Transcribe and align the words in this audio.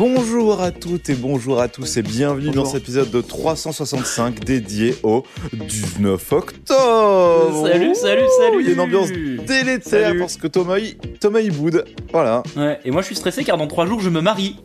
Bonjour 0.00 0.62
à 0.62 0.70
toutes 0.70 1.10
et 1.10 1.14
bonjour 1.14 1.60
à 1.60 1.68
tous 1.68 1.98
et 1.98 2.02
bienvenue 2.02 2.52
dans 2.52 2.64
cet 2.64 2.84
épisode 2.84 3.10
de 3.10 3.20
365 3.20 4.40
dédié 4.42 4.96
au 5.02 5.24
19 5.52 6.32
octobre. 6.32 7.66
Salut, 7.68 7.94
salut, 7.94 8.22
salut. 8.38 8.60
Il 8.62 8.66
y 8.66 8.70
a 8.70 8.72
une 8.72 8.80
ambiance 8.80 9.10
délétère 9.46 10.06
Salut. 10.08 10.20
parce 10.20 10.38
que 10.38 10.46
Thomas, 10.46 10.78
Thomas 11.20 11.40
il 11.40 11.52
boude. 11.52 11.84
Voilà, 12.12 12.42
Ouais, 12.56 12.80
et 12.82 12.90
moi 12.90 13.02
je 13.02 13.08
suis 13.08 13.14
stressé 13.16 13.44
car 13.44 13.58
dans 13.58 13.66
trois 13.66 13.84
jours 13.84 14.00
je 14.00 14.08
me 14.08 14.22
marie. 14.22 14.56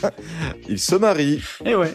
il 0.68 0.80
se 0.80 0.96
marie. 0.96 1.40
Et 1.64 1.76
ouais. 1.76 1.92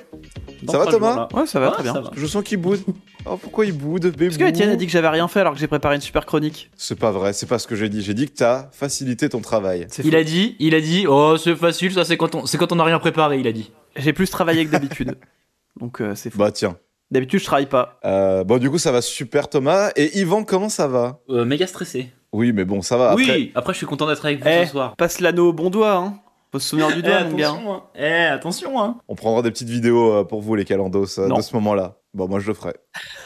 Dans 0.64 0.74
Ça 0.74 0.80
va, 0.80 0.86
Thomas. 0.88 1.28
Ouais, 1.34 1.46
ça 1.46 1.60
va 1.60 1.68
Ouais, 1.68 1.74
très 1.74 1.84
bien. 1.84 1.94
va. 1.94 2.12
Je 2.16 2.26
sens 2.26 2.44
qu'il 2.44 2.58
boude. 2.58 2.80
Oh, 3.26 3.38
pourquoi 3.38 3.66
il 3.66 3.72
boude 3.74 4.08
bébou 4.08 4.24
Est-ce 4.26 4.38
que 4.40 4.44
Étienne 4.46 4.70
a 4.70 4.76
dit 4.76 4.86
que 4.86 4.92
j'avais 4.92 5.08
rien 5.10 5.28
fait 5.28 5.40
alors 5.42 5.54
que 5.54 5.60
j'ai 5.60 5.68
préparé 5.68 5.96
une 5.96 6.02
super 6.02 6.26
chronique 6.26 6.70
C'est 6.76 6.98
pas 6.98 7.12
vrai, 7.12 7.34
c'est 7.34 7.46
pas 7.46 7.60
ce 7.60 7.68
que 7.68 7.76
j'ai 7.76 7.90
dit. 7.90 8.02
J'ai 8.02 8.14
dit 8.14 8.28
que 8.28 8.34
t'as 8.34 8.70
facilité 8.72 9.30
ton 9.30 9.42
travail. 9.42 9.88
Il 10.04 10.16
a 10.16 10.24
dit, 10.24 10.56
il 10.60 10.74
a 10.76 10.82
dit, 10.82 11.06
oh 11.08 11.38
c'est 11.38 11.56
facile, 11.56 11.94
ça 11.94 12.04
c'est 12.06 12.18
quand 12.18 12.34
on, 12.36 12.46
c'est 12.46 12.58
quand 12.58 12.72
on 12.72 12.76
n'a 12.76 12.84
rien 12.84 13.00
préparé, 13.00 13.40
il 13.40 13.48
a 13.48 13.52
dit. 13.52 13.72
J'ai 13.96 14.14
plus 14.14 14.30
travaillé 14.30 14.66
que 14.66 14.72
d'habitude. 14.72 15.16
Donc 15.80 16.02
euh, 16.02 16.16
c'est 16.16 16.30
fou. 16.30 16.38
Bah 16.38 16.52
tiens. 16.52 16.78
D'habitude, 17.12 17.40
je 17.42 17.46
travaille 17.46 17.66
pas. 17.68 18.00
Euh, 18.06 18.44
bon, 18.46 18.58
du 18.58 18.70
coup, 18.70 18.78
ça 18.78 18.92
va 18.94 19.02
super, 19.02 19.50
Thomas. 19.50 19.92
Et 19.98 20.18
Yvan, 20.20 20.44
comment 20.46 20.70
ça 20.70 20.88
va? 20.88 21.20
Euh, 21.30 21.44
méga 21.44 21.68
stressé. 21.68 22.10
Oui, 22.32 22.54
mais 22.54 22.64
bon, 22.64 22.82
ça 22.82 22.96
va. 22.96 23.12
Après, 23.12 23.26
Oui, 23.26 23.52
après 23.56 23.74
je 23.74 23.78
suis 23.80 23.86
content 23.86 24.08
d'être 24.08 24.24
avec 24.26 24.40
vous 24.42 24.48
Eh, 24.50 24.66
ce 24.66 24.72
soir. 24.72 24.96
passe 24.96 25.20
l'anneau 25.20 25.50
au 25.50 25.54
bon 25.54 25.70
doigt, 25.70 25.94
hein. 25.96 26.14
Faut 26.52 26.60
se 26.60 26.68
souvenir 26.70 26.90
du 26.90 27.00
Eh, 27.00 27.02
doigt, 27.02 27.24
mon 27.24 27.36
gars. 27.38 27.50
attention, 27.50 27.74
hein. 27.74 27.84
Eh, 27.96 28.24
attention, 28.26 28.82
hein. 28.82 28.98
on 29.08 29.16
prendra 29.16 29.42
des 29.42 29.52
petites 29.52 29.70
vidéos 29.70 30.12
euh, 30.14 30.24
pour 30.26 30.42
vous, 30.42 30.56
les 30.56 30.66
calendos, 30.66 31.20
euh, 31.20 31.28
Non. 31.28 31.38
de 31.38 31.42
ce 31.42 31.54
moment-là. 31.56 31.98
Bon, 32.14 32.28
moi, 32.28 32.40
je 32.42 32.48
le 32.48 32.54
ferai. 32.54 32.74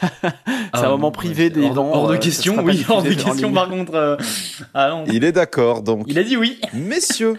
C'est 0.74 0.84
un 0.84 0.90
moment 0.90 1.10
privé 1.10 1.50
des 1.50 1.64
hors, 1.64 1.74
dents, 1.74 1.90
Hors 1.92 2.08
de 2.08 2.14
euh, 2.14 2.18
question, 2.18 2.62
oui, 2.62 2.84
hors 2.88 3.02
de 3.02 3.10
en 3.12 3.16
question 3.16 3.52
par 3.52 3.68
contre. 3.68 3.94
euh, 3.94 4.16
Ah 4.74 4.90
non. 4.90 5.04
Il 5.08 5.24
est 5.24 5.32
d'accord, 5.32 5.82
donc. 5.82 6.04
Il 6.06 6.18
a 6.18 6.22
dit 6.22 6.36
oui. 6.36 6.60
Messieurs, 6.72 7.36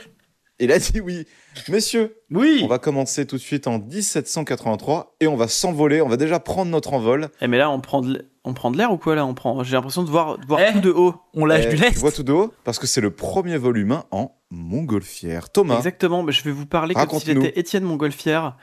il 0.59 0.71
a 0.73 0.80
dit 0.80 0.99
oui. 0.99 1.25
Messieurs, 1.69 2.17
Oui. 2.31 2.59
on 2.63 2.67
va 2.67 2.80
commencer 2.80 3.25
tout 3.25 3.38
de 3.38 3.41
suite 3.41 3.65
en 3.67 3.80
1783 3.80 5.15
et 5.21 5.27
on 5.27 5.35
va 5.38 5.47
s'envoler. 5.47 6.02
On 6.02 6.08
va 6.09 6.17
déjà 6.17 6.39
prendre 6.39 6.69
notre 6.69 6.93
envol. 6.93 7.30
Eh, 7.41 7.47
mais 7.47 7.58
là, 7.58 7.69
on 7.71 7.80
prend 7.80 8.02
de 8.02 8.09
l- 8.15 8.25
on 8.48 8.53
prend 8.53 8.72
de 8.72 8.78
l'air 8.78 8.92
ou 8.92 8.98
quoi 8.98 9.16
là 9.16 9.26
on 9.26 9.34
prend... 9.34 9.64
J'ai 9.64 9.73
l'impression 9.76 10.03
de 10.03 10.09
voir, 10.09 10.38
de 10.38 10.45
voir 10.45 10.59
Eh. 10.62 10.73
tout 10.73 10.80
de 10.80 10.90
haut. 10.92 11.16
On 11.34 11.45
lâche 11.45 11.66
Eh, 11.66 11.70
du 11.70 11.76
Tu 11.76 11.81
lest. 11.81 11.98
vois 12.00 12.12
tout 12.12 12.23
de 12.23 12.31
haut 12.31 12.54
Parce 12.64 12.80
que 12.80 12.88
c'est 12.88 13.02
le 13.02 13.12
premier 13.12 13.58
volume 13.58 13.88
humain 13.88 14.04
en 14.12 14.31
montgolfière. 14.50 15.50
Thomas, 15.50 15.76
Exactement, 15.78 16.23
mais 16.23 16.31
je 16.31 16.44
vais 16.44 16.52
vous 16.52 16.66
parler 16.66 16.94
comme 16.94 17.09
si 17.20 17.26
j'étais 17.26 17.59
Étienne 17.59 17.84
Montgolfière 17.84 18.56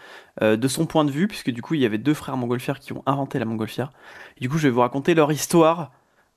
euh, 0.42 0.56
de 0.56 0.66
son 0.68 0.86
point 0.86 1.04
de 1.04 1.10
vue, 1.10 1.28
puisque 1.28 1.50
du 1.50 1.60
coup 1.62 1.74
il 1.74 1.80
y 1.80 1.86
avait 1.86 1.98
deux 1.98 2.14
frères 2.14 2.36
Montgolfière 2.36 2.80
qui 2.80 2.92
ont 2.92 3.02
inventé 3.06 3.38
la 3.38 3.44
montgolfière. 3.44 3.92
Et 4.36 4.40
du 4.40 4.48
coup, 4.48 4.56
je 4.58 4.66
vais 4.68 4.70
vous 4.72 4.80
raconter 4.80 5.14
leur 5.14 5.30
histoire 5.30 5.92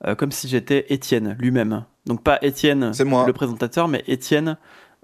euh, 0.06 0.14
comme 0.14 0.30
si 0.32 0.48
j'étais 0.48 0.86
Étienne 0.90 1.34
lui-même. 1.40 1.84
Donc 2.06 2.22
pas 2.22 2.38
Étienne 2.42 2.92
c'est 2.92 3.04
moi. 3.04 3.26
le 3.26 3.32
présentateur, 3.32 3.88
mais 3.88 4.04
Étienne 4.06 4.58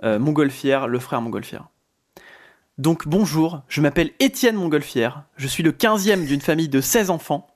euh, 0.04 0.18
Montgolfière, 0.18 0.86
le 0.88 0.98
frère 0.98 1.20
Montgolfière. 1.22 1.68
Donc 2.76 3.06
bonjour, 3.06 3.62
je 3.68 3.80
m'appelle 3.80 4.10
Étienne 4.20 4.56
Montgolfière, 4.56 5.22
je 5.36 5.46
suis 5.46 5.62
le 5.62 5.70
15e 5.72 6.26
d'une 6.26 6.40
famille 6.40 6.68
de 6.68 6.80
16 6.80 7.10
enfants. 7.10 7.46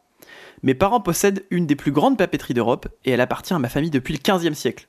Mes 0.63 0.75
parents 0.75 1.01
possèdent 1.01 1.45
une 1.51 1.67
des 1.67 1.77
plus 1.77 1.93
grandes 1.93 2.19
papeteries 2.19 2.55
d'Europe 2.55 2.89
et 3.05 3.11
elle 3.11 3.21
appartient 3.21 3.55
à 3.55 3.59
ma 3.59 3.69
famille 3.69 3.91
depuis 3.91 4.15
le 4.15 4.19
15e 4.19 4.55
siècle. 4.55 4.89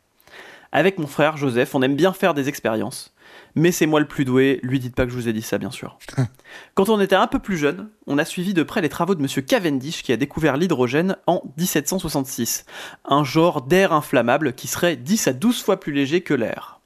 Avec 0.71 0.99
mon 0.99 1.07
frère 1.07 1.37
Joseph, 1.37 1.73
on 1.73 1.81
aime 1.81 1.95
bien 1.95 2.13
faire 2.13 2.33
des 2.33 2.47
expériences. 2.47 3.13
Mais 3.55 3.71
c'est 3.71 3.87
moi 3.87 3.99
le 3.99 4.07
plus 4.07 4.25
doué, 4.25 4.59
lui 4.61 4.79
dites 4.79 4.95
pas 4.95 5.05
que 5.05 5.11
je 5.11 5.15
vous 5.15 5.27
ai 5.27 5.33
dit 5.33 5.41
ça 5.41 5.57
bien 5.57 5.71
sûr. 5.71 5.97
Quand 6.75 6.89
on 6.89 6.99
était 6.99 7.15
un 7.15 7.27
peu 7.27 7.39
plus 7.39 7.57
jeune, 7.57 7.89
on 8.05 8.17
a 8.17 8.25
suivi 8.25 8.53
de 8.53 8.63
près 8.63 8.81
les 8.81 8.89
travaux 8.89 9.15
de 9.15 9.21
monsieur 9.21 9.41
Cavendish 9.41 10.03
qui 10.03 10.11
a 10.11 10.17
découvert 10.17 10.57
l'hydrogène 10.57 11.17
en 11.25 11.41
1766, 11.57 12.65
un 13.05 13.23
genre 13.23 13.63
d'air 13.63 13.93
inflammable 13.93 14.53
qui 14.53 14.67
serait 14.67 14.95
10 14.95 15.27
à 15.27 15.33
12 15.33 15.61
fois 15.63 15.79
plus 15.79 15.93
léger 15.93 16.21
que 16.21 16.33
l'air. 16.33 16.79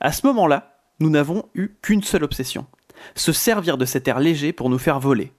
À 0.00 0.12
ce 0.12 0.26
moment-là, 0.26 0.78
nous 1.00 1.10
n'avons 1.10 1.48
eu 1.54 1.70
qu'une 1.82 2.02
seule 2.02 2.24
obsession, 2.24 2.66
se 3.14 3.32
servir 3.32 3.76
de 3.76 3.84
cet 3.84 4.08
air 4.08 4.20
léger 4.20 4.52
pour 4.52 4.70
nous 4.70 4.78
faire 4.78 5.00
voler. 5.00 5.32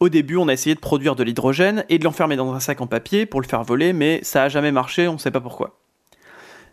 Au 0.00 0.08
début, 0.08 0.36
on 0.36 0.48
a 0.48 0.52
essayé 0.52 0.74
de 0.74 0.80
produire 0.80 1.14
de 1.14 1.22
l'hydrogène 1.22 1.84
et 1.88 1.98
de 1.98 2.04
l'enfermer 2.04 2.36
dans 2.36 2.52
un 2.52 2.60
sac 2.60 2.80
en 2.80 2.86
papier 2.86 3.26
pour 3.26 3.40
le 3.40 3.46
faire 3.46 3.62
voler, 3.62 3.92
mais 3.92 4.20
ça 4.22 4.44
a 4.44 4.48
jamais 4.48 4.72
marché, 4.72 5.08
on 5.08 5.14
ne 5.14 5.18
sait 5.18 5.30
pas 5.30 5.40
pourquoi. 5.40 5.78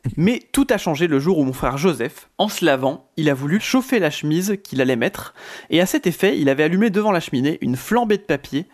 Mais 0.17 0.41
tout 0.51 0.65
a 0.71 0.77
changé 0.77 1.05
le 1.05 1.19
jour 1.19 1.37
où 1.37 1.43
mon 1.43 1.53
frère 1.53 1.77
Joseph, 1.77 2.29
en 2.39 2.49
se 2.49 2.65
lavant, 2.65 3.09
il 3.17 3.29
a 3.29 3.35
voulu 3.35 3.59
chauffer 3.59 3.99
la 3.99 4.09
chemise 4.09 4.57
qu'il 4.63 4.81
allait 4.81 4.95
mettre, 4.95 5.35
et 5.69 5.79
à 5.79 5.85
cet 5.85 6.07
effet, 6.07 6.39
il 6.39 6.49
avait 6.49 6.63
allumé 6.63 6.89
devant 6.89 7.11
la 7.11 7.19
cheminée 7.19 7.59
une 7.61 7.75
flambée 7.75 8.17
de 8.17 8.23
papier, 8.23 8.65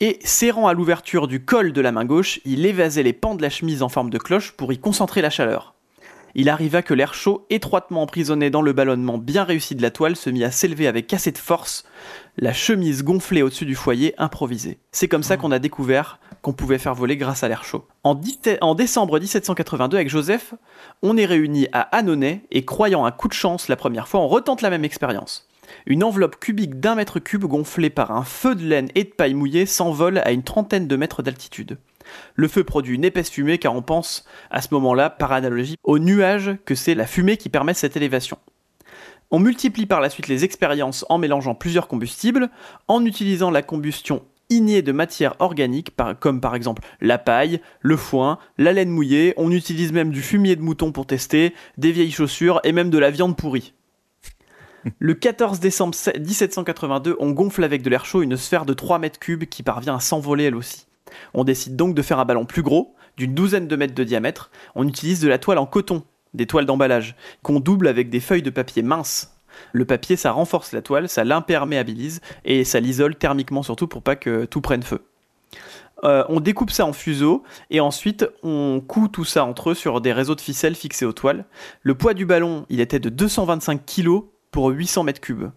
et 0.00 0.18
serrant 0.24 0.68
à 0.68 0.72
l'ouverture 0.72 1.28
du 1.28 1.44
col 1.44 1.72
de 1.72 1.80
la 1.80 1.92
main 1.92 2.06
gauche, 2.06 2.40
il 2.46 2.64
évasait 2.64 3.02
les 3.02 3.12
pans 3.12 3.34
de 3.34 3.42
la 3.42 3.50
chemise 3.50 3.82
en 3.82 3.90
forme 3.90 4.08
de 4.10 4.18
cloche 4.18 4.52
pour 4.52 4.72
y 4.72 4.78
concentrer 4.78 5.20
la 5.20 5.30
chaleur. 5.30 5.74
Il 6.34 6.48
arriva 6.48 6.82
que 6.82 6.94
l'air 6.94 7.14
chaud, 7.14 7.46
étroitement 7.50 8.02
emprisonné 8.02 8.50
dans 8.50 8.62
le 8.62 8.72
ballonnement 8.72 9.18
bien 9.18 9.44
réussi 9.44 9.74
de 9.74 9.82
la 9.82 9.90
toile, 9.90 10.16
se 10.16 10.30
mit 10.30 10.44
à 10.44 10.50
s'élever 10.50 10.86
avec 10.86 11.12
assez 11.12 11.32
de 11.32 11.38
force, 11.38 11.84
la 12.36 12.52
chemise 12.52 13.02
gonflée 13.02 13.42
au-dessus 13.42 13.66
du 13.66 13.74
foyer 13.74 14.14
improvisé. 14.18 14.78
C'est 14.92 15.08
comme 15.08 15.22
ça 15.22 15.36
qu'on 15.36 15.50
a 15.50 15.58
découvert 15.58 16.18
qu'on 16.42 16.52
pouvait 16.52 16.78
faire 16.78 16.94
voler 16.94 17.16
grâce 17.16 17.42
à 17.42 17.48
l'air 17.48 17.64
chaud. 17.64 17.86
En, 18.04 18.18
en 18.60 18.74
décembre 18.74 19.18
1782, 19.18 19.96
avec 19.96 20.08
Joseph, 20.08 20.54
on 21.02 21.16
est 21.16 21.26
réunis 21.26 21.68
à 21.72 21.82
Annonay 21.96 22.42
et 22.50 22.64
croyant 22.64 23.04
un 23.04 23.10
coup 23.10 23.28
de 23.28 23.34
chance 23.34 23.68
la 23.68 23.76
première 23.76 24.08
fois, 24.08 24.20
on 24.20 24.28
retente 24.28 24.62
la 24.62 24.70
même 24.70 24.84
expérience. 24.84 25.48
Une 25.86 26.02
enveloppe 26.02 26.40
cubique 26.40 26.80
d'un 26.80 26.94
mètre 26.94 27.20
cube 27.20 27.44
gonflée 27.44 27.90
par 27.90 28.10
un 28.10 28.24
feu 28.24 28.54
de 28.54 28.64
laine 28.64 28.88
et 28.94 29.04
de 29.04 29.10
paille 29.10 29.34
mouillée 29.34 29.66
s'envole 29.66 30.18
à 30.18 30.32
une 30.32 30.42
trentaine 30.42 30.88
de 30.88 30.96
mètres 30.96 31.22
d'altitude. 31.22 31.78
Le 32.34 32.48
feu 32.48 32.64
produit 32.64 32.94
une 32.94 33.04
épaisse 33.04 33.30
fumée 33.30 33.58
car 33.58 33.74
on 33.74 33.82
pense 33.82 34.24
à 34.50 34.62
ce 34.62 34.68
moment-là, 34.72 35.10
par 35.10 35.32
analogie, 35.32 35.76
au 35.84 35.98
nuage 35.98 36.56
que 36.64 36.74
c'est 36.74 36.94
la 36.94 37.06
fumée 37.06 37.36
qui 37.36 37.48
permet 37.48 37.74
cette 37.74 37.96
élévation. 37.96 38.38
On 39.30 39.38
multiplie 39.38 39.86
par 39.86 40.00
la 40.00 40.10
suite 40.10 40.28
les 40.28 40.44
expériences 40.44 41.06
en 41.08 41.18
mélangeant 41.18 41.54
plusieurs 41.54 41.86
combustibles, 41.86 42.50
en 42.88 43.04
utilisant 43.04 43.50
la 43.50 43.62
combustion 43.62 44.22
innée 44.50 44.82
de 44.82 44.92
matières 44.92 45.36
organiques, 45.38 45.92
comme 46.18 46.40
par 46.40 46.54
exemple 46.54 46.82
la 47.00 47.18
paille, 47.18 47.60
le 47.80 47.96
foin, 47.96 48.38
la 48.58 48.72
laine 48.72 48.90
mouillée, 48.90 49.32
on 49.36 49.50
utilise 49.50 49.92
même 49.92 50.10
du 50.10 50.22
fumier 50.22 50.56
de 50.56 50.60
mouton 50.60 50.92
pour 50.92 51.06
tester, 51.06 51.54
des 51.78 51.92
vieilles 51.92 52.10
chaussures 52.10 52.60
et 52.64 52.72
même 52.72 52.90
de 52.90 52.98
la 52.98 53.10
viande 53.10 53.36
pourrie. 53.36 53.72
Le 54.98 55.14
14 55.14 55.60
décembre 55.60 55.94
1782, 56.18 57.16
on 57.20 57.30
gonfle 57.30 57.64
avec 57.64 57.82
de 57.82 57.90
l'air 57.90 58.04
chaud 58.04 58.22
une 58.22 58.36
sphère 58.36 58.64
de 58.64 58.72
3 58.72 58.98
mètres 58.98 59.18
cubes 59.18 59.44
qui 59.44 59.62
parvient 59.62 59.96
à 59.96 60.00
s'envoler 60.00 60.44
elle 60.44 60.56
aussi. 60.56 60.86
On 61.34 61.44
décide 61.44 61.76
donc 61.76 61.94
de 61.94 62.02
faire 62.02 62.18
un 62.18 62.24
ballon 62.24 62.44
plus 62.44 62.62
gros, 62.62 62.94
d'une 63.16 63.34
douzaine 63.34 63.68
de 63.68 63.76
mètres 63.76 63.94
de 63.94 64.04
diamètre. 64.04 64.50
On 64.74 64.86
utilise 64.86 65.20
de 65.20 65.28
la 65.28 65.38
toile 65.38 65.58
en 65.58 65.66
coton, 65.66 66.02
des 66.34 66.46
toiles 66.46 66.66
d'emballage, 66.66 67.16
qu'on 67.42 67.60
double 67.60 67.88
avec 67.88 68.10
des 68.10 68.20
feuilles 68.20 68.42
de 68.42 68.50
papier 68.50 68.82
minces. 68.82 69.36
Le 69.72 69.84
papier, 69.84 70.16
ça 70.16 70.32
renforce 70.32 70.72
la 70.72 70.82
toile, 70.82 71.08
ça 71.08 71.24
l'imperméabilise 71.24 72.20
et 72.44 72.64
ça 72.64 72.80
l'isole 72.80 73.16
thermiquement 73.16 73.62
surtout 73.62 73.88
pour 73.88 74.02
pas 74.02 74.16
que 74.16 74.44
tout 74.44 74.60
prenne 74.60 74.82
feu. 74.82 75.02
Euh, 76.04 76.24
on 76.28 76.40
découpe 76.40 76.70
ça 76.70 76.86
en 76.86 76.94
fuseaux 76.94 77.42
et 77.68 77.80
ensuite 77.80 78.26
on 78.42 78.82
coud 78.86 79.12
tout 79.12 79.26
ça 79.26 79.44
entre 79.44 79.70
eux 79.70 79.74
sur 79.74 80.00
des 80.00 80.14
réseaux 80.14 80.34
de 80.34 80.40
ficelles 80.40 80.74
fixés 80.74 81.04
aux 81.04 81.12
toiles. 81.12 81.44
Le 81.82 81.94
poids 81.94 82.14
du 82.14 82.24
ballon, 82.24 82.64
il 82.70 82.80
était 82.80 83.00
de 83.00 83.10
225 83.10 83.84
kg 83.84 84.20
pour 84.50 84.68
800 84.70 85.04
mètres 85.04 85.20
cubes. 85.20 85.50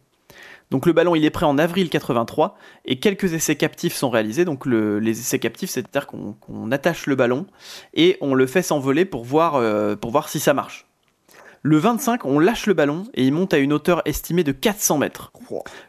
Donc 0.71 0.85
le 0.85 0.93
ballon, 0.93 1.13
il 1.15 1.23
est 1.25 1.29
prêt 1.29 1.45
en 1.45 1.57
avril 1.57 1.89
83 1.89 2.57
et 2.85 2.99
quelques 2.99 3.33
essais 3.33 3.55
captifs 3.55 3.93
sont 3.95 4.09
réalisés. 4.09 4.45
Donc 4.45 4.65
le- 4.65 4.99
les 4.99 5.19
essais 5.19 5.39
captifs, 5.39 5.69
c'est-à-dire 5.69 6.07
qu'on 6.07 6.33
qu'on 6.33 6.71
attache 6.71 7.05
le 7.05 7.15
ballon 7.15 7.45
et 7.93 8.17
on 8.21 8.33
le 8.33 8.47
fait 8.47 8.61
s'envoler 8.63 9.05
pour 9.05 9.23
voir, 9.23 9.55
euh, 9.55 9.95
pour 9.95 10.11
voir 10.11 10.29
si 10.29 10.39
ça 10.39 10.53
marche. 10.53 10.87
Le 11.65 11.77
25, 11.77 12.25
on 12.25 12.39
lâche 12.39 12.65
le 12.65 12.73
ballon 12.73 13.05
et 13.13 13.23
il 13.25 13.31
monte 13.31 13.53
à 13.53 13.57
une 13.57 13.71
hauteur 13.71 14.01
estimée 14.03 14.43
de 14.43 14.51
400 14.51 14.97
mètres. 14.97 15.31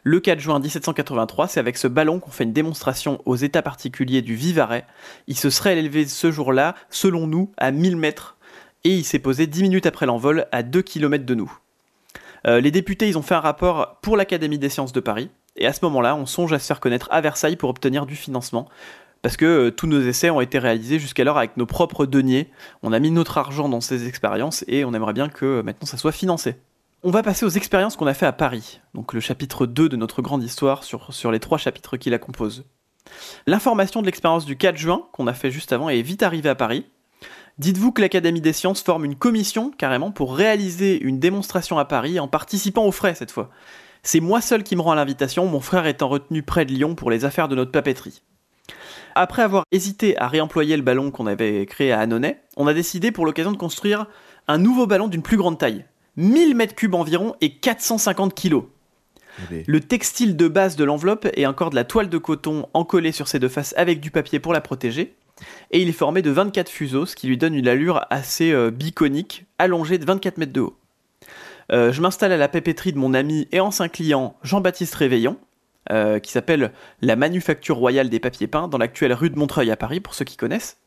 Le 0.03 0.21
4 0.21 0.39
juin 0.39 0.59
1783, 0.59 1.49
c'est 1.49 1.59
avec 1.59 1.75
ce 1.77 1.89
ballon 1.89 2.21
qu'on 2.21 2.31
fait 2.31 2.45
une 2.45 2.53
démonstration 2.53 3.21
aux 3.25 3.35
états 3.35 3.61
particuliers 3.61 4.21
du 4.21 4.35
Vivarais. 4.35 4.85
Il 5.27 5.37
se 5.37 5.49
serait 5.49 5.77
élevé 5.77 6.07
ce 6.07 6.31
jour-là, 6.31 6.75
selon 6.89 7.27
nous, 7.27 7.51
à 7.57 7.71
1000 7.71 7.97
mètres 7.97 8.37
et 8.85 8.91
il 8.91 9.03
s'est 9.03 9.19
posé 9.19 9.47
10 9.47 9.63
minutes 9.63 9.85
après 9.85 10.05
l'envol 10.05 10.45
à 10.53 10.63
2 10.63 10.81
km 10.81 11.25
de 11.25 11.35
nous. 11.35 11.51
Euh, 12.47 12.61
les 12.61 12.71
députés, 12.71 13.07
ils 13.07 13.17
ont 13.17 13.21
fait 13.21 13.35
un 13.35 13.39
rapport 13.39 13.97
pour 14.01 14.17
l'Académie 14.17 14.59
des 14.59 14.69
sciences 14.69 14.93
de 14.93 14.99
Paris. 14.99 15.29
Et 15.55 15.65
à 15.65 15.73
ce 15.73 15.79
moment-là, 15.83 16.15
on 16.15 16.25
songe 16.25 16.53
à 16.53 16.59
se 16.59 16.67
faire 16.67 16.79
connaître 16.79 17.07
à 17.11 17.21
Versailles 17.21 17.55
pour 17.55 17.69
obtenir 17.69 18.05
du 18.05 18.15
financement. 18.15 18.67
Parce 19.21 19.37
que 19.37 19.45
euh, 19.45 19.71
tous 19.71 19.87
nos 19.87 20.01
essais 20.01 20.29
ont 20.29 20.41
été 20.41 20.59
réalisés 20.59 20.99
jusqu'alors 20.99 21.37
avec 21.37 21.57
nos 21.57 21.65
propres 21.65 22.05
deniers. 22.05 22.51
On 22.83 22.93
a 22.93 22.99
mis 22.99 23.09
notre 23.09 23.37
argent 23.37 23.69
dans 23.69 23.81
ces 23.81 24.07
expériences 24.07 24.63
et 24.67 24.85
on 24.85 24.93
aimerait 24.93 25.13
bien 25.13 25.29
que 25.29 25.45
euh, 25.45 25.63
maintenant 25.63 25.87
ça 25.87 25.97
soit 25.97 26.11
financé. 26.11 26.55
On 27.01 27.11
va 27.11 27.23
passer 27.23 27.45
aux 27.45 27.49
expériences 27.49 27.95
qu'on 27.95 28.07
a 28.07 28.13
fait 28.13 28.25
à 28.25 28.31
Paris, 28.31 28.81
donc 28.95 29.13
le 29.13 29.19
chapitre 29.19 29.67
2 29.67 29.89
de 29.89 29.95
notre 29.95 30.21
grande 30.21 30.43
histoire 30.43 30.83
sur, 30.83 31.13
sur 31.13 31.31
les 31.31 31.39
trois 31.39 31.59
chapitres 31.59 31.97
qui 31.97 32.09
la 32.09 32.17
composent. 32.17 32.65
L'information 33.45 34.01
de 34.01 34.07
l'expérience 34.07 34.45
du 34.45 34.57
4 34.57 34.75
juin 34.75 35.07
qu'on 35.11 35.27
a 35.27 35.33
fait 35.33 35.51
juste 35.51 35.71
avant 35.71 35.89
est 35.89 36.01
vite 36.01 36.23
arrivée 36.23 36.49
à 36.49 36.55
Paris. 36.55 36.85
Dites-vous 37.57 37.93
que 37.93 38.01
l'Académie 38.01 38.41
des 38.41 38.51
sciences 38.51 38.81
forme 38.81 39.05
une 39.05 39.15
commission 39.15 39.71
carrément 39.71 40.11
pour 40.11 40.35
réaliser 40.35 41.01
une 41.01 41.19
démonstration 41.19 41.77
à 41.77 41.85
Paris 41.85 42.19
en 42.19 42.27
participant 42.27 42.85
aux 42.85 42.91
frais 42.91 43.15
cette 43.15 43.31
fois. 43.31 43.49
C'est 44.03 44.19
moi 44.19 44.41
seul 44.41 44.63
qui 44.63 44.75
me 44.75 44.81
rend 44.81 44.91
à 44.91 44.95
l'invitation, 44.95 45.45
mon 45.47 45.61
frère 45.61 45.87
étant 45.87 46.09
retenu 46.09 46.43
près 46.43 46.65
de 46.65 46.73
Lyon 46.73 46.95
pour 46.95 47.09
les 47.09 47.23
affaires 47.23 47.47
de 47.47 47.55
notre 47.55 47.71
papeterie. 47.71 48.21
Après 49.15 49.41
avoir 49.41 49.63
hésité 49.71 50.17
à 50.17 50.27
réemployer 50.27 50.75
le 50.75 50.83
ballon 50.83 51.11
qu'on 51.11 51.27
avait 51.27 51.65
créé 51.65 51.93
à 51.93 52.01
Annonay, 52.01 52.41
on 52.57 52.67
a 52.67 52.73
décidé 52.73 53.13
pour 53.13 53.25
l'occasion 53.25 53.53
de 53.53 53.57
construire 53.57 54.07
un 54.49 54.57
nouveau 54.57 54.85
ballon 54.85 55.07
d'une 55.07 55.21
plus 55.21 55.37
grande 55.37 55.57
taille. 55.57 55.85
1000 56.17 56.55
mètres 56.55 56.75
cubes 56.75 56.93
environ 56.93 57.35
et 57.39 57.55
450 57.55 58.33
kilos. 58.33 58.65
Le 59.65 59.79
textile 59.79 60.35
de 60.35 60.47
base 60.49 60.75
de 60.75 60.83
l'enveloppe 60.83 61.27
est 61.33 61.45
encore 61.45 61.69
de 61.69 61.75
la 61.75 61.85
toile 61.85 62.09
de 62.09 62.17
coton 62.17 62.67
encollée 62.73 63.13
sur 63.13 63.29
ses 63.29 63.39
deux 63.39 63.49
faces 63.49 63.73
avec 63.77 64.01
du 64.01 64.11
papier 64.11 64.39
pour 64.39 64.53
la 64.53 64.61
protéger. 64.61 65.15
Et 65.71 65.81
il 65.81 65.89
est 65.89 65.93
formé 65.93 66.21
de 66.21 66.31
24 66.31 66.69
fuseaux, 66.69 67.05
ce 67.05 67.15
qui 67.15 67.27
lui 67.27 67.37
donne 67.37 67.55
une 67.55 67.67
allure 67.67 68.05
assez 68.09 68.51
euh, 68.51 68.71
biconique, 68.71 69.45
allongée 69.59 69.97
de 69.97 70.05
24 70.05 70.37
mètres 70.37 70.53
de 70.53 70.61
haut. 70.61 70.77
Euh, 71.71 71.91
je 71.91 72.01
m'installe 72.01 72.31
à 72.31 72.37
la 72.37 72.47
papeterie 72.47 72.93
de 72.93 72.97
mon 72.97 73.13
ami 73.13 73.47
et 73.51 73.59
ancien 73.59 73.87
client 73.87 74.37
Jean-Baptiste 74.43 74.95
Réveillon, 74.95 75.37
euh, 75.91 76.19
qui 76.19 76.31
s'appelle 76.31 76.71
la 77.01 77.15
Manufacture 77.15 77.77
Royale 77.77 78.09
des 78.09 78.19
Papiers 78.19 78.47
Peints, 78.47 78.67
dans 78.67 78.77
l'actuelle 78.77 79.13
rue 79.13 79.29
de 79.29 79.37
Montreuil 79.37 79.71
à 79.71 79.75
Paris, 79.75 79.99
pour 79.99 80.13
ceux 80.13 80.25
qui 80.25 80.37
connaissent. 80.37 80.77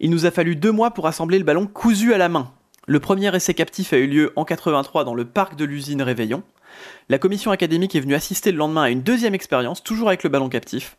Il 0.00 0.10
nous 0.10 0.26
a 0.26 0.32
fallu 0.32 0.56
deux 0.56 0.72
mois 0.72 0.92
pour 0.92 1.06
assembler 1.06 1.38
le 1.38 1.44
ballon 1.44 1.66
cousu 1.66 2.12
à 2.12 2.18
la 2.18 2.28
main. 2.28 2.52
Le 2.86 2.98
premier 2.98 3.34
essai 3.34 3.54
captif 3.54 3.92
a 3.92 3.98
eu 3.98 4.06
lieu 4.06 4.32
en 4.34 4.44
83 4.44 5.04
dans 5.04 5.14
le 5.14 5.24
parc 5.24 5.54
de 5.54 5.64
l'usine 5.64 6.02
Réveillon. 6.02 6.42
La 7.08 7.18
commission 7.18 7.50
académique 7.50 7.94
est 7.94 8.00
venue 8.00 8.14
assister 8.14 8.50
le 8.50 8.58
lendemain 8.58 8.82
à 8.82 8.90
une 8.90 9.02
deuxième 9.02 9.34
expérience, 9.34 9.82
toujours 9.82 10.08
avec 10.08 10.24
le 10.24 10.30
ballon 10.30 10.48
captif. 10.48 10.96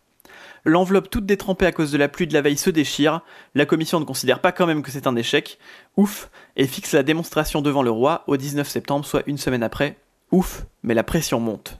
L'enveloppe 0.65 1.09
toute 1.09 1.25
détrempée 1.25 1.65
à 1.65 1.71
cause 1.71 1.91
de 1.91 1.97
la 1.97 2.07
pluie 2.07 2.27
de 2.27 2.33
la 2.33 2.41
veille 2.41 2.57
se 2.57 2.69
déchire. 2.69 3.21
La 3.55 3.65
commission 3.65 3.99
ne 3.99 4.05
considère 4.05 4.39
pas 4.39 4.51
quand 4.51 4.67
même 4.67 4.83
que 4.83 4.91
c'est 4.91 5.07
un 5.07 5.15
échec. 5.15 5.57
Ouf, 5.97 6.29
et 6.55 6.67
fixe 6.67 6.93
la 6.93 7.03
démonstration 7.03 7.61
devant 7.61 7.83
le 7.83 7.91
roi 7.91 8.23
au 8.27 8.37
19 8.37 8.67
septembre, 8.67 9.05
soit 9.05 9.23
une 9.27 9.37
semaine 9.37 9.63
après. 9.63 9.97
Ouf, 10.31 10.65
mais 10.83 10.93
la 10.93 11.03
pression 11.03 11.39
monte. 11.39 11.79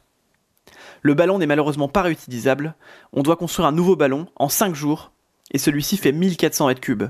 Le 1.01 1.13
ballon 1.13 1.39
n'est 1.39 1.45
malheureusement 1.45 1.87
pas 1.87 2.01
réutilisable. 2.01 2.75
On 3.13 3.23
doit 3.23 3.37
construire 3.37 3.67
un 3.67 3.71
nouveau 3.71 3.95
ballon 3.95 4.27
en 4.35 4.49
5 4.49 4.75
jours, 4.75 5.11
et 5.51 5.57
celui-ci 5.57 5.97
fait 5.97 6.11
1400 6.11 6.67
mètres 6.67 6.81
cubes. 6.81 7.09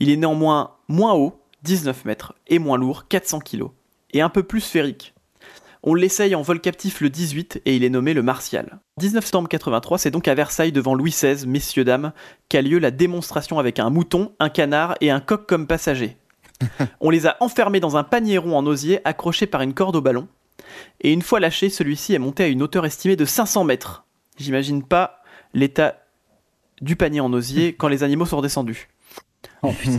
Il 0.00 0.10
est 0.10 0.16
néanmoins 0.16 0.76
moins 0.88 1.14
haut, 1.14 1.40
19 1.62 2.04
mètres, 2.04 2.34
et 2.46 2.58
moins 2.58 2.78
lourd, 2.78 3.08
400 3.08 3.40
kg, 3.40 3.64
et 4.12 4.20
un 4.20 4.28
peu 4.28 4.42
plus 4.42 4.60
sphérique. 4.60 5.14
On 5.88 5.94
l'essaye 5.94 6.34
en 6.34 6.42
vol 6.42 6.60
captif 6.60 7.00
le 7.00 7.10
18 7.10 7.62
et 7.64 7.76
il 7.76 7.84
est 7.84 7.90
nommé 7.90 8.12
le 8.12 8.24
Martial. 8.24 8.80
19 8.98 9.22
septembre 9.22 9.48
83, 9.48 9.98
c'est 9.98 10.10
donc 10.10 10.26
à 10.26 10.34
Versailles 10.34 10.72
devant 10.72 10.96
Louis 10.96 11.12
XVI, 11.12 11.46
messieurs 11.46 11.84
dames, 11.84 12.12
qu'a 12.48 12.60
lieu 12.60 12.80
la 12.80 12.90
démonstration 12.90 13.60
avec 13.60 13.78
un 13.78 13.88
mouton, 13.88 14.32
un 14.40 14.48
canard 14.48 14.96
et 15.00 15.12
un 15.12 15.20
coq 15.20 15.46
comme 15.46 15.68
passager. 15.68 16.16
On 17.00 17.10
les 17.10 17.28
a 17.28 17.36
enfermés 17.38 17.78
dans 17.78 17.96
un 17.96 18.02
panier 18.02 18.36
rond 18.36 18.56
en 18.56 18.66
osier 18.66 18.98
accroché 19.04 19.46
par 19.46 19.62
une 19.62 19.74
corde 19.74 19.94
au 19.94 20.00
ballon. 20.00 20.26
Et 21.02 21.12
une 21.12 21.22
fois 21.22 21.38
lâché, 21.38 21.70
celui-ci 21.70 22.14
est 22.14 22.18
monté 22.18 22.42
à 22.42 22.48
une 22.48 22.62
hauteur 22.62 22.84
estimée 22.84 23.14
de 23.14 23.24
500 23.24 23.62
mètres. 23.62 24.06
J'imagine 24.38 24.82
pas 24.82 25.22
l'état 25.54 26.02
du 26.80 26.96
panier 26.96 27.20
en 27.20 27.32
osier 27.32 27.74
quand 27.74 27.86
les 27.86 28.02
animaux 28.02 28.26
sont 28.26 28.38
redescendus. 28.38 28.88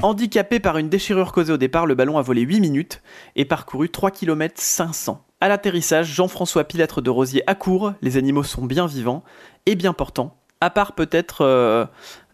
Handicapé 0.01 0.59
par 0.59 0.79
une 0.79 0.89
déchirure 0.89 1.31
causée 1.31 1.53
au 1.53 1.57
départ, 1.57 1.85
le 1.85 1.95
ballon 1.95 2.17
a 2.17 2.21
volé 2.21 2.41
8 2.41 2.59
minutes 2.59 3.01
et 3.37 3.45
parcouru 3.45 3.89
3 3.89 4.11
km 4.11 4.55
500. 4.57 5.23
À 5.39 5.49
l'atterrissage, 5.49 6.07
Jean-François 6.07 6.63
Pilâtre 6.63 7.01
de 7.01 7.11
Rosier 7.11 7.43
accourt, 7.45 7.93
les 8.01 8.17
animaux 8.17 8.41
sont 8.41 8.65
bien 8.65 8.87
vivants 8.87 9.23
et 9.67 9.75
bien 9.75 9.93
portants, 9.93 10.35
à 10.61 10.71
part 10.71 10.93
peut-être 10.93 11.41
euh, 11.41 11.85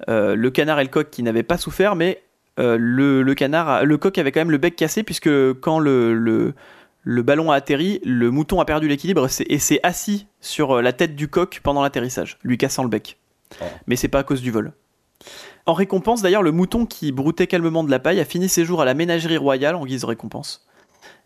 euh, 0.08 0.36
le 0.36 0.52
canard 0.52 0.80
et 0.80 0.84
le 0.84 0.90
coq 0.90 1.10
qui 1.10 1.22
n'avaient 1.22 1.44
pas 1.44 1.58
souffert, 1.58 1.98
mais 1.98 2.24
euh, 2.60 2.78
le, 2.80 3.34
canard, 3.34 3.84
le 3.84 3.98
coq 3.98 4.18
avait 4.18 4.32
quand 4.32 4.40
même 4.40 4.52
le 4.52 4.58
bec 4.58 4.78
cassé 4.78 5.04
puisque 5.04 5.30
quand 5.60 5.80
le, 5.80 6.14
le, 7.04 7.22
ballon 7.24 7.52
a 7.52 7.56
atterri, 7.56 8.00
le 8.06 8.32
mouton 8.32 8.62
a 8.62 8.66
perdu 8.66 8.88
l'équilibre 8.88 9.28
et 9.50 9.60
s'est 9.60 9.82
assis 9.84 10.28
sur 10.40 10.82
la 10.82 10.94
tête 10.94 11.14
du 11.14 11.28
coq 11.28 11.60
pendant 11.62 11.84
l'atterrissage, 11.84 12.38
lui 12.42 12.58
cassant 12.58 12.84
le 12.84 12.90
bec. 12.90 13.18
Oh. 13.60 13.66
Mais 13.86 13.98
c'est 13.98 14.08
pas 14.08 14.20
à 14.20 14.24
cause 14.24 14.42
du 14.42 14.52
vol. 14.52 14.72
En 15.66 15.74
récompense, 15.74 16.22
d'ailleurs, 16.22 16.44
le 16.44 16.54
mouton 16.54 16.86
qui 16.86 17.12
broutait 17.12 17.48
calmement 17.48 17.84
de 17.84 17.92
la 17.92 18.00
paille 18.00 18.22
a 18.22 18.26
fini 18.26 18.48
ses 18.48 18.64
jours 18.64 18.82
à 18.82 18.86
la 18.86 18.94
ménagerie 18.94 19.38
royale 19.38 19.76
en 19.76 19.86
guise 19.86 20.02
de 20.02 20.06
récompense 20.06 20.63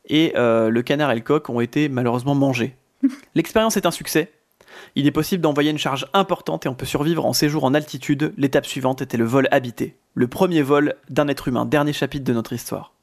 et 0.08 0.34
euh, 0.36 0.70
le 0.70 0.82
canard 0.82 1.12
et 1.12 1.16
le 1.16 1.22
coq 1.22 1.50
ont 1.50 1.60
été 1.60 1.90
malheureusement 1.90 2.36
mangés. 2.36 2.76
L'expérience 3.36 3.78
est 3.78 3.86
un 3.86 3.92
succès. 3.92 4.32
Il 4.96 5.08
est 5.08 5.12
possible 5.12 5.42
d'envoyer 5.42 5.72
une 5.72 5.78
charge 5.78 6.08
importante 6.14 6.66
et 6.66 6.70
on 6.70 6.76
peut 6.76 6.86
survivre 6.86 7.26
en 7.26 7.34
séjour 7.34 7.64
en 7.64 7.74
altitude. 7.74 8.34
L'étape 8.38 8.66
suivante 8.66 9.02
était 9.02 9.18
le 9.18 9.26
vol 9.26 9.48
habité, 9.52 9.98
le 10.14 10.28
premier 10.28 10.62
vol 10.62 10.96
d'un 11.10 11.28
être 11.28 11.48
humain, 11.48 11.66
dernier 11.66 11.94
chapitre 11.94 12.26
de 12.26 12.34
notre 12.34 12.54
histoire. 12.54 12.94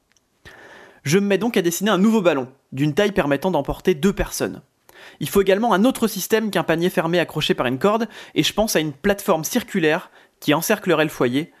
Je 1.03 1.19
me 1.19 1.27
mets 1.27 1.37
donc 1.37 1.57
à 1.57 1.61
dessiner 1.61 1.91
un 1.91 1.97
nouveau 1.97 2.21
ballon, 2.21 2.47
d'une 2.71 2.93
taille 2.93 3.11
permettant 3.11 3.51
d'emporter 3.51 3.93
deux 3.93 4.13
personnes. 4.13 4.61
Il 5.19 5.29
faut 5.29 5.41
également 5.41 5.73
un 5.73 5.85
autre 5.85 6.07
système 6.07 6.49
qu'un 6.49 6.63
panier 6.63 6.89
fermé 6.89 7.19
accroché 7.19 7.53
par 7.53 7.67
une 7.67 7.77
corde, 7.77 8.07
et 8.33 8.41
je 8.41 8.53
pense 8.53 8.75
à 8.75 8.79
une 8.79 8.93
plateforme 8.93 9.43
circulaire 9.43 10.09
qui 10.39 10.53
encerclerait 10.53 11.03
le 11.03 11.09
foyer, 11.09 11.51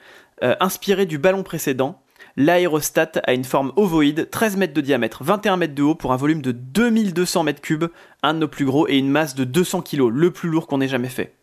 euh, 0.43 0.55
inspirée 0.59 1.05
du 1.05 1.19
ballon 1.19 1.43
précédent, 1.43 2.01
L'aérostat 2.37 3.13
a 3.23 3.33
une 3.33 3.45
forme 3.45 3.71
ovoïde, 3.77 4.29
13 4.29 4.57
mètres 4.57 4.73
de 4.73 4.81
diamètre, 4.81 5.23
21 5.23 5.55
mètres 5.55 5.73
de 5.73 5.83
haut 5.83 5.95
pour 5.95 6.11
un 6.11 6.17
volume 6.17 6.41
de 6.41 6.51
2200 6.51 7.43
mètres 7.43 7.61
cubes, 7.61 7.85
un 8.23 8.33
de 8.33 8.39
nos 8.39 8.49
plus 8.49 8.65
gros, 8.65 8.89
et 8.89 8.97
une 8.97 9.09
masse 9.09 9.35
de 9.35 9.45
200 9.45 9.83
kg, 9.83 10.09
le 10.09 10.31
plus 10.31 10.49
lourd 10.49 10.67
qu'on 10.67 10.81
ait 10.81 10.89
jamais 10.89 11.07
fait. 11.07 11.33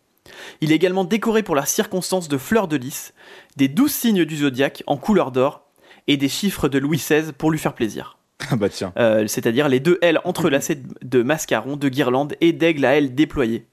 Il 0.61 0.71
est 0.71 0.75
également 0.75 1.03
décoré 1.03 1.41
pour 1.41 1.55
la 1.55 1.65
circonstance 1.65 2.27
de 2.27 2.37
fleurs 2.37 2.67
de 2.67 2.77
lys, 2.77 3.13
des 3.57 3.67
12 3.67 3.91
signes 3.91 4.25
du 4.25 4.37
zodiaque 4.37 4.83
en 4.85 4.97
couleur 4.97 5.31
d'or, 5.31 5.63
et 6.07 6.15
des 6.15 6.29
chiffres 6.29 6.69
de 6.69 6.77
Louis 6.77 6.97
XVI 6.97 7.31
pour 7.35 7.49
lui 7.49 7.59
faire 7.59 7.73
plaisir. 7.73 8.17
Ah 8.51 8.57
bah 8.57 8.67
tiens. 8.67 8.91
Euh, 8.97 9.25
c'est-à-dire 9.25 9.69
les 9.69 9.79
deux 9.79 9.97
L 10.01 10.19
entrelacées 10.25 10.83
de 11.01 11.23
mascarons, 11.23 11.77
de 11.77 11.87
guirlandes 11.87 12.35
et 12.41 12.51
d'aigles 12.51 12.83
à 12.83 12.97
L 12.97 13.15
déployés. 13.15 13.67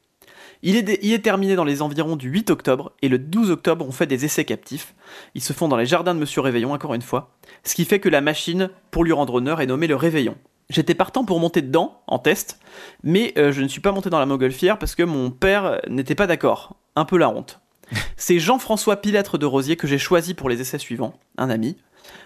Il 0.62 0.76
est, 0.76 1.22
terminé 1.22 1.56
dans 1.56 1.64
les 1.64 1.80
environs 1.80 2.16
du 2.16 2.28
8 2.28 2.50
octobre 2.50 2.92
et 3.00 3.08
le 3.08 3.18
12 3.18 3.50
octobre 3.50 3.86
on 3.88 3.92
fait 3.92 4.06
des 4.06 4.26
essais 4.26 4.44
captifs. 4.44 4.94
Ils 5.34 5.42
se 5.42 5.54
font 5.54 5.68
dans 5.68 5.76
les 5.76 5.86
jardins 5.86 6.14
de 6.14 6.20
Monsieur 6.20 6.42
Réveillon 6.42 6.72
encore 6.72 6.92
une 6.92 7.02
fois. 7.02 7.30
Ce 7.64 7.74
qui 7.74 7.86
fait 7.86 7.98
que 7.98 8.10
la 8.10 8.20
machine, 8.20 8.68
pour 8.90 9.04
lui 9.04 9.12
rendre 9.12 9.34
honneur, 9.34 9.62
est 9.62 9.66
nommée 9.66 9.86
le 9.86 9.96
Réveillon. 9.96 10.36
J'étais 10.68 10.94
partant 10.94 11.24
pour 11.24 11.40
monter 11.40 11.62
dedans, 11.62 12.02
en 12.06 12.18
test, 12.18 12.60
mais 13.02 13.32
euh, 13.38 13.52
je 13.52 13.62
ne 13.62 13.68
suis 13.68 13.80
pas 13.80 13.90
monté 13.90 14.10
dans 14.10 14.20
la 14.20 14.26
montgolfière 14.26 14.78
parce 14.78 14.94
que 14.94 15.02
mon 15.02 15.30
père 15.30 15.80
n'était 15.88 16.14
pas 16.14 16.26
d'accord. 16.26 16.76
Un 16.94 17.06
peu 17.06 17.16
la 17.16 17.30
honte. 17.30 17.60
C'est 18.16 18.38
Jean-François 18.38 18.96
Pilâtre 18.96 19.38
de 19.38 19.46
Rosier 19.46 19.76
que 19.76 19.86
j'ai 19.86 19.98
choisi 19.98 20.34
pour 20.34 20.50
les 20.50 20.60
essais 20.60 20.78
suivants, 20.78 21.14
un 21.38 21.48
ami. 21.48 21.76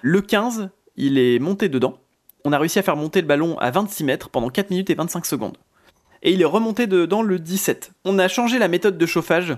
Le 0.02 0.20
15, 0.20 0.70
il 0.96 1.18
est 1.18 1.38
monté 1.38 1.68
dedans. 1.68 1.98
On 2.44 2.52
a 2.52 2.58
réussi 2.58 2.80
à 2.80 2.82
faire 2.82 2.96
monter 2.96 3.20
le 3.20 3.26
ballon 3.26 3.56
à 3.58 3.70
26 3.70 4.04
mètres 4.04 4.28
pendant 4.28 4.50
4 4.50 4.70
minutes 4.70 4.90
et 4.90 4.94
25 4.94 5.24
secondes 5.24 5.56
et 6.24 6.32
il 6.32 6.40
est 6.42 6.46
remonté 6.46 6.86
dedans 6.86 7.22
le 7.22 7.38
17. 7.38 7.92
On 8.04 8.18
a 8.18 8.28
changé 8.28 8.58
la 8.58 8.68
méthode 8.68 8.98
de 8.98 9.06
chauffage. 9.06 9.56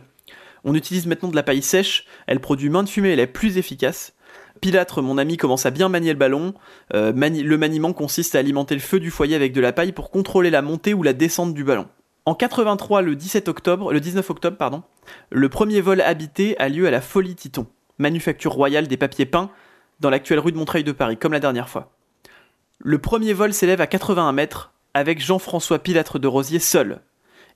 On 0.64 0.74
utilise 0.74 1.06
maintenant 1.06 1.28
de 1.28 1.36
la 1.36 1.44
paille 1.44 1.62
sèche, 1.62 2.06
elle 2.26 2.40
produit 2.40 2.68
moins 2.68 2.82
de 2.82 2.88
fumée, 2.88 3.12
elle 3.12 3.20
est 3.20 3.28
plus 3.28 3.56
efficace. 3.56 4.14
Pilâtre, 4.60 5.00
mon 5.00 5.16
ami, 5.16 5.36
commence 5.36 5.64
à 5.64 5.70
bien 5.70 5.88
manier 5.88 6.12
le 6.12 6.18
ballon. 6.18 6.54
Euh, 6.94 7.12
le 7.12 7.56
maniement 7.56 7.92
consiste 7.92 8.34
à 8.34 8.40
alimenter 8.40 8.74
le 8.74 8.80
feu 8.80 8.98
du 8.98 9.10
foyer 9.10 9.36
avec 9.36 9.52
de 9.52 9.60
la 9.60 9.72
paille 9.72 9.92
pour 9.92 10.10
contrôler 10.10 10.50
la 10.50 10.62
montée 10.62 10.92
ou 10.92 11.02
la 11.02 11.12
descente 11.12 11.54
du 11.54 11.62
ballon. 11.62 11.86
En 12.24 12.34
83, 12.34 13.02
le 13.02 13.14
17 13.14 13.48
octobre, 13.48 13.92
le 13.92 14.00
19 14.00 14.28
octobre, 14.28 14.56
pardon, 14.56 14.82
le 15.30 15.48
premier 15.48 15.80
vol 15.80 16.00
habité 16.00 16.58
a 16.58 16.68
lieu 16.68 16.88
à 16.88 16.90
la 16.90 17.00
Folie 17.00 17.36
Titon, 17.36 17.68
manufacture 17.98 18.52
royale 18.52 18.88
des 18.88 18.96
papiers 18.96 19.26
peints, 19.26 19.50
dans 20.00 20.10
l'actuelle 20.10 20.40
rue 20.40 20.50
de 20.50 20.56
Montreuil 20.56 20.82
de 20.82 20.90
Paris, 20.90 21.16
comme 21.16 21.32
la 21.32 21.38
dernière 21.38 21.68
fois. 21.68 21.92
Le 22.80 22.98
premier 22.98 23.32
vol 23.32 23.54
s'élève 23.54 23.80
à 23.80 23.86
81 23.86 24.32
mètres, 24.32 24.72
avec 24.96 25.20
Jean-François 25.20 25.78
Pilâtre 25.78 26.18
de 26.18 26.26
Rosier 26.26 26.58
seul. 26.58 27.00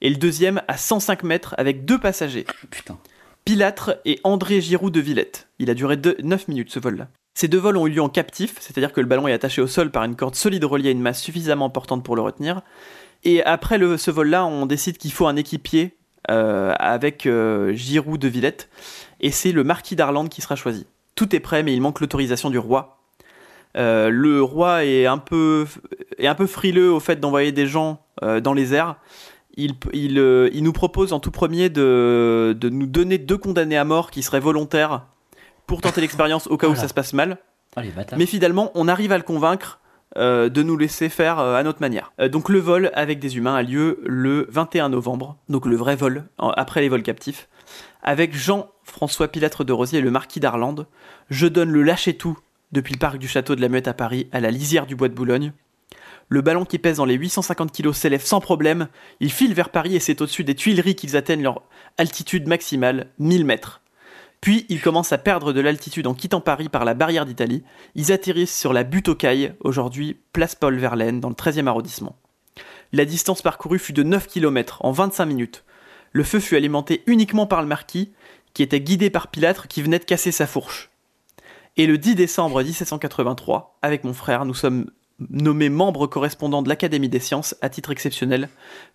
Et 0.02 0.10
le 0.10 0.16
deuxième 0.16 0.60
à 0.68 0.76
105 0.76 1.22
mètres 1.22 1.54
avec 1.56 1.86
deux 1.86 1.98
passagers. 1.98 2.44
Putain. 2.70 2.98
Pilâtre 3.46 3.96
et 4.04 4.20
André 4.24 4.60
Giroud 4.60 4.92
de 4.92 5.00
Villette. 5.00 5.48
Il 5.58 5.70
a 5.70 5.74
duré 5.74 5.96
9 6.22 6.48
minutes 6.48 6.70
ce 6.70 6.78
vol-là. 6.78 7.08
Ces 7.32 7.48
deux 7.48 7.56
vols 7.56 7.78
ont 7.78 7.86
eu 7.86 7.92
lieu 7.92 8.02
en 8.02 8.10
captif, 8.10 8.56
c'est-à-dire 8.60 8.92
que 8.92 9.00
le 9.00 9.06
ballon 9.06 9.26
est 9.26 9.32
attaché 9.32 9.62
au 9.62 9.66
sol 9.66 9.90
par 9.90 10.04
une 10.04 10.16
corde 10.16 10.34
solide 10.34 10.66
reliée 10.66 10.90
à 10.90 10.92
une 10.92 11.00
masse 11.00 11.22
suffisamment 11.22 11.64
importante 11.64 12.04
pour 12.04 12.14
le 12.14 12.20
retenir. 12.20 12.60
Et 13.24 13.42
après 13.42 13.78
le, 13.78 13.96
ce 13.96 14.10
vol-là, 14.10 14.44
on 14.44 14.66
décide 14.66 14.98
qu'il 14.98 15.12
faut 15.12 15.26
un 15.26 15.36
équipier 15.36 15.96
euh, 16.30 16.74
avec 16.78 17.24
euh, 17.24 17.72
Giroud 17.72 18.20
de 18.20 18.28
Villette. 18.28 18.68
Et 19.20 19.30
c'est 19.30 19.52
le 19.52 19.64
marquis 19.64 19.96
d'Arlande 19.96 20.28
qui 20.28 20.42
sera 20.42 20.56
choisi. 20.56 20.86
Tout 21.14 21.34
est 21.34 21.40
prêt, 21.40 21.62
mais 21.62 21.72
il 21.72 21.80
manque 21.80 22.00
l'autorisation 22.00 22.50
du 22.50 22.58
roi 22.58 22.99
euh, 23.76 24.10
le 24.10 24.42
roi 24.42 24.84
est 24.84 25.06
un 25.06 25.18
peu 25.18 25.66
est 26.18 26.26
un 26.26 26.34
peu 26.34 26.46
frileux 26.46 26.92
au 26.92 27.00
fait 27.00 27.20
d'envoyer 27.20 27.52
des 27.52 27.66
gens 27.66 28.02
euh, 28.22 28.40
dans 28.40 28.52
les 28.52 28.74
airs. 28.74 28.96
Il, 29.56 29.74
il, 29.92 30.18
euh, 30.18 30.48
il, 30.52 30.62
nous 30.62 30.72
propose 30.72 31.12
en 31.12 31.20
tout 31.20 31.30
premier 31.30 31.68
de, 31.70 32.56
de, 32.58 32.68
nous 32.68 32.86
donner 32.86 33.18
deux 33.18 33.36
condamnés 33.36 33.76
à 33.76 33.84
mort 33.84 34.10
qui 34.10 34.22
seraient 34.22 34.40
volontaires 34.40 35.06
pour 35.66 35.80
tenter 35.80 36.00
l'expérience 36.00 36.46
au 36.46 36.56
cas 36.56 36.68
où 36.68 36.74
ça 36.74 36.88
se 36.88 36.94
passe 36.94 37.12
mal. 37.12 37.38
Oh, 37.76 37.80
Mais 38.16 38.26
finalement, 38.26 38.70
on 38.74 38.88
arrive 38.88 39.12
à 39.12 39.18
le 39.18 39.24
convaincre 39.24 39.80
de 40.16 40.62
nous 40.62 40.76
laisser 40.76 41.08
faire 41.08 41.38
à 41.38 41.62
notre 41.62 41.80
manière. 41.80 42.12
Donc 42.30 42.48
le 42.48 42.58
vol 42.58 42.90
avec 42.94 43.20
des 43.20 43.36
humains 43.36 43.54
a 43.54 43.62
lieu 43.62 44.00
le 44.04 44.46
21 44.50 44.88
novembre, 44.88 45.36
donc 45.48 45.66
le 45.66 45.76
vrai 45.76 45.94
vol, 45.94 46.24
après 46.38 46.80
les 46.80 46.88
vols 46.88 47.04
captifs, 47.04 47.48
avec 48.02 48.34
Jean-François 48.34 49.28
Pilâtre 49.28 49.64
de 49.64 49.72
Rosier 49.72 50.00
et 50.00 50.02
le 50.02 50.10
marquis 50.10 50.40
d'Arlande. 50.40 50.86
Je 51.28 51.46
donne 51.46 51.70
le 51.70 51.82
lâcher-tout 51.82 52.38
depuis 52.72 52.94
le 52.94 52.98
parc 52.98 53.18
du 53.18 53.28
château 53.28 53.56
de 53.56 53.60
la 53.60 53.68
Muette 53.68 53.88
à 53.88 53.94
Paris 53.94 54.28
à 54.32 54.40
la 54.40 54.50
lisière 54.50 54.86
du 54.86 54.96
bois 54.96 55.08
de 55.08 55.14
Boulogne. 55.14 55.52
Le 56.28 56.42
ballon 56.42 56.64
qui 56.64 56.78
pèse 56.78 56.98
dans 56.98 57.04
les 57.04 57.14
850 57.14 57.72
kg 57.72 57.92
s'élève 57.92 58.24
sans 58.24 58.40
problème. 58.40 58.88
Il 59.18 59.32
file 59.32 59.52
vers 59.52 59.70
Paris 59.70 59.96
et 59.96 60.00
c'est 60.00 60.20
au-dessus 60.20 60.44
des 60.44 60.54
Tuileries 60.54 60.94
qu'ils 60.94 61.16
atteignent 61.16 61.42
leur 61.42 61.62
altitude 61.98 62.46
maximale, 62.46 63.08
1000 63.18 63.44
mètres. 63.44 63.80
Puis 64.40 64.64
ils 64.68 64.80
commencent 64.80 65.12
à 65.12 65.18
perdre 65.18 65.52
de 65.52 65.60
l'altitude 65.60 66.06
en 66.06 66.14
quittant 66.14 66.40
Paris 66.40 66.68
par 66.68 66.84
la 66.84 66.94
barrière 66.94 67.26
d'Italie. 67.26 67.64
Ils 67.94 68.12
atterrissent 68.12 68.56
sur 68.56 68.72
la 68.72 68.84
butte 68.84 69.08
aux 69.08 69.16
Cailles, 69.16 69.54
aujourd'hui 69.60 70.18
place 70.32 70.54
Paul 70.54 70.78
Verlaine, 70.78 71.20
dans 71.20 71.28
le 71.28 71.34
13e 71.34 71.66
arrondissement. 71.66 72.16
La 72.92 73.04
distance 73.04 73.42
parcourue 73.42 73.78
fut 73.78 73.92
de 73.92 74.02
9 74.02 74.28
km 74.28 74.84
en 74.84 74.92
25 74.92 75.26
minutes. 75.26 75.64
Le 76.12 76.24
feu 76.24 76.40
fut 76.40 76.56
alimenté 76.56 77.02
uniquement 77.06 77.46
par 77.46 77.60
le 77.60 77.68
marquis, 77.68 78.12
qui 78.54 78.62
était 78.62 78.80
guidé 78.80 79.10
par 79.10 79.28
Pilâtre 79.28 79.68
qui 79.68 79.82
venait 79.82 79.98
de 79.98 80.04
casser 80.04 80.32
sa 80.32 80.46
fourche. 80.46 80.89
Et 81.76 81.86
le 81.86 81.98
10 81.98 82.14
décembre 82.14 82.62
1783, 82.62 83.78
avec 83.82 84.04
mon 84.04 84.12
frère, 84.12 84.44
nous 84.44 84.54
sommes 84.54 84.90
nommés 85.28 85.68
membres 85.68 86.06
correspondants 86.06 86.62
de 86.62 86.68
l'Académie 86.68 87.08
des 87.08 87.20
sciences 87.20 87.54
à 87.60 87.68
titre 87.68 87.90
exceptionnel 87.90 88.48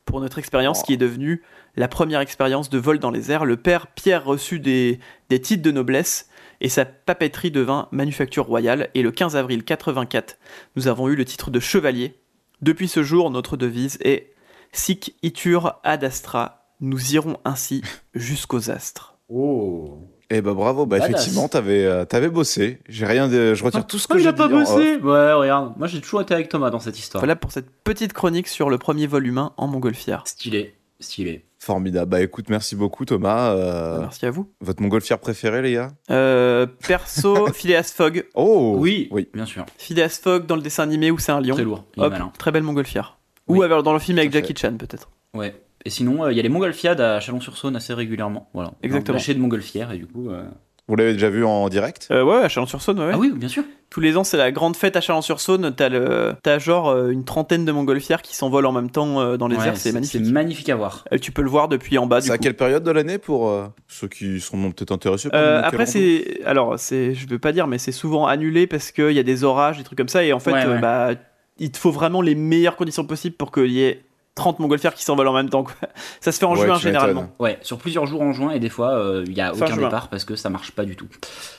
pour 0.05 0.21
notre 0.21 0.39
expérience 0.39 0.81
qui 0.81 0.93
est 0.93 0.97
devenue 0.97 1.43
la 1.75 1.87
première 1.87 2.19
expérience 2.19 2.69
de 2.69 2.77
vol 2.77 2.99
dans 2.99 3.11
les 3.11 3.31
airs. 3.31 3.45
Le 3.45 3.57
père 3.57 3.87
Pierre 3.87 4.25
reçut 4.25 4.59
des, 4.59 4.99
des 5.29 5.39
titres 5.39 5.61
de 5.61 5.71
noblesse 5.71 6.29
et 6.61 6.69
sa 6.69 6.85
papeterie 6.85 7.51
devint 7.51 7.87
manufacture 7.91 8.45
royale. 8.45 8.89
Et 8.95 9.03
le 9.03 9.11
15 9.11 9.35
avril 9.35 9.63
84, 9.63 10.37
nous 10.75 10.87
avons 10.87 11.07
eu 11.09 11.15
le 11.15 11.25
titre 11.25 11.51
de 11.51 11.59
chevalier. 11.59 12.15
Depuis 12.61 12.87
ce 12.87 13.03
jour, 13.03 13.29
notre 13.29 13.57
devise 13.57 13.97
est 14.01 14.33
Sic 14.71 15.15
itur 15.23 15.79
ad 15.83 16.03
astra. 16.03 16.67
Nous 16.81 17.13
irons 17.13 17.37
ainsi 17.45 17.81
jusqu'aux 18.13 18.69
astres. 18.69 19.17
Oh. 19.29 19.99
Eh 20.29 20.41
bah 20.41 20.53
bravo, 20.53 20.85
bah 20.85 20.97
Badass. 20.99 21.09
effectivement, 21.21 21.47
t'avais 21.47 21.85
euh, 21.85 22.03
t'avais 22.05 22.29
bossé. 22.29 22.79
J'ai 22.89 23.05
rien 23.05 23.27
de... 23.27 23.53
Je 23.53 23.63
retire 23.63 23.85
tout 23.85 23.99
ce 23.99 24.07
que 24.07 24.13
Oh, 24.13 24.17
il 24.17 24.23
j'ai 24.23 24.29
a 24.29 24.33
pas 24.33 24.47
dit 24.47 24.53
off. 24.55 24.61
bossé 24.75 24.95
Ouais, 24.97 25.33
regarde. 25.33 25.73
Moi, 25.77 25.87
j'ai 25.87 26.01
toujours 26.01 26.21
été 26.21 26.33
avec 26.33 26.49
Thomas 26.49 26.69
dans 26.71 26.79
cette 26.79 26.97
histoire. 26.97 27.21
Voilà 27.21 27.35
pour 27.35 27.51
cette 27.51 27.69
petite 27.83 28.13
chronique 28.13 28.47
sur 28.47 28.69
le 28.69 28.77
premier 28.77 29.05
vol 29.07 29.27
humain 29.27 29.53
en 29.57 29.67
montgolfière. 29.67 30.23
Stylé. 30.25 30.73
Stylé. 30.99 31.45
Formidable. 31.59 32.09
Bah 32.11 32.21
écoute, 32.21 32.49
merci 32.49 32.75
beaucoup 32.75 33.05
Thomas. 33.05 33.51
Euh, 33.53 33.99
Merci 33.99 34.25
à 34.25 34.31
vous. 34.31 34.49
Votre 34.61 34.81
montgolfière 34.83 35.19
préféré, 35.19 35.61
les 35.61 35.73
gars? 35.73 35.89
Euh, 36.11 36.65
perso, 36.87 37.47
Phileas 37.53 37.91
Fogg. 37.95 38.25
Oh 38.35 38.75
Oui, 38.77 39.07
Oui. 39.11 39.27
bien 39.33 39.45
sûr. 39.45 39.65
Phileas 39.77 40.19
Fogg 40.21 40.45
dans 40.45 40.55
le 40.55 40.61
dessin 40.61 40.83
animé 40.83 41.11
où 41.11 41.17
c'est 41.17 41.31
un 41.31 41.41
lion. 41.41 41.55
Très 41.55 41.63
lourd. 41.63 41.83
Il 41.97 42.03
est 42.03 42.09
malin. 42.09 42.31
très 42.37 42.51
belle 42.51 42.63
montgolfière. 42.63 43.17
Oui. 43.47 43.59
Ou 43.59 43.61
alors 43.63 43.83
dans 43.83 43.93
le 43.93 43.99
film 43.99 44.17
avec 44.19 44.31
Jackie 44.31 44.53
Chan 44.55 44.75
peut-être. 44.77 45.09
Ouais. 45.33 45.55
Et 45.85 45.89
sinon, 45.91 46.23
euh, 46.25 46.31
il 46.31 46.35
y 46.35 46.39
a 46.39 46.43
les 46.43 46.49
montgolfiades 46.49 46.99
à 46.99 47.19
Chalon-sur-Saône 47.19 47.75
assez 47.75 47.93
régulièrement. 47.93 48.49
Voilà. 48.53 48.71
Exactement. 48.81 49.17
Lâcher 49.17 49.33
de 49.35 49.39
montgolfière 49.39 49.91
et 49.91 49.97
du 49.97 50.07
coup. 50.07 50.29
euh, 50.31 50.43
Vous 50.87 50.95
l'avez 50.95 51.13
déjà 51.13 51.29
vu 51.29 51.45
en 51.45 51.69
direct? 51.69 52.07
Euh, 52.11 52.23
ouais, 52.23 52.37
à 52.43 52.49
Chalon-sur-Saône, 52.49 52.99
ouais. 52.99 53.11
Ah 53.13 53.17
oui, 53.19 53.31
bien 53.35 53.47
sûr. 53.49 53.63
Tous 53.91 53.99
les 54.01 54.17
ans, 54.17 54.23
c'est 54.23 54.35
la 54.37 54.51
grande 54.51 54.75
fête 54.75 54.95
à 54.95 55.01
Chalon-sur-Saône. 55.01 55.73
T'as, 55.75 55.89
le... 55.89 56.33
T'as 56.41 56.57
genre 56.57 56.89
euh, 56.89 57.11
une 57.11 57.23
trentaine 57.23 57.65
de 57.65 57.71
montgolfières 57.71 58.23
qui 58.23 58.35
s'envolent 58.35 58.65
en 58.65 58.71
même 58.71 58.89
temps 58.89 59.21
euh, 59.21 59.37
dans 59.37 59.47
les 59.47 59.57
Ouais, 59.57 59.67
airs. 59.67 59.77
C'est 59.77 59.91
magnifique. 59.91 60.25
C'est 60.25 60.31
magnifique 60.31 60.69
à 60.69 60.75
voir. 60.75 61.05
Euh, 61.13 61.17
tu 61.19 61.31
peux 61.31 61.43
le 61.43 61.49
voir 61.49 61.67
depuis 61.67 61.97
en 61.99 62.07
bas. 62.07 62.19
Du 62.19 62.25
C'est 62.27 62.33
à 62.33 62.37
coup. 62.37 62.43
quelle 62.43 62.55
période 62.55 62.83
de 62.83 62.91
l'année 62.91 63.19
pour 63.19 63.47
euh, 63.49 63.67
ceux 63.87 64.07
qui 64.07 64.39
seront 64.41 64.71
peut-être 64.71 64.91
intéressés 64.91 65.29
par 65.29 65.39
Euh, 65.39 65.61
après, 65.63 65.85
c'est. 65.85 66.41
Alors, 66.45 66.79
c'est... 66.79 67.13
je 67.13 67.27
veux 67.29 67.39
pas 67.39 67.51
dire, 67.51 67.67
mais 67.67 67.77
c'est 67.77 67.91
souvent 67.91 68.25
annulé 68.25 68.65
parce 68.65 68.91
qu'il 68.91 69.11
y 69.11 69.19
a 69.19 69.23
des 69.23 69.43
orages, 69.43 69.77
des 69.77 69.83
trucs 69.83 69.97
comme 69.99 70.09
ça. 70.09 70.23
Et 70.25 70.33
en 70.33 70.39
fait, 70.39 70.51
Ouais, 70.51 70.65
euh, 70.65 70.73
ouais. 70.75 70.81
bah, 70.81 71.11
il 71.57 71.71
te 71.71 71.77
faut 71.77 71.91
vraiment 71.91 72.21
les 72.21 72.35
meilleures 72.35 72.75
conditions 72.75 73.05
possibles 73.05 73.35
pour 73.37 73.51
qu'il 73.51 73.71
y 73.71 73.81
ait 73.83 74.03
30 74.35 74.59
montgolfières 74.59 74.93
qui 74.93 75.03
s'envolent 75.03 75.27
en 75.29 75.33
même 75.33 75.49
temps. 75.49 75.63
quoi. 75.63 75.73
Ça 76.19 76.31
se 76.31 76.39
fait 76.39 76.45
en 76.45 76.53
Ouais, 76.55 76.65
juin 76.65 76.75
généralement. 76.77 77.33
Ouais, 77.39 77.57
sur 77.61 77.77
plusieurs 77.77 78.05
jours 78.05 78.21
en 78.21 78.33
juin 78.33 78.51
et 78.51 78.59
des 78.59 78.69
fois 78.69 78.93
euh, 78.97 79.23
il 79.27 79.33
y 79.33 79.41
a 79.41 79.53
Fin 79.53 79.65
aucun 79.65 79.75
juin. 79.75 79.83
départ 79.85 80.09
parce 80.09 80.25
que 80.25 80.35
ça 80.35 80.49
marche 80.49 80.71
pas 80.71 80.83
du 80.85 80.95
tout. 80.95 81.07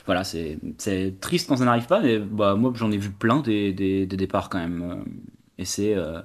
Voilà, 0.05 0.25
c'est 0.25 0.59
c'est 0.79 1.15
triste 1.21 1.49
quand 1.49 1.57
ça 1.57 1.65
n'arrive 1.65 1.87
pas, 1.87 2.01
mais 2.01 2.19
bah 2.19 2.55
moi 2.55 2.73
j'en 2.75 2.91
ai 2.93 2.99
vu 2.99 3.11
plein 3.11 3.41
des, 3.41 3.73
des, 3.73 4.07
des 4.07 4.17
départs 4.17 4.49
quand 4.51 4.59
même 4.59 4.83
euh, 4.83 5.11
et 5.59 5.65
c'est 5.65 5.95
euh, 5.95 6.21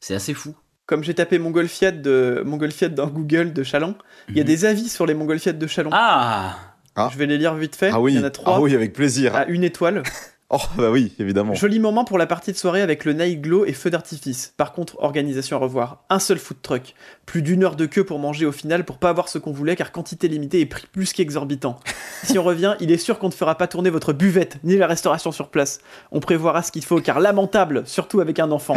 c'est 0.00 0.14
assez 0.14 0.34
fou. 0.34 0.54
Comme 0.86 1.02
j'ai 1.02 1.14
tapé 1.14 1.38
montgolfiade, 1.38 2.02
de... 2.02 2.42
montgolfiade 2.44 2.94
dans 2.94 3.06
Google 3.06 3.52
de 3.54 3.62
Chalon, 3.62 3.94
il 4.28 4.36
y 4.36 4.40
a 4.40 4.42
Mhm. 4.42 4.46
des 4.48 4.64
avis 4.66 4.88
sur 4.90 5.06
les 5.06 5.14
montgolfiades 5.14 5.58
de 5.58 5.66
Chalon. 5.66 5.90
Ah 5.92 6.56
Ah. 6.96 7.08
Je 7.12 7.18
vais 7.18 7.26
les 7.26 7.38
lire 7.38 7.54
vite 7.54 7.74
fait. 7.74 7.90
Ah 7.92 8.00
oui, 8.00 8.12
Il 8.14 8.20
y 8.20 8.22
en 8.22 8.24
a 8.24 8.30
trois 8.30 8.56
ah 8.56 8.60
oui, 8.60 8.74
avec 8.74 8.92
plaisir. 8.92 9.34
à 9.34 9.46
une 9.46 9.64
étoile. 9.64 10.02
Oh 10.50 10.60
bah 10.76 10.90
oui, 10.90 11.12
évidemment. 11.18 11.54
Joli 11.54 11.80
moment 11.80 12.04
pour 12.04 12.18
la 12.18 12.26
partie 12.26 12.52
de 12.52 12.56
soirée 12.56 12.82
avec 12.82 13.04
le 13.04 13.12
night 13.12 13.40
glow 13.40 13.64
et 13.64 13.72
feu 13.72 13.90
d'artifice. 13.90 14.52
Par 14.56 14.72
contre, 14.72 14.96
organisation 15.00 15.56
à 15.56 15.60
revoir. 15.60 16.04
Un 16.10 16.18
seul 16.18 16.38
food 16.38 16.58
truck. 16.62 16.94
Plus 17.24 17.42
d'une 17.42 17.64
heure 17.64 17.76
de 17.76 17.86
queue 17.86 18.04
pour 18.04 18.18
manger 18.18 18.44
au 18.44 18.52
final 18.52 18.84
pour 18.84 18.98
pas 18.98 19.08
avoir 19.08 19.28
ce 19.28 19.38
qu'on 19.38 19.52
voulait 19.52 19.74
car 19.74 19.90
quantité 19.90 20.28
limitée 20.28 20.60
et 20.60 20.66
prix 20.66 20.86
plus 20.90 21.12
qu'exorbitant. 21.12 21.80
Si 22.24 22.38
on 22.38 22.42
revient, 22.42 22.74
il 22.80 22.90
est 22.90 22.96
sûr 22.96 23.18
qu'on 23.18 23.26
ne 23.26 23.34
fera 23.34 23.58
pas 23.58 23.66
tourner 23.66 23.90
votre 23.90 24.14
buvette 24.14 24.56
ni 24.64 24.78
la 24.78 24.86
restauration 24.86 25.30
sur 25.30 25.50
place. 25.50 25.80
On 26.10 26.20
prévoira 26.20 26.62
ce 26.62 26.72
qu'il 26.72 26.82
faut 26.82 26.98
car 26.98 27.20
lamentable, 27.20 27.82
surtout 27.84 28.20
avec 28.20 28.38
un 28.38 28.50
enfant. 28.50 28.76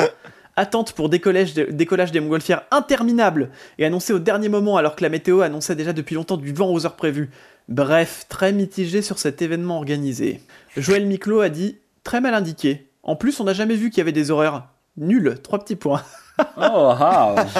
Attente 0.57 0.93
pour 0.93 1.07
décollage, 1.07 1.53
décollage 1.53 2.11
des 2.11 2.19
montgolfières 2.19 2.63
interminable 2.71 3.51
et 3.77 3.85
annoncé 3.85 4.11
au 4.11 4.17
dernier 4.19 4.49
moment 4.49 4.75
alors 4.75 4.95
que 4.95 5.03
la 5.03 5.09
météo 5.09 5.41
annonçait 5.41 5.75
déjà 5.75 5.93
depuis 5.93 6.15
longtemps 6.15 6.35
du 6.35 6.51
vent 6.51 6.69
aux 6.73 6.85
heures 6.85 6.95
prévues. 6.95 7.29
Bref, 7.69 8.25
très 8.27 8.51
mitigé 8.53 9.01
sur 9.03 9.19
cet 9.19 9.41
événement 9.41 9.77
organisé. 9.77 10.41
Joël 10.75 11.05
Miclot 11.05 11.41
a 11.41 11.49
dit 11.49 11.77
très 12.03 12.21
mal 12.21 12.33
indiqué. 12.33 12.87
En 13.03 13.15
plus, 13.15 13.39
on 13.39 13.43
n'a 13.43 13.53
jamais 13.53 13.75
vu 13.75 13.89
qu'il 13.91 13.99
y 13.99 14.01
avait 14.01 14.11
des 14.11 14.31
horaires. 14.31 14.67
Nul, 14.97 15.37
trois 15.43 15.59
petits 15.59 15.75
points. 15.75 16.03
Oh 16.55 16.93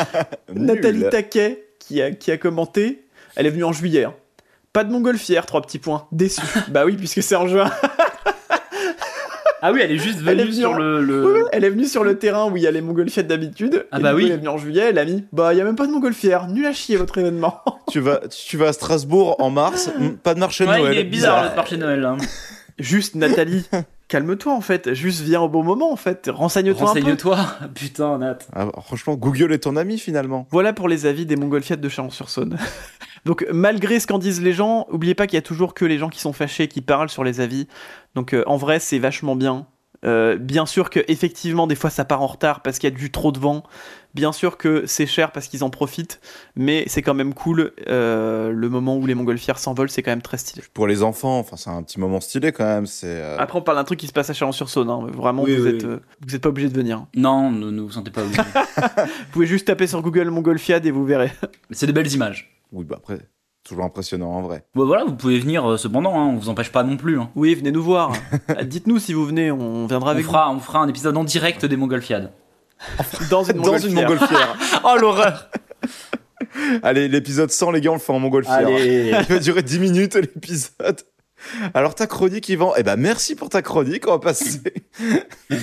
Nul. 0.54 0.66
Nathalie 0.66 1.10
Taquet 1.10 1.68
qui 1.80 2.00
a, 2.02 2.12
qui 2.12 2.32
a 2.32 2.38
commenté, 2.38 3.06
elle 3.36 3.48
est 3.48 3.52
venue 3.52 3.64
en 3.64 3.74
juillet. 3.74 4.04
hein. 4.04 4.14
Pas 4.72 4.84
de 4.84 4.92
montgolfière, 4.92 5.48
trois 5.48 5.64
petits 5.64 5.80
points. 5.80 6.08
Déçu. 6.12 6.42
bah 6.68 6.86
oui, 6.86 6.96
puisque 6.96 7.24
c'est 7.24 7.36
en 7.36 7.48
juin. 7.48 7.72
Ah 9.68 9.72
oui, 9.74 9.82
elle 9.84 9.92
est 9.92 9.98
juste 9.98 10.20
est 10.26 10.34
venue 10.36 10.54
sur 10.54 10.72
en- 10.72 10.78
le, 10.78 11.02
le- 11.02 11.46
elle 11.52 11.64
est 11.64 11.70
venue 11.70 11.86
sur 11.86 12.04
le 12.04 12.18
terrain 12.18 12.50
où 12.50 12.58
il 12.58 12.64
y 12.64 12.68
a 12.68 12.72
les 12.72 12.82
montgolfières 12.82 13.26
d'habitude. 13.26 13.86
Ah 13.92 14.00
Et 14.00 14.02
bah 14.04 14.12
coup, 14.12 14.18
oui. 14.18 14.26
Elle 14.28 14.32
est 14.34 14.38
venue 14.38 14.48
en 14.50 14.58
juillet, 14.58 14.86
elle 14.90 14.98
a 15.00 15.06
mis 15.06 15.26
Bah, 15.34 15.54
il 15.54 15.58
y 15.58 15.62
a 15.62 15.64
même 15.64 15.76
pas 15.76 15.88
de 15.88 15.92
montgolfière. 15.92 16.48
Nul 16.48 16.66
à 16.66 16.74
chier 16.74 16.96
votre 16.98 17.18
événement. 17.18 17.62
Tu 17.92 18.00
vas, 18.02 18.20
tu 18.28 18.58
vas 18.58 18.68
à 18.68 18.74
Strasbourg 18.74 19.36
en 19.40 19.50
mars, 19.50 19.90
pas 20.22 20.34
de 20.34 20.40
marché 20.42 20.66
de 20.66 20.70
Ouais, 20.70 20.80
Noël. 20.80 20.94
il 20.94 21.00
est 21.00 21.04
bizarre 21.06 21.44
notre 21.44 21.56
marché 21.56 21.78
de 21.78 21.82
Noël 21.82 22.02
là. 22.02 22.18
Juste, 22.80 23.16
Nathalie, 23.16 23.66
calme-toi 24.10 24.54
en 24.54 24.60
fait. 24.62 24.94
Juste 24.94 25.22
viens 25.22 25.40
au 25.42 25.48
bon 25.50 25.64
moment 25.64 25.92
en 25.92 25.96
fait. 25.96 26.30
Renseigne-toi 26.32 26.90
un 26.90 26.94
peu. 26.94 27.00
Renseigne-toi. 27.00 27.38
Putain, 27.76 28.18
Nat. 28.18 28.38
Ah, 28.54 28.68
franchement, 28.84 29.16
Google 29.16 29.54
est 29.54 29.60
ton 29.60 29.78
ami 29.78 29.98
finalement. 29.98 30.48
Voilà 30.52 30.74
pour 30.74 30.88
les 30.90 31.06
avis 31.06 31.26
des 31.26 31.38
montgolfiades 31.38 31.80
de 31.82 31.90
Chalon-sur-Saône. 31.90 32.58
Donc 33.28 33.46
malgré 33.52 34.00
ce 34.00 34.08
qu'en 34.08 34.18
disent 34.18 34.42
les 34.42 34.54
gens, 34.54 34.88
oubliez 34.90 35.14
pas 35.14 35.28
qu'il 35.28 35.36
y 35.36 35.38
a 35.38 35.44
toujours 35.44 35.74
que 35.76 35.86
les 35.86 36.00
gens 36.00 36.10
qui 36.10 36.20
sont 36.20 36.34
fâchés 36.34 36.68
qui 36.68 36.82
parlent 36.82 37.10
sur 37.10 37.24
les 37.24 37.40
avis. 37.42 37.68
Donc 38.16 38.34
euh, 38.34 38.44
en 38.48 38.58
vrai, 38.58 38.80
c'est 38.80 38.98
vachement 39.00 39.36
bien. 39.36 39.68
Euh, 40.06 40.38
bien 40.38 40.68
sûr 40.68 40.92
que 40.92 41.00
effectivement 41.08 41.66
des 41.66 41.74
fois 41.74 41.90
ça 41.90 42.06
part 42.06 42.22
en 42.22 42.28
retard 42.28 42.62
parce 42.62 42.78
qu'il 42.78 42.88
y 42.88 42.94
a 42.94 42.96
du 42.96 43.12
trop 43.12 43.32
de 43.32 43.40
vent. 43.40 43.64
Bien 44.14 44.32
sûr 44.32 44.58
que 44.58 44.84
c'est 44.86 45.08
cher 45.08 45.32
parce 45.32 45.48
qu'ils 45.48 45.64
en 45.64 45.70
profitent, 45.72 46.22
mais 46.56 46.84
c'est 46.88 47.02
quand 47.02 47.14
même 47.16 47.34
cool. 47.34 47.74
Euh, 47.88 48.52
le 48.52 48.70
moment 48.70 48.96
où 48.96 49.06
les 49.08 49.16
montgolfières 49.16 49.58
s'envolent, 49.60 49.90
c'est 49.90 50.02
quand 50.04 50.12
même 50.12 50.22
très 50.22 50.38
stylé. 50.38 50.64
Pour 50.74 50.88
les 50.88 51.02
enfants, 51.04 51.38
enfin, 51.40 51.58
c'est 51.58 51.70
un 51.72 51.82
petit 51.84 52.00
moment 52.00 52.20
stylé 52.22 52.52
quand 52.52 52.64
même. 52.64 52.86
C'est. 52.86 53.08
euh, 53.08 53.38
Après, 53.40 53.58
on 53.58 53.62
parle 53.62 53.78
d'un 53.78 53.84
truc 53.84 54.00
qui 54.00 54.08
se 54.08 54.14
passe 54.14 54.30
à 54.30 54.34
Chalon-sur-Saône. 54.34 54.90
hein. 54.90 55.08
Vraiment, 55.14 55.44
Oui, 55.44 55.56
vous 55.56 55.64
oui, 55.66 55.76
êtes, 55.76 55.84
oui. 55.84 55.96
vous 56.26 56.36
êtes 56.36 56.42
pas 56.42 56.50
obligé 56.50 56.70
de 56.70 56.76
venir. 56.76 57.06
Non, 57.16 57.52
ne, 57.52 57.70
ne 57.70 57.82
vous 57.82 57.92
sentez 57.92 58.10
pas 58.12 58.22
obligé. 58.24 58.42
Vous 58.98 59.32
pouvez 59.34 59.48
juste 59.48 59.68
taper 59.68 59.86
sur 59.88 60.02
Google 60.02 60.30
montgolfiade 60.30 60.86
et 60.86 60.92
vous 60.92 61.06
verrez. 61.06 61.32
Mais 61.70 61.76
c'est 61.76 61.88
de 61.88 61.92
belles 61.92 62.12
images. 62.14 62.57
Oui, 62.72 62.86
bah 62.86 62.96
après, 62.98 63.20
toujours 63.64 63.84
impressionnant 63.86 64.32
en 64.32 64.42
vrai. 64.42 64.66
Bon, 64.76 64.86
voilà, 64.86 65.04
vous 65.06 65.16
pouvez 65.16 65.40
venir 65.40 65.66
euh, 65.70 65.78
cependant, 65.78 66.20
hein, 66.20 66.26
on 66.28 66.36
vous 66.38 66.50
empêche 66.50 66.72
pas 66.72 66.84
non 66.84 66.98
plus. 66.98 67.20
hein. 67.20 67.30
Oui, 67.36 67.56
venez 67.56 67.72
nous 67.72 67.84
voir. 67.84 68.14
Dites-nous 68.64 69.00
si 69.00 69.14
vous 69.14 69.26
venez, 69.26 69.52
on 69.52 69.88
viendra 69.88 70.10
On 70.10 70.14
avec 70.14 70.26
vous. 70.26 70.32
fera, 70.32 70.52
on 70.52 70.60
fera 70.60 70.80
un 70.80 70.88
épisode 70.88 71.16
en 71.18 71.24
direct 71.24 71.66
des 71.66 71.78
montgolfiades. 71.78 72.32
Dans 73.30 73.44
une 73.44 73.62
Dans 73.62 73.78
une 73.78 73.94
montgolfière. 73.94 74.10
montgolfière. 74.10 74.82
Oh 74.84 74.98
l'horreur 75.00 75.50
Allez, 76.84 77.08
l'épisode 77.08 77.50
100, 77.52 77.72
les 77.72 77.82
gars, 77.82 77.92
on 77.92 77.96
le 77.96 78.00
fait 78.00 78.14
en 78.14 78.20
montgolfière. 78.20 78.68
Allez 78.68 79.12
Il 79.28 79.34
va 79.34 79.40
durer 79.40 79.64
10 79.64 79.80
minutes 79.80 80.16
l'épisode. 80.16 81.02
Alors 81.74 81.94
ta 81.96 82.08
chronique 82.08 82.50
Yvan, 82.50 82.74
eh 82.78 82.84
ben 82.84 82.96
merci 82.96 83.36
pour 83.36 83.50
ta 83.50 83.62
chronique, 83.62 84.08
on 84.08 84.12
va 84.12 84.20
passer. 84.20 84.60
Euh, 85.52 85.58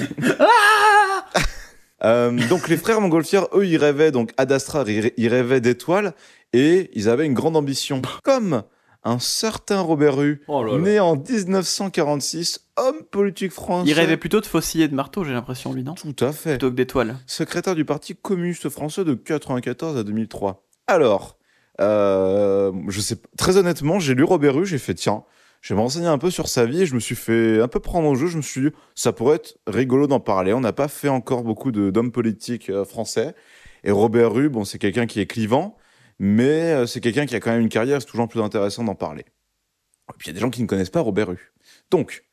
donc 2.49 2.69
les 2.69 2.77
frères 2.77 3.01
Montgolfière, 3.01 3.47
eux, 3.55 3.67
ils 3.67 3.77
rêvaient 3.77 4.11
donc 4.11 4.33
Ad 4.37 4.53
Astra, 4.53 4.85
ils 4.87 5.01
rê- 5.07 5.15
ils 5.17 5.29
rêvaient 5.29 5.61
d'étoiles 5.61 6.13
et 6.53 6.91
ils 6.95 7.09
avaient 7.09 7.27
une 7.27 7.35
grande 7.35 7.57
ambition. 7.57 8.03
Comme 8.23 8.63
un 9.05 9.19
certain 9.19 9.81
Robert 9.81 10.21
Hue, 10.23 10.43
Oh 10.49 10.79
né 10.79 10.99
en 11.01 11.17
1946, 11.17 12.61
homme 12.77 13.03
politique 13.11 13.53
français. 13.53 13.91
Il 13.91 13.95
rêvait 13.95 14.17
plutôt 14.17 14.41
de 14.41 14.47
faucilles 14.47 14.83
et 14.83 14.89
de 14.89 14.95
marteaux, 14.95 15.25
j'ai 15.25 15.33
l'impression, 15.33 15.73
lui, 15.73 15.83
non? 15.83 15.95
Tout 15.95 16.15
à 16.25 16.33
fait. 16.33 16.51
Plutôt 16.53 16.71
que 16.71 16.77
d'étoiles. 16.77 17.17
secrétaire 17.27 17.75
du 17.75 17.85
Parti 17.85 18.15
communiste 18.17 18.69
français 18.69 19.05
de 19.05 19.15
94 19.15 19.97
à 19.99 20.05
2003. 20.05 20.65
Alors, 20.87 21.37
euh, 21.81 22.73
je 22.89 23.01
sais, 23.01 23.17
pas- 23.17 23.29
très 23.37 23.57
honnêtement, 23.57 23.99
j'ai 23.99 24.15
lu 24.15 24.25
Robert 24.25 24.59
Hue, 24.59 24.67
j'ai 24.67 24.79
fait 24.79 24.95
tiens, 24.95 25.25
je 25.65 25.73
me 25.73 25.81
renseigner 25.81 26.09
un 26.09 26.19
peu 26.19 26.31
sur 26.31 26.47
sa 26.47 26.67
vie 26.67 26.83
et 26.83 26.87
je 26.87 26.95
me 26.95 27.01
suis 27.01 27.15
fait 27.15 27.59
un 27.59 27.69
peu 27.69 27.81
prendre 27.81 28.07
au 28.07 28.15
jeu. 28.15 28.27
Je 28.27 28.37
me 28.37 28.43
suis 28.43 28.61
dit, 28.61 28.71
ça 28.95 29.15
pourrait 29.15 29.37
être 29.37 29.57
rigolo 29.67 30.07
d'en 30.07 30.21
parler. 30.21 30.53
On 30.53 30.61
n'a 30.61 30.75
pas 30.75 30.89
fait 30.89 31.09
encore 31.09 31.43
beaucoup 31.43 31.73
d'hommes 31.73 32.13
politiques 32.13 32.69
euh, 32.69 32.85
français. 32.85 33.35
Et 33.83 33.91
Robert 33.91 34.31
Rue, 34.31 34.51
bon, 34.51 34.67
c'est 34.67 34.79
quelqu'un 34.79 35.07
qui 35.07 35.21
est 35.21 35.27
clivant, 35.27 35.79
mais 36.19 36.75
euh, 36.75 36.87
c'est 36.87 37.01
quelqu'un 37.01 37.25
qui 37.25 37.35
a 37.35 37.41
quand 37.41 37.51
même 37.51 37.63
une 37.63 37.71
carrière. 37.71 38.03
C'est 38.03 38.09
toujours 38.09 38.29
plus 38.29 38.43
intéressant 38.43 38.85
d'en 38.85 38.95
parler. 38.95 39.23
Et 39.23 40.19
puis 40.19 40.27
il 40.27 40.27
y 40.27 40.31
a 40.33 40.35
des 40.35 40.41
gens 40.41 40.51
qui 40.51 40.61
ne 40.61 40.67
connaissent 40.67 40.91
pas 40.91 41.01
Robert 41.01 41.29
Rue. 41.29 41.55
Donc, 41.91 42.25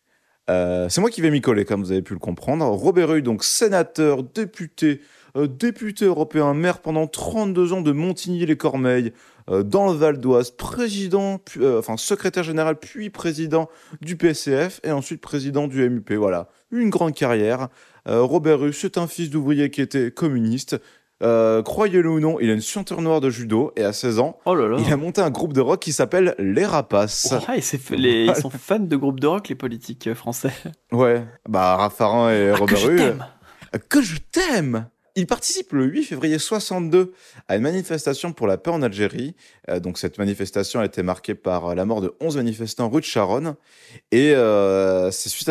euh, 0.50 0.90
c'est 0.90 1.00
moi 1.00 1.10
qui 1.10 1.22
vais 1.22 1.32
m'y 1.32 1.40
coller, 1.40 1.64
comme 1.64 1.84
vous 1.84 1.94
avez 1.94 2.02
pu 2.02 2.12
le 2.12 2.20
comprendre. 2.20 2.66
Robert 2.66 3.08
Rue, 3.08 3.22
donc 3.22 3.46
sénateur, 3.46 4.24
député, 4.24 5.00
député 5.36 6.06
européen, 6.06 6.54
maire 6.54 6.80
pendant 6.80 7.08
32 7.08 7.74
ans 7.74 7.82
de 7.82 7.92
Montigny-les-Cormeilles, 7.92 9.14
euh, 9.50 9.64
dans 9.64 9.88
le 9.92 9.94
Val 9.98 10.20
d'Oise, 10.20 10.52
président, 10.52 11.38
puis- 11.40 11.64
euh, 11.64 11.80
enfin 11.80 11.98
secrétaire 11.98 12.44
général, 12.44 12.76
puis 12.78 13.10
président 13.10 13.70
du 14.02 14.16
PCF 14.16 14.80
et 14.84 14.92
ensuite 14.92 15.22
président 15.22 15.68
du 15.68 15.82
MUP. 15.90 16.12
Voilà, 16.14 16.48
une 16.72 16.90
grande 16.90 17.14
carrière. 17.14 17.68
Euh, 18.08 18.22
Robert 18.22 18.60
Rue, 18.60 18.74
c'est 18.74 18.98
un 18.98 19.08
fils 19.08 19.30
d'ouvrier 19.30 19.70
qui 19.72 19.82
était 19.82 20.12
communiste. 20.12 20.80
Euh, 21.24 21.62
Croyez-le 21.62 22.10
ou 22.10 22.20
non, 22.20 22.40
il 22.40 22.50
a 22.50 22.54
une 22.54 22.62
ceinture 22.62 23.00
noire 23.02 23.22
de 23.22 23.30
judo 23.30 23.72
et 23.76 23.84
à 23.84 23.94
16 23.94 24.18
ans, 24.18 24.40
Oh 24.46 24.56
là 24.56 24.68
là. 24.68 24.78
il 24.84 24.92
a 24.92 24.98
monté 24.98 25.22
un 25.22 25.30
groupe 25.30 25.54
de 25.54 25.62
rock 25.62 25.80
qui 25.80 25.92
s'appelle 25.92 26.34
Les 26.40 26.66
Rapaces. 26.66 27.32
Et 27.92 27.96
les- 27.96 28.26
ils 28.26 28.36
sont 28.36 28.50
fans 28.50 28.80
de 28.80 28.96
groupes 28.96 29.20
de 29.20 29.28
rock, 29.28 29.48
les 29.50 29.54
politiques 29.56 30.08
euh, 30.08 30.16
français. 30.16 30.52
Ouais, 30.92 31.24
bah 31.48 31.76
Raffarin 31.76 32.32
et 32.32 32.50
Ah, 32.50 32.54
que 32.56 32.60
Robert 32.62 32.78
je 32.78 32.88
Rue. 32.88 32.96
t'aime. 32.96 33.26
euh, 33.76 33.80
Que 33.88 34.02
je 34.02 34.18
t'aime 34.32 34.88
Il 35.15 35.27
participe 35.27 35.74
le 35.74 35.84
8 35.86 36.03
février 36.03 36.39
62 36.39 37.13
à 37.50 37.58
une 37.58 37.63
manifestation 37.63 38.32
pour 38.32 38.48
la 38.48 38.58
paix 38.58 38.72
en 38.72 38.82
Algérie. 38.82 39.36
Euh, 39.70 39.82
donc 39.82 39.98
cette 39.98 40.18
manifestation 40.18 40.80
a 40.80 40.86
été 40.86 41.03
marquée 41.03 41.36
par 41.36 41.68
euh, 41.68 41.75
la 41.75 41.84
mort 41.84 42.00
de 42.00 42.13
11 42.22 42.38
manifestants 42.38 42.89
rue 42.89 43.01
de 43.01 43.06
Charonne. 43.06 43.56
Et 44.12 44.34
euh, 44.34 45.12
c'est 45.12 45.27
suite, 45.27 45.50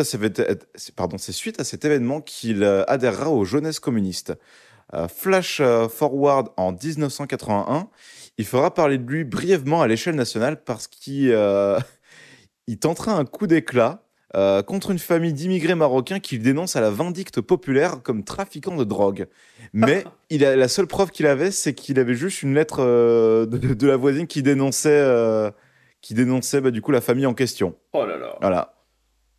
à 1.59 1.63
cet 1.63 1.85
événement 1.85 2.21
qu'il 2.21 2.63
adhérera 2.63 3.29
aux 3.29 3.45
jeunesses 3.45 3.79
communistes. 3.79 4.33
Flash 5.07 5.61
forward 5.89 6.49
en 6.57 6.73
1981, 6.73 7.87
il 8.37 8.45
fera 8.45 8.73
parler 8.73 8.97
de 8.97 9.09
lui 9.09 9.23
brièvement 9.23 9.81
à 9.81 9.87
l'échelle 9.87 10.15
nationale 10.15 10.61
parce 10.63 10.87
qu'il 10.87 11.33
il 12.67 12.77
tentera 12.77 13.13
un 13.13 13.23
coup 13.23 13.47
d'éclat 13.47 14.03
euh, 14.35 14.61
contre 14.61 14.91
une 14.91 14.99
famille 14.99 15.33
d'immigrés 15.33 15.75
marocains 15.75 16.19
qu'il 16.19 16.41
dénonce 16.41 16.75
à 16.75 16.81
la 16.81 16.89
vindicte 16.89 17.41
populaire 17.41 18.01
comme 18.01 18.23
trafiquant 18.23 18.75
de 18.75 18.83
drogue. 18.83 19.27
Mais 19.73 20.05
il 20.29 20.45
a, 20.45 20.55
la 20.55 20.67
seule 20.67 20.87
preuve 20.87 21.11
qu'il 21.11 21.27
avait, 21.27 21.51
c'est 21.51 21.73
qu'il 21.73 21.99
avait 21.99 22.13
juste 22.13 22.41
une 22.41 22.53
lettre 22.53 22.77
euh, 22.79 23.45
de, 23.45 23.73
de 23.73 23.87
la 23.87 23.97
voisine 23.97 24.27
qui 24.27 24.41
dénonçait, 24.41 24.89
euh, 24.89 25.51
qui 26.01 26.13
dénonçait 26.13 26.61
bah, 26.61 26.71
du 26.71 26.81
coup 26.81 26.91
la 26.91 27.01
famille 27.01 27.25
en 27.25 27.33
question. 27.33 27.75
Oh 27.93 28.05
là 28.05 28.17
là. 28.17 28.37
Voilà. 28.39 28.73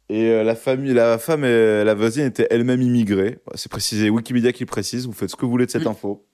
Et 0.08 0.44
la 0.44 0.54
famille, 0.54 0.92
la 0.92 1.16
femme 1.16 1.42
et 1.44 1.84
la 1.84 1.94
voisine 1.94 2.26
étaient 2.26 2.46
elles-mêmes 2.50 2.82
immigrées. 2.82 3.38
Bah, 3.46 3.52
C'est 3.54 3.70
précisé, 3.70 4.10
Wikipédia 4.10 4.52
qui 4.52 4.64
le 4.64 4.68
précise. 4.68 5.06
Vous 5.06 5.14
faites 5.14 5.30
ce 5.30 5.36
que 5.36 5.46
vous 5.46 5.50
voulez 5.50 5.64
de 5.64 5.70
cette 5.70 5.86
info. 5.86 6.26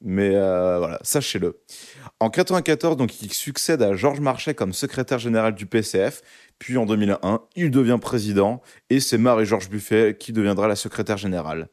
Mais 0.00 0.34
euh, 0.34 0.78
voilà, 0.78 0.98
sachez-le. 1.02 1.60
En 2.20 2.30
94, 2.30 2.96
donc, 2.96 3.20
il 3.22 3.32
succède 3.32 3.82
à 3.82 3.94
Georges 3.94 4.20
Marchais 4.20 4.54
comme 4.54 4.72
secrétaire 4.72 5.18
général 5.18 5.54
du 5.54 5.66
PCF. 5.66 6.22
Puis 6.58 6.76
en 6.76 6.86
2001, 6.86 7.40
il 7.56 7.70
devient 7.70 7.98
président 8.00 8.60
et 8.90 9.00
c'est 9.00 9.18
Marie-Georges 9.18 9.68
Buffet 9.70 10.16
qui 10.18 10.32
deviendra 10.32 10.66
la 10.68 10.76
secrétaire 10.76 11.16
générale. 11.16 11.68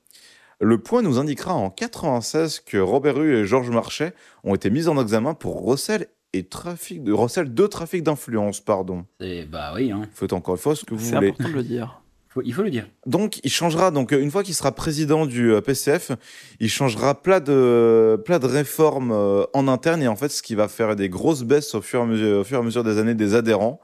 Le 0.61 0.77
point 0.77 1.01
nous 1.01 1.19
indiquera 1.19 1.53
en 1.53 1.69
96 1.69 2.59
que 2.61 2.77
Robert 2.77 3.15
Rue 3.15 3.35
et 3.35 3.45
Georges 3.45 3.69
Marchais 3.71 4.13
ont 4.43 4.55
été 4.55 4.69
mis 4.69 4.87
en 4.87 5.01
examen 5.01 5.33
pour 5.33 5.63
recel 5.63 6.07
et 6.33 6.43
trafic 6.47 7.03
de 7.03 7.11
recel 7.11 7.53
de 7.53 7.67
trafic 7.67 8.03
d'influence, 8.03 8.59
pardon. 8.61 9.05
C'est- 9.19 9.45
Bah 9.45 9.73
oui, 9.75 9.91
hein. 9.91 10.03
Faites 10.13 10.33
encore 10.33 10.55
une 10.55 10.61
fois 10.61 10.75
ce 10.75 10.85
que 10.85 10.93
vous 10.93 11.03
C'est 11.03 11.15
voulez. 11.15 11.29
important 11.29 11.49
de 11.49 11.53
le 11.55 11.63
dire. 11.63 12.01
Faut- 12.29 12.41
il 12.43 12.53
faut 12.53 12.63
le 12.63 12.69
dire. 12.69 12.87
Donc, 13.05 13.39
il 13.43 13.49
changera, 13.49 13.91
donc, 13.91 14.11
une 14.11 14.29
fois 14.29 14.43
qu'il 14.43 14.53
sera 14.53 14.73
président 14.73 15.25
du 15.25 15.51
euh, 15.53 15.61
PCF, 15.61 16.11
il 16.59 16.69
changera 16.69 17.21
plein 17.21 17.39
de, 17.39 18.21
plein 18.25 18.39
de 18.39 18.45
réformes 18.47 19.11
euh, 19.13 19.45
en 19.53 19.67
interne 19.69 20.01
et 20.03 20.07
en 20.09 20.17
fait, 20.17 20.27
ce 20.29 20.41
qui 20.43 20.53
va 20.55 20.67
faire 20.67 20.95
des 20.97 21.07
grosses 21.07 21.43
baisses 21.43 21.73
au 21.75 21.81
fur 21.81 21.99
et 22.01 22.03
à 22.03 22.05
mesure, 22.05 22.39
au 22.39 22.43
fur 22.43 22.57
et 22.57 22.61
à 22.61 22.63
mesure 22.63 22.83
des 22.83 22.97
années 22.97 23.13
des 23.15 23.35
adhérents, 23.35 23.79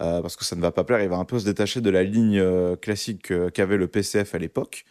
euh, 0.00 0.20
parce 0.22 0.36
que 0.36 0.44
ça 0.44 0.56
ne 0.56 0.60
va 0.60 0.70
pas 0.72 0.84
plaire, 0.84 1.02
il 1.02 1.08
va 1.08 1.16
un 1.16 1.24
peu 1.24 1.38
se 1.38 1.44
détacher 1.44 1.80
de 1.80 1.90
la 1.90 2.02
ligne 2.02 2.38
euh, 2.38 2.76
classique 2.76 3.30
euh, 3.30 3.50
qu'avait 3.50 3.76
le 3.76 3.86
PCF 3.86 4.34
à 4.34 4.38
l'époque. 4.38 4.84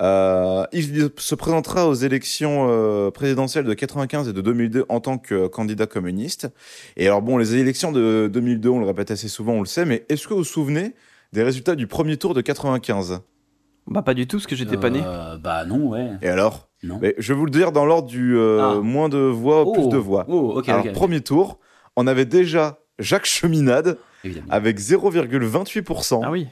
Euh, 0.00 0.64
il 0.72 1.10
se 1.18 1.34
présentera 1.34 1.88
aux 1.88 1.94
élections 1.94 2.68
euh, 2.70 3.10
présidentielles 3.10 3.64
de 3.64 3.74
95 3.74 4.28
et 4.28 4.32
de 4.32 4.40
2002 4.40 4.84
en 4.88 5.00
tant 5.00 5.18
que 5.18 5.34
euh, 5.34 5.48
candidat 5.48 5.86
communiste. 5.86 6.48
Et 6.96 7.06
alors 7.08 7.20
bon, 7.20 7.36
les 7.36 7.56
élections 7.56 7.90
de 7.90 8.30
2002, 8.32 8.68
on 8.68 8.78
le 8.78 8.86
répète 8.86 9.10
assez 9.10 9.26
souvent, 9.26 9.54
on 9.54 9.60
le 9.60 9.66
sait, 9.66 9.84
mais 9.84 10.04
est-ce 10.08 10.28
que 10.28 10.34
vous 10.34 10.38
vous 10.40 10.44
souvenez 10.44 10.94
des 11.32 11.42
résultats 11.42 11.74
du 11.74 11.88
premier 11.88 12.16
tour 12.16 12.32
de 12.32 12.40
95 12.40 13.20
Bah, 13.88 14.02
pas 14.02 14.14
du 14.14 14.28
tout, 14.28 14.36
parce 14.36 14.46
que 14.46 14.54
j'étais 14.54 14.76
pas 14.76 14.90
né. 14.90 15.00
Bah 15.42 15.64
non, 15.66 15.88
ouais. 15.88 16.10
Et 16.22 16.28
alors? 16.28 16.68
Non. 16.84 17.00
Mais 17.02 17.16
Je 17.18 17.32
vais 17.32 17.38
vous 17.38 17.44
le 17.46 17.50
dire 17.50 17.72
dans 17.72 17.84
l'ordre 17.84 18.06
du 18.08 18.36
euh, 18.38 18.76
Ah. 18.76 18.80
moins 18.80 19.08
de 19.08 19.18
voix 19.18 19.62
au 19.62 19.72
plus 19.72 19.82
Oh, 19.86 19.88
de 19.88 19.96
voix. 19.96 20.24
Oh, 20.28 20.62
alors, 20.68 20.92
premier 20.92 21.22
tour, 21.22 21.58
on 21.96 22.06
avait 22.06 22.24
déjà 22.24 22.78
Jacques 23.00 23.26
Cheminade 23.26 23.98
Évidemment. 24.24 24.46
avec 24.50 24.78
0,28%. 24.78 26.20
Ah 26.24 26.30
oui. 26.30 26.46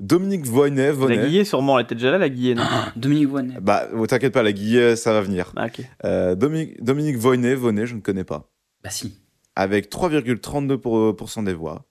Dominique 0.00 0.44
Voynet, 0.44 0.86
La 0.86 0.92
Voynet. 0.92 1.26
Guillet, 1.28 1.44
sûrement, 1.44 1.78
elle 1.78 1.84
était 1.84 1.94
déjà 1.94 2.10
là, 2.10 2.18
la 2.18 2.28
Guillet, 2.28 2.54
non 2.54 2.64
Dominique 2.96 3.28
Voine. 3.28 3.56
Bah, 3.62 3.86
oh, 3.94 4.04
t'inquiète 4.06 4.32
pas, 4.32 4.42
la 4.42 4.52
Guillet, 4.52 4.96
ça 4.96 5.12
va 5.12 5.20
venir. 5.20 5.52
Ah, 5.56 5.66
ok. 5.66 5.82
Euh, 6.04 6.34
Dominique, 6.34 6.82
Dominique 6.82 7.16
Voynet, 7.16 7.54
Voynet, 7.54 7.86
je 7.86 7.94
ne 7.94 8.00
connais 8.00 8.24
pas. 8.24 8.50
Bah 8.82 8.90
si. 8.90 9.20
Avec 9.54 9.88
3,32% 9.90 10.78
pour- 10.78 11.14
pour 11.14 11.30
cent 11.30 11.44
des 11.44 11.54
voix. 11.54 11.84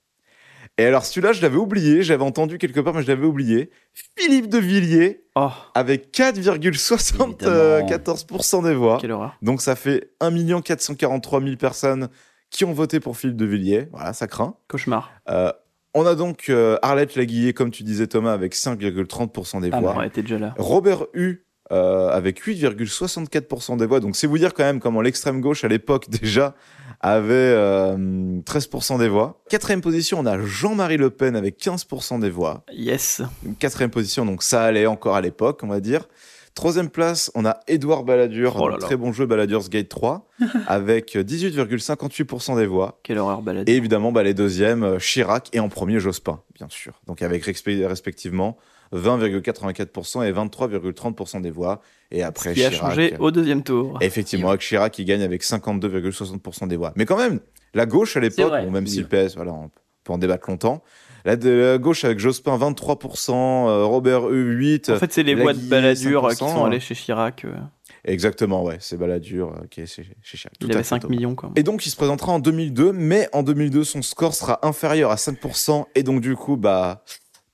Et 0.78 0.86
alors, 0.86 1.06
celui-là, 1.06 1.32
je 1.34 1.42
l'avais 1.44 1.56
oublié, 1.58 2.02
j'avais 2.04 2.24
entendu 2.24 2.58
quelque 2.58 2.80
part, 2.82 2.94
mais 2.96 3.04
je 3.04 3.08
l'avais 3.08 3.26
oublié. 3.28 3.70
Philippe 4.18 4.50
de 4.50 4.58
Villiers, 4.58 5.22
Oh, 5.36 5.50
avec 5.76 6.12
4,74% 6.12 8.64
des 8.64 8.74
voix. 8.74 8.98
quelle 9.00 9.12
horreur. 9.12 9.38
Donc 9.42 9.62
ça 9.62 9.76
fait 9.76 10.12
1 10.20 10.62
443 10.62 11.42
000 11.42 11.56
personnes 11.58 12.10
qui 12.54 12.64
ont 12.64 12.72
voté 12.72 13.02
pour 13.02 13.18
Philippe 13.18 13.36
de 13.36 13.46
Villiers. 13.46 13.90
Voilà, 13.92 14.14
ça 14.14 14.28
craint. 14.28 14.56
Cauchemar. 14.70 15.12
Euh, 15.30 15.52
on 15.94 16.06
a 16.06 16.16
donc 16.16 16.46
euh, 16.50 16.78
Arlette 16.82 17.16
Laguillet, 17.16 17.52
comme 17.54 17.72
tu 17.72 17.84
disais 17.84 18.08
Thomas, 18.08 18.32
avec 18.32 18.56
5,30% 18.56 19.60
des 19.62 19.70
Ah, 19.74 19.80
voix. 19.82 20.08
Déjà 20.08 20.40
là. 20.40 20.54
Robert 20.58 21.06
Hu 21.14 21.46
euh, 21.72 22.10
avec 22.10 22.42
8,64% 22.44 23.78
des 23.78 23.86
voix. 23.86 24.00
Donc 24.00 24.16
c'est 24.16 24.28
vous 24.28 24.38
dire 24.38 24.54
quand 24.54 24.64
même 24.64 24.80
comment 24.80 25.02
l'extrême 25.02 25.42
gauche 25.42 25.64
à 25.64 25.68
l'époque 25.68 26.10
déjà 26.22 26.56
avait 27.00 27.34
euh, 27.34 27.96
13% 28.42 29.00
des 29.00 29.10
voix. 29.10 29.42
Quatrième 29.50 29.82
position, 29.82 30.20
on 30.20 30.26
a 30.26 30.40
Jean-Marie 30.40 30.98
Le 30.98 31.10
Pen 31.10 31.36
avec 31.36 31.60
15% 31.60 32.20
des 32.20 32.30
voix. 32.30 32.64
Yes. 32.72 33.22
Quatrième 33.60 33.90
position, 33.90 34.26
donc 34.26 34.44
ça 34.44 34.64
allait 34.64 34.86
encore 34.86 35.16
à 35.16 35.22
l'époque, 35.22 35.62
on 35.64 35.68
va 35.68 35.80
dire. 35.80 36.08
Troisième 36.56 36.90
place, 36.90 37.32
on 37.34 37.46
a 37.46 37.60
Édouard 37.68 38.04
Balladur, 38.04 38.56
Oh 38.58 38.68
là 38.68 38.74
donc 38.74 38.82
là. 38.82 38.88
très 38.88 38.96
bon 38.96 39.12
jeu 39.12 39.26
Balladur's 39.26 39.70
Gate 39.70 39.90
3, 39.90 40.28
avec 40.68 41.16
18,58% 41.16 42.58
des 42.58 42.68
voix. 42.68 43.00
Quelle 43.04 43.18
horreur 43.18 43.42
balade. 43.42 43.68
Et 43.68 43.76
évidemment, 43.76 44.12
bah, 44.12 44.22
les 44.24 44.34
deuxièmes, 44.36 44.84
euh, 44.84 44.98
Chirac 45.00 45.50
et 45.54 45.60
en 45.60 45.70
premier 45.70 46.00
Jospin, 46.00 46.42
bien 46.56 46.68
sûr. 46.70 46.94
Donc 47.08 47.22
avec 47.24 47.44
respe- 47.44 47.86
respectivement 47.88 48.58
20,84% 48.94 50.24
et 50.24 50.32
23,30% 50.32 51.42
des 51.42 51.50
voix. 51.50 51.82
Et 52.12 52.22
après, 52.24 52.54
qui 52.54 52.64
a 52.64 52.72
changé 52.72 53.16
au 53.20 53.32
deuxième 53.32 53.64
tour. 53.64 53.98
Effectivement, 54.02 54.50
avec 54.50 54.62
Chirac 54.62 54.92
qui 54.94 55.06
gagne 55.06 55.24
avec 55.24 55.44
52,60% 55.44 56.68
des 56.68 56.76
voix. 56.78 56.94
Mais 56.96 57.06
quand 57.06 57.18
même, 57.18 57.40
la 57.74 57.86
gauche 57.88 58.16
à 58.18 58.20
l'époque, 58.20 58.52
bon, 58.64 58.70
même 58.72 58.86
si 58.88 59.00
le. 59.02 59.08
PS, 59.08 59.36
voilà, 59.36 59.54
on 59.54 59.72
peut 60.04 60.14
en 60.14 60.18
débattre 60.20 60.50
longtemps. 60.50 60.84
La, 61.26 61.36
de, 61.38 61.50
la 61.50 61.78
gauche 61.78 62.04
avec 62.04 62.20
Jospin 62.20 62.58
23%, 62.58 63.32
euh, 63.32 63.86
Robert 63.86 64.28
E 64.28 64.34
8. 64.36 64.90
En 64.90 64.98
fait, 64.98 65.14
c'est 65.14 65.24
les 65.24 65.36
voix 65.36 65.54
de 65.54 65.60
Balladur 65.60 66.26
euh, 66.26 66.34
qui 66.34 66.44
5%, 66.44 66.54
sont 66.54 66.66
allées 66.66 66.80
chez 66.82 66.96
Chirac. 66.96 67.46
euh, 67.46 67.54
Exactement, 68.04 68.64
ouais, 68.64 68.78
c'est 68.82 68.98
Balladur 68.98 69.56
qui 69.72 69.82
est 69.82 69.86
chez, 69.86 70.04
chez 70.22 70.38
Chirac. 70.38 70.56
Il 70.60 70.66
avait 70.72 70.80
fait, 70.80 70.90
5 70.90 71.00
Thomas. 71.04 71.16
millions, 71.16 71.36
quoi. 71.36 71.52
Et 71.56 71.64
donc, 71.64 71.86
il 71.86 71.90
se 71.90 71.96
présentera 71.96 72.34
en 72.34 72.40
2002, 72.40 72.92
mais 72.92 73.30
en 73.32 73.44
2002, 73.44 73.84
son 73.86 74.02
score 74.02 74.34
sera 74.34 74.66
inférieur 74.68 75.12
à 75.12 75.16
5%, 75.16 75.86
et 75.96 76.04
donc, 76.04 76.20
du 76.20 76.36
coup, 76.36 76.58
bah, 76.58 77.04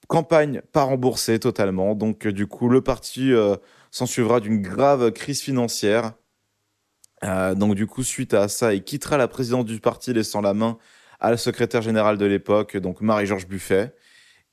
campagne 0.07 0.61
pas 0.73 0.83
remboursée 0.83 1.39
totalement. 1.39 1.93
Donc, 1.93 2.27
du 2.27 2.47
coup, 2.47 2.67
le 2.67 2.81
parti 2.81 3.31
euh, 3.31 3.55
s'en 3.91 4.07
suivra 4.07 4.39
d'une 4.39 4.61
grave 4.61 5.11
crise 5.11 5.41
financière. 5.41 6.13
Euh, 7.23 7.53
donc, 7.53 7.75
du 7.75 7.85
coup, 7.85 8.03
suite 8.03 8.33
à 8.33 8.47
ça, 8.47 8.73
il 8.73 8.83
quittera 8.83 9.17
la 9.17 9.27
présidence 9.27 9.65
du 9.65 9.79
parti, 9.79 10.11
laissant 10.13 10.41
la 10.41 10.55
main 10.55 10.77
à 11.19 11.31
la 11.31 11.37
secrétaire 11.37 11.81
générale 11.81 12.17
de 12.17 12.25
l'époque, 12.25 12.77
donc 12.77 13.01
Marie-Georges 13.01 13.47
Buffet, 13.47 13.93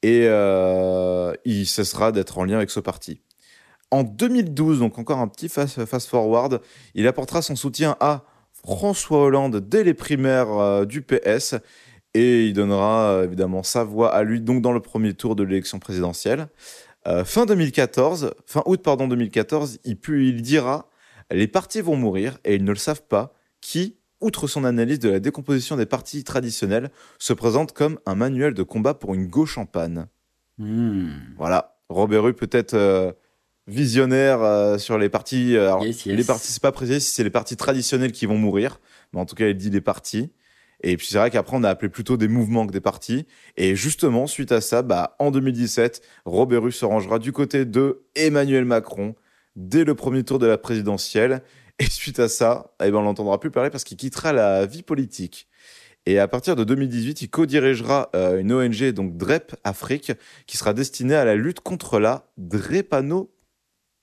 et 0.02 0.22
euh, 0.26 1.32
il 1.44 1.66
cessera 1.66 2.12
d'être 2.12 2.38
en 2.38 2.44
lien 2.44 2.56
avec 2.56 2.70
ce 2.70 2.80
parti. 2.80 3.20
En 3.90 4.02
2012, 4.02 4.80
donc 4.80 4.98
encore 4.98 5.18
un 5.18 5.28
petit 5.28 5.48
fast, 5.48 5.84
fast 5.84 6.08
forward, 6.08 6.60
il 6.94 7.06
apportera 7.06 7.40
son 7.42 7.56
soutien 7.56 7.96
à 8.00 8.24
François 8.52 9.18
Hollande 9.22 9.60
dès 9.68 9.84
les 9.84 9.94
primaires 9.94 10.50
euh, 10.50 10.84
du 10.84 11.02
PS 11.02 11.54
et 12.14 12.46
il 12.46 12.52
donnera 12.52 13.10
euh, 13.10 13.24
évidemment 13.24 13.62
sa 13.62 13.84
voix 13.84 14.12
à 14.12 14.22
lui 14.24 14.40
donc 14.40 14.60
dans 14.60 14.72
le 14.72 14.80
premier 14.80 15.14
tour 15.14 15.36
de 15.36 15.44
l'élection 15.44 15.78
présidentielle. 15.78 16.48
Fin 17.24 17.46
2014, 17.46 18.34
fin 18.46 18.64
août 18.66 18.80
pardon 18.82 19.06
2014, 19.06 19.78
il, 19.84 19.96
pu- 19.96 20.28
il 20.28 20.42
dira 20.42 20.88
les 21.30 21.46
partis 21.46 21.80
vont 21.80 21.94
mourir 21.94 22.38
et 22.44 22.56
ils 22.56 22.64
ne 22.64 22.70
le 22.72 22.76
savent 22.76 23.04
pas. 23.08 23.32
Qui 23.60 23.96
outre 24.20 24.46
son 24.46 24.64
analyse 24.64 24.98
de 24.98 25.10
la 25.10 25.20
décomposition 25.20 25.76
des 25.76 25.86
partis 25.86 26.24
traditionnels, 26.24 26.90
se 27.18 27.32
présente 27.32 27.72
comme 27.72 27.98
un 28.06 28.14
manuel 28.14 28.54
de 28.54 28.62
combat 28.62 28.94
pour 28.94 29.14
une 29.14 29.26
gauche 29.26 29.58
en 29.58 29.66
panne. 29.66 30.08
Hmm. 30.58 31.10
Voilà, 31.36 31.76
Robert 31.88 32.22
Rue 32.22 32.34
peut-être 32.34 32.74
euh, 32.74 33.12
visionnaire 33.66 34.42
euh, 34.42 34.78
sur 34.78 34.98
les 34.98 35.08
partis. 35.08 35.56
euh, 35.56 35.66
alors, 35.68 35.84
Yes, 35.84 36.06
yes. 36.06 36.16
Les 36.16 36.24
partis, 36.24 36.52
c'est 36.52 36.62
pas 36.62 36.72
précisé 36.72 37.00
si 37.00 37.12
c'est 37.12 37.24
les 37.24 37.30
partis 37.30 37.56
traditionnels 37.56 38.12
qui 38.12 38.26
vont 38.26 38.38
mourir, 38.38 38.80
mais 39.12 39.20
en 39.20 39.26
tout 39.26 39.34
cas, 39.34 39.48
il 39.48 39.56
dit 39.56 39.70
les 39.70 39.80
partis. 39.80 40.30
Et 40.82 40.96
puis 40.96 41.06
c'est 41.06 41.18
vrai 41.18 41.30
qu'après, 41.30 41.56
on 41.56 41.64
a 41.64 41.70
appelé 41.70 41.88
plutôt 41.88 42.16
des 42.16 42.28
mouvements 42.28 42.66
que 42.66 42.72
des 42.72 42.80
partis. 42.80 43.26
Et 43.56 43.74
justement, 43.76 44.26
suite 44.26 44.52
à 44.52 44.60
ça, 44.60 44.82
bah, 44.82 45.16
en 45.18 45.30
2017, 45.30 46.02
Robert 46.26 46.62
Rue 46.62 46.72
se 46.72 46.84
rangera 46.84 47.18
du 47.18 47.32
côté 47.32 47.64
de 47.64 48.04
Emmanuel 48.14 48.64
Macron 48.64 49.14
dès 49.56 49.84
le 49.84 49.94
premier 49.94 50.22
tour 50.22 50.38
de 50.38 50.46
la 50.46 50.58
présidentielle. 50.58 51.42
Et 51.78 51.90
suite 51.90 52.18
à 52.20 52.28
ça, 52.28 52.74
eh 52.82 52.90
ben, 52.90 52.98
on 52.98 53.02
l'entendra 53.02 53.38
plus 53.38 53.50
parler 53.50 53.70
parce 53.70 53.84
qu'il 53.84 53.96
quittera 53.96 54.32
la 54.32 54.64
vie 54.66 54.82
politique. 54.82 55.46
Et 56.06 56.18
à 56.18 56.28
partir 56.28 56.56
de 56.56 56.64
2018, 56.64 57.20
il 57.22 57.28
co-dirigera 57.28 58.10
euh, 58.14 58.38
une 58.38 58.52
ONG, 58.52 58.92
donc 58.92 59.16
DREP 59.16 59.56
Afrique, 59.64 60.12
qui 60.46 60.56
sera 60.56 60.72
destinée 60.72 61.16
à 61.16 61.24
la 61.24 61.34
lutte 61.34 61.60
contre 61.60 61.98
la 61.98 62.30
drépano... 62.38 63.30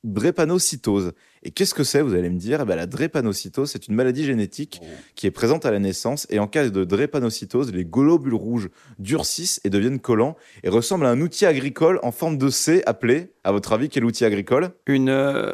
drépanocytose. 0.03 1.13
Et 1.43 1.51
qu'est-ce 1.51 1.73
que 1.73 1.83
c'est, 1.83 2.01
vous 2.01 2.13
allez 2.13 2.29
me 2.29 2.37
dire? 2.37 2.59
Eh 2.61 2.65
ben, 2.65 2.75
La 2.75 2.85
drépanocytose, 2.87 3.71
c'est 3.71 3.87
une 3.87 3.95
maladie 3.95 4.25
génétique 4.25 4.79
Oh. 4.81 4.85
qui 5.15 5.27
est 5.27 5.31
présente 5.31 5.65
à 5.65 5.71
la 5.71 5.79
naissance. 5.79 6.27
Et 6.29 6.39
en 6.39 6.47
cas 6.47 6.69
de 6.69 6.83
drépanocytose, 6.83 7.71
les 7.73 7.85
globules 7.85 8.35
rouges 8.35 8.69
durcissent 8.99 9.61
et 9.63 9.69
deviennent 9.69 9.99
collants 9.99 10.35
et 10.63 10.69
ressemblent 10.69 11.05
à 11.05 11.09
un 11.09 11.21
outil 11.21 11.45
agricole 11.45 11.99
en 12.03 12.11
forme 12.11 12.37
de 12.37 12.49
C 12.49 12.83
appelé, 12.85 13.31
à 13.43 13.51
votre 13.53 13.71
avis, 13.73 13.89
quel 13.89 14.03
outil 14.05 14.25
agricole? 14.25 14.71
Une, 14.87 15.09
euh, 15.09 15.51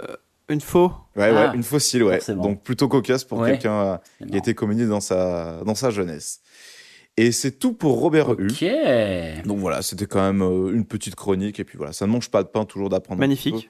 une 0.54 0.62
faux. 0.62 0.92
Ouais, 1.16 1.32
Ah, 1.36 1.50
ouais, 1.50 1.56
une 1.56 1.64
fossile, 1.64 2.04
ouais. 2.04 2.16
forcément. 2.18 2.44
Donc 2.44 2.64
plutôt 2.64 2.88
cocasse 2.88 3.24
pour 3.24 3.40
Ouais. 3.40 3.52
quelqu'un 3.52 4.00
euh, 4.22 4.26
qui 4.30 4.38
était 4.38 4.54
communié 4.54 4.86
dans 4.86 5.00
sa, 5.02 5.62
dans 5.66 5.76
sa 5.76 5.90
jeunesse. 5.90 6.42
Et 7.18 7.32
c'est 7.32 7.52
tout 7.52 7.74
pour 7.74 8.00
Robert 8.00 8.40
Hue. 8.40 8.48
Ok. 8.52 9.44
Donc 9.46 9.58
voilà, 9.60 9.82
c'était 9.82 10.06
quand 10.06 10.22
même 10.22 10.42
euh, 10.42 10.72
une 10.74 10.86
petite 10.86 11.16
chronique. 11.16 11.60
Et 11.60 11.64
puis 11.66 11.78
voilà, 11.78 11.92
ça 11.94 12.08
ne 12.08 12.12
mange 12.12 12.30
pas 12.30 12.44
de 12.44 12.48
pain, 12.48 12.66
toujours 12.66 12.90
d'apprendre. 12.90 13.20
Magnifique. 13.20 13.70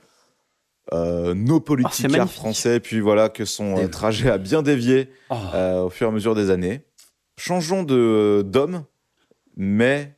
Euh, 0.94 1.34
nos 1.36 1.56
c'est 1.58 1.64
politiciens 1.66 2.10
magnifique. 2.10 2.36
français, 2.36 2.80
puis 2.80 3.00
voilà, 3.00 3.30
que 3.30 3.46
son 3.46 3.78
euh, 3.78 3.88
trajet 3.88 4.30
a 4.30 4.38
bien 4.40 4.62
dévié 4.64 5.12
Oh. 5.30 5.36
euh, 5.54 5.82
au 5.84 5.90
fur 5.90 6.08
et 6.08 6.10
à 6.10 6.14
mesure 6.14 6.34
des 6.36 6.50
années. 6.50 6.82
Changeons 7.38 7.84
de 7.84 8.44
d'homme, 8.46 8.84
mais 9.56 10.16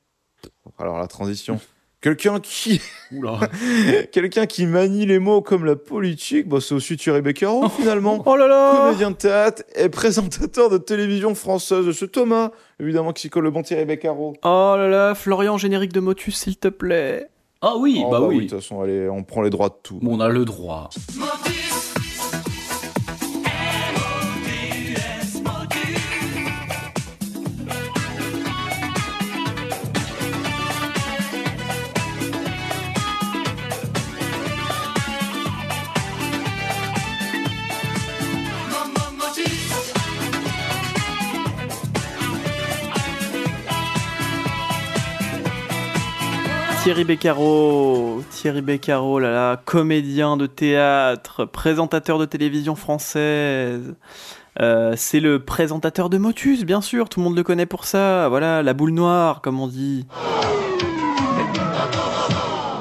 alors 0.78 0.97
la 0.97 1.08
transition. 1.08 1.60
Quelqu'un 2.01 2.39
qui, 2.39 2.81
Oula. 3.11 3.39
quelqu'un 4.11 4.47
qui 4.47 4.65
manie 4.65 5.05
les 5.05 5.19
mots 5.19 5.41
comme 5.41 5.65
la 5.65 5.75
politique, 5.75 6.49
bah, 6.49 6.57
c'est 6.59 6.73
aussi 6.73 6.97
Thierry 6.97 7.21
Beccaro 7.21 7.69
finalement. 7.69 8.23
Oh 8.25 8.35
là 8.35 8.47
là 8.47 8.85
Comédien 8.87 9.11
de 9.11 9.15
théâtre 9.17 9.61
et 9.75 9.87
présentateur 9.87 10.69
de 10.71 10.79
télévision 10.79 11.35
française. 11.35 11.85
C'est 11.91 12.11
Thomas, 12.11 12.49
évidemment, 12.79 13.13
qui 13.13 13.21
s'y 13.21 13.29
colle 13.29 13.43
le 13.43 13.51
bon 13.51 13.61
Thierry 13.61 13.85
Beccaro. 13.85 14.33
Oh 14.43 14.73
là 14.77 14.87
là, 14.87 15.13
Florian, 15.13 15.57
générique 15.59 15.93
de 15.93 15.99
Motus, 15.99 16.35
s'il 16.35 16.57
te 16.57 16.69
plaît. 16.69 17.27
Ah 17.61 17.75
oui, 17.77 18.01
Oh, 18.03 18.09
bah, 18.09 18.19
oui. 18.21 18.37
De 18.37 18.41
toute 18.49 18.59
façon, 18.59 18.81
allez, 18.81 19.07
on 19.07 19.23
prend 19.23 19.43
les 19.43 19.51
droits 19.51 19.69
de 19.69 19.75
tout. 19.83 19.99
Bon, 20.01 20.17
on 20.17 20.19
a 20.19 20.29
le 20.29 20.43
droit. 20.45 20.89
Thierry 46.91 47.06
Beccaro, 47.06 48.21
Thierry 48.32 48.62
Beccaro, 48.62 49.17
là 49.19 49.32
là, 49.32 49.62
comédien 49.63 50.36
de 50.36 50.45
théâtre, 50.45 51.45
présentateur 51.45 52.19
de 52.19 52.25
télévision 52.25 52.75
française. 52.75 53.95
Euh, 54.60 54.93
c'est 54.97 55.21
le 55.21 55.39
présentateur 55.39 56.10
de 56.10 56.17
Motus, 56.17 56.65
bien 56.65 56.82
sûr, 56.82 57.08
tout 57.08 57.21
le 57.21 57.23
monde 57.23 57.38
le 57.38 57.43
connaît 57.43 57.65
pour 57.65 57.86
ça. 57.86 58.27
Voilà, 58.27 58.62
la 58.62 58.73
boule 58.73 58.91
noire, 58.91 59.39
comme 59.39 59.62
on 59.62 59.69
dit. 59.69 60.06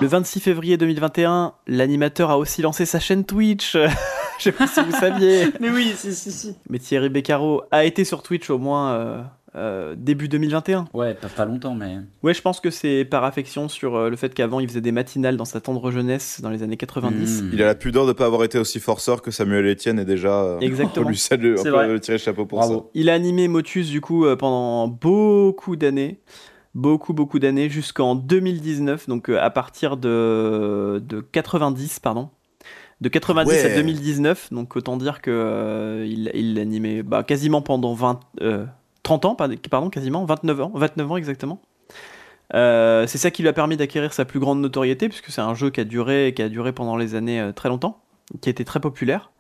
Le 0.01 0.07
26 0.09 0.41
février 0.41 0.77
2021, 0.77 1.53
l'animateur 1.69 2.31
a 2.31 2.39
aussi 2.39 2.63
lancé 2.63 2.87
sa 2.87 2.99
chaîne 2.99 3.25
Twitch. 3.25 3.77
Je 4.41 4.45
sais 4.45 4.53
pas 4.53 4.67
si 4.67 4.81
vous 4.81 4.91
saviez. 4.91 5.53
Mais 5.61 5.69
oui, 5.69 5.93
si, 5.95 6.15
si, 6.15 6.33
si. 6.33 6.57
Mais 6.69 6.79
Thierry 6.79 7.11
Beccaro 7.11 7.63
a 7.71 7.85
été 7.85 8.05
sur 8.05 8.25
Twitch 8.25 8.51
au 8.51 8.59
moins 8.59 8.93
euh, 8.93 9.23
euh, 9.57 9.95
début 9.97 10.29
2021. 10.29 10.87
Ouais, 10.95 11.15
pas, 11.15 11.29
pas 11.29 11.45
longtemps, 11.45 11.75
mais. 11.75 11.97
Ouais, 12.23 12.35
je 12.35 12.41
pense 12.43 12.61
que 12.61 12.71
c'est 12.71 13.05
par 13.05 13.25
affection 13.25 13.69
sur 13.69 13.97
euh, 13.97 14.09
le 14.11 14.17
fait 14.17 14.33
qu'avant 14.33 14.61
il 14.61 14.69
faisait 14.69 14.81
des 14.81 14.93
matinales 14.93 15.37
dans 15.37 15.45
sa 15.45 15.61
tendre 15.61 15.91
jeunesse 15.91 16.41
dans 16.41 16.51
les 16.51 16.63
années 16.63 16.77
90. 16.77 17.43
Hmm. 17.43 17.51
Il 17.53 17.63
a 17.63 17.67
la 17.67 17.75
pudeur 17.75 18.05
de 18.05 18.09
ne 18.09 18.13
pas 18.13 18.27
avoir 18.27 18.45
été 18.45 18.59
aussi 18.59 18.79
forceur 18.81 19.23
que 19.23 19.31
Samuel 19.31 19.67
Etienne 19.67 19.99
et 19.99 20.05
déjà. 20.05 20.43
euh, 20.43 20.59
Exactement. 20.61 21.03
On 21.03 21.05
peut 21.07 21.11
lui 21.11 21.19
saluer, 21.19 21.55
on 21.59 21.63
peut 21.63 21.93
lui 21.93 22.01
tirer 22.01 22.19
le 22.19 22.23
chapeau 22.23 22.47
pour 22.47 22.59
Bravo. 22.59 22.91
Il 22.95 23.11
a 23.11 23.15
animé 23.15 23.49
Motus 23.49 23.89
du 23.91 24.01
coup 24.01 24.25
euh, 24.25 24.37
pendant 24.37 24.87
beaucoup 24.89 25.77
d'années. 25.77 26.21
Beaucoup, 26.77 27.13
beaucoup 27.15 27.41
d'années 27.41 27.69
jusqu'en 27.69 28.15
2019, 28.15 29.09
donc 29.09 29.29
euh, 29.29 29.41
à 29.43 29.51
partir 29.51 29.97
de, 29.97 31.03
de 31.05 31.21
90, 31.21 31.99
pardon. 31.99 32.31
De 33.01 33.09
90 33.09 33.49
Ouais. 33.51 33.73
à 33.73 33.75
2019, 33.75 34.53
donc 34.53 34.77
autant 34.77 34.97
dire 34.97 35.21
que 35.21 35.31
euh, 35.33 36.07
il, 36.07 36.31
il 36.35 36.55
l'animait 36.55 37.03
bah, 37.03 37.25
quasiment 37.25 37.61
pendant 37.61 37.95
20, 37.95 38.21
euh, 38.43 38.67
30 39.03 39.25
ans, 39.25 39.35
pardon, 39.35 39.91
quasiment 39.91 40.25
29 40.25 40.61
ans, 40.61 40.73
29 40.75 41.13
ans 41.13 41.17
exactement. 41.17 41.61
Euh, 42.55 43.07
c'est 43.07 43.19
ça 43.19 43.31
qui 43.31 43.43
lui 43.43 43.49
a 43.49 43.53
permis 43.53 43.77
d'acquérir 43.77 44.13
sa 44.13 44.25
plus 44.25 44.41
grande 44.41 44.61
notoriété, 44.61 45.09
puisque 45.09 45.31
c'est 45.31 45.41
un 45.41 45.55
jeu 45.55 45.71
qui 45.71 45.81
a 45.81 45.85
duré, 45.85 46.33
qui 46.35 46.43
a 46.43 46.49
duré 46.49 46.73
pendant 46.73 46.97
les 46.97 47.15
années 47.15 47.41
euh, 47.41 47.53
très 47.53 47.69
longtemps, 47.69 48.03
qui 48.41 48.49
a 48.49 48.51
été 48.51 48.65
très 48.65 48.81
populaire. 48.81 49.31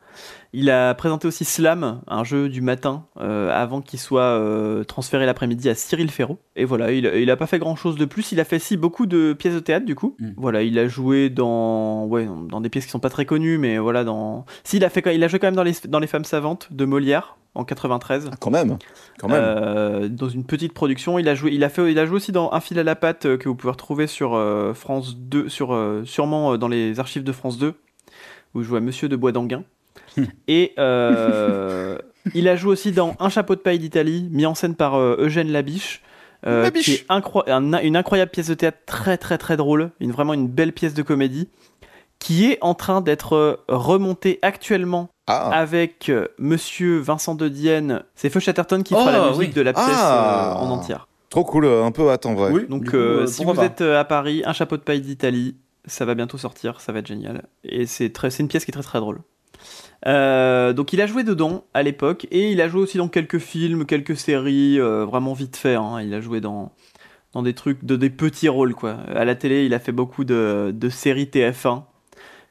Il 0.52 0.70
a 0.70 0.92
présenté 0.94 1.28
aussi 1.28 1.44
Slam, 1.44 2.02
un 2.08 2.24
jeu 2.24 2.48
du 2.48 2.60
matin, 2.60 3.06
euh, 3.20 3.50
avant 3.54 3.80
qu'il 3.80 3.98
soit 3.98 4.84
transféré 4.86 5.24
l'après-midi 5.24 5.68
à 5.68 5.76
Cyril 5.76 6.10
Ferraud. 6.10 6.40
Et 6.56 6.64
voilà, 6.64 6.90
il, 6.90 7.06
il 7.06 7.30
a 7.30 7.36
pas 7.36 7.46
fait 7.46 7.60
grand-chose 7.60 7.96
de 7.96 8.04
plus. 8.04 8.32
Il 8.32 8.40
a 8.40 8.44
fait 8.44 8.58
si 8.58 8.76
beaucoup 8.76 9.06
de 9.06 9.32
pièces 9.32 9.54
de 9.54 9.60
théâtre 9.60 9.86
du 9.86 9.94
coup. 9.94 10.16
Mm. 10.18 10.30
Voilà, 10.36 10.62
il 10.62 10.78
a 10.80 10.88
joué 10.88 11.30
dans, 11.30 12.06
ouais, 12.06 12.28
dans 12.48 12.60
des 12.60 12.68
pièces 12.68 12.86
qui 12.86 12.90
sont 12.90 12.98
pas 12.98 13.08
très 13.08 13.24
connues, 13.24 13.56
mais 13.56 13.78
voilà, 13.78 14.02
dans. 14.02 14.44
Si, 14.64 14.78
il 14.78 14.84
a 14.84 14.90
fait, 14.90 15.14
il 15.14 15.22
a 15.22 15.28
joué 15.28 15.38
quand 15.38 15.46
même 15.46 15.54
dans 15.54 15.62
les, 15.62 15.76
dans 15.86 16.00
les 16.00 16.08
Femmes 16.08 16.24
savantes 16.24 16.68
de 16.72 16.84
Molière 16.84 17.36
en 17.54 17.64
93. 17.64 18.28
Ah, 18.32 18.36
quand 18.40 18.50
même. 18.50 18.78
Quand 19.18 19.28
même. 19.28 19.42
Euh, 19.42 20.08
dans 20.08 20.28
une 20.28 20.44
petite 20.44 20.72
production. 20.72 21.18
Il 21.18 21.28
a 21.28 21.34
joué, 21.34 21.52
il 21.52 21.64
a 21.64 21.68
fait, 21.68 21.90
il 21.90 21.98
a 21.98 22.06
joué 22.06 22.16
aussi 22.16 22.32
dans 22.32 22.52
Un 22.52 22.60
fil 22.60 22.78
à 22.78 22.82
la 22.84 22.94
patte 22.96 23.26
euh, 23.26 23.36
que 23.36 23.48
vous 23.48 23.54
pouvez 23.54 23.72
retrouver 23.72 24.06
sur 24.06 24.34
euh, 24.34 24.72
France 24.74 25.16
2, 25.16 25.48
sur 25.48 25.76
sûrement 26.04 26.56
dans 26.58 26.68
les 26.68 27.00
archives 27.00 27.24
de 27.24 27.32
France 27.32 27.58
2, 27.58 27.74
où 28.54 28.62
je 28.62 28.68
jouais 28.68 28.80
Monsieur 28.80 29.08
de 29.08 29.16
Bois 29.16 29.32
d'Anguin. 29.32 29.64
Et 30.48 30.72
il 30.76 32.48
a 32.48 32.56
joué 32.56 32.70
aussi 32.72 32.92
dans 32.92 33.16
Un 33.18 33.28
chapeau 33.28 33.54
de 33.54 33.60
paille 33.60 33.78
d'Italie, 33.78 34.28
mis 34.30 34.46
en 34.46 34.54
scène 34.54 34.74
par 34.74 34.98
Eugène 34.98 35.50
Labiche. 35.50 36.02
Labiche. 36.42 36.84
qui 36.84 36.92
est 36.92 37.06
incro- 37.10 37.44
un- 37.50 37.80
une 37.82 37.96
incroyable 37.96 38.30
pièce 38.30 38.48
de 38.48 38.54
théâtre 38.54 38.78
très 38.86 39.18
très 39.18 39.36
très 39.38 39.56
drôle, 39.58 39.90
une, 40.00 40.10
vraiment 40.10 40.32
une 40.34 40.48
belle 40.48 40.72
pièce 40.72 40.94
de 40.94 41.02
comédie, 41.02 41.48
qui 42.20 42.46
est 42.46 42.58
en 42.60 42.74
train 42.74 43.00
d'être 43.00 43.32
euh, 43.34 43.56
remontée 43.68 44.38
actuellement 44.42 45.08
Ah, 45.26 45.50
avec 45.50 46.08
euh, 46.08 46.28
Monsieur 46.38 46.98
Vincent 46.98 47.34
de 47.34 47.48
Dienne. 47.48 48.02
C'est 48.14 48.30
Feu 48.30 48.38
Chatterton 48.40 48.82
qui 48.84 48.94
fera 48.94 49.06
Oh, 49.08 49.10
la 49.12 49.26
musique 49.30 49.48
oui. 49.48 49.54
de 49.54 49.62
la 49.62 49.72
pièce 49.72 49.86
Ah. 49.88 50.52
euh, 50.56 50.60
en 50.64 50.70
entière. 50.70 51.08
trop 51.30 51.44
cool, 51.44 51.66
un 51.66 51.90
peu 51.90 52.10
à 52.10 52.18
temps 52.18 52.34
vrai. 52.34 52.50
Oui. 52.52 52.66
Donc 52.68 52.90
coup, 52.90 52.96
euh, 52.96 53.26
si 53.26 53.44
vous 53.44 53.54
pas. 53.54 53.64
êtes 53.64 53.80
à 53.80 54.04
Paris, 54.04 54.42
un 54.44 54.52
chapeau 54.52 54.76
de 54.76 54.82
paille 54.82 55.00
d'Italie, 55.00 55.56
ça 55.86 56.04
va 56.04 56.14
bientôt 56.14 56.36
sortir, 56.38 56.80
ça 56.80 56.92
va 56.92 56.98
être 57.00 57.06
génial. 57.06 57.44
Et 57.64 57.86
c'est 57.86 58.10
très, 58.10 58.30
c'est 58.30 58.42
une 58.42 58.48
pièce 58.48 58.64
qui 58.64 58.70
est 58.70 58.74
très 58.74 58.82
très 58.82 59.00
drôle. 59.00 59.20
Euh, 60.06 60.72
donc 60.72 60.92
il 60.92 61.00
a 61.00 61.06
joué 61.06 61.24
dedans 61.24 61.64
à 61.74 61.82
l'époque 61.82 62.26
et 62.30 62.50
il 62.52 62.60
a 62.62 62.68
joué 62.68 62.80
aussi 62.80 62.96
dans 62.98 63.08
quelques 63.08 63.38
films, 63.38 63.84
quelques 63.84 64.16
séries, 64.16 64.78
euh, 64.80 65.04
vraiment 65.04 65.32
vite 65.34 65.56
fait. 65.56 65.74
hein. 65.74 66.00
Il 66.02 66.14
a 66.14 66.20
joué 66.20 66.40
dans 66.40 66.72
dans 67.32 67.42
des 67.42 67.54
trucs, 67.54 67.84
de 67.84 67.96
des 67.96 68.10
petits 68.10 68.48
rôles 68.48 68.74
quoi. 68.74 68.96
À 69.14 69.24
la 69.24 69.34
télé, 69.34 69.64
il 69.64 69.74
a 69.74 69.78
fait 69.78 69.92
beaucoup 69.92 70.24
de, 70.24 70.72
de 70.74 70.88
séries 70.88 71.26
TF1. 71.32 71.82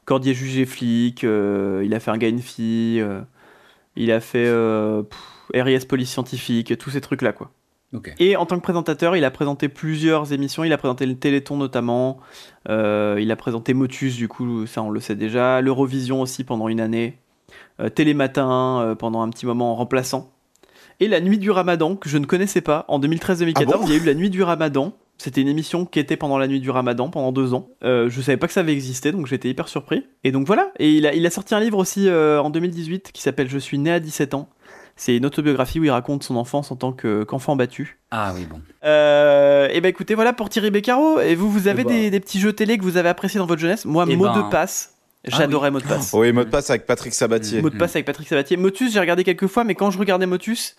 Cordier 0.04 0.34
jugé 0.34 0.66
flic, 0.66 1.24
euh, 1.24 1.82
il 1.84 1.94
a 1.94 2.00
fait 2.00 2.10
un 2.10 2.18
gars 2.18 2.28
une 2.28 2.40
fille, 2.40 3.00
euh, 3.00 3.20
il 3.96 4.10
a 4.10 4.20
fait 4.20 4.46
euh, 4.46 5.02
pff, 5.02 5.64
RIS 5.64 5.86
police 5.86 6.10
scientifique, 6.10 6.76
tous 6.78 6.90
ces 6.90 7.00
trucs 7.00 7.22
là 7.22 7.32
quoi. 7.32 7.52
Et 8.18 8.36
en 8.36 8.46
tant 8.46 8.56
que 8.56 8.62
présentateur, 8.62 9.16
il 9.16 9.24
a 9.24 9.30
présenté 9.30 9.68
plusieurs 9.68 10.32
émissions. 10.32 10.62
Il 10.62 10.72
a 10.72 10.78
présenté 10.78 11.06
le 11.06 11.16
Téléthon 11.16 11.56
notamment. 11.56 12.18
Euh, 12.68 13.18
il 13.20 13.30
a 13.32 13.36
présenté 13.36 13.74
Motus, 13.74 14.16
du 14.16 14.28
coup, 14.28 14.66
ça 14.66 14.82
on 14.82 14.90
le 14.90 15.00
sait 15.00 15.16
déjà. 15.16 15.60
L'Eurovision 15.60 16.20
aussi 16.20 16.44
pendant 16.44 16.68
une 16.68 16.80
année. 16.80 17.18
Euh, 17.80 17.88
Télématin 17.88 18.80
euh, 18.80 18.94
pendant 18.94 19.22
un 19.22 19.28
petit 19.30 19.44
moment 19.44 19.72
en 19.72 19.74
remplaçant. 19.74 20.32
Et 21.00 21.08
la 21.08 21.20
nuit 21.20 21.38
du 21.38 21.50
Ramadan, 21.50 21.96
que 21.96 22.08
je 22.08 22.18
ne 22.18 22.26
connaissais 22.26 22.60
pas. 22.60 22.84
En 22.88 23.00
2013-2014, 23.00 23.54
Ah 23.56 23.64
bon 23.78 23.84
il 23.86 23.90
y 23.90 23.94
a 23.94 23.96
eu 23.96 24.06
la 24.06 24.14
nuit 24.14 24.30
du 24.30 24.42
Ramadan. 24.42 24.92
C'était 25.22 25.42
une 25.42 25.48
émission 25.48 25.84
qui 25.84 25.98
était 25.98 26.16
pendant 26.16 26.38
la 26.38 26.48
nuit 26.48 26.60
du 26.60 26.70
Ramadan 26.70 27.10
pendant 27.10 27.30
deux 27.30 27.52
ans. 27.52 27.68
Euh, 27.84 28.08
je 28.08 28.22
savais 28.22 28.38
pas 28.38 28.46
que 28.46 28.54
ça 28.54 28.60
avait 28.60 28.72
existé, 28.72 29.12
donc 29.12 29.26
j'étais 29.26 29.50
hyper 29.50 29.68
surpris. 29.68 30.06
Et 30.24 30.32
donc 30.32 30.46
voilà. 30.46 30.70
Et 30.78 30.88
il 30.92 31.06
a, 31.06 31.12
il 31.12 31.26
a 31.26 31.30
sorti 31.30 31.54
un 31.54 31.60
livre 31.60 31.76
aussi 31.76 32.08
euh, 32.08 32.40
en 32.40 32.48
2018 32.48 33.12
qui 33.12 33.20
s'appelle 33.20 33.46
Je 33.50 33.58
suis 33.58 33.76
né 33.78 33.92
à 33.92 34.00
17 34.00 34.32
ans. 34.32 34.48
C'est 34.96 35.14
une 35.14 35.26
autobiographie 35.26 35.78
où 35.78 35.84
il 35.84 35.90
raconte 35.90 36.22
son 36.22 36.36
enfance 36.36 36.70
en 36.70 36.76
tant 36.76 36.92
que- 36.92 37.24
qu'enfant 37.24 37.54
battu. 37.54 37.98
Ah 38.10 38.32
oui, 38.34 38.46
bon. 38.46 38.60
Euh, 38.84 39.68
et 39.70 39.80
ben 39.82 39.88
écoutez, 39.88 40.14
voilà 40.14 40.32
pour 40.32 40.48
Thierry 40.48 40.70
Beccaro. 40.70 41.20
Et 41.20 41.34
vous, 41.34 41.50
vous 41.50 41.68
avez 41.68 41.82
Eh 41.82 41.84
ben. 41.84 41.92
des, 41.94 42.10
des 42.10 42.20
petits 42.20 42.40
jeux 42.40 42.52
télé 42.54 42.78
que 42.78 42.82
vous 42.82 42.96
avez 42.96 43.10
appréciés 43.10 43.38
dans 43.38 43.46
votre 43.46 43.60
jeunesse? 43.60 43.84
Moi, 43.84 44.06
Eh 44.08 44.16
mot 44.16 44.24
ben. 44.24 44.36
de 44.44 44.50
passe. 44.50 44.94
Ah 45.26 45.36
J'adorais 45.36 45.70
mot 45.70 45.80
de 45.80 45.84
passe. 45.86 46.14
Oui, 46.14 46.32
mot 46.32 46.44
de 46.44 46.48
passe 46.48 46.70
avec 46.70 46.86
Patrick 46.86 47.12
Sabatier. 47.12 47.60
Mot 47.60 47.68
de 47.68 47.76
passe 47.76 47.94
avec 47.94 48.06
Patrick 48.06 48.26
Sabatier. 48.26 48.56
Motus, 48.56 48.90
j'ai 48.94 49.00
regardé 49.00 49.22
quelques 49.22 49.48
fois, 49.48 49.64
mais 49.64 49.74
quand 49.74 49.90
je 49.90 49.98
regardais 49.98 50.24
Motus, 50.24 50.76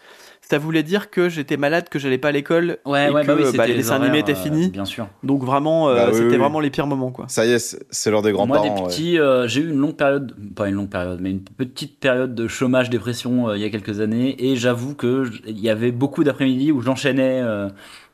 ça 0.49 0.57
voulait 0.57 0.83
dire 0.83 1.09
que 1.09 1.29
j'étais 1.29 1.55
malade, 1.55 1.87
que 1.89 1.97
j'allais 1.99 2.17
pas 2.17 2.29
à 2.29 2.31
l'école, 2.31 2.77
Ouais, 2.85 3.07
et 3.07 3.11
ouais, 3.11 3.21
que 3.21 3.27
bah 3.27 3.33
oui, 3.37 3.43
bah, 3.43 3.51
c'était 3.51 3.67
les 3.67 3.73
dessins 3.75 4.01
animés 4.01 4.19
étaient 4.19 4.33
euh, 4.33 4.35
finis. 4.35 4.69
Bien 4.69 4.83
sûr. 4.85 5.07
Donc 5.23 5.43
vraiment, 5.43 5.87
euh, 5.89 5.95
Bah 5.95 6.05
oui, 6.09 6.15
c'était 6.17 6.31
oui. 6.31 6.37
vraiment 6.37 6.59
les 6.59 6.69
pires 6.69 6.87
moments, 6.87 7.11
quoi. 7.11 7.25
Ça 7.29 7.45
y 7.45 7.51
est, 7.51 7.77
c'est 7.89 8.11
l'heure 8.11 8.21
des 8.21 8.33
Moi, 8.33 8.45
grands-parents. 8.45 8.63
des 8.75 8.81
ouais. 8.81 8.87
petits, 8.87 9.17
euh, 9.19 9.47
j'ai 9.47 9.61
eu 9.61 9.69
une 9.69 9.77
longue 9.79 9.95
période, 9.95 10.35
pas 10.55 10.67
une 10.67 10.75
longue 10.75 10.89
période, 10.89 11.19
mais 11.21 11.31
une 11.31 11.41
petite 11.43 11.99
période 11.99 12.35
de 12.35 12.47
chômage, 12.47 12.89
dépression 12.89 13.49
euh, 13.49 13.57
il 13.57 13.61
y 13.61 13.65
a 13.65 13.69
quelques 13.69 14.01
années, 14.01 14.35
et 14.51 14.55
j'avoue 14.57 14.93
que 14.95 15.29
il 15.47 15.59
y 15.59 15.69
avait 15.69 15.91
beaucoup 15.91 16.23
d'après-midi 16.23 16.71
où 16.73 16.81
j'enchaînais 16.81 17.39
euh, 17.41 17.69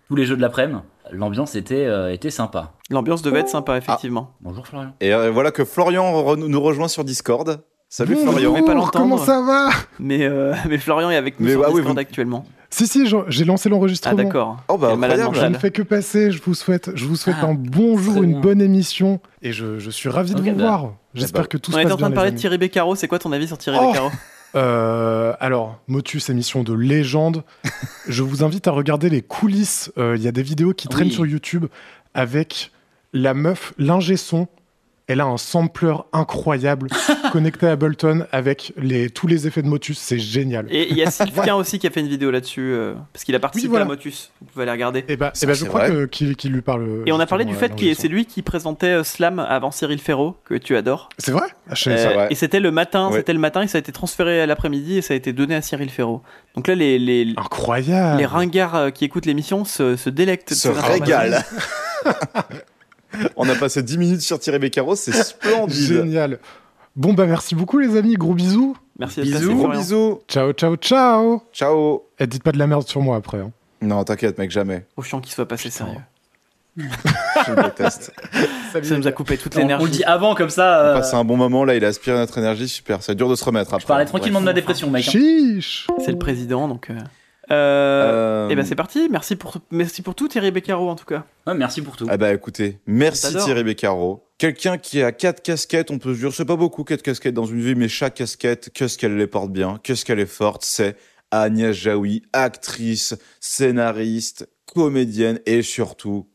tous 0.07 0.15
les 0.15 0.25
jeux 0.25 0.35
de 0.37 0.41
l'après-midi. 0.41 0.79
L'ambiance 1.11 1.55
était, 1.55 1.85
euh, 1.85 2.11
était 2.11 2.29
sympa. 2.29 2.73
L'ambiance 2.89 3.21
devait 3.21 3.39
être 3.39 3.45
Ah. 3.47 3.51
sympa, 3.53 3.77
effectivement. 3.77 4.35
Bonjour 4.41 4.67
Florian. 4.67 4.93
Et 4.99 5.13
euh, 5.13 5.31
voilà 5.31 5.51
que 5.51 5.63
Florian 5.63 6.11
re- 6.21 6.35
nous 6.37 6.61
rejoint 6.61 6.89
sur 6.89 7.05
Discord. 7.05 7.61
Salut 7.89 8.15
Bonjour, 8.15 8.33
Florian. 8.57 8.83
pas. 8.85 8.89
Comment 8.99 9.17
ça 9.17 9.41
va? 9.41 9.69
Mais, 9.97 10.23
euh, 10.25 10.53
mais 10.67 10.77
Florian 10.77 11.09
est 11.09 11.15
avec 11.15 11.39
nous 11.39 11.45
Mais 11.45 11.53
sur 11.53 11.63
ah 11.65 11.69
oui, 11.71 11.81
vous- 11.81 11.97
actuellement. 11.97 12.45
Si, 12.69 12.85
si, 12.85 13.05
j'ai 13.29 13.45
lancé 13.45 13.69
Ah 13.69 13.69
l'enregistrement. 13.69 14.15
d'accord. 14.17 14.57
Oh 14.67 14.77
bah. 14.77 14.93
Je 15.33 15.45
ne 15.45 15.57
fais 15.57 15.71
que 15.71 15.81
passer, 15.83 16.31
je 16.31 16.41
vous 16.43 16.53
souhaite, 16.53 16.91
je 16.95 17.05
vous 17.05 17.15
souhaite 17.15 17.37
Ah, 17.41 17.45
un 17.45 17.53
bon 17.53 17.97
jour, 17.97 18.21
une 18.23 18.31
bien. 18.33 18.39
bonne 18.41 18.61
émission, 18.61 19.21
et 19.41 19.53
je, 19.53 19.79
je 19.79 19.89
suis 19.89 20.09
ravi 20.09 20.33
de 20.33 20.41
vous 20.41 20.51
bah. 20.51 20.63
voir. 20.67 20.93
J'espère 21.13 21.43
bah, 21.43 21.47
que 21.47 21.55
tout 21.57 21.71
On 21.71 21.75
se 21.75 21.79
était 21.79 21.85
passe 21.85 21.93
en 21.93 21.97
train 21.97 22.07
bien. 22.07 22.09
de 22.09 22.15
parler 22.15 22.31
de. 22.31 22.37
Thierry 22.37 22.57
Beccaro. 22.57 22.95
C'est 22.95 23.07
quoi 23.07 23.19
ton 23.19 23.31
avis 23.31 23.47
sur 23.47 23.57
Thierry 23.57 23.77
Oh 23.81 23.87
Beccaro? 23.91 24.11
Euh, 24.55 25.33
alors, 25.41 25.77
Motus, 25.87 26.29
émission 26.29 26.63
de 26.63 26.73
légende. 26.73 27.43
je 28.07 28.23
vous 28.23 28.43
invite 28.43 28.67
à 28.67 28.71
regarder 28.71 29.09
les 29.09 29.21
coulisses. 29.21 29.91
Euh, 29.97 30.15
Il 30.17 30.23
y 30.23 30.27
a 30.27 30.31
des 30.31 30.41
vidéos 30.41 30.73
qui 30.73 30.87
traînent 30.87 31.07
Oui. 31.09 31.13
sur 31.13 31.25
YouTube 31.25 31.65
avec 32.13 32.71
la 33.13 33.33
meuf, 33.33 33.73
l'ingé 33.77 34.15
son. 34.17 34.47
Elle 35.09 35.21
a 35.21 35.25
un 35.25 35.37
sampler 35.37 35.93
incroyable 36.11 36.89
connecté 37.31 37.65
à 37.67 37.71
Ableton 37.71 38.25
avec 38.33 38.73
les, 38.77 39.09
tous 39.09 39.25
les 39.25 39.47
effets 39.47 39.61
de 39.61 39.67
Motus. 39.67 39.97
C'est 39.97 40.19
génial. 40.19 40.67
Et 40.69 40.89
il 40.91 40.97
y 40.97 41.03
a 41.03 41.09
Sylvain 41.11 41.55
aussi 41.55 41.79
qui 41.79 41.87
a 41.87 41.89
fait 41.89 42.01
une 42.01 42.09
vidéo 42.09 42.29
là-dessus, 42.29 42.73
euh, 42.73 42.93
parce 43.13 43.23
qu'il 43.23 43.33
a 43.33 43.39
participé 43.39 43.69
voilà. 43.69 43.85
à 43.85 43.87
Motus. 43.87 44.31
Vous 44.41 44.47
pouvez 44.47 44.63
aller 44.63 44.71
regarder. 44.73 45.05
Et 45.07 45.15
bah, 45.15 45.31
Ça, 45.33 45.41
eh 45.43 45.45
ben, 45.47 45.53
je 45.53 45.59
c'est 45.63 45.67
crois 45.67 46.07
qu'il 46.07 46.51
lui 46.51 46.61
parle. 46.61 47.03
Et 47.05 47.13
on 47.13 47.19
a 47.21 47.25
parlé 47.25 47.45
du 47.45 47.55
fait 47.55 47.73
que 47.73 47.93
c'est 47.93 48.09
lui 48.09 48.25
qui 48.25 48.41
présentait 48.41 48.87
euh, 48.87 49.03
Slam 49.05 49.39
avant 49.39 49.71
Cyril 49.71 49.99
Ferraud, 49.99 50.35
que 50.43 50.55
tu 50.55 50.75
adores. 50.75 51.07
C'est 51.17 51.31
vrai? 51.31 51.47
Ah, 51.69 51.73
Euh, 51.87 52.13
vrai. 52.13 52.27
et 52.29 52.35
c'était 52.35 52.59
le 52.59 52.71
matin, 52.71 53.07
Ouais. 53.09 53.17
c'était 53.19 53.33
le 53.33 53.39
matin 53.39 53.61
et 53.61 53.67
ça 53.67 53.77
a 53.77 53.79
été 53.79 53.91
transféré 53.93 54.41
à 54.41 54.45
l'après-midi 54.45 54.97
et 54.97 55.01
ça 55.01 55.13
a 55.13 55.17
été 55.17 55.31
donné 55.31 55.55
à 55.55 55.61
Cyril 55.61 55.89
Ferraud. 55.89 56.21
Donc 56.55 56.67
là, 56.67 56.75
les, 56.75 56.99
les, 56.99 57.33
Incroyable. 57.37 58.19
les 58.19 58.25
ringards 58.25 58.91
qui 58.91 59.05
écoutent 59.05 59.25
l'émission 59.25 59.63
se, 59.63 59.95
se 59.95 60.09
délectent. 60.09 60.49
de 60.49 60.55
Se 60.55 60.61
ces 60.73 60.77
informations. 60.77 61.03
régale. 61.05 61.45
On 63.35 63.47
a 63.49 63.55
passé 63.55 63.83
10 63.83 63.97
minutes 63.97 64.21
sur 64.21 64.39
Thierry 64.39 64.59
Beccaro, 64.59 64.95
c'est 64.95 65.11
splendide. 65.13 65.73
Génial. 65.75 66.39
Bon, 66.95 67.13
bah 67.13 67.25
merci 67.27 67.53
beaucoup, 67.55 67.77
les 67.79 67.95
amis. 67.95 68.15
Gros 68.15 68.33
bisous. 68.33 68.75
Merci 68.99 69.21
d'être 69.21 69.39
Bisous. 69.39 69.55
Gros 69.55 69.67
bisous. 69.69 70.19
Ciao, 70.27 70.51
ciao, 70.53 70.75
ciao. 70.77 71.43
Ciao. 71.53 72.03
Et 72.19 72.25
dites 72.27 72.41
pas 72.43 72.51
de 72.51 72.57
la 72.57 72.65
merde 72.67 72.87
sur 72.87 73.01
moi 73.01 73.15
après. 73.17 73.37
hein. 73.39 73.51
Non, 73.81 74.03
t'inquiète, 74.03 74.37
mec, 74.39 74.49
jamais. 74.49 74.85
Au 74.97 75.03
chiant 75.03 75.21
qu'il 75.21 75.31
soit 75.33 75.47
passé 75.47 75.69
sérieux. 75.69 76.01
Je 76.77 77.51
le 77.53 77.63
déteste. 77.63 78.11
Ça 78.73 78.97
nous 78.97 79.07
a 79.07 79.11
coupé 79.11 79.37
toute 79.37 79.55
On, 79.55 79.59
on 79.59 79.61
le 79.61 79.67
l'énergie. 79.67 79.91
dit 79.91 80.03
avant 80.03 80.35
comme 80.35 80.49
ça. 80.49 80.63
On 80.63 80.85
euh, 80.87 80.93
passe 80.95 81.13
un 81.13 81.23
bon 81.23 81.37
moment, 81.37 81.63
là, 81.65 81.75
il 81.75 81.83
a 81.85 81.87
aspiré 81.87 82.17
notre 82.17 82.37
énergie, 82.37 82.67
super. 82.67 83.01
C'est 83.01 83.15
dur 83.15 83.29
de 83.29 83.35
se 83.35 83.43
remettre 83.43 83.69
après. 83.73 83.81
je 83.81 83.87
parlais 83.87 84.05
tranquillement 84.05 84.39
de 84.41 84.45
ma 84.45 84.53
dépression, 84.53 84.89
mec. 84.89 85.07
hein. 85.07 85.11
Chiche. 85.11 85.87
C'est 86.03 86.11
le 86.11 86.19
président, 86.19 86.67
donc. 86.67 86.89
Euh... 86.89 86.95
Euh, 87.51 88.47
Euh, 88.47 88.49
Et 88.49 88.55
ben 88.55 88.65
c'est 88.65 88.75
parti. 88.75 89.07
Merci 89.09 89.35
pour, 89.35 89.57
merci 89.71 90.01
pour 90.01 90.15
tout, 90.15 90.27
Thierry 90.27 90.51
Beccaro, 90.51 90.89
en 90.89 90.95
tout 90.95 91.05
cas. 91.05 91.25
Ouais, 91.45 91.53
merci 91.53 91.81
pour 91.81 91.95
tout. 91.95 92.07
Ah 92.09 92.17
bah 92.17 92.33
écoutez, 92.33 92.79
merci. 92.87 93.35
Thierry 93.35 93.63
Beccaro. 93.63 94.23
Quelqu'un 94.37 94.77
qui 94.77 95.01
a 95.01 95.11
quatre 95.11 95.41
casquettes, 95.41 95.89
on 95.91 95.97
peut 95.97 96.13
se 96.13 96.19
dire, 96.19 96.33
c'est 96.33 96.45
pas 96.45 96.55
beaucoup 96.55 96.83
quatre 96.83 97.01
casquettes 97.01 97.33
dans 97.33 97.45
une 97.45 97.61
vie, 97.61 97.75
mais 97.75 97.87
chaque 97.87 98.15
casquette, 98.15 98.69
qu'est-ce 98.73 98.97
qu'elle 98.97 99.17
les 99.17 99.27
porte 99.27 99.51
bien, 99.51 99.79
qu'est-ce 99.83 100.05
qu'elle 100.05 100.19
est 100.19 100.25
forte, 100.25 100.63
c'est 100.63 100.95
Agnès 101.31 101.75
Jaoui, 101.75 102.23
actrice, 102.33 103.15
scénariste, 103.39 104.47
comédienne 104.73 105.39
et 105.45 105.61
surtout 105.61 106.27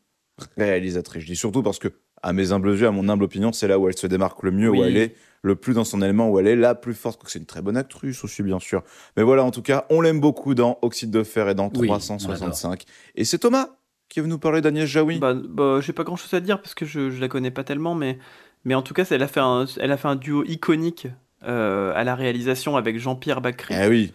réalisatrice. 0.57 1.23
Je 1.23 1.27
dis 1.29 1.37
surtout 1.37 1.63
parce 1.63 1.79
que, 1.79 1.89
à 2.23 2.33
mes 2.33 2.53
humbles 2.53 2.71
yeux, 2.77 2.87
à 2.87 2.91
mon 2.91 3.09
humble 3.09 3.25
opinion, 3.25 3.53
c'est 3.53 3.69
là 3.69 3.79
où 3.79 3.89
elle 3.89 3.97
se 3.97 4.07
démarque 4.07 4.43
le 4.43 4.51
mieux, 4.51 4.71
où 4.71 4.83
elle 4.85 4.97
est 4.97 5.15
le 5.43 5.57
plus 5.57 5.75
dans 5.75 5.85
son 5.85 6.01
élément, 6.03 6.31
où 6.31 6.39
elle 6.39 6.47
est 6.47 6.57
la 6.57 6.75
plus 6.75 6.95
forte. 6.95 7.23
que 7.23 7.31
C'est 7.31 7.39
une 7.39 7.47
très 7.47 7.63
bonne 7.63 7.77
actrice 7.77 8.23
aussi, 8.25 8.43
bien 8.43 8.61
sûr. 8.61 8.83
Mais 9.17 9.23
voilà, 9.23 9.45
en 9.45 9.51
tout 9.51 9.63
cas, 9.63 9.87
on 9.91 10.01
l'aime 10.01 10.21
beaucoup 10.21 10.55
dans 10.55 10.79
Oxyde 10.83 11.11
de 11.11 11.23
fer 11.23 11.49
et 11.49 11.55
dans 11.55 11.71
Oui, 11.75 11.89
365. 11.89 12.85
Et 13.17 13.25
c'est 13.25 13.39
Thomas 13.39 13.69
qui 14.09 14.19
est 14.19 14.23
venu 14.23 14.33
nous 14.33 14.39
parler 14.39 14.61
d'Agnès 14.61 14.87
Jaoui. 14.87 15.19
Bah, 15.19 15.33
bah, 15.35 15.81
j'ai 15.81 15.95
pas 15.95 16.05
grand 16.05 16.17
chose 16.17 16.35
à 16.35 16.41
dire 16.41 16.61
parce 16.61 16.75
que 16.75 16.85
je, 16.85 17.11
je 17.11 17.19
la 17.19 17.29
connais 17.29 17.51
pas 17.51 17.65
tellement, 17.65 17.95
mais, 17.95 18.19
mais 18.65 18.75
en 18.75 18.83
tout 18.83 18.93
cas, 18.93 19.05
elle 19.11 19.23
a 19.23 19.29
fait 19.29 19.41
un, 19.41 19.65
elle 19.81 19.91
a 19.91 19.97
fait 19.97 20.09
un 20.09 20.17
duo 20.17 20.45
iconique 20.45 21.09
euh, 21.45 21.93
à 21.97 22.05
la 22.05 22.15
réalisation 22.15 22.77
avec 22.77 22.99
Jean-Pierre 22.99 23.41
Bacry. 23.41 23.75
Eh 23.75 23.89
oui. 23.89 24.13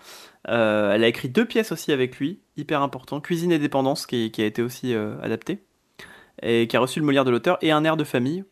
Euh, 0.49 0.93
elle 0.93 1.03
a 1.03 1.07
écrit 1.07 1.29
deux 1.29 1.45
pièces 1.45 1.71
aussi 1.71 1.91
avec 1.91 2.19
lui, 2.19 2.39
hyper 2.55 2.81
important. 2.81 3.19
Cuisine 3.19 3.51
et 3.51 3.59
dépendance, 3.59 4.05
qui, 4.05 4.31
qui 4.31 4.41
a 4.41 4.45
été 4.45 4.61
aussi 4.61 4.93
euh, 4.93 5.19
adapté, 5.21 5.63
et 6.41 6.67
qui 6.67 6.77
a 6.77 6.79
reçu 6.79 6.99
le 6.99 7.05
Molière 7.05 7.25
de 7.25 7.31
l'auteur, 7.31 7.57
et 7.61 7.71
Un 7.71 7.83
air 7.83 7.97
de 7.97 8.03
famille. 8.03 8.45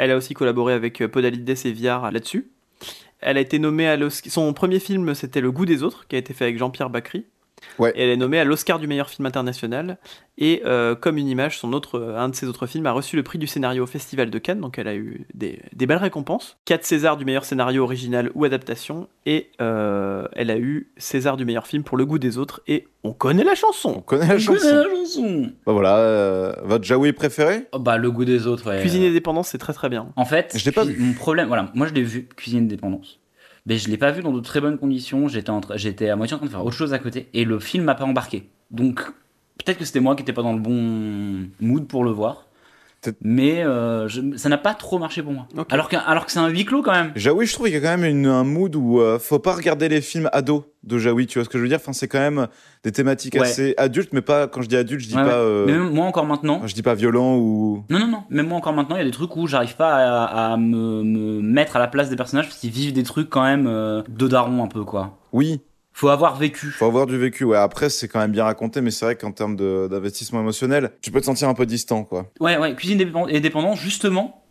Elle 0.00 0.12
a 0.12 0.16
aussi 0.16 0.32
collaboré 0.32 0.72
avec 0.72 1.02
euh, 1.02 1.08
Podalides 1.08 1.50
et 1.50 1.72
Viard 1.72 2.10
là-dessus. 2.10 2.50
Elle 3.20 3.36
a 3.36 3.40
été 3.40 3.58
nommée 3.58 3.86
à. 3.86 3.98
Son 4.08 4.50
premier 4.54 4.78
film, 4.78 5.14
c'était 5.14 5.42
Le 5.42 5.52
goût 5.52 5.66
des 5.66 5.82
autres, 5.82 6.06
qui 6.08 6.16
a 6.16 6.18
été 6.18 6.32
fait 6.32 6.44
avec 6.44 6.56
Jean-Pierre 6.56 6.88
Bacry. 6.88 7.26
Ouais. 7.78 7.92
Et 7.94 8.02
elle 8.04 8.10
est 8.10 8.16
nommée 8.16 8.38
à 8.38 8.44
l'Oscar 8.44 8.78
du 8.78 8.86
meilleur 8.86 9.08
film 9.10 9.26
international. 9.26 9.98
Et 10.38 10.62
euh, 10.64 10.94
comme 10.94 11.18
une 11.18 11.28
image, 11.28 11.58
son 11.58 11.72
autre, 11.74 11.98
euh, 11.98 12.16
un 12.18 12.30
de 12.30 12.34
ses 12.34 12.46
autres 12.46 12.66
films 12.66 12.86
a 12.86 12.92
reçu 12.92 13.14
le 13.16 13.22
prix 13.22 13.38
du 13.38 13.46
scénario 13.46 13.84
au 13.84 13.86
Festival 13.86 14.30
de 14.30 14.38
Cannes, 14.38 14.60
donc 14.60 14.78
elle 14.78 14.88
a 14.88 14.94
eu 14.94 15.26
des, 15.34 15.60
des 15.74 15.86
belles 15.86 15.98
récompenses. 15.98 16.56
4 16.64 16.82
César 16.84 17.16
du 17.18 17.26
meilleur 17.26 17.44
scénario 17.44 17.82
original 17.84 18.30
ou 18.34 18.44
adaptation. 18.46 19.06
Et 19.26 19.50
euh, 19.60 20.26
elle 20.32 20.50
a 20.50 20.56
eu 20.56 20.90
César 20.96 21.36
du 21.36 21.44
meilleur 21.44 21.66
film 21.66 21.82
pour 21.84 21.98
Le 21.98 22.06
goût 22.06 22.18
des 22.18 22.38
autres. 22.38 22.62
Et 22.66 22.88
on 23.04 23.12
connaît 23.12 23.44
la 23.44 23.52
On 23.52 23.54
chanson 23.54 24.00
connaît 24.00 24.22
la 24.22 24.28
connais 24.34 24.40
chanson. 24.40 24.74
la 24.74 24.84
chanson. 24.84 25.52
Bah 25.66 25.72
voilà, 25.72 25.98
euh, 25.98 26.52
votre 26.64 26.84
Jaoui 26.84 27.12
préféré? 27.12 27.66
Oh, 27.72 27.78
bah, 27.78 27.98
le 27.98 28.10
goût 28.10 28.24
des 28.24 28.46
autres, 28.46 28.70
ouais. 28.70 28.80
Cuisine 28.80 29.02
et 29.02 29.10
dépendance, 29.12 29.48
c'est 29.48 29.58
très 29.58 29.74
très 29.74 29.90
bien. 29.90 30.08
En 30.16 30.24
fait, 30.24 30.54
Je 30.56 30.64
l'ai 30.64 30.72
pas 30.72 30.84
vu. 30.84 30.96
mon 30.98 31.12
problème, 31.12 31.48
voilà, 31.48 31.70
moi 31.74 31.86
je 31.86 31.92
l'ai 31.92 32.02
vu, 32.02 32.26
Cuisine 32.36 32.66
Dépendance. 32.66 33.19
Mais 33.70 33.78
je 33.78 33.88
l'ai 33.88 33.96
pas 33.96 34.10
vu 34.10 34.20
dans 34.20 34.32
de 34.32 34.40
très 34.40 34.60
bonnes 34.60 34.78
conditions, 34.78 35.28
j'étais, 35.28 36.08
à 36.08 36.16
moitié 36.16 36.34
en 36.34 36.38
train 36.38 36.46
de 36.46 36.50
faire 36.50 36.64
autre 36.64 36.76
chose 36.76 36.92
à 36.92 36.98
côté, 36.98 37.28
et 37.34 37.44
le 37.44 37.60
film 37.60 37.84
m'a 37.84 37.94
pas 37.94 38.04
embarqué. 38.04 38.48
Donc, 38.72 39.00
peut-être 39.58 39.78
que 39.78 39.84
c'était 39.84 40.00
moi 40.00 40.16
qui 40.16 40.22
étais 40.22 40.32
pas 40.32 40.42
dans 40.42 40.54
le 40.54 40.58
bon 40.58 41.48
mood 41.60 41.86
pour 41.86 42.02
le 42.02 42.10
voir. 42.10 42.48
Mais 43.22 43.64
euh, 43.64 44.08
je- 44.08 44.36
ça 44.36 44.48
n'a 44.48 44.58
pas 44.58 44.74
trop 44.74 44.98
marché 44.98 45.22
pour 45.22 45.32
moi. 45.32 45.46
Alors, 45.70 45.88
que, 45.88 45.96
alors 45.96 46.26
que 46.26 46.32
c'est 46.32 46.38
un 46.38 46.48
huis 46.48 46.64
clos 46.64 46.82
quand 46.82 46.92
même. 46.92 47.12
Jaoui, 47.16 47.46
je 47.46 47.52
trouve 47.54 47.66
qu'il 47.66 47.74
y 47.74 47.78
a 47.78 47.80
quand 47.80 47.96
même 47.96 48.04
une- 48.04 48.26
un 48.26 48.44
mood 48.44 48.74
où 48.76 49.00
euh, 49.00 49.18
faut 49.18 49.38
pas 49.38 49.54
regarder 49.54 49.88
les 49.88 50.00
films 50.00 50.28
ados 50.32 50.64
de 50.82 50.98
Jaoui, 50.98 51.26
tu 51.26 51.38
vois 51.38 51.44
ce 51.44 51.48
que 51.48 51.56
je 51.58 51.62
veux 51.62 51.68
dire? 51.68 51.78
Enfin, 51.80 51.92
c'est 51.92 52.08
quand 52.08 52.18
même 52.18 52.46
des 52.84 52.92
thématiques 52.92 53.34
Ouais. 53.34 53.40
assez 53.42 53.74
adultes, 53.78 54.10
mais 54.12 54.20
pas 54.22 54.48
quand 54.48 54.62
je 54.62 54.68
dis 54.68 54.76
adulte, 54.76 55.00
je 55.02 55.08
dis 55.08 55.16
Ouais, 55.16 55.24
pas 55.24 55.34
euh, 55.36 55.66
Mais 55.66 55.72
même 55.72 55.90
moi 55.92 56.06
encore 56.06 56.26
maintenant, 56.26 56.60
je 56.66 56.74
dis 56.74 56.82
pas 56.82 56.94
violent 56.94 57.36
ou 57.36 57.84
non, 57.90 57.98
non, 58.00 58.06
non, 58.08 58.22
même 58.30 58.48
moi 58.48 58.58
encore 58.58 58.72
maintenant, 58.74 58.96
il 58.96 59.00
y 59.00 59.02
a 59.02 59.06
des 59.06 59.10
trucs 59.10 59.34
où 59.36 59.46
j'arrive 59.46 59.76
pas 59.76 59.94
à, 60.24 60.52
à 60.52 60.56
me, 60.56 61.02
me 61.02 61.40
mettre 61.40 61.76
à 61.76 61.78
la 61.78 61.88
place 61.88 62.10
des 62.10 62.16
personnages 62.16 62.46
parce 62.48 62.58
qu'ils 62.58 62.70
vivent 62.70 62.92
des 62.92 63.02
trucs 63.02 63.28
quand 63.30 63.42
même 63.42 63.66
euh, 63.66 64.02
de 64.08 64.28
daron 64.28 64.62
un 64.62 64.68
peu 64.68 64.84
quoi. 64.84 65.18
oui, 65.32 65.60
Faut 66.00 66.08
avoir 66.08 66.34
vécu. 66.36 66.70
faut 66.70 66.86
avoir 66.86 67.04
du 67.06 67.18
vécu. 67.18 67.44
Ouais, 67.44 67.58
après 67.58 67.90
c'est 67.90 68.08
quand 68.08 68.20
même 68.20 68.32
bien 68.32 68.44
raconté, 68.44 68.80
mais 68.80 68.90
c'est 68.90 69.04
vrai 69.04 69.16
qu'en 69.16 69.32
termes 69.32 69.54
d'investissement 69.54 70.40
émotionnel, 70.40 70.92
tu 71.02 71.10
peux 71.10 71.20
te 71.20 71.26
sentir 71.26 71.46
un 71.50 71.52
peu 71.52 71.66
distant, 71.66 72.04
quoi. 72.04 72.26
Ouais, 72.40 72.56
ouais, 72.56 72.74
cuisine 72.74 72.98
et 73.28 73.40
dépendance, 73.40 73.78
justement, 73.78 74.42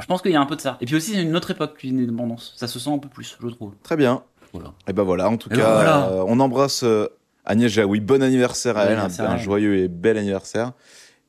je 0.00 0.06
pense 0.06 0.22
qu'il 0.22 0.30
y 0.32 0.36
a 0.36 0.40
un 0.40 0.46
peu 0.46 0.56
de 0.56 0.62
ça. 0.62 0.78
Et 0.80 0.86
puis 0.86 0.94
aussi, 0.96 1.12
c'est 1.12 1.22
une 1.22 1.36
autre 1.36 1.50
époque, 1.50 1.76
cuisine 1.76 2.00
et 2.00 2.06
dépendance. 2.06 2.54
Ça 2.56 2.66
se 2.66 2.78
sent 2.78 2.88
un 2.90 2.96
peu 2.96 3.10
plus, 3.10 3.36
je 3.42 3.48
trouve. 3.48 3.74
Très 3.82 3.98
bien. 3.98 4.22
Voilà. 4.54 4.72
Et 4.88 4.94
ben 4.94 5.02
voilà, 5.02 5.28
en 5.28 5.36
tout 5.36 5.50
Et 5.52 5.56
cas, 5.56 5.64
ben 5.66 5.74
voilà. 5.74 6.08
euh, 6.12 6.24
on 6.26 6.40
embrasse 6.40 6.82
euh, 6.82 7.08
Agnès 7.44 7.70
Jaoui. 7.70 8.00
Bon 8.00 8.22
anniversaire 8.22 8.78
à 8.78 8.86
Bon 8.86 8.92
elle, 8.92 8.96
un, 8.96 9.00
anniversaire 9.02 9.26
à 9.26 9.32
un 9.32 9.36
elle. 9.36 9.42
joyeux 9.42 9.76
et 9.76 9.88
bel 9.88 10.16
anniversaire. 10.16 10.72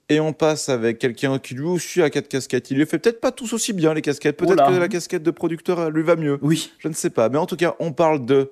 Et 0.07 0.21
on 0.21 0.31
passe 0.31 0.69
avec 0.69 0.97
quelqu'un 0.97 1.39
qui 1.39 1.55
lui 1.55 1.65
aussi 1.65 2.01
a 2.01 2.09
quatre 2.09 2.29
casquettes. 2.29 2.71
Il 2.71 2.77
les 2.77 2.85
fait 2.85 2.99
peut-être 2.99 3.19
pas 3.19 3.31
tous 3.33 3.51
aussi 3.51 3.73
bien 3.73 3.93
les 3.93 4.01
casquettes. 4.01 4.37
Peut-être 4.37 4.65
que 4.65 4.77
la 4.79 4.87
casquette 4.87 5.23
de 5.23 5.31
producteur 5.31 5.89
lui 5.91 6.03
va 6.03 6.15
mieux. 6.15 6.39
Oui. 6.41 6.71
Je 6.79 6.87
ne 6.87 6.93
sais 6.93 7.09
pas. 7.09 7.27
Mais 7.27 7.37
en 7.37 7.45
tout 7.45 7.57
cas, 7.57 7.75
on 7.79 7.91
parle 7.91 8.25
de 8.25 8.51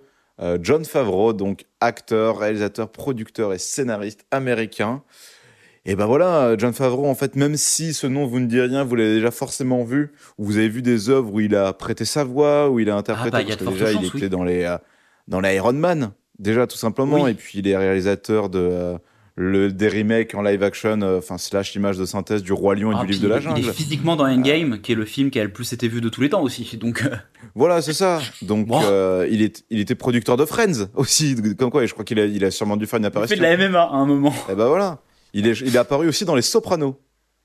John 0.62 0.86
Favreau, 0.86 1.34
donc 1.34 1.66
acteur, 1.82 2.40
réalisateur, 2.40 2.90
producteur 2.90 3.54
et 3.54 3.58
scénariste 3.58 4.26
américain. 4.32 5.04
Et 5.86 5.96
ben 5.96 6.06
voilà, 6.06 6.46
euh, 6.48 6.56
John 6.58 6.74
Favreau, 6.74 7.08
en 7.08 7.16
fait, 7.16 7.36
même 7.36 7.56
si 7.56 7.94
ce 7.94 8.06
nom 8.06 8.26
vous 8.26 8.40
ne 8.40 8.46
dit 8.48 8.60
rien, 8.60 8.84
vous 8.84 8.96
l'avez 8.96 9.16
déjà 9.16 9.32
forcément 9.32 9.84
vu, 9.84 10.12
ou 10.38 10.46
vous 10.46 10.58
avez 10.58 10.70
vu 10.70 10.82
des 10.82 11.10
œuvres 11.10 11.34
où 11.34 11.40
il 11.40 11.56
a 11.56 11.74
prêté 11.74 12.06
sa 12.06 12.24
voix, 12.24 12.70
où 12.70 12.80
il 12.80 12.90
a 12.90 12.96
interprété, 12.96 13.32
bah, 13.32 13.42
il 13.42 13.50
y 13.50 13.52
a 13.52 13.56
parce 13.58 13.66
de 13.66 13.72
que 13.72 13.78
fortes 13.78 13.92
déjà 13.92 14.00
il 14.02 14.08
était 14.08 14.24
oui. 14.26 14.30
dans 14.30 14.44
les 14.44 14.64
euh, 14.66 14.78
dans 15.28 15.40
les 15.42 15.56
Iron 15.56 15.74
Man, 15.74 16.12
déjà 16.38 16.68
tout 16.68 16.78
simplement, 16.78 17.24
Oui. 17.24 17.32
et 17.32 17.34
puis 17.34 17.60
il 17.60 17.68
est 17.68 17.78
réalisateur 17.78 18.50
de 18.50 18.60
euh, 18.60 18.98
le, 19.42 19.72
des 19.72 19.88
remakes 19.88 20.36
en 20.36 20.42
live 20.42 20.62
action, 20.64 21.02
euh, 21.02 21.20
enfin 21.20 21.38
slash 21.38 21.74
image 21.76 21.98
de 21.98 22.04
synthèse 22.06 22.44
du 22.44 22.52
Roi 22.52 22.76
Lion 22.76 22.92
et 22.92 22.96
Ah, 22.98 23.02
du 23.02 23.06
puis 23.06 23.16
livre 23.16 23.24
de 23.24 23.30
la 23.30 23.38
il 23.40 23.40
est 23.40 23.62
jungle. 23.64 23.74
physiquement 23.74 24.18
dans 24.18 24.26
Endgame, 24.26 24.82
qui 24.82 24.92
est 24.92 24.96
le 24.96 25.06
film 25.06 25.32
qui 25.32 25.40
a 25.40 25.44
le 25.46 25.52
plus 25.54 25.72
été 25.72 25.88
vu 25.88 26.02
de 26.02 26.10
tous 26.10 26.20
les 26.20 26.28
temps 26.28 26.42
aussi. 26.44 26.76
Donc, 26.78 27.04
euh, 27.04 27.16
Voilà, 27.56 27.82
c'est 27.82 27.94
ça. 27.94 28.20
Donc, 28.42 28.68
euh, 28.70 29.26
il, 29.32 29.42
est, 29.42 29.64
il 29.70 29.80
était 29.80 29.96
producteur 29.96 30.36
de 30.36 30.44
Friends 30.44 30.88
aussi, 30.94 31.38
comme 31.58 31.72
quoi, 31.72 31.86
et 31.86 31.88
je 31.88 31.94
crois 31.94 32.04
qu'il 32.04 32.20
a, 32.20 32.26
il 32.26 32.44
a 32.44 32.52
sûrement 32.52 32.76
dû 32.76 32.86
faire 32.86 32.98
une 33.00 33.04
il 33.06 33.06
fait 33.06 33.16
apparition. 33.16 33.38
de 33.38 33.42
la 33.42 33.56
MMA 33.70 33.80
à 33.82 33.94
un 33.96 34.06
moment. 34.06 34.34
Et 34.52 34.56
ben 34.56 34.68
voilà. 34.68 35.00
Il 35.34 35.48
est, 35.48 35.62
il 35.62 35.74
est 35.74 35.80
apparu 35.80 36.10
aussi 36.10 36.26
dans 36.26 36.36
Les 36.36 36.42
Sopranos. 36.42 36.96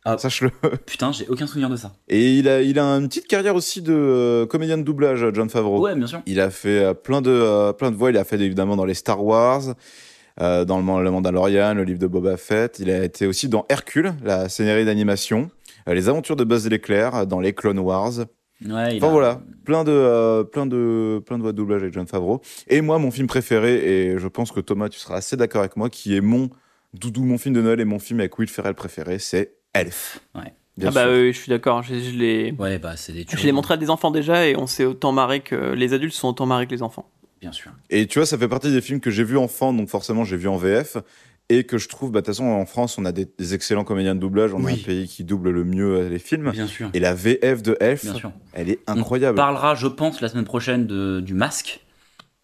Ah. 0.07 0.19
Sache-le. 0.19 0.51
Putain, 0.87 1.13
j'ai 1.13 1.27
aucun 1.29 1.47
souvenir 1.47 1.71
de 1.71 1.77
ça. 1.77 1.93
Et 2.09 2.35
il 2.35 2.47
a, 2.49 2.61
il 2.61 2.79
a 2.79 2.85
une 2.85 3.09
petite 3.09 3.27
carrière 3.27 3.55
aussi 3.55 3.81
de 3.81 3.95
euh, 3.95 4.47
comédien 4.47 4.77
de 4.79 4.83
doublage, 4.83 5.25
John 5.33 5.49
Favreau. 5.49 5.81
Ouais, 5.81 5.95
bien 5.95 6.07
sûr. 6.07 6.21
Il 6.27 6.41
a 6.41 6.51
fait 6.51 6.83
euh, 6.83 6.93
plein 6.93 7.23
de, 7.23 7.31
euh, 7.31 7.73
plein 7.73 7.91
de 7.91 7.97
voix. 7.97 8.11
Il 8.11 8.19
a 8.19 8.25
fait 8.25 8.39
évidemment 8.39 8.77
dans 8.77 8.85
les 8.85 8.93
Star 8.95 9.25
Wars, 9.25 9.63
euh, 10.41 10.65
dans 10.65 10.79
le, 10.79 10.85
Man- 10.85 11.03
le 11.03 11.11
Mandalorian, 11.11 11.75
le 11.75 11.85
livre 11.85 11.99
de 11.99 12.07
Boba 12.07 12.37
Fett. 12.37 12.79
Il 12.81 12.91
a 12.91 13.05
été 13.05 13.27
aussi 13.27 13.49
dans 13.49 13.65
Hercule, 13.69 14.15
la 14.23 14.49
série 14.49 14.85
d'animation, 14.85 15.51
euh, 15.89 15.95
les 15.95 16.09
aventures 16.09 16.37
de 16.37 16.45
Buzz 16.45 16.69
l'éclair, 16.69 17.15
euh, 17.15 17.25
dans 17.25 17.41
les 17.41 17.53
Clone 17.53 17.79
Wars. 17.79 18.13
Ouais, 18.65 18.95
Enfin 18.97 19.09
a- 19.09 19.11
voilà, 19.11 19.41
plein 19.65 19.85
de, 19.85 19.91
euh, 19.93 20.45
plein 20.45 20.65
de, 20.67 21.21
plein 21.27 21.37
de 21.39 21.43
voix 21.43 21.53
de 21.53 21.57
doublage 21.57 21.83
avec 21.83 21.93
John 21.95 22.07
Favreau. 22.07 22.41
Et 22.69 22.81
moi, 22.81 22.99
mon 22.99 23.11
film 23.11 23.27
préféré, 23.27 23.75
et 24.13 24.19
je 24.19 24.29
pense 24.29 24.53
que 24.53 24.61
Thomas, 24.61 24.89
tu 24.89 24.99
seras 24.99 25.17
assez 25.17 25.37
d'accord 25.37 25.61
avec 25.61 25.77
moi, 25.77 25.91
qui 25.91 26.17
est 26.17 26.21
mon 26.21 26.49
doudou, 26.95 27.25
mon 27.25 27.37
film 27.39 27.55
de 27.55 27.61
Noël 27.63 27.81
et 27.81 27.85
mon 27.85 27.99
film 27.99 28.21
avec 28.21 28.39
Will 28.39 28.49
Ferrell 28.49 28.75
préféré, 28.75 29.19
c'est 29.19 29.57
Elf. 29.75 30.21
Ouais. 30.35 30.53
Bien 30.77 30.89
ah 30.89 30.93
bah 30.93 31.07
oui, 31.09 31.33
je 31.33 31.39
suis 31.39 31.51
d'accord. 31.51 31.83
Je, 31.85 31.95
je 31.95 32.11
l'ai, 32.17 32.53
Ouais, 32.59 32.79
bah, 32.79 32.97
c'est 32.97 33.13
des 33.13 33.21
je 33.23 33.27
tueries. 33.27 33.45
l'ai 33.47 33.53
montré 33.53 33.75
à 33.75 33.77
des 33.77 33.91
enfants 33.91 34.11
déjà 34.11 34.47
et 34.49 34.57
on 34.57 34.67
s'est 34.67 34.85
autant 34.85 35.13
marré 35.13 35.39
que 35.41 35.55
les 35.73 35.93
adultes 35.93 36.15
sont 36.15 36.29
autant 36.29 36.47
marrés 36.47 36.67
que 36.67 36.73
les 36.73 36.83
enfants. 36.83 37.09
Bien 37.45 37.53
sûr. 37.53 37.73
Et 37.91 38.07
tu 38.07 38.19
vois, 38.19 38.25
ça 38.25 38.39
fait 38.39 38.49
partie 38.49 38.73
des 38.73 38.81
films 38.81 39.01
que 39.01 39.11
j'ai 39.11 39.23
vus 39.23 39.37
enfant, 39.37 39.75
donc 39.75 39.91
forcément 39.91 40.25
j'ai 40.25 40.39
vu 40.39 40.49
en 40.49 40.57
VF. 40.57 40.97
Et 41.51 41.65
que 41.65 41.77
je 41.77 41.89
trouve, 41.91 42.11
bah, 42.11 42.23
de 42.23 42.25
toute 42.25 42.35
façon, 42.35 42.47
en 42.47 42.65
France, 42.65 42.97
on 42.97 43.05
a 43.05 43.13
des, 43.13 43.27
des 43.39 43.53
excellents 43.53 43.85
comédiens 43.85 44.15
de 44.15 44.21
doublage. 44.21 44.55
On 44.55 44.65
Oui. 44.65 44.73
a 44.73 44.75
un 44.77 44.79
pays 44.87 45.07
qui 45.07 45.25
double 45.25 45.51
le 45.51 45.63
mieux 45.63 45.97
euh, 45.97 46.09
les 46.09 46.19
films. 46.19 46.51
Bien 46.53 46.67
sûr. 46.67 46.89
Et 46.95 47.01
la 47.01 47.13
VF 47.15 47.61
de 47.63 47.77
sûr. 47.93 48.33
elle 48.55 48.71
est 48.71 48.79
On 48.89 48.93
incroyable. 48.93 49.37
parlera, 49.37 49.75
je 49.75 49.87
pense, 49.87 50.23
la 50.23 50.31
semaine 50.31 50.47
prochaine 50.47 50.87
de, 50.87 51.21
du 51.21 51.35
masque. 51.35 51.85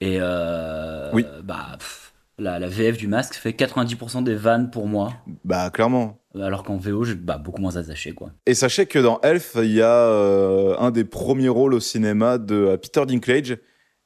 Et 0.02 0.18
euh, 0.20 1.08
Oui. 1.14 1.24
bah, 1.42 1.76
pff, 1.78 2.12
la, 2.38 2.58
la 2.58 2.68
VF 2.68 2.98
du 2.98 3.08
masque 3.08 3.36
fait 3.36 3.52
90% 3.52 4.22
des 4.22 4.34
vannes 4.34 4.70
pour 4.70 4.86
moi. 4.86 5.14
Bah, 5.46 5.70
clairement. 5.70 6.18
Alors 6.38 6.62
qu'en 6.62 6.76
VO, 6.76 7.04
j'ai 7.04 7.14
bah, 7.14 7.38
beaucoup 7.38 7.62
moins 7.62 7.76
attaché. 7.76 8.12
Quoi. 8.12 8.32
Et 8.44 8.52
sachez 8.54 8.84
que 8.84 8.98
dans 8.98 9.18
Elf, 9.22 9.56
il 9.56 9.72
y 9.72 9.80
a 9.80 9.94
euh, 10.08 10.76
un 10.78 10.90
des 10.90 11.04
premiers 11.04 11.48
rôles 11.48 11.72
au 11.72 11.80
cinéma 11.80 12.36
de 12.36 12.76
Peter 12.76 13.06
Dinklage, 13.06 13.56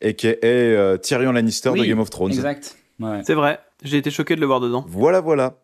et 0.04 0.14
qui 0.14 0.28
est 0.28 0.38
euh, 0.44 0.96
Tyrion 0.96 1.32
Lannister 1.32 1.72
de 1.72 1.84
Game 1.84 1.98
of 1.98 2.10
Thrones. 2.10 2.30
Exact. 2.32 2.76
Ouais. 3.00 3.22
C'est 3.24 3.34
vrai, 3.34 3.58
j'ai 3.82 3.96
été 3.98 4.10
choqué 4.10 4.36
de 4.36 4.40
le 4.40 4.46
voir 4.46 4.60
dedans. 4.60 4.84
Voilà, 4.88 5.20
voilà. 5.20 5.54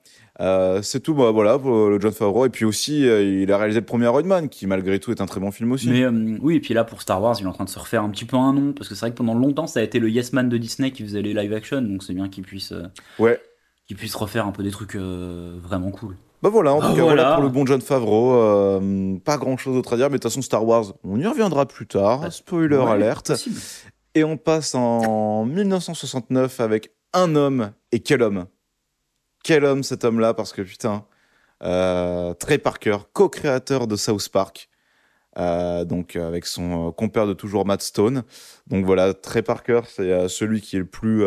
Euh, 0.40 0.80
c'est 0.82 1.00
tout, 1.00 1.12
bah, 1.14 1.30
voilà, 1.32 1.58
pour 1.58 1.88
le 1.90 2.00
John 2.00 2.12
Favreau. 2.12 2.46
Et 2.46 2.48
puis 2.48 2.64
aussi, 2.64 3.06
euh, 3.06 3.22
il 3.42 3.52
a 3.52 3.58
réalisé 3.58 3.80
le 3.80 3.84
premier 3.86 4.06
Iron 4.06 4.24
Man, 4.24 4.48
qui 4.48 4.66
malgré 4.66 4.98
tout 4.98 5.10
est 5.10 5.20
un 5.20 5.26
très 5.26 5.38
bon 5.38 5.50
film 5.50 5.70
aussi. 5.72 5.90
Mais 5.90 6.02
euh, 6.02 6.38
oui, 6.40 6.56
et 6.56 6.60
puis 6.60 6.72
là 6.72 6.82
pour 6.84 7.02
Star 7.02 7.22
Wars, 7.22 7.36
il 7.38 7.44
est 7.44 7.48
en 7.48 7.52
train 7.52 7.64
de 7.64 7.68
se 7.68 7.78
refaire 7.78 8.02
un 8.02 8.08
petit 8.08 8.24
peu 8.24 8.36
un 8.38 8.52
nom 8.54 8.72
parce 8.72 8.88
que 8.88 8.94
c'est 8.94 9.00
vrai 9.00 9.10
que 9.10 9.16
pendant 9.16 9.34
longtemps 9.34 9.66
ça 9.66 9.80
a 9.80 9.82
été 9.82 9.98
le 9.98 10.08
Yes 10.08 10.32
Man 10.32 10.48
de 10.48 10.56
Disney 10.56 10.92
qui 10.92 11.02
faisait 11.02 11.20
les 11.22 11.34
live 11.34 11.52
action, 11.52 11.82
donc 11.82 12.02
c'est 12.02 12.14
bien 12.14 12.28
qu'il 12.30 12.42
puisse, 12.42 12.72
euh, 12.72 12.84
Ouais. 13.18 13.38
qu'il 13.86 13.96
puisse 13.98 14.14
refaire 14.14 14.46
un 14.46 14.52
peu 14.52 14.62
des 14.62 14.70
trucs 14.70 14.94
euh, 14.96 15.58
vraiment 15.62 15.90
cool. 15.90 16.16
Bah 16.42 16.48
voilà, 16.48 16.72
en 16.72 16.80
tout 16.80 16.86
Ah, 16.92 16.96
cas, 16.96 17.02
voilà. 17.02 17.22
voilà 17.22 17.34
pour 17.34 17.42
le 17.44 17.50
bon 17.50 17.66
John 17.66 17.82
Favreau. 17.82 18.32
euh, 18.32 19.18
pas 19.22 19.36
grand 19.36 19.58
chose 19.58 19.74
d'autre 19.74 19.92
à 19.92 19.96
dire, 19.98 20.06
mais 20.06 20.12
de 20.16 20.22
toute 20.22 20.30
façon, 20.30 20.40
Star 20.40 20.66
Wars, 20.66 20.94
on 21.04 21.20
y 21.20 21.26
reviendra 21.26 21.66
plus 21.66 21.86
tard. 21.86 22.20
Bah, 22.22 22.30
Spoiler 22.30 22.78
Ouais, 22.78 22.90
alerte. 22.92 23.30
Et 24.14 24.24
on 24.24 24.36
passe 24.36 24.74
en 24.74 25.44
1969 25.44 26.60
avec 26.60 26.92
un 27.12 27.34
homme. 27.36 27.72
Et 27.92 28.00
quel 28.00 28.22
homme? 28.22 28.46
Quel 29.44 29.64
homme 29.64 29.82
cet 29.82 30.04
homme-là? 30.04 30.34
Parce 30.34 30.52
que 30.52 30.62
putain, 30.62 31.06
euh, 31.62 32.34
Trey 32.34 32.58
Parker, 32.58 32.98
co-créateur 33.12 33.86
de 33.86 33.96
South 33.96 34.28
Park. 34.28 34.68
euh, 35.38 35.84
donc 35.84 36.16
euh, 36.16 36.26
avec 36.28 36.46
son 36.46 36.88
euh, 36.88 36.92
compère 36.92 37.26
de 37.26 37.34
toujours 37.34 37.66
Matt 37.66 37.82
Stone. 37.82 38.24
Donc 38.66 38.84
voilà, 38.84 39.14
Trey 39.14 39.42
Parker, 39.42 39.82
c'est 39.88 40.12
euh, 40.12 40.28
celui 40.28 40.60
qui 40.60 40.76
est 40.76 40.80
le 40.80 40.86
plus 40.86 41.24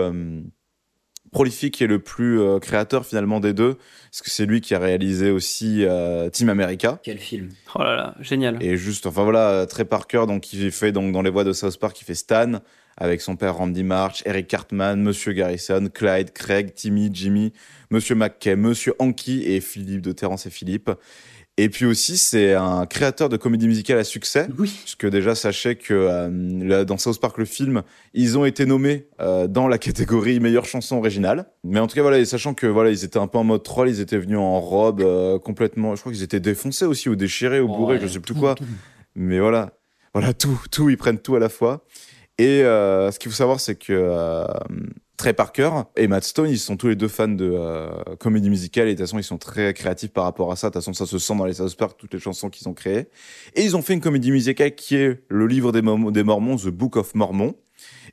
prolifique 1.34 1.82
et 1.82 1.88
le 1.88 2.00
plus 2.00 2.40
euh, 2.40 2.60
créateur 2.60 3.06
finalement 3.06 3.42
des 3.42 3.54
deux, 3.54 3.76
parce 4.12 4.22
que 4.22 4.30
c'est 4.30 4.46
lui 4.46 4.62
qui 4.62 4.74
a 4.74 4.80
réalisé 4.80 5.32
aussi 5.32 5.84
euh, 5.84 6.30
Team 6.30 6.48
America. 6.50 7.00
Quel 7.04 7.18
film. 7.18 7.50
Oh 7.76 7.80
là 7.80 7.96
là, 7.96 8.16
génial. 8.22 8.64
Et 8.64 8.78
juste, 8.78 9.06
enfin 9.06 9.24
voilà, 9.24 9.66
Trey 9.66 9.84
Parker, 9.84 10.24
donc 10.28 10.42
qui 10.42 10.72
fait 10.72 10.92
donc 10.94 11.12
dans 11.12 11.22
les 11.22 11.30
voix 11.30 11.44
de 11.44 11.52
South 11.52 11.78
Park, 11.78 11.96
qui 11.96 12.06
fait 12.06 12.16
Stan 12.16 12.62
avec 12.96 13.22
son 13.22 13.36
père 13.36 13.56
Randy 13.56 13.84
March, 13.84 14.22
Eric 14.26 14.48
Cartman, 14.48 15.02
Monsieur 15.02 15.34
Garrison, 15.34 15.88
Clyde, 15.92 16.32
Craig, 16.32 16.74
Timmy, 16.74 17.10
Jimmy, 17.12 17.52
Monsieur 17.90 18.16
McKay, 18.16 18.56
Monsieur 18.56 18.94
Anki 19.00 19.44
et 19.46 19.62
Philippe 19.62 20.02
de 20.02 20.12
Terrence 20.12 20.46
et 20.46 20.50
Philippe. 20.50 20.92
Et 21.58 21.70
puis 21.70 21.86
aussi, 21.86 22.18
c'est 22.18 22.56
un 22.56 22.88
créateur 22.88 23.30
de 23.30 23.38
comédie 23.38 23.68
musicale 23.68 24.00
à 24.00 24.04
succès. 24.04 24.48
Oui. 24.58 24.76
Puisque 24.82 25.08
déjà, 25.08 25.36
sachez 25.36 25.76
que 25.76 25.94
euh, 25.94 26.84
dans 26.84 26.98
South 26.98 27.20
Park, 27.20 27.38
le 27.38 27.46
film, 27.46 27.84
ils 28.16 28.40
ont 28.40 28.46
été 28.46 28.66
nommés 28.66 29.06
euh, 29.22 29.48
dans 29.48 29.68
la 29.68 29.78
catégorie 29.78 30.40
meilleure 30.40 30.66
chanson 30.66 30.98
originale. 30.98 31.46
Mais 31.64 31.80
en 31.80 31.86
tout 31.86 31.94
cas, 31.96 32.02
voilà, 32.02 32.18
et 32.18 32.26
sachant 32.26 32.56
que 32.56 32.66
voilà, 32.66 32.90
ils 32.90 33.04
étaient 33.04 33.20
un 33.20 33.28
peu 33.28 33.38
en 33.38 33.44
mode 33.44 33.62
troll, 33.62 33.88
ils 33.88 34.00
étaient 34.00 34.18
venus 34.18 34.40
en 34.40 34.60
robe 34.60 35.02
euh, 35.02 35.38
complètement. 35.38 35.96
Je 35.96 36.02
crois 36.02 36.12
qu'ils 36.12 36.24
étaient 36.24 36.40
défoncés 36.40 36.86
aussi, 36.86 37.08
ou 37.08 37.16
déchirés, 37.16 37.60
ou 37.60 37.68
bourrés, 37.68 37.98
Ouais, 37.98 38.02
je 38.02 38.08
sais 38.08 38.20
plus 38.20 38.34
tout, 38.34 38.40
quoi. 38.40 38.56
tout. 38.56 38.64
Mais 39.16 39.40
voilà, 39.40 39.74
voilà 40.16 40.34
tout, 40.34 40.60
tout, 40.72 40.90
ils 40.90 40.98
prennent 40.98 41.20
tout 41.20 41.36
à 41.36 41.40
la 41.40 41.50
fois. 41.50 41.86
Et 42.40 42.62
ce 42.64 43.20
qu'il 43.20 43.30
faut 43.30 43.38
savoir, 43.38 43.60
c'est 43.60 43.76
que 43.76 44.48
euh, 45.14 45.18
Trey 45.18 45.34
Parker 45.34 45.72
et 45.96 46.08
Matt 46.08 46.24
Stone, 46.24 46.50
ils 46.50 46.60
sont 46.60 46.78
tous 46.78 46.88
les 46.88 46.96
deux 46.96 47.08
fans 47.08 47.28
de 47.28 47.50
euh, 47.54 48.16
comédie 48.20 48.50
musicale 48.50 48.88
et 48.88 48.92
de 48.92 48.98
toute 48.98 49.08
façon, 49.08 49.20
ils 49.20 49.24
sont 49.24 49.38
très 49.38 49.74
créatifs 49.74 50.12
par 50.12 50.24
rapport 50.24 50.52
à 50.52 50.56
ça. 50.56 50.68
De 50.68 50.74
toute 50.74 50.82
façon, 50.82 50.94
ça 50.94 51.06
se 51.06 51.20
sent 51.20 51.36
dans 51.36 51.46
les 51.46 51.54
South 51.54 51.76
Park, 51.76 51.98
toutes 51.98 52.14
les 52.14 52.20
chansons 52.20 52.50
qu'ils 52.50 52.68
ont 52.68 52.74
créées. 52.74 53.08
Et 53.56 53.64
ils 53.64 53.76
ont 53.76 53.82
fait 53.82 53.94
une 53.94 54.02
comédie 54.02 54.32
musicale 54.32 54.76
qui 54.76 54.96
est 54.96 55.24
le 55.30 55.48
livre 55.48 55.72
des, 55.72 55.82
Mormons, 55.82 56.58
The 56.58 56.70
Book 56.70 56.96
of 56.96 57.16
Mormon. 57.16 57.56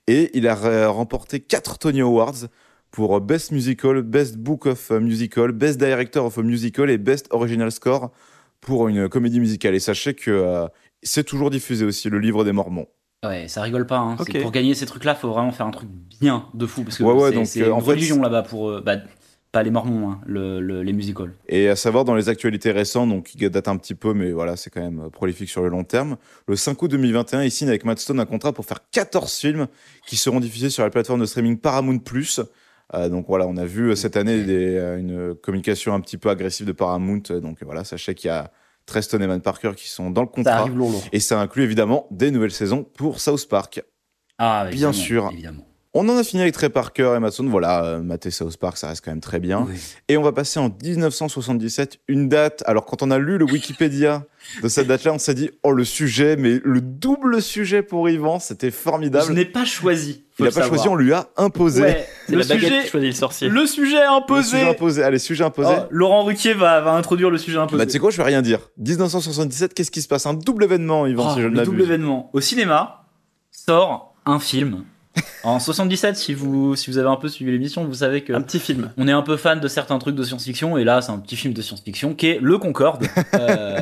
Et 0.07 0.31
il 0.35 0.49
a 0.49 0.89
remporté 0.89 1.41
quatre 1.41 1.79
Tony 1.79 2.01
Awards 2.01 2.49
pour 2.91 3.21
Best 3.21 3.53
Musical, 3.53 4.03
Best 4.03 4.37
Book 4.37 4.67
of 4.67 4.91
Musical, 4.91 5.53
Best 5.53 5.79
Director 5.79 6.25
of 6.25 6.37
Musical 6.39 6.91
et 6.91 6.99
Best 6.99 7.27
Original 7.31 7.71
Score 7.71 8.11
pour 8.61 8.89
une 8.89 9.09
comédie 9.09 9.41
musicale. 9.41 9.75
Et 9.75 9.81
sachez 9.81 10.15
que 10.15 10.31
euh, 10.31 10.67
c'est 11.03 11.25
toujours 11.25 11.51
diffusé 11.51 11.85
aussi, 11.85 12.11
le 12.11 12.19
livre 12.19 12.45
des 12.45 12.53
Mormons. 12.53 12.89
Ouais, 13.25 13.49
ça 13.49 13.61
rigole 13.63 13.87
pas. 13.87 13.99
Hein. 13.99 14.17
Pour 14.41 14.51
gagner 14.51 14.75
ces 14.75 14.87
trucs-là, 14.87 15.15
faut 15.15 15.31
vraiment 15.31 15.53
faire 15.53 15.67
un 15.67 15.71
truc 15.73 15.89
bien 16.21 16.47
de 16.55 16.67
fou 16.67 16.85
parce 16.85 16.97
que 16.97 17.03
Ouais, 17.03 17.13
ouais, 17.13 17.45
c'est 17.45 17.63
euh, 17.63 17.67
une 17.75 17.83
religion 17.83 18.23
là-bas 18.23 18.43
pour 18.43 18.71
euh, 18.71 18.81
bah, 18.81 18.97
pas 19.53 19.63
les 19.63 19.71
Mormons, 19.71 20.11
hein, 20.13 20.21
le, 20.27 20.59
le- 20.61 20.83
les 20.83 20.93
musicals. 20.95 21.35
Et 21.47 21.69
à 21.69 21.77
savoir, 21.77 22.07
dans 22.07 22.15
les 22.15 22.31
actualités 22.31 22.71
récentes, 22.71 23.11
donc 23.11 23.25
qui 23.27 23.51
datent 23.51 23.69
un 23.69 23.77
petit 23.77 23.95
peu, 23.95 24.15
mais 24.15 24.33
voilà, 24.33 24.57
c'est 24.57 24.71
quand 24.71 24.81
même 24.81 25.01
euh, 25.01 25.09
prolifique 25.11 25.51
sur 25.51 25.63
le 25.63 25.69
long 25.69 25.85
terme. 25.85 26.17
Le 26.49 26.57
5 26.57 26.81
août 26.81 26.89
2021, 26.91 27.43
il 27.43 27.51
signe 27.51 27.69
avec 27.69 27.85
Matt 27.85 27.99
Stone 27.99 28.21
un 28.21 28.25
contrat 28.27 28.55
pour 28.55 28.65
faire 28.65 28.79
14 28.91 29.31
films 29.37 29.67
qui 30.07 30.17
seront 30.17 30.41
diffusés 30.41 30.71
sur 30.71 30.83
la 30.85 30.89
plateforme 30.91 31.21
de 31.21 31.27
streaming 31.27 31.59
Paramount+. 31.59 31.99
Euh, 32.95 33.09
donc 33.11 33.27
voilà, 33.29 33.47
on 33.47 33.57
a 33.59 33.67
vu 33.67 33.95
cette 33.97 34.17
année 34.17 34.45
des, 34.45 34.77
une 34.99 35.35
communication 35.35 35.93
un 35.93 36.01
petit 36.01 36.17
peu 36.17 36.31
agressive 36.31 36.67
de 36.67 36.73
Paramount. 36.73 37.23
Donc 37.43 37.59
voilà, 37.65 37.85
sachez 37.85 38.15
qu'il 38.15 38.29
y 38.29 38.31
a 38.31 38.51
Treston 38.91 39.21
et 39.21 39.27
Matt 39.27 39.43
Parker 39.43 39.73
qui 39.77 39.89
sont 39.89 40.11
dans 40.11 40.23
le 40.23 40.27
contrat. 40.27 40.67
Et 41.13 41.21
ça 41.21 41.41
inclut 41.41 41.63
évidemment 41.63 42.07
des 42.11 42.31
nouvelles 42.31 42.51
saisons 42.51 42.85
pour 42.85 43.21
South 43.21 43.49
Park. 43.49 43.83
Ah, 44.39 44.67
Bien 44.71 44.93
sûr. 44.93 45.31
Évidemment. 45.33 45.67
On 45.93 46.09
en 46.09 46.17
a 46.17 46.23
fini 46.23 46.43
avec 46.43 46.55
Trey 46.55 46.69
Parker 46.69 47.15
et 47.17 47.19
Matt 47.19 47.33
Stone. 47.33 47.49
Voilà, 47.49 47.85
euh, 47.85 48.01
mater 48.01 48.31
South 48.31 48.57
Park, 48.59 48.77
ça 48.77 48.89
reste 48.89 49.05
quand 49.05 49.11
même 49.11 49.21
très 49.21 49.41
bien. 49.41 49.67
Oui. 49.69 49.75
Et 50.09 50.17
on 50.17 50.23
va 50.23 50.31
passer 50.31 50.61
en 50.61 50.69
1977, 50.85 51.99
une 52.07 52.29
date. 52.29 52.63
Alors, 52.67 52.85
quand 52.87 53.03
on 53.03 53.11
a 53.11 53.19
lu 53.19 53.39
le 53.39 53.45
Wikipédia 53.45 54.25
de 54.63 54.69
cette 54.69 54.87
date-là, 54.87 55.13
on 55.15 55.19
s'est 55.19 55.35
dit, 55.35 55.51
oh, 55.65 55.73
le 55.73 55.85
sujet, 55.85 56.37
mais 56.37 56.61
le 56.65 56.81
double 56.81 57.43
sujet 57.43 57.83
pour 57.83 58.09
Yvan, 58.09 58.39
c'était 58.39 58.71
Je 58.71 58.77
formidable. 58.77 59.33
n'ai 59.33 59.45
pas 59.45 59.65
choisi. 59.65 60.25
Il 60.41 60.45
n'a 60.45 60.51
le 60.51 60.55
pas 60.55 60.67
choisi, 60.69 60.89
on 60.89 60.97
lui 60.97 61.13
a 61.13 61.27
imposé. 61.37 61.83
Ouais, 61.83 62.09
C'est 62.27 62.33
le 62.33 62.39
la 62.39 62.45
baguette 62.45 62.63
sujet, 62.71 62.83
qui 62.83 62.89
choisit 62.89 63.09
le 63.11 63.15
sorcier. 63.15 63.49
le 63.49 63.67
sujet 63.67 63.97
Le 64.03 64.09
imposé. 64.11 64.49
sujet 64.59 64.69
imposé. 64.71 65.03
Allez, 65.03 65.19
sujet 65.19 65.45
imposé. 65.45 65.73
Oh, 65.79 65.83
Laurent 65.91 66.25
Ruquier 66.25 66.55
va, 66.55 66.81
va 66.81 66.93
introduire 66.93 67.31
le 67.31 67.39
sujet 67.39 67.59
imposé. 67.59 67.79
bah, 67.79 67.87
tu 67.87 67.93
sais 67.93 67.99
quoi, 67.99 68.11
je 68.11 68.17
vais 68.17 68.25
rien 68.25 68.43
dire. 68.43 68.59
1977, 68.79 69.75
qu'est-ce 69.75 69.91
qui 69.91 70.03
se 70.03 70.09
passe? 70.09 70.27
Un 70.27 70.35
double 70.35 70.65
événement, 70.65 71.07
Yvan, 71.07 71.29
Oh, 71.31 71.35
si 71.35 71.43
je 71.43 71.47
ne 71.49 71.57
le 71.57 71.65
double 71.65 71.83
événement. 71.83 72.31
Au 72.33 72.41
cinéma 72.41 73.05
sort 73.53 74.15
un 74.27 74.39
film. 74.39 74.85
En 75.43 75.59
77, 75.59 76.17
si 76.17 76.35
vous, 76.35 76.77
si 76.77 76.89
vous 76.91 76.97
avez 76.99 77.09
un 77.09 77.17
peu 77.17 77.29
suivi 77.29 77.51
l'émission, 77.51 77.85
vous 77.85 77.95
savez 77.95 78.23
que 78.23 78.33
Un 78.33 78.43
petit 78.43 78.61
film. 78.61 78.93
on 78.97 79.09
est 79.09 79.13
un 79.13 79.23
peu 79.23 79.37
fan 79.37 79.59
de 79.59 79.67
certains 79.69 79.99
trucs 79.99 80.15
de 80.15 80.23
science-fiction, 80.23 80.79
et 80.79 80.85
là, 80.85 81.01
c'est 81.03 81.11
un 81.11 81.19
petit 81.19 81.35
film 81.37 81.53
de 81.53 81.61
science-fiction 81.63 82.15
qui 82.15 82.29
est 82.29 82.39
Le 82.41 82.59
Concorde. 82.59 83.05
Euh, 83.35 83.81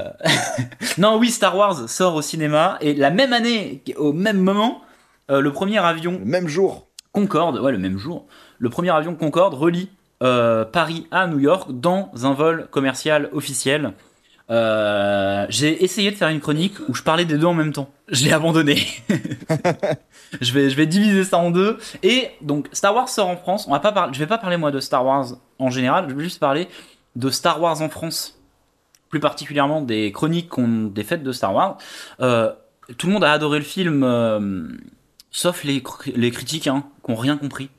non, 0.98 1.18
oui, 1.18 1.30
Star 1.30 1.56
Wars 1.56 1.88
sort 1.88 2.14
au 2.14 2.22
cinéma, 2.22 2.78
et 2.80 2.94
la 2.94 3.10
même 3.10 3.32
année, 3.32 3.82
au 3.96 4.12
même 4.12 4.38
moment, 4.38 4.80
euh, 5.30 5.40
le 5.40 5.52
premier 5.52 5.78
avion 5.78 6.18
Le 6.18 6.24
même 6.24 6.48
jour. 6.48 6.88
Concorde, 7.12 7.58
ouais, 7.58 7.72
le 7.72 7.78
même 7.78 7.98
jour, 7.98 8.26
le 8.58 8.70
premier 8.70 8.90
avion 8.90 9.14
Concorde 9.14 9.54
relie 9.54 9.88
euh, 10.22 10.64
Paris 10.64 11.06
à 11.10 11.26
New 11.26 11.38
York 11.38 11.70
dans 11.70 12.10
un 12.22 12.34
vol 12.34 12.68
commercial 12.70 13.28
officiel 13.32 13.92
Euh, 14.50 15.44
j'ai 15.50 15.84
essayé 15.84 16.10
de 16.10 16.16
faire 16.16 16.30
une 16.30 16.40
chronique 16.40 16.74
où 16.88 16.94
je 16.94 17.02
parlais 17.02 17.26
des 17.26 17.36
deux 17.36 17.46
en 17.46 17.54
même 17.54 17.72
temps. 17.72 17.90
Je 18.08 18.24
l'ai 18.24 18.32
abandonné. 18.32 18.78
je, 20.40 20.52
vais, 20.54 20.70
je 20.70 20.76
vais 20.76 20.86
diviser 20.86 21.24
ça 21.24 21.36
en 21.36 21.50
deux. 21.50 21.78
Et 22.02 22.30
donc, 22.40 22.68
Star 22.72 22.94
Wars 22.94 23.10
sort 23.10 23.28
en 23.28 23.36
France. 23.36 23.66
On 23.68 23.72
va 23.72 23.80
pas 23.80 24.08
je 24.12 24.18
vais 24.18 24.26
pas 24.26 24.38
parler 24.38 24.56
moi 24.56 24.70
de 24.70 24.80
Star 24.80 25.04
Wars 25.04 25.26
en 25.58 25.70
général. 25.70 26.06
Je 26.08 26.14
vais 26.14 26.24
juste 26.24 26.40
parler 26.40 26.66
de 27.14 27.28
Star 27.28 27.60
Wars 27.60 27.82
en 27.82 27.90
France. 27.90 28.40
Plus 29.10 29.20
particulièrement 29.20 29.82
des 29.82 30.12
chroniques 30.12 30.50
des 30.58 31.04
fêtes 31.04 31.22
de 31.22 31.32
Star 31.32 31.54
Wars. 31.54 31.76
Euh, 32.20 32.50
tout 32.96 33.06
le 33.06 33.12
monde 33.12 33.24
a 33.24 33.32
adoré 33.32 33.58
le 33.58 33.64
film, 33.64 34.02
sauf 35.30 35.64
les, 35.64 35.80
cr- 35.80 36.12
les 36.14 36.30
critiques 36.30 36.66
hein, 36.66 36.84
qui 37.04 37.10
ont 37.10 37.16
rien 37.16 37.36
compris. 37.36 37.70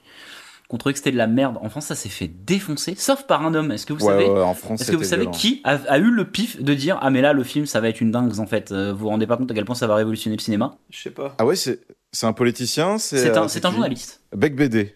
Qu'on 0.67 0.77
trouvait 0.77 0.93
que 0.93 0.99
c'était 0.99 1.11
de 1.11 1.17
la 1.17 1.25
merde. 1.25 1.57
En 1.63 1.69
France, 1.69 1.87
ça 1.87 1.95
s'est 1.95 2.09
fait 2.09 2.27
défoncer, 2.27 2.93
sauf 2.95 3.23
par 3.23 3.43
un 3.43 3.55
homme. 3.55 3.71
Est-ce 3.71 3.87
que 3.87 3.93
vous 3.93 4.05
Ouais, 4.05 4.11
savez 4.13 4.29
ouais, 4.29 4.39
en 4.41 4.53
France, 4.53 4.81
est-ce 4.81 4.91
que 4.91 4.95
vous 4.97 5.03
savez 5.03 5.23
violent. 5.23 5.35
qui 5.35 5.61
a, 5.63 5.79
a 5.87 5.97
eu 5.97 6.11
le 6.11 6.25
pif 6.29 6.61
de 6.61 6.73
dire 6.75 6.99
ah 7.01 7.09
mais 7.09 7.21
là 7.21 7.33
le 7.33 7.43
film 7.43 7.65
ça 7.65 7.81
va 7.81 7.89
être 7.89 8.01
une 8.01 8.11
dingue 8.11 8.37
en 8.39 8.45
fait 8.45 8.71
euh, 8.71 8.91
vous 8.93 8.99
vous 8.99 9.09
rendez 9.09 9.25
pas 9.25 9.35
compte 9.35 9.49
à 9.49 9.55
quel 9.55 9.65
point 9.65 9.73
ça 9.73 9.87
va 9.87 9.95
révolutionner 9.95 10.35
le 10.37 10.41
cinéma? 10.43 10.77
Je 10.91 10.99
sais 11.01 11.09
pas. 11.09 11.33
Ah 11.39 11.45
ouais, 11.47 11.55
c'est 11.55 11.81
c'est 12.11 12.27
un 12.27 12.33
politicien 12.33 12.99
C'est 12.99 13.35
euh, 13.35 13.41
un, 13.41 13.47
c'est 13.47 13.65
un 13.65 13.69
qui 13.69 13.75
journaliste 13.77 14.21
Bec 14.35 14.55
BD. 14.55 14.95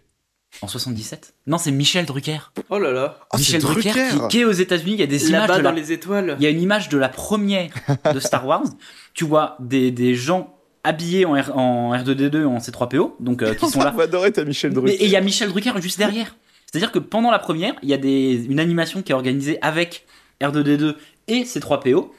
en 0.62 0.68
77 0.68 1.34
Non 1.48 1.58
c'est 1.58 1.72
Michel 1.72 2.06
Drucker. 2.06 2.52
Oh 2.70 2.78
là 2.78 2.92
là. 2.92 3.18
Ah, 3.32 3.38
Michel 3.40 3.60
Drucker, 3.60 3.90
Drucker. 3.90 4.10
qui, 4.22 4.28
qui 4.28 4.40
est 4.42 4.46
aux 4.46 4.52
États-Unis 4.52 4.92
il 4.94 5.00
y 5.00 5.04
a 5.04 5.08
des 5.08 5.28
images 5.30 5.58
de 5.58 5.62
dans 5.64 5.72
les 5.72 5.92
étoiles. 5.92 6.36
il 6.40 6.44
y 6.44 6.46
a 6.46 6.52
une 6.52 6.62
image 6.62 6.90
de 6.90 7.00
la 7.00 7.10
première 7.10 7.72
de 8.14 8.20
Star 8.20 8.46
Wars. 8.46 8.62
Tu 9.16 9.26
vois 9.26 9.58
des, 9.60 9.90
des 9.90 10.14
gens 10.14 10.56
habillés 10.84 11.26
en, 11.26 11.34
R, 11.34 11.58
en 11.58 11.94
R2D2 11.96 12.46
en 12.46 12.58
C3PO 12.58 13.12
donc 13.20 13.42
euh, 13.42 13.54
qui 13.54 13.68
sont 13.70 13.80
là 13.82 13.92
On 13.94 13.98
va 13.98 14.04
adorer 14.04 14.32
ta 14.32 14.44
Michel 14.44 14.72
Mais- 14.72 14.76
Drucker. 14.76 14.94
Et 14.96 15.06
il 15.06 15.12
y 15.12 15.16
a 15.16 15.22
Michel 15.22 15.50
Drucker 15.50 15.72
juste 15.82 15.98
derrière. 15.98 16.36
C'est-à-dire 16.66 16.92
que 16.92 17.00
pendant 17.00 17.30
la 17.32 17.40
première, 17.40 17.74
il 17.84 17.90
y 17.90 17.94
a 17.94 17.98
des, 17.98 18.46
une 18.46 18.60
animation 18.60 19.02
qui 19.02 19.12
est 19.12 19.16
organisée 19.16 19.60
avec 19.62 20.06
R2D2 20.42 20.96
et 21.28 21.44
C3PO 21.44 22.10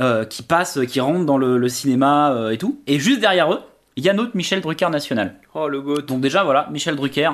euh, 0.00 0.24
qui 0.24 0.42
passent, 0.42 0.78
qui 0.88 1.00
rentrent 1.00 1.24
dans 1.26 1.38
le, 1.38 1.56
le 1.58 1.68
cinéma 1.68 2.32
euh, 2.32 2.50
et 2.50 2.58
tout. 2.58 2.78
Et 2.86 2.98
juste 3.00 3.20
derrière 3.20 3.52
eux, 3.52 3.60
il 3.96 4.04
y 4.04 4.08
a 4.08 4.12
notre 4.12 4.36
Michel 4.36 4.60
Drucker 4.60 4.90
national. 4.90 5.34
Oh 5.54 5.68
le 5.68 5.80
goat. 5.80 6.02
Donc 6.02 6.20
déjà, 6.20 6.44
voilà, 6.44 6.68
Michel 6.70 6.94
Drucker, 6.94 7.30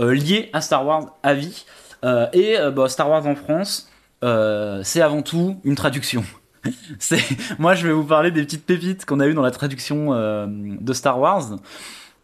euh, 0.00 0.14
lié 0.14 0.50
à 0.52 0.60
Star 0.60 0.86
Wars 0.86 1.16
à 1.22 1.34
vie. 1.34 1.64
Euh, 2.04 2.26
et 2.32 2.58
euh, 2.58 2.70
bah, 2.70 2.88
Star 2.88 3.08
Wars 3.10 3.26
en 3.26 3.34
France, 3.34 3.90
euh, 4.22 4.80
c'est 4.84 5.00
avant 5.00 5.22
tout 5.22 5.56
une 5.64 5.74
traduction. 5.74 6.22
c'est 6.98 7.18
moi, 7.58 7.74
je 7.74 7.86
vais 7.86 7.92
vous 7.92 8.04
parler 8.04 8.30
des 8.30 8.42
petites 8.42 8.64
pépites 8.66 9.04
qu'on 9.04 9.20
a 9.20 9.26
eues 9.26 9.34
dans 9.34 9.42
la 9.42 9.50
traduction 9.50 10.12
euh, 10.14 10.46
de 10.48 10.92
Star 10.92 11.18
Wars. 11.18 11.56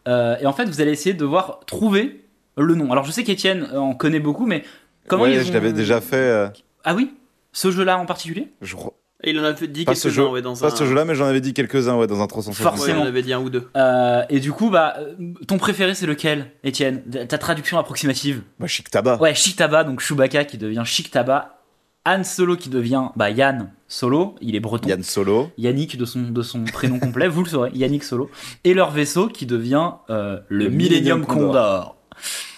Euh, 0.07 0.35
et 0.41 0.45
en 0.45 0.53
fait, 0.53 0.65
vous 0.65 0.81
allez 0.81 0.91
essayer 0.91 1.13
de 1.13 1.25
voir 1.25 1.59
trouver 1.67 2.25
le 2.57 2.75
nom. 2.75 2.91
Alors, 2.91 3.03
je 3.05 3.11
sais 3.11 3.23
qu'Étienne 3.23 3.67
en 3.75 3.93
connaît 3.93 4.19
beaucoup, 4.19 4.45
mais 4.45 4.63
comment 5.07 5.23
ouais, 5.23 5.35
ils 5.35 5.41
je 5.43 5.49
ont- 5.49 5.53
l'avais 5.53 5.73
déjà 5.73 6.01
fait. 6.01 6.15
euh, 6.17 6.47
Ah 6.83 6.95
oui, 6.95 7.13
ce 7.53 7.71
jeu-là 7.71 7.97
en 7.97 8.05
particulier? 8.05 8.51
je 8.61 8.75
crois- 8.75 8.93
Et 9.23 9.29
il 9.29 9.39
en 9.39 9.43
a 9.43 9.53
fait 9.53 9.67
dit 9.67 9.85
Pas 9.85 9.93
ce 9.93 10.07
quelques-uns 10.07 10.15
jeu, 10.23 10.27
ouais, 10.29 10.41
dans 10.41 10.55
pas 10.55 10.67
un. 10.73 10.75
ce 10.75 10.83
jeu-là, 10.83 11.05
mais 11.05 11.13
j'en 11.13 11.27
avais 11.27 11.41
dit 11.41 11.53
quelques-uns 11.53 11.95
ouais, 11.95 12.07
dans 12.07 12.21
un 12.21 12.25
360. 12.27 12.65
Ouais, 12.65 12.77
Forcément. 12.77 13.01
il 13.01 13.03
en 13.03 13.07
avait 13.07 13.21
dit 13.21 13.33
un 13.33 13.39
ou 13.39 13.51
deux. 13.51 13.69
Euh, 13.77 14.23
et 14.29 14.39
du 14.39 14.51
coup, 14.51 14.71
bah, 14.71 14.95
euh, 14.97 15.13
ton 15.47 15.59
préféré, 15.59 15.93
c'est 15.93 16.07
lequel, 16.07 16.47
Étienne? 16.63 17.03
Ta 17.27 17.37
traduction 17.37 17.77
approximative? 17.77 18.41
Bah, 18.59 18.65
chic 18.65 18.89
tabac. 18.89 19.21
Ouais, 19.21 19.35
Chic 19.35 19.55
Taba, 19.55 19.83
donc 19.83 19.99
Chewbacca 19.99 20.43
qui 20.45 20.57
devient 20.57 20.81
Chic 20.85 21.11
Taba. 21.11 21.59
Han 22.03 22.23
Solo 22.23 22.55
qui 22.57 22.69
devient 22.69 23.09
bah, 23.15 23.29
Yann 23.29 23.71
Solo, 23.91 24.35
il 24.39 24.55
est 24.55 24.61
breton. 24.61 24.87
Yann 24.87 25.03
Solo. 25.03 25.51
Yannick 25.57 25.97
de 25.97 26.05
son, 26.05 26.21
de 26.21 26.41
son 26.41 26.63
prénom 26.63 26.97
complet, 26.97 27.27
vous 27.27 27.43
le 27.43 27.49
saurez, 27.49 27.71
Yannick 27.73 28.05
Solo. 28.05 28.31
Et 28.63 28.73
leur 28.73 28.89
vaisseau 28.91 29.27
qui 29.27 29.45
devient 29.45 29.91
euh, 30.09 30.39
le, 30.47 30.65
Le 30.65 30.69
Millennium 30.69 31.19
Millennium 31.19 31.25
Condor. 31.25 31.45
Condor. 31.47 31.95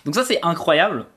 Donc 0.06 0.14
ça 0.16 0.24
c'est 0.24 0.40
incroyable. 0.44 1.08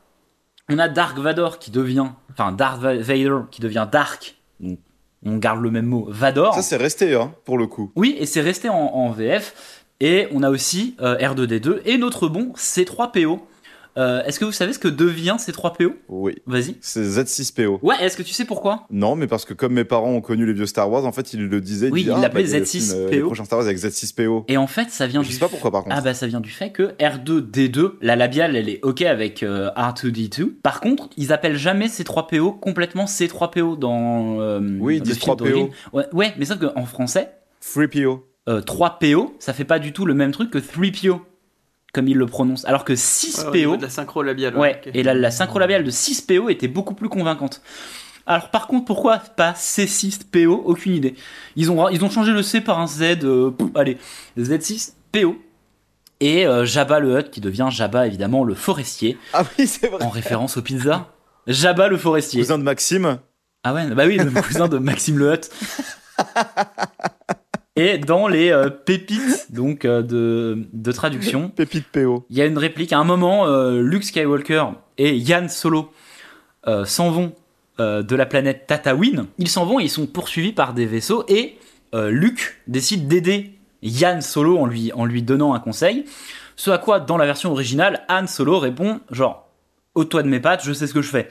On 0.71 0.79
a 0.79 0.89
Dark 0.89 1.19
Vador 1.19 1.59
qui 1.59 1.71
devient, 1.71 2.07
enfin 2.33 2.57
Va- 2.59 2.97
Vader 2.97 3.41
qui 3.51 3.61
devient 3.61 3.87
Dark. 3.93 4.37
Donc, 4.59 4.79
on 5.25 5.37
garde 5.37 5.61
le 5.61 5.71
même 5.71 5.87
mot, 5.87 6.07
Vador. 6.09 6.55
Ça, 6.55 6.63
c'est 6.63 6.77
resté, 6.77 7.15
hein, 7.15 7.33
pour 7.45 7.59
le 7.59 7.67
coup. 7.67 7.93
Oui, 7.95 8.17
et 8.19 8.27
c'est 8.27 8.41
resté 8.41 8.69
en, 8.69 8.75
en 8.75 9.11
VF. 9.11 9.85
Et 10.01 10.29
on 10.33 10.43
a 10.43 10.51
aussi 10.51 10.95
euh, 11.01 11.17
R2D2 11.19 11.81
et 11.85 11.99
notre 11.99 12.29
bon 12.29 12.53
C3PO. 12.57 13.41
Euh, 13.97 14.23
est-ce 14.25 14.39
que 14.39 14.45
vous 14.45 14.53
savez 14.53 14.73
ce 14.73 14.79
que 14.79 14.89
devient 14.89 15.37
C3PO 15.39 15.93
Oui. 16.09 16.35
Vas-y. 16.47 16.77
C'est 16.81 17.03
Z6PO. 17.03 17.79
Ouais, 17.83 17.95
est-ce 18.01 18.17
que 18.17 18.23
tu 18.23 18.33
sais 18.35 18.45
pourquoi? 18.45 18.87
Non, 18.91 19.17
mais 19.17 19.27
parce 19.27 19.45
que 19.45 19.55
comme 19.55 19.73
mes 19.73 19.85
parents 19.85 20.11
ont 20.13 20.21
connu 20.21 20.45
les 20.47 20.53
vieux 20.53 20.67
Star 20.67 20.91
Wars, 20.91 21.05
en 21.07 21.13
fait, 21.13 21.33
ils 21.33 21.47
le 21.49 21.61
disaient. 21.61 21.91
Oui, 21.91 22.03
ils 22.03 22.11
ah, 22.11 22.21
l'appelaient 22.21 22.43
bah, 22.43 22.49
il 22.49 22.53
y 22.53 22.57
a 22.57 22.59
le 22.59 22.65
Z6PO. 22.65 22.81
film, 22.89 22.95
euh, 22.97 23.11
Les 23.11 23.21
prochains 23.21 23.45
Star 23.45 23.59
Wars 23.59 23.67
avec 23.67 23.79
Z6PO. 23.79 24.45
Et 24.49 24.57
en 24.57 24.67
fait, 24.67 24.91
ça 24.91 25.07
vient 25.07 25.23
Je 25.23 25.29
du 25.29 25.35
sais 25.35 25.41
pas 25.41 25.49
pourquoi, 25.49 25.71
par 25.71 25.85
contre. 25.85 25.97
Ah 25.97 26.03
bah 26.03 26.15
ça 26.15 26.27
vient 26.27 26.41
du 26.41 26.51
fait 26.51 26.71
que 26.73 26.93
R2D2, 26.99 27.93
la 28.03 28.17
labiale 28.17 28.55
elle 28.57 28.69
est 28.69 28.81
ok 28.83 29.03
avec 29.03 29.43
euh, 29.43 29.71
R2D2. 29.77 30.53
Par 30.63 30.81
contre, 30.81 31.09
ils 31.17 31.33
appellent 31.33 31.57
jamais 31.57 31.87
C3PO 31.87 32.59
complètement 32.61 33.05
C3PO 33.07 33.79
dans 33.79 34.41
euh, 34.41 34.61
Oui, 34.81 34.97
ils 34.97 34.99
le 34.99 35.05
disent 35.05 35.19
film 35.19 35.35
3PO. 35.35 35.39
d'origine. 35.39 35.69
Ouais, 35.93 36.05
ouais, 36.13 36.35
mais 36.39 36.45
sauf 36.45 36.59
qu'en 36.59 36.85
français, 36.87 37.31
3PO. 37.63 38.21
euh, 38.49 38.61
3PO, 38.61 39.33
ça 39.39 39.53
fait 39.53 39.65
pas 39.65 39.79
du 39.79 39.93
tout 39.93 40.05
le 40.07 40.15
même 40.15 40.33
truc 40.33 40.51
que 40.51 40.59
3PO 40.59 41.21
comme 41.97 42.07
ils 42.09 42.17
le 42.17 42.27
prononcent. 42.27 42.65
Alors 42.67 42.85
que 42.85 42.93
Ouais, 42.93 43.47
au 43.49 43.51
niveau 43.57 43.75
6PO, 43.75 43.77
de 43.79 43.83
la 43.83 43.89
synchro 43.91 44.23
labiale. 44.23 44.57
ouais, 44.57 44.81
et 44.95 45.03
la, 45.03 45.15
la 45.15 45.31
synchro 45.33 45.59
labiale 45.59 45.83
de 45.83 45.91
6PO 45.91 46.49
était 46.51 46.69
beaucoup 46.69 46.95
plus 46.95 47.09
convaincante. 47.09 47.63
Alors 48.27 48.51
par 48.51 48.67
contre, 48.67 48.85
pourquoi 48.85 49.19
pas 49.19 49.53
C6PO 49.53 50.47
Aucune 50.65 50.95
idée. 50.95 51.15
Ils 51.57 51.71
ont, 51.71 51.89
ils 51.89 52.05
ont 52.05 52.11
changé 52.11 52.33
le 52.33 52.43
C 52.43 52.61
par 52.61 52.79
un 52.81 52.87
Z, 52.87 53.25
euh, 53.25 53.51
allez, 53.75 53.99
Z6PO. 54.39 55.37
Et 56.21 56.47
euh, 56.47 56.65
Jabba 56.65 56.99
le 56.99 57.19
Hutt 57.19 57.31
qui 57.31 57.41
devient 57.41 57.69
Jabba 57.71 58.07
évidemment 58.07 58.43
le 58.45 58.55
forestier, 58.55 59.19
Ah 59.33 59.45
oui, 59.59 59.67
c'est 59.67 59.89
vrai. 59.89 60.03
en 60.03 60.09
référence 60.09 60.57
aux 60.57 60.63
pizzas. 60.63 61.07
Jabba 61.47 61.89
le 61.89 61.97
forestier. 61.97 62.41
Cousin 62.41 62.59
de 62.59 62.63
Maxime. 62.65 63.19
Ah 63.65 63.75
ouais, 63.75 63.87
bah 63.91 64.05
oui, 64.07 64.17
le 64.17 64.31
cousin 64.43 64.67
de 64.69 64.79
Maxime 64.79 65.19
le 65.19 65.33
Hutt. 65.35 65.51
Et 67.77 67.99
dans 67.99 68.27
les 68.27 68.51
euh, 68.51 68.71
pépites 68.71 69.53
donc 69.53 69.85
euh, 69.85 70.01
de, 70.03 70.67
de 70.73 70.93
traduction, 70.93 71.49
Pépite 71.57 71.87
PO. 71.93 72.25
il 72.31 72.37
y 72.37 72.41
a 72.41 72.47
une 72.47 72.57
réplique. 72.57 72.93
À 72.95 72.99
un 72.99 73.05
moment, 73.05 73.47
euh, 73.47 73.83
Luke 73.83 74.05
Skywalker 74.05 74.65
et 74.97 75.15
Yann 75.17 75.49
Solo 75.49 75.93
s'en 76.85 77.13
vont 77.13 77.33
de 77.79 78.17
la 78.17 78.27
planète 78.27 78.67
Tatooine. 78.67 79.27
Ils 79.39 79.49
s'en 79.49 79.65
vont 79.67 79.79
et 79.79 79.85
ils 79.85 79.91
sont 79.91 80.07
poursuivis 80.07 80.53
par 80.53 80.75
des 80.75 80.85
vaisseaux. 80.85 81.25
Et 81.29 81.59
Luke 81.95 82.57
décide 82.67 83.07
d'aider 83.07 83.53
Yann 83.83 84.21
Solo 84.21 84.59
en 84.59 84.67
lui, 84.67 84.93
en 84.93 85.05
lui 85.05 85.23
donnant 85.23 85.55
un 85.55 85.61
conseil. 85.61 86.07
Ce 86.57 86.73
à 86.73 86.79
quoi, 86.79 86.99
dans 86.99 87.19
la 87.19 87.27
version 87.27 87.53
originale, 87.53 88.05
Han 88.09 88.27
Solo 88.27 88.59
répond 88.59 88.99
genre 89.13 89.49
Ôte-toi 89.95 90.25
de 90.25 90.29
mes 90.29 90.41
pattes, 90.41 90.65
je 90.65 90.73
sais 90.73 90.89
ce 90.89 90.95
que 90.95 91.03
je 91.03 91.09
fais. 91.09 91.29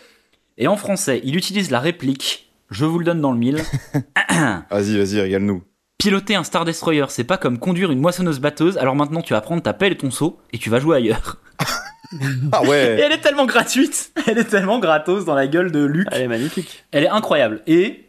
Et 0.58 0.68
en 0.68 0.78
français, 0.78 1.20
il 1.26 1.36
utilise 1.36 1.70
la 1.70 1.82
réplique 1.82 2.50
Je 2.70 2.86
vous 2.86 3.00
le 3.00 3.04
donne 3.04 3.20
dans 3.20 3.34
le 3.34 3.38
mille. 3.38 3.62
Vas-y, 4.70 4.98
vas-y, 4.98 5.20
régale-nous. 5.20 5.64
Piloter 5.98 6.36
un 6.36 6.44
Star 6.44 6.66
Destroyer, 6.66 7.06
c'est 7.10 7.24
pas 7.24 7.38
comme 7.38 7.58
conduire 7.58 7.90
une 7.92 8.00
moissonneuse 8.00 8.40
batteuse, 8.40 8.78
alors 8.78 8.96
maintenant 8.96 9.22
tu 9.22 9.34
vas 9.34 9.42
prendre 9.42 9.62
ta 9.64 9.74
pelle 9.74 9.94
et 9.94 9.98
ton 9.98 10.12
seau 10.12 10.40
et 10.52 10.58
tu 10.58 10.70
vas 10.70 10.80
jouer 10.80 10.98
ailleurs. 10.98 11.38
Ah 12.52 12.62
Et 12.64 12.68
ouais. 12.68 13.00
elle 13.04 13.12
est 13.12 13.18
tellement 13.20 13.48
gratuite, 13.48 14.12
elle 14.28 14.38
est 14.38 14.44
tellement 14.46 14.78
gratos 14.80 15.26
dans 15.26 15.34
la 15.34 15.48
gueule 15.48 15.72
de 15.72 15.84
Luc, 15.84 16.08
Elle 16.12 16.22
est 16.22 16.28
magnifique. 16.28 16.86
elle 16.92 17.04
est 17.04 17.10
incroyable. 17.10 17.62
Et 17.66 18.06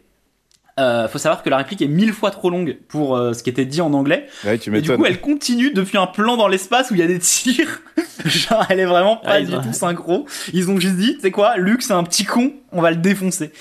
euh, 0.79 1.07
faut 1.07 1.17
savoir 1.17 1.41
que 1.41 1.49
la 1.49 1.57
réplique 1.57 1.81
est 1.81 1.87
mille 1.87 2.13
fois 2.13 2.29
trop 2.29 2.51
longue 2.51 2.77
pour 2.87 3.17
euh, 3.17 3.33
ce 3.33 3.41
qui 3.41 3.49
était 3.49 3.65
dit 3.65 3.81
en 3.81 3.91
anglais. 3.93 4.27
Ouais, 4.45 4.59
tu 4.59 4.73
Et 4.77 4.81
du 4.81 4.95
coup, 4.95 5.03
elle 5.05 5.19
continue 5.19 5.71
depuis 5.71 5.97
un 5.97 6.05
plan 6.05 6.37
dans 6.37 6.47
l'espace 6.47 6.91
où 6.91 6.93
il 6.93 6.99
y 6.99 7.03
a 7.03 7.07
des 7.07 7.17
tirs. 7.19 7.81
Genre, 8.25 8.63
elle 8.69 8.79
est 8.79 8.85
vraiment 8.85 9.17
pas 9.17 9.31
Ah, 9.31 9.41
du 9.41 9.51
tout 9.51 9.73
synchro. 9.73 10.27
Ils 10.53 10.69
ont 10.69 10.79
juste 10.79 10.95
dit, 10.97 11.15
tu 11.15 11.21
sais 11.21 11.31
quoi, 11.31 11.57
Luc 11.57 11.81
c'est 11.81 11.93
un 11.93 12.03
petit 12.03 12.23
con, 12.23 12.53
on 12.71 12.81
va 12.83 12.91
le 12.91 12.97
défoncer. 12.97 13.51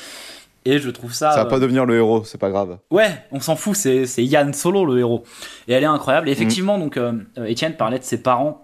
Et 0.69 0.79
je 0.79 0.91
trouve 0.91 1.13
ça. 1.15 1.31
Ça 1.31 1.37
va 1.39 1.47
euh, 1.47 1.51
pas 1.51 1.59
devenir 1.61 1.87
le 1.87 1.97
héros, 1.97 2.25
c'est 2.25 2.39
pas 2.39 2.51
grave. 2.51 2.79
Ouais, 2.91 3.11
on 3.33 3.41
s'en 3.41 3.57
fout, 3.57 3.77
c'est 3.77 4.05
c'est 4.07 4.25
Yann 4.25 4.53
Solo 4.53 4.85
le 4.85 4.99
héros. 4.99 5.23
Et 5.69 5.73
elle 5.73 5.83
est 5.85 5.87
incroyable. 5.87 6.29
Et 6.29 6.33
Mm. 6.33 6.35
effectivement, 6.35 6.79
donc 6.79 6.97
euh, 6.97 7.13
euh, 7.39 7.45
Étienne 7.45 7.75
parlait 7.77 7.99
de 7.99 8.05
ses 8.05 8.21
parents 8.21 8.61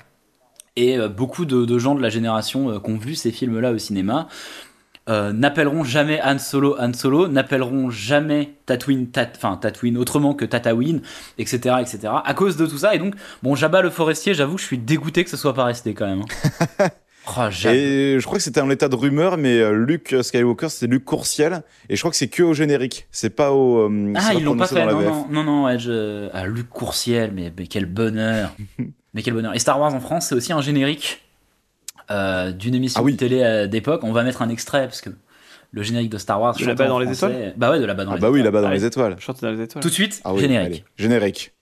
et 0.76 0.98
euh, 0.98 1.08
beaucoup 1.08 1.44
de, 1.44 1.64
de 1.64 1.78
gens 1.78 1.94
de 1.94 2.02
la 2.02 2.08
génération 2.10 2.70
euh, 2.70 2.78
qui 2.80 2.90
ont 2.90 2.96
vu 2.98 3.14
ces 3.14 3.30
films-là 3.30 3.70
au 3.72 3.78
cinéma 3.78 4.26
euh, 5.08 5.32
n'appelleront 5.32 5.82
jamais 5.82 6.20
Han 6.22 6.38
Solo 6.38 6.76
Han 6.78 6.92
Solo, 6.92 7.26
n'appelleront 7.26 7.90
jamais 7.90 8.54
Tatooine, 8.66 9.08
Tat, 9.08 9.26
enfin 9.36 9.56
Tatooine 9.56 9.98
autrement 9.98 10.32
que 10.32 10.44
Tatooine, 10.44 11.02
etc., 11.38 11.76
etc. 11.80 12.12
À 12.24 12.34
cause 12.34 12.56
de 12.56 12.66
tout 12.66 12.78
ça. 12.78 12.94
Et 12.94 12.98
donc, 13.00 13.14
bon, 13.42 13.56
Jabba 13.56 13.82
le 13.82 13.90
forestier, 13.90 14.32
j'avoue, 14.32 14.58
je 14.58 14.64
suis 14.64 14.78
dégoûté 14.78 15.24
que 15.24 15.30
ce 15.30 15.36
soit 15.36 15.54
pas 15.54 15.64
resté 15.64 15.92
quand 15.94 16.06
même. 16.06 16.22
hein. 16.78 16.88
Oh. 17.28 17.48
Et 17.68 18.16
je 18.18 18.24
crois 18.24 18.38
que 18.38 18.42
c'était 18.44 18.60
en 18.60 18.68
état 18.70 18.88
de 18.88 18.96
rumeur, 18.96 19.36
mais 19.38 19.58
euh, 19.60 19.72
Luke 19.72 20.14
Skywalker, 20.22 20.68
c'est 20.70 20.86
Luke 20.88 21.04
Courciel. 21.04 21.62
Et 21.88 21.94
je 21.96 22.00
crois 22.00 22.10
que 22.10 22.16
c'est 22.16 22.28
que 22.28 22.42
au 22.42 22.52
générique. 22.52 23.06
C'est 23.12 23.30
pas 23.30 23.52
au. 23.52 23.88
euh, 23.88 24.12
Ah, 24.16 24.32
ils 24.34 24.42
l'ont 24.42 24.56
pas 24.56 24.66
fait. 24.66 24.74
dans 24.80 24.86
la 24.86 24.92
Non, 24.92 25.00
non, 25.02 25.26
non, 25.30 25.44
non, 25.44 25.64
ouais, 25.66 25.78
je... 25.78 26.28
ah, 26.32 26.46
Luc 26.46 26.68
Courciel, 26.68 27.30
mais, 27.32 27.52
mais 27.56 27.66
quel 27.68 27.86
bonheur. 27.86 28.52
mais 29.14 29.22
quel 29.22 29.34
bonheur. 29.34 29.54
Et 29.54 29.58
Star 29.60 29.78
Wars 29.80 29.94
en 29.94 30.00
France, 30.00 30.26
c'est 30.28 30.34
aussi 30.34 30.52
un 30.52 30.60
générique 30.62 31.22
euh, 32.10 32.50
d'une 32.50 32.74
émission 32.74 33.00
Ah 33.00 33.04
oui. 33.04 33.12
de 33.12 33.16
télé 33.18 33.42
euh, 33.42 33.66
d'époque. 33.68 34.02
On 34.04 34.12
va 34.12 34.24
mettre 34.24 34.42
un 34.42 34.48
extrait 34.48 34.82
parce 34.86 35.00
que 35.00 35.10
le 35.70 35.82
générique 35.82 36.10
de 36.10 36.18
Star 36.18 36.40
Wars. 36.40 36.56
De 36.56 36.64
là-bas 36.66 36.88
dans 36.88 36.98
les 36.98 37.10
étoiles 37.12 37.54
Bah 37.56 37.70
ouais, 37.70 37.78
de 37.78 37.84
là-bas 37.84 38.04
dans 38.04 38.12
Ah 38.12 38.14
les 38.16 38.20
bah 38.20 38.30
oui, 38.30 38.40
étoiles. 38.40 38.44
là-bas 38.52 38.60
dans 38.62 38.68
Allez. 38.68 38.78
les 38.80 38.84
étoiles. 38.84 39.16
Dans 39.40 39.50
les 39.52 39.60
étoiles. 39.62 39.82
Tout 39.82 39.88
de 39.88 39.94
suite, 39.94 40.20
Ah 40.24 40.34
oui, 40.34 40.40
générique. 40.40 40.66
allez. 40.66 40.84
Générique. 40.98 41.52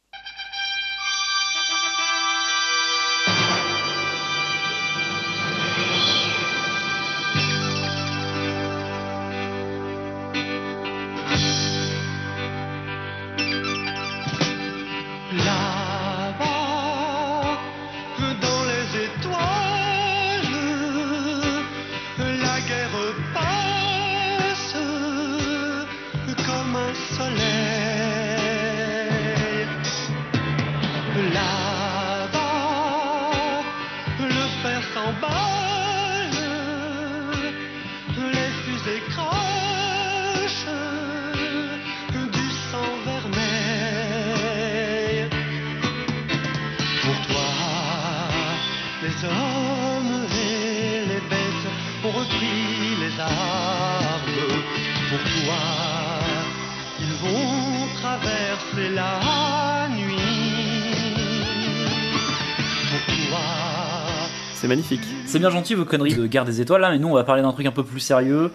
C'est 65.30 65.38
bien 65.38 65.50
gentil 65.50 65.76
vos 65.76 65.84
conneries 65.84 66.16
de 66.16 66.26
guerre 66.26 66.44
des 66.44 66.60
étoiles 66.60 66.80
là, 66.80 66.90
mais 66.90 66.98
nous 66.98 67.06
on 67.06 67.14
va 67.14 67.22
parler 67.22 67.40
d'un 67.40 67.52
truc 67.52 67.64
un 67.64 67.70
peu 67.70 67.84
plus 67.84 68.00
sérieux. 68.00 68.50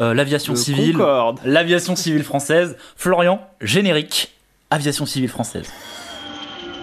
Euh, 0.00 0.14
L'aviation 0.14 0.54
Le 0.54 0.58
civile. 0.58 0.96
Concorde. 0.96 1.38
L'aviation 1.44 1.94
civile 1.94 2.24
française. 2.24 2.76
Florian, 2.96 3.40
générique. 3.60 4.34
Aviation 4.70 5.06
civile 5.06 5.28
française. 5.28 5.72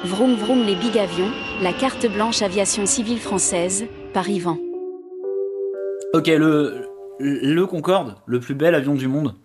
Vroom 0.05 0.35
vroom 0.35 0.63
les 0.65 0.75
big 0.75 0.97
avions, 0.97 1.29
la 1.61 1.73
carte 1.73 2.05
blanche 2.05 2.41
aviation 2.41 2.85
civile 2.85 3.19
française, 3.19 3.87
par 4.13 4.29
Yvan. 4.29 4.57
Ok, 6.13 6.27
le, 6.27 6.87
le 7.19 7.65
Concorde, 7.65 8.15
le 8.25 8.39
plus 8.39 8.55
bel 8.55 8.73
avion 8.73 8.95
du 8.95 9.09
monde. 9.09 9.35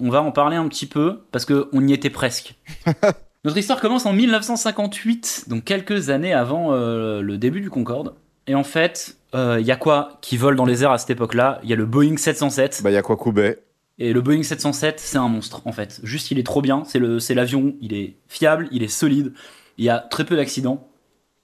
On 0.00 0.10
va 0.10 0.20
en 0.20 0.32
parler 0.32 0.56
un 0.56 0.66
petit 0.66 0.86
peu 0.86 1.20
parce 1.30 1.44
que 1.44 1.68
on 1.72 1.86
y 1.86 1.92
était 1.92 2.10
presque. 2.10 2.56
Notre 3.44 3.58
histoire 3.58 3.80
commence 3.80 4.04
en 4.04 4.12
1958, 4.12 5.44
donc 5.46 5.62
quelques 5.62 6.10
années 6.10 6.34
avant 6.34 6.72
euh, 6.72 7.20
le 7.20 7.38
début 7.38 7.60
du 7.60 7.70
Concorde. 7.70 8.16
Et 8.46 8.54
en 8.54 8.64
fait, 8.64 9.16
il 9.34 9.66
y 9.66 9.70
a 9.70 9.76
quoi 9.76 10.18
qui 10.22 10.36
vole 10.36 10.56
dans 10.56 10.64
les 10.64 10.82
airs 10.82 10.92
à 10.92 10.98
cette 10.98 11.10
époque-là? 11.10 11.60
Il 11.62 11.68
y 11.68 11.72
a 11.72 11.76
le 11.76 11.86
Boeing 11.86 12.16
707. 12.16 12.80
Bah, 12.82 12.90
il 12.90 12.94
y 12.94 12.96
a 12.96 13.02
quoi 13.02 13.16
Koubet? 13.16 13.62
Et 13.98 14.12
le 14.12 14.20
Boeing 14.20 14.42
707, 14.42 15.00
c'est 15.00 15.16
un 15.16 15.28
monstre 15.28 15.62
en 15.64 15.72
fait. 15.72 16.00
Juste, 16.02 16.30
il 16.30 16.38
est 16.38 16.42
trop 16.44 16.60
bien. 16.60 16.84
C'est 16.84 16.98
le, 16.98 17.18
c'est 17.18 17.34
l'avion. 17.34 17.74
Il 17.80 17.94
est 17.94 18.16
fiable, 18.28 18.68
il 18.70 18.82
est 18.82 18.88
solide. 18.88 19.32
Il 19.78 19.84
y 19.84 19.88
a 19.88 19.98
très 19.98 20.24
peu 20.24 20.36
d'accidents. 20.36 20.88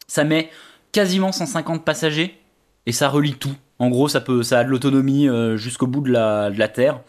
Ça 0.07 0.24
met 0.24 0.50
quasiment 0.92 1.32
150 1.32 1.84
passagers 1.84 2.38
et 2.86 2.92
ça 2.92 3.09
relie 3.09 3.34
tout. 3.34 3.55
En 3.78 3.88
gros, 3.88 4.09
ça 4.09 4.20
peut, 4.20 4.42
ça 4.42 4.61
a 4.61 4.64
de 4.64 4.68
l'autonomie 4.68 5.28
euh, 5.28 5.57
jusqu'au 5.57 5.86
bout 5.86 6.03
de 6.03 6.12
la, 6.12 6.50
de 6.50 6.59
la 6.59 6.68
terre. 6.68 7.00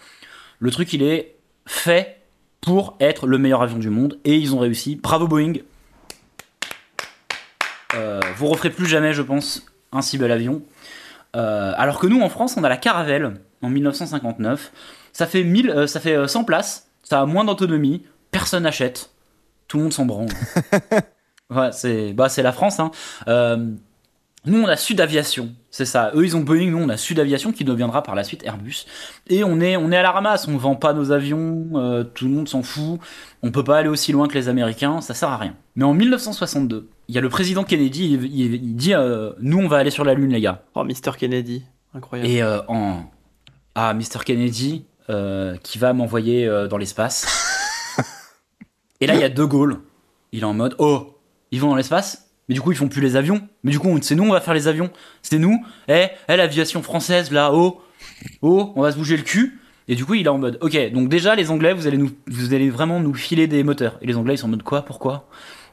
Le 0.59 0.71
truc, 0.71 0.93
il 0.93 1.03
est 1.03 1.35
fait 1.65 2.21
pour 2.61 2.95
être 3.01 3.27
le 3.27 3.37
meilleur 3.37 3.61
avion 3.61 3.77
du 3.77 3.89
monde 3.89 4.19
et 4.23 4.35
ils 4.35 4.55
ont 4.55 4.59
réussi. 4.59 4.95
Bravo 4.95 5.27
Boeing. 5.27 5.55
Euh, 7.95 8.21
vous 8.37 8.47
referez 8.47 8.69
plus 8.69 8.85
jamais, 8.85 9.13
je 9.13 9.21
pense, 9.21 9.65
un 9.93 10.01
si 10.01 10.17
bel 10.17 10.31
avion. 10.31 10.61
Euh, 11.35 11.73
alors 11.77 11.99
que 11.99 12.07
nous, 12.07 12.21
en 12.21 12.29
France, 12.29 12.55
on 12.57 12.63
a 12.63 12.69
la 12.69 12.77
Caravelle 12.77 13.33
en 13.61 13.69
1959. 13.69 14.71
Ça 15.13 15.27
fait, 15.27 15.43
1000, 15.43 15.69
euh, 15.69 15.87
ça 15.87 15.99
fait 15.99 16.15
euh, 16.15 16.27
100 16.27 16.43
places, 16.43 16.89
ça 17.03 17.21
a 17.21 17.25
moins 17.25 17.45
d'autonomie, 17.45 18.03
personne 18.31 18.63
n'achète, 18.63 19.11
tout 19.67 19.77
le 19.77 19.83
monde 19.83 19.93
s'en 19.93 20.05
branle. 20.05 20.29
ouais, 21.49 21.71
c'est 21.71 22.13
bah, 22.13 22.29
c'est 22.29 22.41
la 22.41 22.51
France. 22.51 22.79
Hein. 22.79 22.91
Euh, 23.27 23.73
nous, 24.45 24.61
on 24.61 24.67
a 24.67 24.75
Sud 24.75 24.99
Aviation, 24.99 25.53
c'est 25.71 25.85
ça. 25.85 26.11
Eux, 26.15 26.25
ils 26.25 26.35
ont 26.35 26.41
Boeing, 26.41 26.69
nous, 26.71 26.77
on 26.79 26.89
a 26.89 26.97
Sud 26.97 27.19
Aviation 27.19 27.51
qui 27.51 27.63
deviendra 27.63 28.03
par 28.03 28.13
la 28.15 28.23
suite 28.23 28.43
Airbus. 28.45 28.85
Et 29.27 29.43
on 29.43 29.59
est, 29.61 29.77
on 29.77 29.91
est 29.91 29.97
à 29.97 30.01
la 30.01 30.11
ramasse, 30.11 30.47
on 30.47 30.57
vend 30.57 30.75
pas 30.75 30.93
nos 30.93 31.11
avions, 31.11 31.69
euh, 31.75 32.03
tout 32.03 32.25
le 32.25 32.31
monde 32.31 32.49
s'en 32.49 32.61
fout. 32.61 32.99
On 33.41 33.51
peut 33.51 33.63
pas 33.63 33.77
aller 33.77 33.89
aussi 33.89 34.11
loin 34.11 34.27
que 34.27 34.33
les 34.33 34.49
Américains, 34.49 34.99
ça 35.01 35.13
sert 35.13 35.29
à 35.29 35.37
rien. 35.37 35.55
Mais 35.75 35.85
en 35.85 35.93
1962, 35.93 36.89
il 37.07 37.15
y 37.15 37.17
a 37.17 37.21
le 37.21 37.29
président 37.29 37.63
Kennedy, 37.63 38.13
il, 38.13 38.23
il- 38.25 38.53
il 38.55 38.75
dit 38.75 38.93
euh, 38.93 39.31
Nous, 39.39 39.57
on 39.59 39.67
va 39.67 39.77
aller 39.77 39.91
sur 39.91 40.03
la 40.03 40.13
Lune, 40.13 40.31
les 40.31 40.41
gars. 40.41 40.63
Oh, 40.75 40.83
Mr. 40.83 41.11
Kennedy. 41.17 41.63
Incroyable. 41.93 42.29
Et 42.29 42.41
euh, 42.41 42.59
en. 42.67 43.03
Ah, 43.75 43.93
Mr. 43.93 44.23
Kennedy, 44.25 44.85
qui 45.63 45.77
va 45.77 45.93
m'envoyer 45.93 46.47
dans 46.69 46.77
l'espace. 46.77 47.27
Et 49.01 49.07
là, 49.07 49.15
il 49.15 49.21
y 49.21 49.23
a 49.23 49.29
De 49.29 49.43
Gaulle. 49.43 49.79
Il 50.31 50.41
est 50.41 50.45
en 50.45 50.53
mode 50.53 50.75
Oh, 50.79 51.17
ils 51.51 51.59
vont 51.59 51.69
dans 51.69 51.75
l'espace? 51.75 52.29
Mais 52.53 52.55
du 52.55 52.61
coup, 52.61 52.71
ils 52.71 52.77
font 52.77 52.87
plus 52.87 53.01
les 53.01 53.15
avions. 53.15 53.41
Mais 53.63 53.71
du 53.71 53.79
coup, 53.79 53.97
c'est 54.03 54.13
nous, 54.13 54.25
on 54.25 54.31
va 54.31 54.39
faire 54.39 54.53
les 54.53 54.67
avions. 54.67 54.91
C'est 55.23 55.39
nous. 55.39 55.65
Eh, 55.87 56.05
eh, 56.29 56.35
l'aviation 56.35 56.83
française, 56.83 57.31
là, 57.31 57.51
oh, 57.51 57.81
oh, 58.43 58.73
on 58.75 58.83
va 58.83 58.91
se 58.91 58.97
bouger 58.97 59.17
le 59.17 59.23
cul. 59.23 59.59
Et 59.87 59.95
du 59.95 60.05
coup, 60.05 60.13
il 60.13 60.27
est 60.27 60.29
en 60.29 60.37
mode 60.37 60.59
Ok, 60.61 60.77
donc 60.91 61.09
déjà, 61.09 61.33
les 61.33 61.49
Anglais, 61.49 61.73
vous 61.73 61.87
allez, 61.87 61.97
nous, 61.97 62.11
vous 62.27 62.53
allez 62.53 62.69
vraiment 62.69 62.99
nous 62.99 63.15
filer 63.15 63.47
des 63.47 63.63
moteurs. 63.63 63.97
Et 64.03 64.05
les 64.05 64.15
Anglais, 64.15 64.35
ils 64.35 64.37
sont 64.37 64.45
en 64.45 64.51
mode 64.51 64.61
Quoi 64.61 64.83
Pourquoi? 64.83 65.27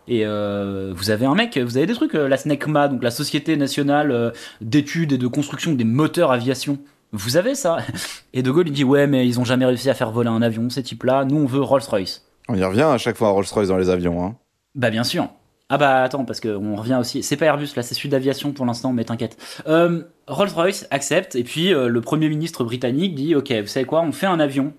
Et 0.08 0.24
euh, 0.24 0.92
vous 0.96 1.10
avez 1.10 1.26
un 1.26 1.34
mec, 1.34 1.58
vous 1.58 1.76
avez 1.76 1.84
des 1.84 1.92
trucs, 1.92 2.14
euh, 2.14 2.26
la 2.26 2.38
SNECMA, 2.38 2.88
donc 2.88 3.02
la 3.02 3.10
Société 3.10 3.58
Nationale 3.58 4.10
euh, 4.10 4.30
d'études 4.62 5.12
et 5.12 5.18
de 5.18 5.26
construction 5.26 5.74
des 5.74 5.84
moteurs 5.84 6.32
aviation. 6.32 6.78
Vous 7.12 7.36
avez 7.36 7.54
ça? 7.54 7.78
Et 8.32 8.42
De 8.42 8.50
Gaulle 8.50 8.68
il 8.68 8.72
dit 8.72 8.84
ouais 8.84 9.06
mais 9.06 9.26
ils 9.26 9.38
ont 9.38 9.44
jamais 9.44 9.66
réussi 9.66 9.90
à 9.90 9.94
faire 9.94 10.10
voler 10.10 10.30
un 10.30 10.42
avion 10.42 10.70
ces 10.70 10.82
types-là. 10.82 11.26
Nous 11.26 11.36
on 11.36 11.46
veut 11.46 11.60
Rolls-Royce. 11.60 12.24
On 12.48 12.54
y 12.54 12.64
revient 12.64 12.82
à 12.82 12.98
chaque 12.98 13.16
fois 13.16 13.28
à 13.28 13.30
Rolls-Royce 13.32 13.68
dans 13.68 13.76
les 13.76 13.90
avions. 13.90 14.24
Hein. 14.24 14.36
Bah 14.74 14.90
bien 14.90 15.04
sûr. 15.04 15.28
Ah 15.72 15.78
bah 15.78 16.02
attends 16.02 16.24
parce 16.24 16.40
qu'on 16.40 16.74
revient 16.74 16.98
aussi. 17.00 17.22
C'est 17.22 17.36
pas 17.36 17.46
Airbus 17.46 17.68
là, 17.76 17.84
c'est 17.84 17.94
Sud 17.94 18.12
Aviation 18.12 18.52
pour 18.52 18.66
l'instant, 18.66 18.92
mais 18.92 19.04
t'inquiète. 19.04 19.36
Euh, 19.68 20.02
Rolls-Royce 20.26 20.88
accepte 20.90 21.36
et 21.36 21.44
puis 21.44 21.72
euh, 21.72 21.86
le 21.86 22.00
premier 22.00 22.28
ministre 22.28 22.64
britannique 22.64 23.14
dit 23.14 23.36
ok 23.36 23.52
vous 23.52 23.68
savez 23.68 23.86
quoi, 23.86 24.02
on 24.02 24.10
fait 24.10 24.26
un 24.26 24.40
avion 24.40 24.74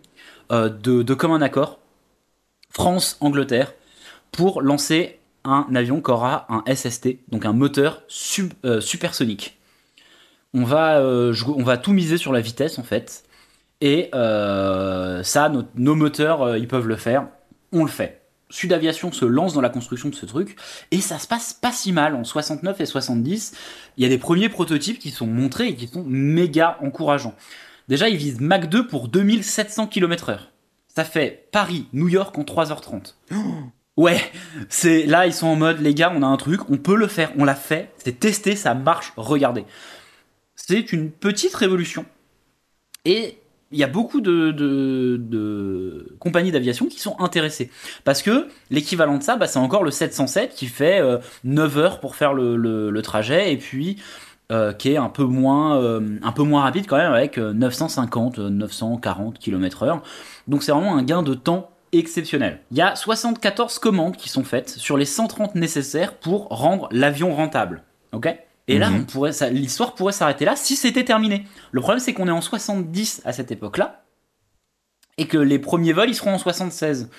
euh, 0.51 0.67
de, 0.67 1.01
de 1.01 1.13
commun 1.13 1.41
accord 1.41 1.79
France 2.71 3.17
Angleterre 3.21 3.73
pour 4.33 4.61
lancer 4.61 5.19
un 5.45 5.65
avion 5.75 6.01
qui 6.01 6.11
aura 6.11 6.45
un 6.49 6.63
SST 6.73 7.19
donc 7.29 7.45
un 7.45 7.53
moteur 7.53 8.03
supersonique. 8.09 9.57
On 10.53 10.65
va 10.65 11.01
on 11.01 11.63
va 11.63 11.77
tout 11.77 11.93
miser 11.93 12.17
sur 12.17 12.33
la 12.33 12.41
vitesse 12.41 12.77
en 12.79 12.83
fait 12.83 13.23
et 13.79 14.09
ça 14.11 15.49
nos, 15.75 15.95
moteurs 15.95 16.57
ils 16.57 16.67
peuvent 16.67 16.87
le 16.87 16.97
faire. 16.97 17.27
On 17.71 17.83
le 17.85 17.89
fait. 17.89 18.20
Sud 18.51 18.73
Aviation 18.73 19.11
se 19.11 19.25
lance 19.25 19.53
dans 19.53 19.61
la 19.61 19.69
construction 19.69 20.09
de 20.09 20.15
ce 20.15 20.25
truc 20.25 20.55
et 20.91 21.01
ça 21.01 21.17
se 21.17 21.27
passe 21.27 21.53
pas 21.53 21.71
si 21.71 21.91
mal 21.91 22.15
en 22.15 22.23
69 22.23 22.79
et 22.81 22.85
70. 22.85 23.53
Il 23.97 24.03
y 24.03 24.05
a 24.05 24.09
des 24.09 24.17
premiers 24.17 24.49
prototypes 24.49 24.99
qui 24.99 25.09
sont 25.09 25.27
montrés 25.27 25.69
et 25.69 25.75
qui 25.75 25.87
sont 25.87 26.03
méga 26.03 26.77
encourageants. 26.81 27.35
Déjà, 27.87 28.09
ils 28.09 28.17
visent 28.17 28.39
Mach 28.39 28.67
2 28.67 28.87
pour 28.87 29.07
2700 29.07 29.87
km/h. 29.87 30.39
Ça 30.87 31.05
fait 31.05 31.47
Paris-New 31.51 32.09
York 32.09 32.37
en 32.37 32.43
3h30. 32.43 33.15
Ouais, 33.97 34.21
c'est 34.69 35.05
là 35.05 35.27
ils 35.27 35.33
sont 35.33 35.47
en 35.47 35.57
mode 35.57 35.81
les 35.81 35.93
gars, 35.93 36.13
on 36.15 36.23
a 36.23 36.25
un 36.25 36.37
truc, 36.37 36.69
on 36.69 36.77
peut 36.77 36.95
le 36.95 37.07
faire, 37.07 37.31
on 37.37 37.43
l'a 37.43 37.55
fait, 37.55 37.91
c'est 37.97 38.19
testé, 38.19 38.55
ça 38.55 38.73
marche, 38.73 39.11
regardez. 39.17 39.65
C'est 40.55 40.93
une 40.93 41.11
petite 41.11 41.53
révolution. 41.55 42.05
Et 43.03 43.40
il 43.71 43.79
y 43.79 43.83
a 43.83 43.87
beaucoup 43.87 44.21
de, 44.21 44.55
compagnies 46.19 46.51
d'aviation 46.51 46.87
qui 46.87 46.99
sont 46.99 47.19
intéressées. 47.19 47.69
Parce 48.03 48.21
que 48.21 48.47
l'équivalent 48.69 49.17
de 49.17 49.23
ça, 49.23 49.35
bah, 49.35 49.47
c'est 49.47 49.59
encore 49.59 49.83
le 49.83 49.91
707 49.91 50.53
qui 50.53 50.67
fait 50.67 50.99
euh, 50.99 51.17
9 51.43 51.77
heures 51.77 51.99
pour 51.99 52.15
faire 52.15 52.33
le, 52.33 53.01
trajet 53.01 53.51
et 53.51 53.57
puis 53.57 53.97
euh, 54.51 54.73
qui 54.73 54.91
est 54.91 54.97
un 54.97 55.09
peu, 55.09 55.23
moins, 55.23 55.81
euh, 55.81 56.19
un 56.21 56.31
peu 56.31 56.43
moins 56.43 56.61
rapide 56.63 56.85
quand 56.85 56.97
même 56.97 57.13
avec 57.13 57.37
euh, 57.37 57.53
950, 57.53 58.39
euh, 58.39 58.49
940 58.49 59.39
km/h. 59.39 60.01
Donc 60.47 60.63
c'est 60.63 60.71
vraiment 60.71 60.97
un 60.97 61.03
gain 61.03 61.23
de 61.23 61.33
temps 61.33 61.71
exceptionnel. 61.93 62.59
Il 62.71 62.77
y 62.77 62.81
a 62.81 62.95
74 62.95 63.79
commandes 63.79 64.17
qui 64.17 64.29
sont 64.29 64.43
faites 64.43 64.69
sur 64.69 64.97
les 64.97 65.05
130 65.05 65.55
nécessaires 65.55 66.15
pour 66.15 66.49
rendre 66.49 66.89
l'avion 66.91 67.33
rentable. 67.33 67.83
Ok? 68.11 68.27
Et 68.67 68.77
là, 68.77 68.89
Mhm. 68.89 69.01
on 69.01 69.03
pourrait, 69.05 69.33
ça- 69.33 69.49
l'histoire 69.49 69.95
pourrait 69.95 70.13
s'arrêter 70.13 70.45
là 70.45 70.55
si 70.55 70.75
c'était 70.75 71.03
terminé. 71.05 71.45
Le 71.71 71.81
problème, 71.81 71.99
c'est 71.99 72.13
qu'on 72.13 72.27
est 72.27 72.31
en 72.31 72.41
70 72.41 73.21
à 73.25 73.33
cette 73.33 73.51
époque-là, 73.51 74.03
et 75.17 75.27
que 75.27 75.37
les 75.37 75.59
premiers 75.59 75.93
vols, 75.93 76.09
ils 76.09 76.15
seront 76.15 76.33
en 76.33 76.37
76. 76.37 77.09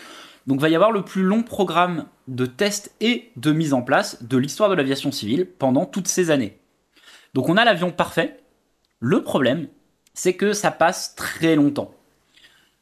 Donc 0.47 0.61
va 0.61 0.69
y 0.69 0.75
avoir 0.75 0.91
le 0.93 1.05
plus 1.05 1.23
long 1.23 1.43
programme 1.43 2.07
de 2.27 2.47
tests 2.47 2.95
et 3.01 3.31
de 3.37 3.53
mise 3.53 3.75
en 3.75 3.83
place 3.83 4.23
de 4.25 4.37
l'histoire 4.37 4.69
de 4.71 4.75
l'aviation 4.75 5.13
civile 5.13 5.47
pendant 5.47 5.85
toutes 5.87 6.09
ces 6.09 6.31
années. 6.31 6.59
Donc 7.35 7.49
on 7.49 7.57
a 7.57 7.65
l'avion 7.65 7.91
parfait. 7.93 8.41
Le 8.99 9.23
problème, 9.23 9.69
c'est 10.15 10.35
que 10.35 10.53
ça 10.53 10.71
passe 10.71 11.15
très 11.15 11.55
longtemps 11.55 11.95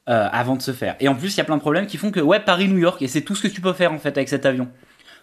euh, 0.08 0.28
avant 0.32 0.56
de 0.56 0.62
se 0.62 0.72
faire. 0.72 0.96
Et 1.00 1.08
en 1.08 1.14
plus, 1.14 1.34
il 1.34 1.38
y 1.38 1.40
a 1.40 1.44
plein 1.44 1.56
de 1.56 1.60
problèmes 1.60 1.86
qui 1.86 1.96
font 1.98 2.10
que, 2.10 2.20
ouais, 2.20 2.40
Paris-New 2.40 2.78
York, 2.78 3.00
et 3.02 3.06
c'est 3.08 3.20
tout 3.20 3.34
ce 3.34 3.42
que 3.42 3.48
tu 3.48 3.60
peux 3.60 3.74
faire 3.74 3.92
en 3.92 3.98
fait 3.98 4.16
avec 4.16 4.28
cet 4.28 4.46
avion. 4.46 4.68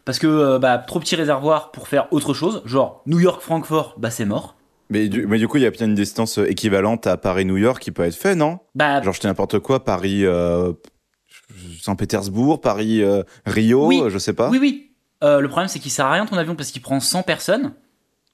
Parce 0.07 0.19
que, 0.19 0.27
euh, 0.27 0.57
bah, 0.57 0.77
trop 0.77 1.01
petit 1.01 1.17
réservoir 1.17 1.71
pour 1.71 1.89
faire 1.89 2.07
autre 2.11 2.33
chose, 2.33 2.61
genre 2.63 3.01
New 3.07 3.19
York-Francfort, 3.19 3.95
bah 3.97 4.09
c'est 4.09 4.23
mort. 4.23 4.55
Mais 4.89 5.09
du, 5.09 5.27
mais 5.27 5.37
du 5.37 5.49
coup, 5.49 5.57
il 5.57 5.63
y 5.63 5.65
a 5.65 5.69
bien 5.69 5.85
une 5.85 5.95
distance 5.95 6.39
euh, 6.39 6.49
équivalente 6.49 7.07
à 7.07 7.17
Paris-New 7.17 7.57
York 7.57 7.83
qui 7.83 7.91
peut 7.91 8.03
être 8.03 8.15
fait, 8.15 8.33
non? 8.33 8.59
Bah, 8.73 9.01
Genre, 9.01 9.13
je 9.13 9.19
dis 9.19 9.27
n'importe 9.27 9.59
quoi, 9.59 9.83
Paris, 9.83 10.25
euh, 10.25 10.71
Saint-Pétersbourg, 11.81 12.61
Paris, 12.61 13.03
euh, 13.03 13.23
Rio, 13.45 13.85
Oui. 13.85 14.01
je 14.07 14.17
sais 14.17 14.31
pas. 14.31 14.49
Oui, 14.49 14.59
oui. 14.61 14.91
Euh, 15.25 15.41
le 15.41 15.49
problème, 15.49 15.67
c'est 15.67 15.79
qu'il 15.79 15.91
sert 15.91 16.05
à 16.05 16.13
rien 16.13 16.25
ton 16.25 16.37
avion 16.37 16.55
parce 16.55 16.71
qu'il 16.71 16.81
prend 16.81 17.01
100 17.01 17.23
personnes 17.23 17.73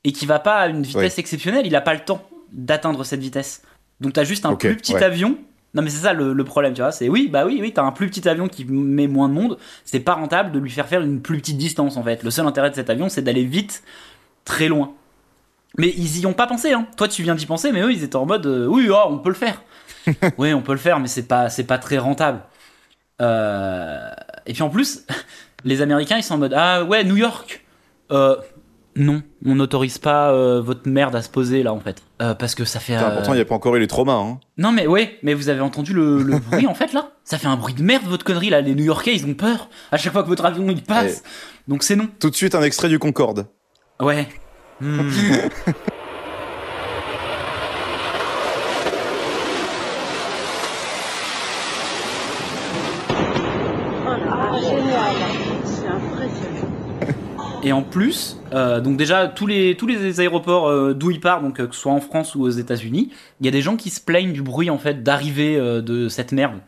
et 0.04 0.12
qu'il 0.12 0.28
va 0.28 0.38
pas 0.38 0.58
à 0.58 0.68
une 0.68 0.84
vitesse 0.84 1.18
exceptionnelle. 1.18 1.66
Il 1.66 1.76
a 1.76 1.82
pas 1.82 1.96
le 1.96 2.02
temps 2.02 2.22
d'atteindre 2.52 3.04
cette 3.04 3.22
vitesse. 3.22 3.64
Donc, 4.00 4.14
t'as 4.14 4.26
juste 4.26 4.46
un 4.46 4.54
plus 4.54 4.76
petit 4.78 4.94
ouais. 4.94 5.04
avion. 5.04 5.40
Non, 5.74 5.82
mais 5.82 5.90
c'est 5.90 6.04
ça 6.04 6.14
le, 6.14 6.34
le 6.34 6.44
problème, 6.44 6.74
tu 6.74 6.82
vois. 6.82 6.92
C'est 6.92 7.10
oui, 7.10 7.28
bah 7.32 7.46
oui, 7.46 7.58
oui, 7.62 7.74
t'as 7.74 7.84
un 7.84 7.92
plus 7.92 8.08
petit 8.10 8.28
avion 8.30 8.48
qui 8.48 8.66
met 8.66 9.08
moins 9.08 9.28
de 9.30 9.34
monde. 9.34 9.58
C'est 9.86 10.00
pas 10.00 10.14
rentable 10.14 10.52
de 10.52 10.60
lui 10.60 10.70
faire 10.70 10.88
faire 10.88 11.02
une 11.02 11.22
plus 11.22 11.38
petite 11.40 11.58
distance 11.58 11.98
en 11.98 12.04
fait. 12.04 12.24
Le 12.24 12.30
seul 12.32 12.46
intérêt 12.46 12.70
de 12.70 12.76
cet 12.76 12.90
avion, 12.92 13.10
c'est 13.10 13.24
d'aller 13.24 13.44
vite, 13.44 13.84
très 14.46 14.68
loin. 14.68 14.94
Mais 15.78 15.90
ils 15.98 16.20
y 16.20 16.26
ont 16.28 16.34
pas 16.34 16.48
pensé, 16.48 16.74
hein. 16.74 16.88
Toi, 16.98 17.08
tu 17.08 17.24
viens 17.24 17.36
d'y 17.36 17.48
penser, 17.48 17.72
mais 17.72 17.82
eux, 17.82 17.92
ils 17.92 18.04
étaient 18.04 18.16
en 18.16 18.26
mode 18.28 18.46
euh, 18.46 18.68
oui, 18.68 18.88
oh, 18.92 18.98
on 19.10 19.18
peut 19.20 19.30
le 19.30 19.36
faire. 19.36 19.64
oui, 20.38 20.54
on 20.54 20.62
peut 20.62 20.74
le 20.74 20.78
faire, 20.78 21.00
mais 21.00 21.08
c'est 21.08 21.28
pas, 21.28 21.50
c'est 21.50 21.64
pas 21.66 21.80
très 21.80 21.98
rentable. 21.98 22.42
Euh, 23.22 24.10
Et 24.46 24.54
puis 24.54 24.64
en 24.64 24.70
plus, 24.70 25.06
les 25.66 25.82
Américains, 25.82 26.18
ils 26.18 26.24
sont 26.24 26.36
en 26.36 26.38
mode 26.40 26.54
ah 26.56 26.84
ouais, 26.84 27.04
New 27.04 27.18
York. 27.18 27.64
Euh, 28.12 28.36
Non, 28.96 29.24
on 29.46 29.56
n'autorise 29.56 29.98
pas 29.98 30.32
euh, 30.32 30.62
votre 30.62 30.88
merde 30.88 31.16
à 31.16 31.22
se 31.24 31.30
poser 31.30 31.64
là 31.64 31.74
en 31.74 31.80
fait. 31.80 32.04
Euh, 32.22 32.36
parce 32.36 32.54
que 32.54 32.64
ça 32.64 32.80
fait. 32.80 32.96
Euh, 32.96 33.10
Pourtant, 33.16 33.34
il 33.34 33.38
n'y 33.38 33.42
a 33.42 33.46
pas 33.46 33.56
encore 33.56 33.76
eu 33.76 33.80
les 33.80 33.88
traumas. 33.88 34.14
Hein. 34.14 34.40
Non 34.58 34.72
mais 34.72 34.86
ouais, 34.86 35.18
mais 35.24 35.34
vous 35.34 35.50
avez 35.50 35.62
entendu 35.62 35.94
le, 35.94 36.22
le 36.22 36.38
bruit 36.52 36.68
en 36.68 36.76
fait 36.76 36.94
là? 36.94 37.10
Ça 37.24 37.38
fait 37.38 37.48
un 37.48 37.56
bruit 37.58 37.74
de 37.74 37.82
merde 37.82 38.04
votre 38.06 38.24
connerie 38.24 38.50
là. 38.52 38.62
Les 38.62 38.76
New 38.76 38.84
Yorkais 38.86 39.16
ils 39.16 39.26
ont 39.26 39.34
peur 39.34 39.70
à 39.92 39.98
chaque 39.98 40.14
fois 40.14 40.22
que 40.24 40.28
votre 40.28 40.46
avion 40.46 40.68
il 40.70 40.84
passe. 40.84 41.24
Donc 41.68 41.82
c'est 41.84 41.96
non. 41.96 42.08
Tout 42.20 42.30
de 42.30 42.36
suite, 42.36 42.54
un 42.56 42.62
extrait 42.62 42.90
du 42.90 43.00
Concorde. 43.00 43.48
Ouais. 44.00 44.28
Hmm. 44.80 45.10
Et 57.66 57.72
en 57.72 57.82
plus, 57.82 58.38
euh, 58.54 58.82
donc 58.82 58.98
déjà 58.98 59.30
tous 59.30 59.48
les 59.48 59.78
tous 59.78 59.88
les 59.88 60.20
aéroports 60.20 60.68
euh, 60.68 60.94
d'où 60.94 61.12
il 61.12 61.22
part, 61.22 61.42
donc 61.42 61.62
euh, 61.62 61.68
que 61.68 61.74
ce 61.74 61.82
soit 61.82 61.94
en 61.94 62.02
France 62.02 62.36
ou 62.36 62.42
aux 62.42 62.50
États-Unis, 62.50 63.10
il 63.40 63.46
y 63.46 63.50
a 63.50 63.52
des 63.52 63.62
gens 63.62 63.78
qui 63.78 63.90
se 63.90 64.02
plaignent 64.02 64.34
du 64.34 64.42
bruit 64.42 64.70
en 64.70 64.78
fait 64.78 65.02
d'arrivée 65.02 65.58
de 65.58 66.10
cette 66.10 66.34
merde. 66.34 66.60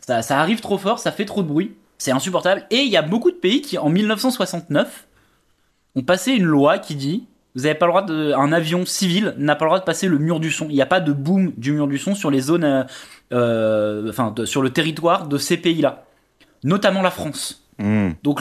Ça, 0.00 0.40
arrive 0.40 0.60
trop 0.60 0.78
fort, 0.78 1.00
ça 1.00 1.12
fait 1.12 1.26
trop 1.26 1.42
de 1.42 1.48
bruit, 1.48 1.74
c'est 1.98 2.12
insupportable. 2.12 2.64
Et 2.70 2.78
il 2.78 2.88
y 2.88 2.96
a 2.96 3.02
beaucoup 3.02 3.30
de 3.30 3.36
pays 3.36 3.60
qui 3.60 3.76
en 3.76 3.90
1969 3.90 5.06
ont 5.96 6.02
passé 6.02 6.32
une 6.32 6.44
loi 6.44 6.78
qui 6.78 6.94
dit 6.94 7.26
vous 7.54 7.66
avez 7.66 7.74
pas 7.74 7.86
le 7.86 7.92
droit 7.92 8.02
de 8.02 8.32
un 8.32 8.52
avion 8.52 8.86
civil 8.86 9.34
n'a 9.38 9.56
pas 9.56 9.64
le 9.64 9.70
droit 9.70 9.80
de 9.80 9.84
passer 9.84 10.06
le 10.06 10.18
mur 10.18 10.38
du 10.38 10.52
son. 10.52 10.66
Il 10.68 10.74
n'y 10.74 10.82
a 10.82 10.86
pas 10.86 11.00
de 11.00 11.12
boom 11.12 11.52
du 11.56 11.72
mur 11.72 11.88
du 11.88 11.98
son 11.98 12.14
sur 12.14 12.30
les 12.30 12.42
zones, 12.42 12.86
enfin 13.32 14.34
sur 14.44 14.62
le 14.62 14.70
territoire 14.70 15.26
de 15.26 15.36
ces 15.36 15.56
pays-là, 15.56 16.04
notamment 16.62 17.02
la 17.02 17.10
France. 17.10 17.67
Hmm. 17.78 18.10
Donc 18.22 18.40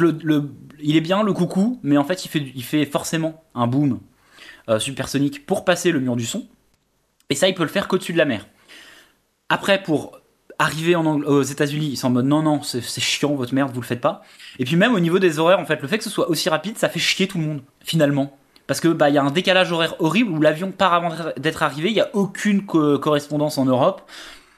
il 0.80 0.96
est 0.96 1.02
bien 1.02 1.24
le 1.24 1.34
coucou, 1.34 1.80
mais 1.84 1.98
en 1.98 2.04
fait 2.04 2.26
il 2.26 2.64
fait, 2.64 2.86
forcément 2.86 3.44
un 3.54 3.68
boom 3.68 4.00
euh, 4.70 4.80
supersonique 4.80 5.46
pour 5.46 5.64
passer 5.66 5.92
le 5.92 6.00
mur 6.00 6.16
du 6.16 6.26
son. 6.26 6.48
Et 7.30 7.36
ça, 7.36 7.48
il 7.48 7.54
peut 7.54 7.64
le 7.64 7.70
faire 7.70 7.88
qu'au-dessus 7.88 8.14
de 8.14 8.18
la 8.18 8.26
mer. 8.26 8.48
Après, 9.50 9.84
pour 9.84 10.20
arriver 10.60 10.96
aux 10.96 11.44
États-Unis, 11.44 11.90
ils 11.92 11.98
sont 11.98 12.08
en 12.08 12.12
mode 12.12 12.26
non, 12.26 12.42
non, 12.42 12.64
c'est 12.64 12.82
chiant, 13.02 13.36
votre 13.36 13.54
merde, 13.54 13.72
vous 13.74 13.82
le 13.82 13.86
faites 13.86 14.02
pas. 14.02 14.24
Et 14.60 14.66
puis 14.66 14.76
même 14.76 14.94
au 14.96 15.00
niveau 15.00 15.20
des 15.20 15.38
horaires, 15.38 15.60
en 15.60 15.66
fait, 15.66 15.82
le 15.82 15.88
fait 15.88 15.98
que 15.98 16.04
ce 16.04 16.10
soit 16.10 16.30
aussi 16.30 16.50
rapide, 16.50 16.78
ça 16.78 16.90
fait 16.90 17.00
chier 17.00 17.28
tout 17.28 17.38
le 17.38 17.44
monde, 17.44 17.62
finalement. 17.84 18.38
Parce 18.66 18.80
que 18.82 18.90
bah 18.90 19.10
il 19.10 19.16
y 19.16 19.18
a 19.18 19.24
un 19.24 19.32
décalage 19.32 19.72
horaire 19.72 19.96
horrible 20.00 20.32
où 20.32 20.42
l'avion 20.42 20.72
part 20.72 20.94
avant 20.94 21.10
d'être 21.38 21.64
arrivé, 21.64 21.90
il 21.90 21.96
y 21.96 22.02
a 22.02 22.10
aucune 22.14 22.66
co- 22.66 23.00
correspondance 23.00 23.58
en 23.58 23.66
Europe. 23.66 24.02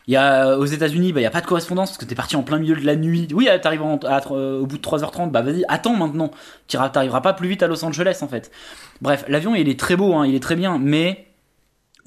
Il 0.10 0.14
y 0.14 0.16
a 0.16 0.57
aux 0.57 0.66
États-Unis, 0.66 1.14
bah 1.14 1.20
il 1.20 1.24
y 1.24 1.28
a 1.28 1.30
pas 1.30 1.39
de 1.41 1.45
correspondance 1.45 1.91
parce 1.91 1.99
que 1.99 2.05
t'es 2.05 2.16
parti 2.16 2.36
en 2.36 2.41
plein 2.41 2.57
milieu 2.57 2.76
de 2.76 2.84
la 2.84 2.95
nuit. 2.95 3.28
Oui, 3.32 3.47
euh, 3.47 3.60
t'arrives 3.60 3.84
euh, 3.84 4.60
au 4.60 4.66
bout 4.66 4.78
de 4.80 4.82
3h30, 4.82 5.30
bah 5.30 5.43
vas-y, 5.43 5.64
attends 5.68 5.95
maintenant. 5.95 6.32
T'arriveras 6.68 7.22
pas 7.22 7.34
plus 7.34 7.47
vite 7.47 7.62
à 7.62 7.68
Los 7.68 7.86
Angeles 7.86 8.18
en 8.24 8.28
fait. 8.28 8.49
Bref, 9.01 9.24
l'avion 9.28 9.53
il 9.53 9.70
est 9.70 9.80
très 9.80 9.95
beau, 9.95 10.16
hein, 10.16 10.26
il 10.26 10.34
est 10.34 10.39
très 10.39 10.55
bien, 10.55 10.80
mais 10.80 11.28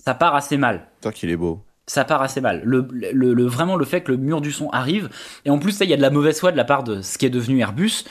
ça 0.05 0.15
part 0.15 0.35
assez 0.35 0.57
mal 0.57 0.89
Putain, 0.97 1.13
qu'il 1.13 1.31
est 1.31 1.37
beau. 1.37 1.63
ça 1.87 2.05
part 2.05 2.23
assez 2.23 2.41
mal. 2.41 2.63
Le, 2.65 2.89
le- 2.91 3.35
le- 3.35 3.47
vraiment 3.47 3.77
le 3.77 3.85
fait 3.85 4.01
que 4.01 4.11
le 4.11 4.19
mur 4.19 4.41
du 4.41 4.51
son 4.51 4.69
arrive, 4.71 5.09
et 5.45 5.51
en 5.51 5.61
plus 5.61 5.79
il 5.81 5.89
y 5.89 5.95
a 5.95 5.97
de 5.97 6.03
la 6.03 6.11
mauvaise 6.11 6.41
foi 6.41 6.51
de 6.51 6.57
la 6.57 6.65
part 6.65 6.83
de 6.83 7.03
ce 7.03 7.19
qui 7.19 7.27
est 7.27 7.31
devenu 7.31 7.61
Airbus, 7.61 8.03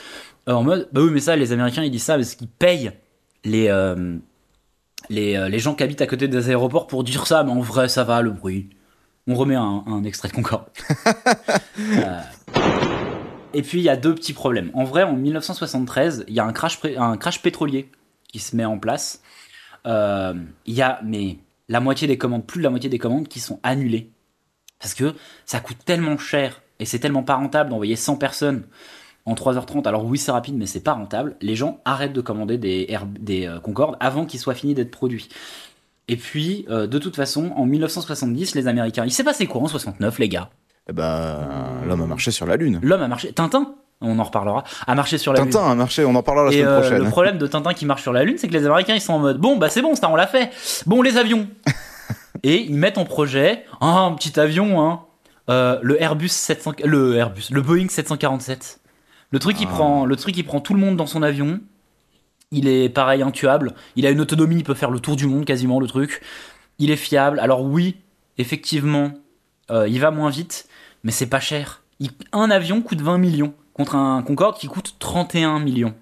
euh, 0.48 0.52
en 0.54 0.62
mode, 0.62 0.88
bah 0.92 1.02
oui 1.02 1.10
mais 1.12 1.20
ça 1.20 1.36
les 1.36 1.52
Américains 1.52 1.82
ils 1.82 1.90
disent 1.90 2.04
ça 2.04 2.14
parce 2.16 2.34
qu'ils 2.34 2.48
payent 2.48 2.92
les, 3.44 3.68
euh, 3.68 4.16
les, 5.10 5.36
euh, 5.36 5.50
les 5.50 5.58
gens 5.58 5.74
qui 5.74 5.82
habitent 5.82 6.00
à 6.00 6.06
côté 6.06 6.28
des 6.28 6.48
aéroports 6.48 6.86
pour 6.86 7.04
dire 7.04 7.26
ça, 7.26 7.44
mais 7.44 7.52
en 7.52 7.60
vrai 7.60 7.90
ça 7.90 8.04
va 8.04 8.22
le 8.22 8.30
bruit. 8.30 8.70
On 9.26 9.34
remet 9.34 9.54
un, 9.54 9.84
un 9.86 10.04
extrait 10.04 10.28
de 10.28 10.34
Concorde. 10.34 10.66
Euh, 11.78 12.20
et 13.54 13.62
puis 13.62 13.78
il 13.78 13.84
y 13.84 13.88
a 13.88 13.96
deux 13.96 14.14
petits 14.14 14.32
problèmes. 14.32 14.70
En 14.74 14.84
vrai, 14.84 15.02
en 15.02 15.14
1973, 15.14 16.24
il 16.28 16.34
y 16.34 16.40
a 16.40 16.44
un 16.44 16.52
crash, 16.52 16.78
un 16.96 17.16
crash 17.16 17.42
pétrolier 17.42 17.90
qui 18.28 18.38
se 18.38 18.56
met 18.56 18.64
en 18.64 18.78
place. 18.78 19.22
Euh, 19.86 20.34
Il 20.66 20.74
y 20.74 20.82
a 20.82 21.00
mais 21.04 21.38
la 21.68 21.80
moitié 21.80 22.06
des 22.08 22.18
commandes, 22.18 22.46
plus 22.46 22.58
de 22.58 22.64
la 22.64 22.70
moitié 22.70 22.88
des 22.88 22.98
commandes 22.98 23.28
qui 23.28 23.40
sont 23.40 23.58
annulées. 23.62 24.10
Parce 24.78 24.94
que 24.94 25.14
ça 25.44 25.60
coûte 25.60 25.78
tellement 25.84 26.18
cher 26.18 26.62
et 26.78 26.84
c'est 26.84 26.98
tellement 26.98 27.22
pas 27.22 27.34
rentable 27.36 27.70
d'envoyer 27.70 27.96
100 27.96 28.16
personnes 28.16 28.64
en 29.26 29.34
3h30. 29.34 29.86
Alors 29.86 30.04
oui, 30.04 30.18
c'est 30.18 30.32
rapide, 30.32 30.56
mais 30.56 30.66
c'est 30.66 30.80
pas 30.82 30.92
rentable. 30.94 31.36
Les 31.40 31.54
gens 31.56 31.80
arrêtent 31.84 32.12
de 32.14 32.20
commander 32.20 32.58
des, 32.58 32.86
Air- 32.88 33.06
des 33.06 33.46
euh, 33.46 33.60
Concorde 33.60 33.96
avant 34.00 34.24
qu'ils 34.26 34.40
soient 34.40 34.54
finis 34.54 34.74
d'être 34.74 34.90
produits. 34.90 35.28
Et 36.08 36.16
puis, 36.16 36.66
euh, 36.68 36.86
de 36.86 36.98
toute 36.98 37.16
façon, 37.16 37.52
en 37.56 37.64
1970, 37.64 38.54
les 38.54 38.66
Américains. 38.66 39.04
Il 39.04 39.12
s'est 39.12 39.24
passé 39.24 39.46
quoi 39.46 39.60
en 39.62 39.68
69, 39.68 40.18
les 40.18 40.28
gars? 40.28 40.50
Eh 40.88 40.92
ben, 40.92 41.38
l'homme 41.86 42.02
a 42.02 42.06
marché 42.06 42.30
sur 42.32 42.44
la 42.46 42.56
Lune. 42.56 42.80
L'homme 42.82 43.02
a 43.02 43.08
marché. 43.08 43.32
Tintin, 43.32 43.74
on 44.00 44.18
en 44.18 44.24
reparlera, 44.24 44.64
a 44.86 44.94
marché 44.96 45.16
sur 45.16 45.32
la 45.32 45.40
Lune. 45.40 45.50
Tintin 45.50 45.70
a 45.70 45.74
marché, 45.76 46.04
on 46.04 46.14
en 46.16 46.22
parlera 46.24 46.46
la 46.46 46.52
Et 46.52 46.54
semaine 46.58 46.68
euh, 46.68 46.80
prochaine. 46.80 47.04
le 47.04 47.08
problème 47.10 47.38
de 47.38 47.46
Tintin 47.46 47.72
qui 47.72 47.86
marche 47.86 48.02
sur 48.02 48.12
la 48.12 48.24
Lune, 48.24 48.36
c'est 48.36 48.48
que 48.48 48.52
les 48.52 48.66
Américains 48.66 48.94
ils 48.94 49.00
sont 49.00 49.12
en 49.12 49.20
mode 49.20 49.38
bon 49.38 49.56
bah 49.58 49.68
c'est 49.68 49.80
bon 49.80 49.94
ça 49.94 50.10
on 50.10 50.16
l'a 50.16 50.26
fait. 50.26 50.50
Bon 50.86 51.02
les 51.02 51.18
avions. 51.18 51.46
et 52.42 52.62
ils 52.62 52.74
mettent 52.74 52.98
en 52.98 53.04
projet 53.04 53.64
un 53.80 54.12
petit 54.14 54.40
avion 54.40 54.80
hein, 54.84 55.02
euh, 55.50 55.78
le 55.82 56.02
Airbus 56.02 56.28
700 56.30 56.72
le 56.84 57.14
Airbus 57.14 57.44
le 57.52 57.62
Boeing 57.62 57.86
747. 57.88 58.80
Le 59.30 59.38
truc 59.38 59.60
il 59.60 59.68
Ah. 59.70 59.74
prend 59.74 60.04
le 60.04 60.16
truc 60.16 60.36
il 60.36 60.42
prend 60.44 60.58
tout 60.60 60.74
le 60.74 60.80
monde 60.80 60.96
dans 60.96 61.06
son 61.06 61.22
avion. 61.22 61.60
Il 62.52 62.68
est 62.68 62.88
pareil 62.88 63.22
intuable, 63.22 63.72
il 63.96 64.06
a 64.06 64.10
une 64.10 64.20
autonomie, 64.20 64.56
il 64.56 64.64
peut 64.64 64.74
faire 64.74 64.90
le 64.90 65.00
tour 65.00 65.16
du 65.16 65.26
monde 65.26 65.44
quasiment 65.44 65.80
le 65.80 65.86
truc. 65.88 66.20
Il 66.78 66.90
est 66.90 66.96
fiable. 66.96 67.40
Alors 67.40 67.62
oui, 67.62 67.96
effectivement, 68.38 69.12
euh, 69.70 69.88
il 69.88 69.98
va 70.00 70.10
moins 70.10 70.30
vite, 70.30 70.68
mais 71.02 71.10
c'est 71.12 71.26
pas 71.26 71.40
cher. 71.40 71.82
Il- 72.00 72.10
un 72.32 72.50
avion 72.50 72.82
coûte 72.82 73.00
20 73.00 73.18
millions 73.18 73.54
contre 73.72 73.94
un 73.96 74.22
Concorde 74.22 74.58
qui 74.58 74.66
coûte 74.66 74.96
31 74.98 75.58
millions. 75.60 75.94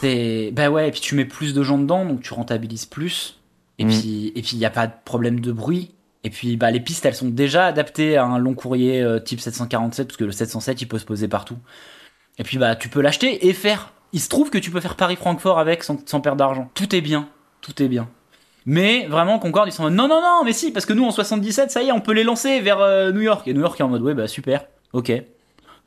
C'est 0.00 0.50
bah 0.52 0.70
ouais, 0.70 0.88
et 0.88 0.90
puis 0.90 1.00
tu 1.00 1.14
mets 1.14 1.24
plus 1.24 1.54
de 1.54 1.62
gens 1.62 1.78
dedans, 1.78 2.04
donc 2.04 2.22
tu 2.22 2.34
rentabilises 2.34 2.86
plus. 2.86 3.38
Et 3.78 3.84
Mm. 3.84 3.88
puis 3.88 4.32
et 4.36 4.42
puis 4.42 4.50
il 4.54 4.58
y 4.58 4.64
a 4.64 4.70
pas 4.70 4.86
de 4.86 4.92
problème 5.04 5.40
de 5.40 5.52
bruit. 5.52 5.90
Et 6.22 6.30
puis 6.30 6.56
bah 6.56 6.70
les 6.70 6.80
pistes 6.80 7.04
elles 7.06 7.14
sont 7.14 7.28
déjà 7.30 7.66
adaptées 7.66 8.16
à 8.16 8.24
un 8.26 8.38
long 8.38 8.54
courrier 8.54 9.00
euh, 9.00 9.18
type 9.20 9.40
747 9.40 10.06
parce 10.08 10.16
que 10.18 10.24
le 10.24 10.32
707 10.32 10.82
il 10.82 10.86
peut 10.86 10.98
se 10.98 11.04
poser 11.06 11.28
partout. 11.28 11.56
Et 12.38 12.42
puis 12.44 12.58
bah 12.58 12.76
tu 12.76 12.88
peux 12.88 13.00
l'acheter 13.00 13.48
et 13.48 13.52
faire. 13.54 13.92
Il 14.12 14.20
se 14.20 14.28
trouve 14.28 14.50
que 14.50 14.58
tu 14.58 14.70
peux 14.70 14.80
faire 14.80 14.96
Paris-Francfort 14.96 15.58
avec 15.58 15.84
sans, 15.84 15.98
sans 16.06 16.20
perdre 16.20 16.38
d'argent. 16.38 16.70
Tout 16.74 16.94
est 16.94 17.00
bien, 17.00 17.28
tout 17.60 17.82
est 17.82 17.88
bien. 17.88 18.08
Mais 18.66 19.06
vraiment 19.06 19.38
Concorde 19.38 19.68
ils 19.68 19.72
sont 19.72 19.82
en 19.82 19.86
mode 19.86 19.94
non 19.94 20.06
non 20.06 20.20
non 20.20 20.42
mais 20.44 20.52
si 20.52 20.70
parce 20.70 20.84
que 20.84 20.92
nous 20.92 21.04
en 21.04 21.10
77 21.10 21.70
ça 21.70 21.82
y 21.82 21.88
est 21.88 21.92
on 21.92 22.00
peut 22.00 22.12
les 22.12 22.24
lancer 22.24 22.60
vers 22.60 22.80
euh, 22.80 23.10
New 23.10 23.22
York. 23.22 23.48
Et 23.48 23.54
New 23.54 23.60
York 23.60 23.80
est 23.80 23.82
en 23.82 23.88
mode 23.88 24.02
ouais 24.02 24.14
bah 24.14 24.28
super. 24.28 24.64
Ok. 24.92 25.12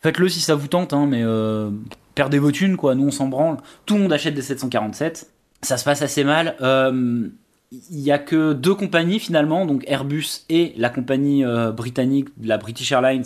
Faites-le 0.01 0.27
si 0.27 0.41
ça 0.41 0.55
vous 0.55 0.67
tente 0.67 0.91
hein, 0.91 1.05
mais 1.07 1.21
euh, 1.23 1.69
perdez 2.15 2.39
vos 2.39 2.51
thunes 2.51 2.75
quoi. 2.75 2.95
Nous 2.95 3.05
on 3.05 3.11
s'en 3.11 3.27
branle. 3.27 3.57
Tout 3.85 3.95
le 3.95 4.01
monde 4.01 4.13
achète 4.13 4.33
des 4.33 4.41
747 4.41 5.29
ça 5.61 5.77
se 5.77 5.83
passe 5.85 6.01
assez 6.01 6.23
mal. 6.23 6.55
Euh, 6.61 7.27
il 7.71 7.99
y 7.99 8.11
a 8.11 8.19
que 8.19 8.53
deux 8.53 8.75
compagnies 8.75 9.19
finalement 9.19 9.65
donc 9.65 9.83
Airbus 9.87 10.43
et 10.49 10.73
la 10.77 10.89
compagnie 10.89 11.43
euh, 11.43 11.71
britannique 11.71 12.29
la 12.41 12.57
British 12.57 12.91
Airlines 12.91 13.25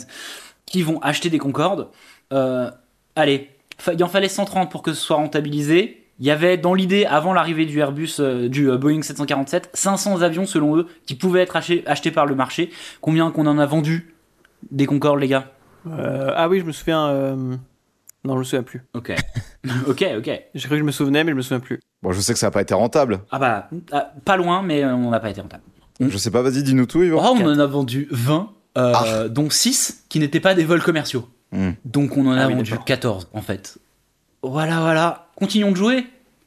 qui 0.64 0.82
vont 0.82 1.00
acheter 1.00 1.30
des 1.30 1.38
Concorde 1.38 1.88
Euh, 2.32 2.70
allez 3.16 3.50
il 3.92 4.02
en 4.04 4.08
fallait 4.08 4.28
130 4.28 4.70
pour 4.70 4.82
que 4.82 4.92
ce 4.92 5.00
soit 5.00 5.16
rentabilisé 5.16 6.04
il 6.20 6.26
y 6.26 6.30
avait 6.30 6.56
dans 6.56 6.74
l'idée, 6.74 7.06
avant 7.06 7.32
l'arrivée 7.32 7.64
du 7.64 7.78
Airbus, 7.78 8.16
euh, 8.18 8.48
du 8.48 8.68
euh, 8.68 8.76
Boeing 8.76 9.02
747, 9.02 9.70
500 9.72 10.22
avions 10.22 10.46
selon 10.46 10.76
eux 10.76 10.88
qui 11.06 11.14
pouvaient 11.14 11.42
être 11.42 11.54
achetés, 11.54 11.84
achetés 11.86 12.10
par 12.10 12.26
le 12.26 12.34
marché. 12.34 12.70
Combien 13.00 13.30
qu'on 13.30 13.46
en 13.46 13.56
a 13.58 13.66
vendu 13.66 14.14
des 14.72 14.86
Concorde, 14.86 15.20
les 15.20 15.28
gars? 15.28 15.52
Euh, 15.86 16.32
ah 16.34 16.48
oui, 16.48 16.58
je 16.58 16.64
me 16.64 16.72
souviens. 16.72 17.06
euh, 17.08 17.36
Non, 18.24 18.34
je 18.34 18.38
me 18.38 18.42
souviens 18.44 18.64
plus. 18.64 18.82
Ok. 18.94 19.12
ok, 19.86 20.04
ok. 20.18 20.42
J'ai 20.54 20.66
cru 20.66 20.70
que 20.70 20.78
je 20.78 20.82
me 20.82 20.90
souvenais, 20.90 21.22
mais 21.22 21.30
je 21.30 21.36
me 21.36 21.42
souviens 21.42 21.60
plus. 21.60 21.78
Bon, 22.02 22.10
je 22.10 22.20
sais 22.20 22.32
que 22.32 22.38
ça 22.40 22.48
n'a 22.48 22.50
pas 22.50 22.62
été 22.62 22.74
rentable. 22.74 23.20
Ah 23.30 23.38
bah, 23.38 23.70
ah, 23.92 24.12
pas 24.24 24.36
loin, 24.36 24.62
mais 24.62 24.84
on 24.84 25.10
n'a 25.10 25.20
pas 25.20 25.30
été 25.30 25.40
rentable. 25.40 25.62
Je 26.00 26.18
sais 26.18 26.32
pas, 26.32 26.42
vas-y, 26.42 26.64
dis-nous 26.64 26.86
tout, 26.86 27.02
Yvan. 27.04 27.22
Oh, 27.24 27.36
on 27.40 27.46
en 27.46 27.58
a 27.60 27.66
vendu 27.66 28.08
20, 28.10 28.50
euh, 28.76 29.28
dont 29.28 29.50
6 29.50 30.04
qui 30.08 30.18
n'étaient 30.18 30.40
pas 30.40 30.54
des 30.54 30.64
vols 30.64 30.82
commerciaux. 30.82 31.28
Hmm. 31.52 31.70
Donc 31.84 32.16
on 32.16 32.26
en 32.26 32.32
a 32.32 32.42
Ah 32.44 32.46
oui, 32.48 32.54
vendu 32.54 32.70
d'accord. 32.70 32.84
14 32.84 33.28
en 33.32 33.40
fait. 33.42 33.78
Voilà, 34.42 34.80
voilà. 34.80 35.28
Continuons 35.36 35.70
de 35.72 35.76
jouer. 35.76 36.06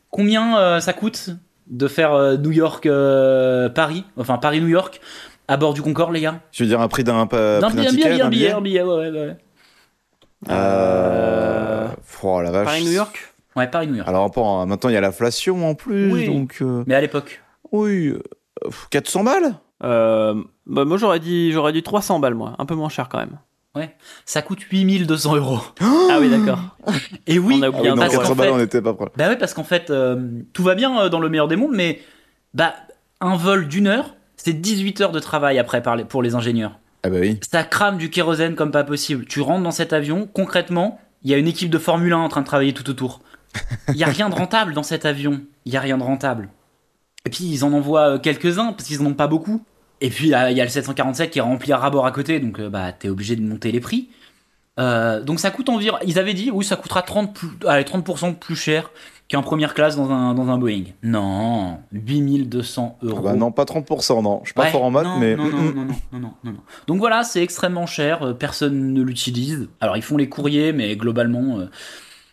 Combien 0.10 0.58
euh, 0.58 0.80
ça 0.80 0.93
coûte 0.93 1.30
de 1.68 1.88
faire 1.88 2.14
euh, 2.14 2.38
New 2.38 2.52
York-Paris, 2.52 4.06
enfin 4.18 4.38
Paris-New 4.38 4.68
York, 4.68 4.99
à 5.47 5.58
bord 5.58 5.74
du 5.74 5.82
Concorde, 5.82 6.14
les 6.14 6.22
gars? 6.22 6.39
Tu 6.52 6.64
veux 6.64 6.70
dire 6.70 6.82
un 6.82 6.88
prix 6.88 7.04
d'un 7.04 7.26
pa- 7.28 7.60
billet, 7.70 7.88
ticket, 7.88 8.22
un 8.22 8.30
billet, 8.30 8.30
billet 8.30 8.52
un 8.52 8.62
billet, 8.62 8.82
ouais, 8.84 9.10
ouais, 9.10 9.10
ouais. 9.12 9.38
Euh... 10.49 11.88
Oh 12.24 12.41
la 12.41 12.52
vache. 12.52 12.66
Paris-New 12.66 12.91
York? 12.91 13.34
Ouais, 13.56 13.68
Paris-New 13.68 13.95
York. 13.95 14.08
Alors 14.08 14.30
bon, 14.30 14.66
maintenant 14.66 14.89
il 14.89 14.93
y 14.93 14.97
a 14.97 15.02
l'inflation 15.02 15.68
en 15.70 15.76
plus, 15.76 16.12
Oui. 16.12 16.26
donc 16.28 16.58
euh, 16.62 16.84
Mais 16.88 16.95
à 16.95 17.02
l'époque. 17.02 17.41
oui, 17.72 18.08
euh, 18.10 18.70
400 18.91 19.24
balles? 19.24 19.56
euh, 19.84 20.36
bah, 20.68 20.86
Moi, 20.86 20.97
j'aurais 20.97 21.20
dit, 21.20 21.52
j'aurais 21.52 21.74
dit 21.74 21.84
300 21.84 22.20
balles, 22.20 22.36
moi. 22.36 22.56
Un 22.60 22.66
peu 22.66 22.76
moins 22.76 22.89
cher 22.89 23.10
quand 23.10 23.18
même. 23.18 23.38
Ça 24.26 24.41
coûte 24.41 24.59
8200 24.72 25.36
euros. 25.38 25.59
ah 25.82 26.17
oui, 26.19 26.30
d'accord. 26.30 26.59
Et 27.28 27.39
oui, 27.39 27.55
On 27.59 27.61
a 27.63 27.65
Ah 27.67 27.69
oublié 27.69 27.84
oui, 27.84 27.89
un 27.89 27.95
non, 27.95 28.01
parce 28.01 28.11
zéro. 28.11 28.22
400 28.24 28.30
qu'en 28.34 28.36
balles, 28.38 28.47
fait- 28.47 28.53
on 28.53 28.57
n'était 28.57 28.82
pas 28.82 28.93
prêts. 28.93 29.05
Bah 29.15 29.30
ouais, 29.30 29.38
parce 29.38 29.53
qu'en 29.53 29.63
fait, 29.63 29.89
euh, 29.89 30.30
tout 30.53 30.63
va 30.63 30.76
bien 30.76 30.99
euh, 31.01 31.09
dans 31.09 31.19
le 31.19 31.30
meilleur 31.30 31.47
des 31.47 31.55
mondes, 31.55 31.72
mais 31.74 32.01
bah, 32.53 32.74
un 33.22 33.36
vol 33.36 33.67
d'une 33.67 33.88
heure, 33.88 34.15
c'est 34.36 34.53
18 34.53 35.01
heures 35.01 35.11
de 35.11 35.19
travail 35.19 35.57
après 35.59 35.82
par 35.82 35.95
les- 35.95 36.03
pour 36.05 36.22
les 36.22 36.36
ingénieurs. 36.36 36.80
Ah 37.03 37.09
bah 37.09 37.17
oui. 37.22 37.39
Ça 37.49 37.63
crame 37.63 37.97
du 37.97 38.09
kérosène 38.09 38.55
comme 38.55 38.72
pas 38.72 38.84
possible. 38.84 39.26
Tu 39.26 39.41
rentres 39.41 39.63
dans 39.63 39.72
cet 39.72 39.93
avion, 39.93 40.28
concrètement, 40.32 40.99
il 41.24 41.32
y 41.32 41.34
a 41.34 41.38
une 41.38 41.47
équipe 41.47 41.69
de 41.69 41.78
Formule 41.78 42.13
1 42.13 42.17
en 42.17 42.30
train 42.30 42.41
de 42.41 42.45
travailler 42.47 42.74
tout 42.74 42.89
autour. 42.89 43.22
Il 43.89 43.95
y 43.95 44.03
a 44.03 44.07
rien 44.07 44.30
de 44.30 44.36
rentable 44.36 44.74
dans 44.74 44.84
cet 44.84 45.05
avion. 45.05 45.41
Il 45.65 45.74
y 45.74 45.78
a 45.78 45.82
rien 45.82 45.97
de 45.97 46.03
rentable. 46.03 46.49
Et 47.26 47.30
puis 47.30 47.45
ils 47.45 47.63
en 47.63 47.74
envoient 47.74 48.15
euh, 48.15 48.19
quelques-uns 48.19 48.74
parce 48.74 48.86
qu'ils 48.88 49.01
en 49.01 49.05
ont 49.07 49.13
pas 49.13 49.28
beaucoup. 49.28 49.63
Et 50.02 50.10
puis 50.10 50.26
il 50.28 50.32
y 50.32 50.34
a 50.36 50.52
le 50.64 50.70
747 50.70 51.30
qui 51.32 51.39
est 51.39 51.41
rempli 51.43 51.72
à 51.72 51.78
rabord 51.78 52.06
à 52.06 52.12
côté, 52.12 52.39
donc 52.39 52.60
euh, 52.60 52.70
bah 52.70 52.91
t'es 52.91 53.08
obligé 53.10 53.36
de 53.36 53.41
monter 53.41 53.72
les 53.72 53.80
prix. 53.80 54.10
Euh, 54.80 55.22
donc 55.22 55.39
ça 55.39 55.52
coûte 55.52 55.70
environ. 55.70 55.97
Ils 56.06 56.18
avaient 56.18 56.34
dit 56.34 56.49
oui, 56.52 56.66
ça 56.66 56.76
coûtera 56.76 57.02
30 57.04 57.34
plus, 57.36 57.49
allez, 57.68 57.84
30% 57.84 58.36
plus 58.36 58.56
cher 58.56 58.89
qu'en 59.32 59.43
première 59.43 59.74
classe 59.74 59.95
dans 59.95 60.10
un, 60.12 60.34
dans 60.34 60.49
un 60.49 60.58
Boeing. 60.58 60.86
Non, 61.04 61.78
8200 61.91 62.97
Ah 63.02 63.06
euros. 63.06 63.22
bah 63.22 63.34
non, 63.36 63.52
pas 63.52 63.64
30%, 63.66 64.24
non. 64.24 64.39
Je 64.43 64.47
suis 64.47 64.54
pas 64.54 64.64
Ouais, 64.64 64.70
fort 64.72 64.84
en 64.84 64.91
maths, 64.91 65.06
non, 65.06 65.20
mais. 65.20 65.36
Non, 65.36 65.45
non, 65.49 65.72
non, 65.72 65.88
non, 66.20 66.34
non. 66.43 66.54
Donc 66.88 66.97
voilà, 66.99 67.24
c'est 67.24 67.43
extrêmement 67.43 67.86
cher, 67.86 68.24
euh, 68.24 68.34
personne 68.34 68.93
ne 68.93 69.02
l'utilise. 69.04 69.70
Alors 69.82 69.97
ils 69.97 70.04
font 70.04 70.18
les 70.18 70.30
courriers, 70.30 70.74
mais 70.74 70.95
globalement, 70.95 71.60
euh, 71.60 71.70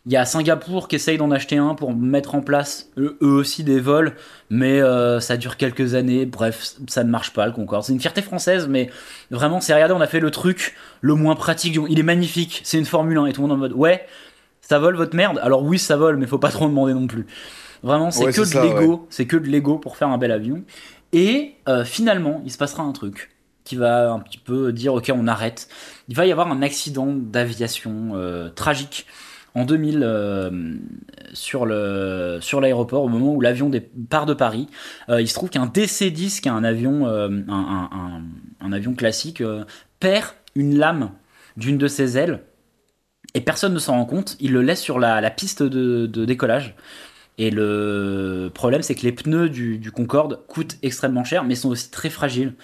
il 0.09 0.13
y 0.13 0.17
a 0.17 0.25
Singapour 0.25 0.89
qui 0.89 0.97
essaye 0.97 1.19
d'en 1.19 1.31
acheter 1.31 1.59
un 1.59 1.75
pour 1.75 1.95
mettre 1.95 2.35
en 2.35 2.41
place 2.41 2.89
eux, 2.97 3.19
aussi 3.21 3.63
des 3.63 3.79
vols, 3.79 4.15
mais 4.49 4.81
euh, 4.81 5.21
ça 5.21 5.37
dure 5.37 5.59
quelques 5.59 5.93
années. 5.93 6.25
Bref, 6.25 6.77
ça 6.89 7.05
ne 7.05 7.11
marche 7.11 7.35
pas 7.35 7.45
le 7.45 7.53
Concorde. 7.53 7.85
C'est 7.85 7.93
une 7.93 8.01
fierté 8.01 8.23
française, 8.23 8.69
mais 8.69 8.89
vraiment, 9.31 9.61
c'est 9.61 9.75
regardez, 9.75 9.93
on 9.93 10.01
a 10.01 10.07
fait 10.07 10.21
le 10.21 10.31
truc 10.31 10.75
le 11.03 11.15
moins 11.15 11.35
pratique. 11.37 11.75
du. 11.75 11.81
Il 11.91 11.99
est 12.01 12.05
magnifique, 12.05 12.63
c'est 12.65 12.79
une 12.79 12.87
Formule 12.87 13.19
1 13.19 13.27
et 13.27 13.33
tout 13.35 13.43
le 13.43 13.49
monde 13.49 13.57
en 13.59 13.61
mode 13.61 13.75
ouais, 13.75 14.07
ça 14.63 14.79
vole 14.79 14.97
votre 14.97 15.15
merde. 15.15 15.39
Alors 15.43 15.63
oui, 15.63 15.79
ça 15.79 15.99
vole, 15.99 16.17
mais 16.17 16.27
faut 16.27 16.39
pas 16.39 16.51
trop 16.51 16.69
demander 16.69 16.95
non 16.95 17.07
plus. 17.07 17.27
Vraiment, 17.83 18.11
c'est 18.11 18.25
Ouais, 18.25 18.33
que 18.33 18.41
de 18.41 18.47
ça, 18.47 18.65
Lego, 18.65 19.07
c'est 19.11 19.27
que 19.27 19.37
de 19.37 19.47
Lego 19.47 19.77
pour 19.77 19.99
faire 19.99 20.09
un 20.09 20.17
bel 20.17 20.33
avion. 20.33 20.65
Et 21.13 21.57
euh, 21.69 21.85
finalement, 21.85 22.41
il 22.47 22.51
se 22.51 22.57
passera 22.57 22.83
un 22.83 22.93
truc 22.93 23.31
qui 23.65 23.77
va 23.77 24.11
un 24.11 24.21
petit 24.21 24.39
peu 24.39 24.73
dire 24.73 24.95
ok, 24.95 25.13
on 25.15 25.27
arrête. 25.27 25.69
Il 26.09 26.17
va 26.17 26.25
y 26.25 26.33
avoir 26.33 26.51
un 26.51 26.63
accident 26.63 27.09
d'aviation 27.15 28.13
euh, 28.15 28.49
tragique 28.49 29.07
en 29.55 29.65
2000 29.65 30.03
euh, 30.03 30.75
sur 31.33 31.67
sur 32.41 32.61
l'aéroport 32.61 33.03
au 33.05 33.09
moment 33.09 33.35
où 33.35 33.41
l'avion 33.41 33.71
part 34.09 34.27
de 34.27 34.35
Paris. 34.35 34.69
Euh, 35.09 35.21
il 35.21 35.29
se 35.29 35.35
trouve 35.35 35.51
qu'un 35.51 35.67
DC-10, 35.67 36.41
qui 36.41 36.49
est 36.49 36.53
un 36.53 36.65
avion 36.65 37.07
euh, 37.07 37.29
un, 37.49 38.23
un- 38.61 38.73
avion 38.73 38.95
classique, 38.95 39.43
perd 40.01 40.27
une 40.55 40.77
lame 40.77 41.11
d'une 41.57 41.79
de 41.79 41.89
ses 41.89 42.19
ailes 42.19 42.43
et 43.35 43.41
personne 43.41 43.75
ne 43.75 43.79
s'en 43.79 43.95
rend 43.95 44.05
compte. 44.07 44.37
Il 44.41 44.53
le 44.53 44.63
laisse 44.63 44.81
sur 44.81 44.99
la, 44.99 45.21
la 45.21 45.31
piste 45.31 45.63
de, 45.63 46.07
de 46.07 46.25
décollage. 46.25 46.75
Et 47.39 47.51
le 47.51 48.51
problème, 48.53 48.83
c'est 48.83 48.95
que 48.97 49.03
les 49.03 49.13
pneus 49.13 49.49
du, 49.49 49.79
du 49.79 49.93
Concorde 49.93 50.45
coûtent 50.49 50.77
extrêmement 50.83 51.25
cher, 51.25 51.45
mais 51.45 51.55
sont 51.55 51.69
aussi 51.71 51.91
très 51.91 52.11
fragiles. 52.11 52.55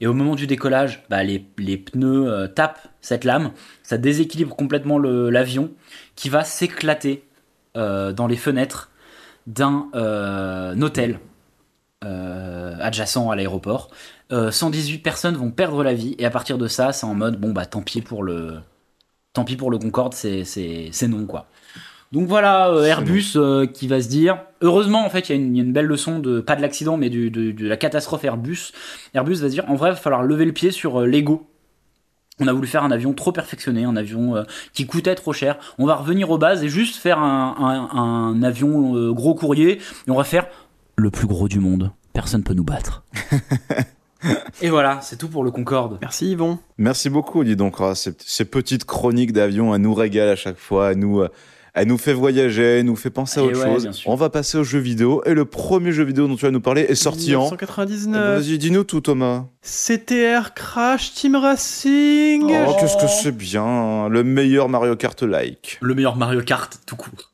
Et 0.00 0.06
au 0.06 0.14
moment 0.14 0.34
du 0.34 0.46
décollage, 0.46 1.04
bah, 1.10 1.22
les, 1.22 1.44
les 1.58 1.76
pneus 1.76 2.28
euh, 2.28 2.48
tapent 2.48 2.88
cette 3.00 3.24
lame, 3.24 3.52
ça 3.82 3.98
déséquilibre 3.98 4.56
complètement 4.56 4.98
l'avion, 4.98 5.70
qui 6.16 6.28
va 6.28 6.44
s'éclater 6.44 7.24
euh, 7.76 8.12
dans 8.12 8.26
les 8.26 8.36
fenêtres 8.36 8.90
d'un 9.46 9.88
euh, 9.94 10.80
hôtel 10.80 11.20
adjacent 12.80 13.30
à 13.30 13.36
l'aéroport. 13.36 13.90
Euh, 14.32 14.50
118 14.50 14.98
personnes 14.98 15.36
vont 15.36 15.50
perdre 15.50 15.82
la 15.82 15.94
vie, 15.94 16.14
et 16.18 16.24
à 16.24 16.30
partir 16.30 16.58
de 16.58 16.68
ça, 16.68 16.92
c'est 16.92 17.06
en 17.06 17.14
mode 17.14 17.40
bon 17.40 17.52
bah 17.52 17.66
tant 17.66 17.82
pis 17.82 18.00
pour 18.00 18.22
le, 18.22 18.60
tant 19.32 19.44
pis 19.44 19.56
pour 19.56 19.70
le 19.70 19.78
Concorde, 19.78 20.14
c'est 20.14 21.08
non 21.08 21.26
quoi. 21.26 21.46
Donc 22.12 22.26
voilà, 22.26 22.68
euh, 22.70 22.84
Airbus 22.84 23.32
euh, 23.36 23.66
qui 23.66 23.86
va 23.86 24.02
se 24.02 24.08
dire. 24.08 24.42
Heureusement, 24.62 25.04
en 25.06 25.10
fait, 25.10 25.28
il 25.28 25.32
y, 25.36 25.38
a 25.38 25.40
une- 25.40 25.54
il 25.54 25.58
y 25.58 25.60
a 25.60 25.64
une 25.64 25.72
belle 25.72 25.86
leçon 25.86 26.18
de 26.18 26.40
pas 26.40 26.56
de 26.56 26.60
l'accident, 26.62 26.96
mais 26.96 27.08
du- 27.08 27.30
de, 27.30 27.52
de 27.52 27.68
la 27.68 27.76
catastrophe 27.76 28.24
Airbus. 28.24 28.72
Airbus 29.14 29.34
va 29.36 29.46
se 29.46 29.52
dire 29.52 29.64
en 29.68 29.76
vrai, 29.76 29.90
il 29.90 29.92
va 29.92 29.96
falloir 29.98 30.22
lever 30.24 30.44
le 30.44 30.52
pied 30.52 30.72
sur 30.72 31.00
euh, 31.02 31.06
l'ego. 31.06 31.46
On 32.40 32.48
a 32.48 32.52
voulu 32.52 32.66
faire 32.66 32.82
un 32.82 32.90
avion 32.90 33.12
trop 33.12 33.32
perfectionné, 33.32 33.84
un 33.84 33.96
avion 33.96 34.34
euh, 34.34 34.42
qui 34.72 34.86
coûtait 34.86 35.14
trop 35.14 35.32
cher. 35.32 35.58
On 35.78 35.86
va 35.86 35.94
revenir 35.94 36.30
aux 36.30 36.38
bases 36.38 36.64
et 36.64 36.68
juste 36.68 36.96
faire 36.96 37.18
un, 37.20 37.54
un- 37.92 37.98
un 37.98 38.42
avion 38.42 38.96
euh, 38.96 39.12
gros 39.12 39.34
courrier. 39.34 39.78
Et 40.06 40.10
on 40.10 40.16
va 40.16 40.24
faire 40.24 40.46
le 40.96 41.10
plus 41.10 41.26
gros 41.28 41.48
du 41.48 41.60
monde. 41.60 41.92
Personne 42.12 42.42
peut 42.42 42.54
nous 42.54 42.64
battre. 42.64 43.04
et 44.62 44.68
voilà, 44.68 45.00
c'est 45.00 45.16
tout 45.16 45.28
pour 45.28 45.44
le 45.44 45.50
Concorde. 45.50 45.98
Merci 46.00 46.32
Yvon. 46.32 46.58
Merci 46.78 47.08
beaucoup, 47.08 47.44
dis 47.44 47.56
donc. 47.56 47.76
Ah, 47.78 47.94
ces, 47.94 48.14
ces 48.18 48.44
petites 48.44 48.84
chroniques 48.84 49.32
d'avion, 49.32 49.74
elles 49.74 49.80
nous 49.82 49.94
régalent 49.94 50.32
à 50.32 50.36
chaque 50.36 50.58
fois. 50.58 50.92
Elle 50.92 50.98
nous, 50.98 51.20
euh, 51.20 51.28
elle 51.74 51.88
nous 51.88 51.98
fait 51.98 52.12
voyager, 52.12 52.78
elle 52.78 52.84
nous 52.86 52.96
fait 52.96 53.10
penser 53.10 53.40
à 53.40 53.42
Et 53.42 53.46
autre 53.46 53.66
ouais, 53.66 53.80
chose. 53.80 54.02
On 54.06 54.14
va 54.14 54.30
passer 54.30 54.58
aux 54.58 54.64
jeux 54.64 54.78
vidéo. 54.78 55.22
Et 55.24 55.34
le 55.34 55.44
premier 55.44 55.92
jeu 55.92 56.04
vidéo 56.04 56.26
dont 56.26 56.36
tu 56.36 56.44
vas 56.44 56.50
nous 56.50 56.60
parler 56.60 56.82
est 56.82 56.94
sorti 56.94 57.34
en. 57.36 57.46
Eh 57.46 57.50
ben, 57.50 57.56
1999. 57.56 58.42
Vas-y, 58.42 58.58
dis-nous 58.58 58.84
tout, 58.84 59.00
Thomas. 59.00 59.46
CTR 59.62 60.54
Crash 60.54 61.12
Team 61.14 61.36
Racing. 61.36 62.52
Oh, 62.66 62.76
qu'est-ce 62.78 62.96
que 62.96 63.08
c'est 63.08 63.36
bien. 63.36 64.08
Le 64.08 64.24
meilleur 64.24 64.68
Mario 64.68 64.96
Kart-like. 64.96 65.78
Le 65.80 65.94
meilleur 65.94 66.16
Mario 66.16 66.42
Kart 66.42 66.78
tout 66.86 66.96
court. 66.96 67.30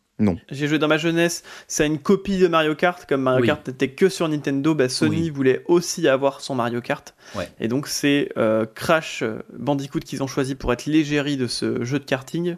J'ai 0.50 0.66
joué 0.66 0.78
dans 0.78 0.88
ma 0.88 0.96
jeunesse. 0.96 1.42
C'est 1.68 1.86
une 1.86 1.98
copie 1.98 2.38
de 2.38 2.48
Mario 2.48 2.74
Kart. 2.74 3.04
Comme 3.06 3.22
Mario 3.22 3.42
Oui. 3.42 3.46
Kart 3.48 3.66
n'était 3.68 3.88
que 3.90 4.08
sur 4.08 4.26
Nintendo, 4.28 4.74
bah, 4.74 4.88
Sony 4.88 5.24
Oui. 5.24 5.30
voulait 5.30 5.62
aussi 5.66 6.08
avoir 6.08 6.40
son 6.40 6.54
Mario 6.54 6.80
Kart. 6.80 7.14
Ouais. 7.34 7.48
Et 7.60 7.68
donc 7.68 7.86
c'est 7.86 8.30
euh, 8.38 8.64
Crash 8.74 9.22
Bandicoot 9.58 10.00
qu'ils 10.00 10.22
ont 10.22 10.26
choisi 10.26 10.54
pour 10.54 10.72
être 10.72 10.86
l'égérie 10.86 11.36
de 11.36 11.46
ce 11.46 11.84
jeu 11.84 11.98
de 11.98 12.04
karting. 12.04 12.56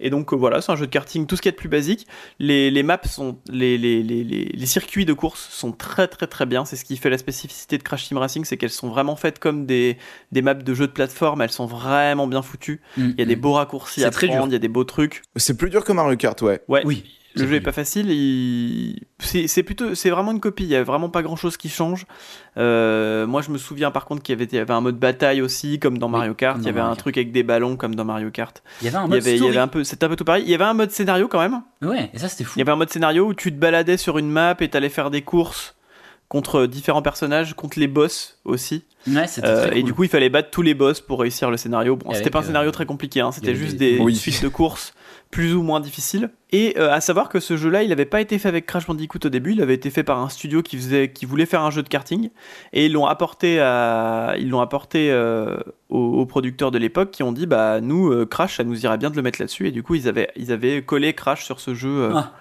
Et 0.00 0.10
donc 0.10 0.32
euh, 0.32 0.36
voilà, 0.36 0.60
c'est 0.60 0.72
un 0.72 0.76
jeu 0.76 0.86
de 0.86 0.90
karting, 0.90 1.26
tout 1.26 1.36
ce 1.36 1.42
qui 1.42 1.48
est 1.48 1.52
de 1.52 1.56
plus 1.56 1.68
basique. 1.68 2.06
Les, 2.38 2.70
les 2.70 2.82
maps 2.82 3.00
sont, 3.04 3.38
les, 3.48 3.78
les, 3.78 4.02
les, 4.02 4.24
les, 4.24 4.44
les 4.44 4.66
circuits 4.66 5.04
de 5.04 5.12
course 5.12 5.48
sont 5.50 5.72
très 5.72 6.06
très 6.08 6.26
très 6.26 6.46
bien. 6.46 6.64
C'est 6.64 6.76
ce 6.76 6.84
qui 6.84 6.96
fait 6.96 7.10
la 7.10 7.18
spécificité 7.18 7.78
de 7.78 7.82
Crash 7.82 8.08
Team 8.08 8.18
Racing, 8.18 8.44
c'est 8.44 8.56
qu'elles 8.56 8.70
sont 8.70 8.88
vraiment 8.88 9.16
faites 9.16 9.38
comme 9.38 9.66
des, 9.66 9.96
des 10.32 10.42
maps 10.42 10.54
de 10.54 10.74
jeux 10.74 10.86
de 10.86 10.92
plateforme. 10.92 11.40
Elles 11.42 11.50
sont 11.50 11.66
vraiment 11.66 12.26
bien 12.26 12.42
foutues. 12.42 12.80
Il 12.96 13.14
y 13.18 13.22
a 13.22 13.24
des 13.24 13.36
beaux 13.36 13.52
raccourcis 13.54 14.00
Mm, 14.00 14.04
à 14.04 14.10
très 14.10 14.26
prendre, 14.28 14.46
il 14.48 14.52
y 14.52 14.56
a 14.56 14.58
des 14.60 14.68
beaux 14.68 14.84
trucs. 14.84 15.22
C'est 15.36 15.56
plus 15.56 15.70
dur 15.70 15.84
que 15.84 15.92
Mario 15.92 16.16
Kart, 16.16 16.40
ouais. 16.42 16.60
Ouais. 16.68 16.82
Oui. 16.84 17.15
Le 17.36 17.46
jeu 17.46 17.54
est 17.54 17.60
plus 17.60 17.64
pas 17.66 17.72
facile, 17.72 18.10
il... 18.10 18.98
c'est 19.18 19.62
plutôt, 19.62 19.94
c'est 19.94 20.10
vraiment 20.10 20.32
une 20.32 20.40
copie. 20.40 20.64
Il 20.64 20.70
y 20.70 20.76
a 20.76 20.82
vraiment 20.82 21.10
pas 21.10 21.22
grand 21.22 21.36
chose 21.36 21.56
qui 21.56 21.68
change. 21.68 22.06
Euh, 22.56 23.26
moi, 23.26 23.42
je 23.42 23.50
me 23.50 23.58
souviens 23.58 23.90
par 23.90 24.06
contre 24.06 24.22
qu'il 24.22 24.32
y 24.32 24.36
avait, 24.36 24.46
il 24.46 24.54
y 24.54 24.58
avait 24.58 24.72
un 24.72 24.80
mode 24.80 24.98
bataille 24.98 25.42
aussi, 25.42 25.78
comme 25.78 25.98
dans 25.98 26.08
Mario 26.08 26.34
Kart. 26.34 26.58
Il 26.58 26.64
y 26.64 26.68
avait 26.68 26.78
Mario 26.78 26.86
un 26.86 26.94
Kart. 26.94 27.00
truc 27.00 27.16
avec 27.18 27.32
des 27.32 27.42
ballons, 27.42 27.76
comme 27.76 27.94
dans 27.94 28.04
Mario 28.04 28.30
Kart. 28.30 28.62
Il 28.80 28.86
y 28.86 28.88
avait 28.88 28.96
un 28.96 29.06
mode 29.06 29.20
avait, 29.20 29.32
il 29.32 29.34
y 29.34 29.38
story. 29.38 29.50
avait 29.52 29.60
un 29.60 29.68
peu, 29.68 29.84
c'était 29.84 30.04
un 30.04 30.08
peu 30.08 30.16
tout 30.16 30.24
pareil. 30.24 30.42
Il 30.44 30.50
y 30.50 30.54
avait 30.54 30.64
un 30.64 30.74
mode 30.74 30.90
scénario 30.90 31.28
quand 31.28 31.40
même. 31.40 31.62
Ouais, 31.82 32.10
et 32.12 32.18
ça 32.18 32.28
c'était 32.28 32.44
fou. 32.44 32.54
Il 32.56 32.60
y 32.60 32.62
avait 32.62 32.72
un 32.72 32.76
mode 32.76 32.90
scénario 32.90 33.26
où 33.26 33.34
tu 33.34 33.52
te 33.52 33.58
baladais 33.58 33.96
sur 33.98 34.18
une 34.18 34.30
map 34.30 34.56
et 34.60 34.68
t'allais 34.68 34.88
faire 34.88 35.10
des 35.10 35.22
courses 35.22 35.75
contre 36.28 36.66
différents 36.66 37.02
personnages, 37.02 37.54
contre 37.54 37.78
les 37.78 37.86
boss 37.88 38.38
aussi. 38.44 38.84
Ouais, 39.06 39.24
Euh, 39.44 39.66
très 39.68 39.76
Et 39.78 39.80
cool. 39.80 39.84
du 39.84 39.94
coup, 39.94 40.02
il 40.04 40.10
fallait 40.10 40.28
battre 40.28 40.50
tous 40.50 40.62
les 40.62 40.74
boss 40.74 41.00
pour 41.00 41.20
réussir 41.20 41.48
le 41.50 41.56
scénario. 41.56 41.94
Bon, 41.94 42.12
c'était 42.12 42.30
pas 42.30 42.40
un 42.40 42.42
scénario 42.42 42.70
euh, 42.70 42.72
très 42.72 42.86
compliqué, 42.86 43.20
hein, 43.20 43.30
c'était 43.30 43.54
juste 43.54 43.76
des- 43.76 43.98
des, 43.98 44.02
Oui. 44.02 44.12
une 44.12 44.18
suite 44.18 44.42
de 44.42 44.48
courses 44.48 44.92
plus 45.30 45.54
ou 45.54 45.62
moins 45.62 45.78
difficiles. 45.78 46.30
Et 46.50 46.74
euh, 46.78 46.92
à 46.92 47.00
savoir 47.00 47.28
que 47.28 47.38
ce 47.38 47.56
jeu-là, 47.56 47.84
il 47.84 47.90
n'avait 47.90 48.04
pas 48.06 48.20
été 48.20 48.38
fait 48.38 48.48
avec 48.48 48.66
Crash 48.66 48.86
Bandicoot 48.86 49.20
au 49.24 49.28
début, 49.28 49.52
il 49.52 49.62
avait 49.62 49.74
été 49.74 49.90
fait 49.90 50.02
par 50.02 50.18
un 50.20 50.28
studio 50.28 50.62
qui, 50.62 50.76
faisait, 50.76 51.12
qui 51.12 51.26
voulait 51.26 51.46
faire 51.46 51.62
un 51.62 51.70
jeu 51.70 51.82
de 51.84 51.88
karting. 51.88 52.30
Et 52.72 52.86
ils 52.86 52.92
l'ont 52.92 53.06
apporté, 53.06 53.60
à, 53.60 54.34
ils 54.38 54.48
l'ont 54.48 54.60
apporté 54.60 55.10
euh, 55.12 55.56
aux, 55.88 55.98
aux 56.20 56.26
producteurs 56.26 56.72
de 56.72 56.78
l'époque 56.78 57.12
qui 57.12 57.22
ont 57.22 57.32
dit 57.32 57.46
bah, 57.46 57.80
nous, 57.80 58.10
euh, 58.10 58.26
Crash, 58.26 58.56
ça 58.56 58.64
nous 58.64 58.84
irait 58.84 58.98
bien 58.98 59.10
de 59.10 59.16
le 59.16 59.22
mettre 59.22 59.40
là-dessus. 59.40 59.68
Et 59.68 59.70
du 59.72 59.84
coup, 59.84 59.94
ils 59.94 60.08
avaient, 60.08 60.30
ils 60.36 60.50
avaient 60.50 60.82
collé 60.82 61.12
Crash 61.12 61.44
sur 61.44 61.60
ce 61.60 61.74
jeu. 61.74 61.88
euh, 61.90 62.10
Ah. 62.14 62.32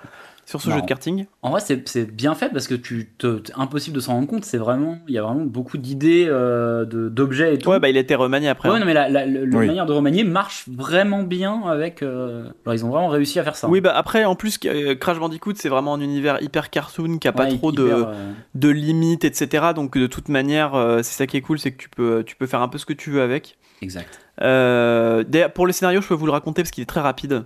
Sur 0.45 0.61
ce 0.61 0.69
jeu 0.69 0.79
de 0.79 0.85
karting. 0.85 1.25
En 1.41 1.49
vrai, 1.49 1.59
c'est 1.59 2.05
bien 2.11 2.35
fait 2.35 2.49
parce 2.49 2.67
que 2.67 2.75
tu 2.75 3.09
te, 3.17 3.41
c'est 3.43 3.53
impossible 3.57 3.95
de 3.95 3.99
s'en 3.99 4.13
rendre 4.13 4.27
compte. 4.27 4.45
C'est 4.45 4.59
vraiment, 4.59 4.99
il 5.07 5.15
y 5.15 5.17
a 5.17 5.23
vraiment 5.23 5.43
beaucoup 5.43 5.79
d'idées, 5.79 6.27
euh, 6.29 6.85
de- 6.85 7.09
d'objets 7.09 7.55
et 7.55 7.57
tout. 7.57 7.69
Ouais, 7.71 7.79
bah 7.79 7.89
il 7.89 7.97
a 7.97 7.99
été 7.99 8.13
remanié 8.13 8.47
après. 8.49 8.69
Ouais, 8.69 8.75
hein. 8.75 8.79
non, 8.79 8.85
mais 8.85 8.93
la, 8.93 9.09
la- 9.09 9.25
le- 9.25 9.43
la 9.45 9.57
Oui. 9.57 9.65
manière 9.65 9.87
de 9.87 9.93
remanier 9.93 10.23
marche 10.23 10.65
vraiment 10.71 11.23
bien 11.23 11.63
avec. 11.63 12.03
euh, 12.03 12.43
Alors, 12.63 12.75
ils 12.75 12.85
ont 12.85 12.89
vraiment 12.89 13.07
réussi 13.07 13.39
à 13.39 13.43
faire 13.43 13.55
ça. 13.55 13.67
Oui, 13.67 13.81
bah 13.81 13.93
après, 13.95 14.23
en 14.25 14.35
plus, 14.35 14.59
euh, 14.65 14.93
Crash 14.93 15.17
Bandicoot, 15.19 15.53
c'est 15.55 15.69
vraiment 15.69 15.95
un 15.95 15.99
univers 16.01 16.39
hyper 16.43 16.69
cartoon 16.69 17.17
qui 17.17 17.27
a 17.27 17.31
pas 17.31 17.45
Ouais, 17.45 17.57
trop 17.57 17.71
hyper, 17.71 17.83
de, 17.83 17.91
euh, 18.07 18.31
de 18.53 18.69
limites, 18.69 19.25
etc. 19.25 19.73
Donc 19.75 19.97
de 19.97 20.05
toute 20.07 20.29
manière, 20.29 20.75
euh, 20.75 20.97
c'est 20.97 21.15
ça 21.17 21.25
qui 21.25 21.37
est 21.37 21.41
cool, 21.41 21.57
c'est 21.57 21.71
que 21.71 21.77
tu 21.81 21.89
peux, 21.89 22.23
tu 22.23 22.35
peux 22.35 22.45
faire 22.45 22.61
un 22.61 22.67
peu 22.67 22.77
ce 22.77 22.85
que 22.85 22.93
tu 22.93 23.09
veux 23.09 23.23
avec. 23.23 23.57
Exact. 23.81 24.19
Euh, 24.41 25.23
pour 25.53 25.65
le 25.65 25.73
scénario, 25.73 26.01
je 26.01 26.07
peux 26.07 26.13
vous 26.13 26.25
le 26.27 26.31
raconter 26.31 26.61
parce 26.61 26.71
qu'il 26.71 26.81
est 26.83 26.85
très 26.85 27.01
rapide. 27.01 27.45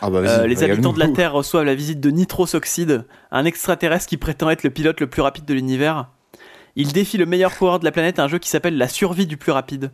Ah 0.00 0.10
bah 0.10 0.18
Euh, 0.18 0.46
les 0.46 0.62
habitants 0.62 0.92
de 0.92 0.98
la. 0.98 1.08
Terre 1.08 1.32
reçoivent 1.32 1.64
la 1.64 1.74
visite 1.74 2.00
de 2.00 2.10
Nitros 2.10 2.54
Oxide, 2.54 3.04
un 3.30 3.44
extraterrestre 3.44 4.06
qui 4.06 4.16
prétend 4.16 4.50
être 4.50 4.62
le 4.62 4.70
pilote 4.70 5.00
le 5.00 5.06
plus 5.08 5.22
rapide 5.22 5.44
de 5.44 5.54
l'univers. 5.54 6.08
Il 6.76 6.92
défie 6.92 7.18
le 7.18 7.26
meilleur 7.26 7.56
coureur 7.56 7.80
de 7.80 7.84
la 7.84 7.90
planète 7.90 8.18
à 8.18 8.24
un 8.24 8.28
jeu 8.28 8.38
qui 8.38 8.48
s'appelle 8.48 8.76
La 8.78 8.88
survie 8.88 9.26
du 9.26 9.36
plus 9.36 9.50
rapide. 9.52 9.90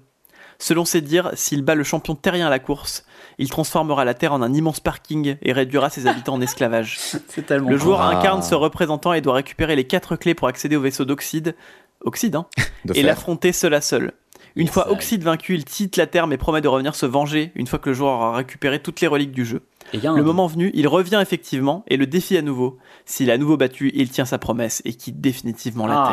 Selon 0.58 0.84
ses 0.84 1.00
dires, 1.00 1.30
s'il 1.34 1.62
bat 1.62 1.74
le 1.74 1.82
champion 1.82 2.14
terrien 2.14 2.46
à 2.46 2.50
la 2.50 2.58
course, 2.60 3.04
il 3.38 3.50
transformera 3.50 4.04
la 4.04 4.14
Terre 4.14 4.32
en 4.32 4.40
un 4.42 4.52
immense 4.52 4.78
parking 4.80 5.36
et 5.42 5.52
réduira 5.52 5.90
ses 5.90 6.06
habitants 6.06 6.34
en 6.34 6.40
esclavage. 6.40 6.98
C'est 7.28 7.46
tellement. 7.46 7.70
Le 7.70 7.76
joueur 7.78 8.00
Ah. 8.02 8.16
incarne 8.16 8.42
ce 8.42 8.54
représentant 8.54 9.12
et 9.14 9.20
doit 9.20 9.34
récupérer 9.34 9.74
les 9.74 9.84
quatre 9.84 10.14
clés 10.16 10.34
pour 10.34 10.46
accéder 10.46 10.76
au 10.76 10.80
vaisseau 10.80 11.04
d'Oxide, 11.04 11.56
Oxide, 12.02 12.36
hein, 12.36 12.46
et 12.94 13.02
l'affronter 13.02 13.52
seul 13.52 13.74
à 13.74 13.80
seul. 13.80 14.12
Une 14.56 14.68
fois. 14.68 14.92
Oxide 14.92 15.24
vaincu, 15.24 15.54
il 15.54 15.64
quitte 15.64 15.96
la 15.96 16.06
Terre 16.06 16.28
mais 16.28 16.36
promet 16.36 16.60
de 16.60 16.68
revenir 16.68 16.94
se 16.94 17.06
venger 17.06 17.50
une 17.56 17.66
fois 17.66 17.80
que 17.80 17.88
le 17.88 17.94
joueur 17.94 18.12
aura 18.12 18.36
récupéré 18.36 18.78
toutes 18.80 19.00
les 19.00 19.08
reliques 19.08 19.32
du 19.32 19.44
jeu. 19.44 19.62
Et 19.94 19.98
il 19.98 20.02
y 20.04 20.06
a 20.06 20.10
un- 20.12 20.16
Le 20.16 20.22
moment 20.22 20.46
venu, 20.46 20.70
il 20.74 20.88
revient 20.88 21.18
effectivement 21.22 21.84
et 21.88 21.96
le 21.96 22.06
défie 22.06 22.36
à 22.36 22.42
nouveau. 22.42 22.78
S'il 23.06 23.28
est 23.28 23.32
à 23.32 23.38
nouveau 23.38 23.56
battu, 23.56 23.90
il 23.94 24.10
tient 24.10 24.24
sa 24.24 24.38
promesse 24.38 24.82
et 24.84 24.92
quitte 24.94 25.20
définitivement 25.20 25.86
la 25.86 25.94
Terre. 25.94 26.04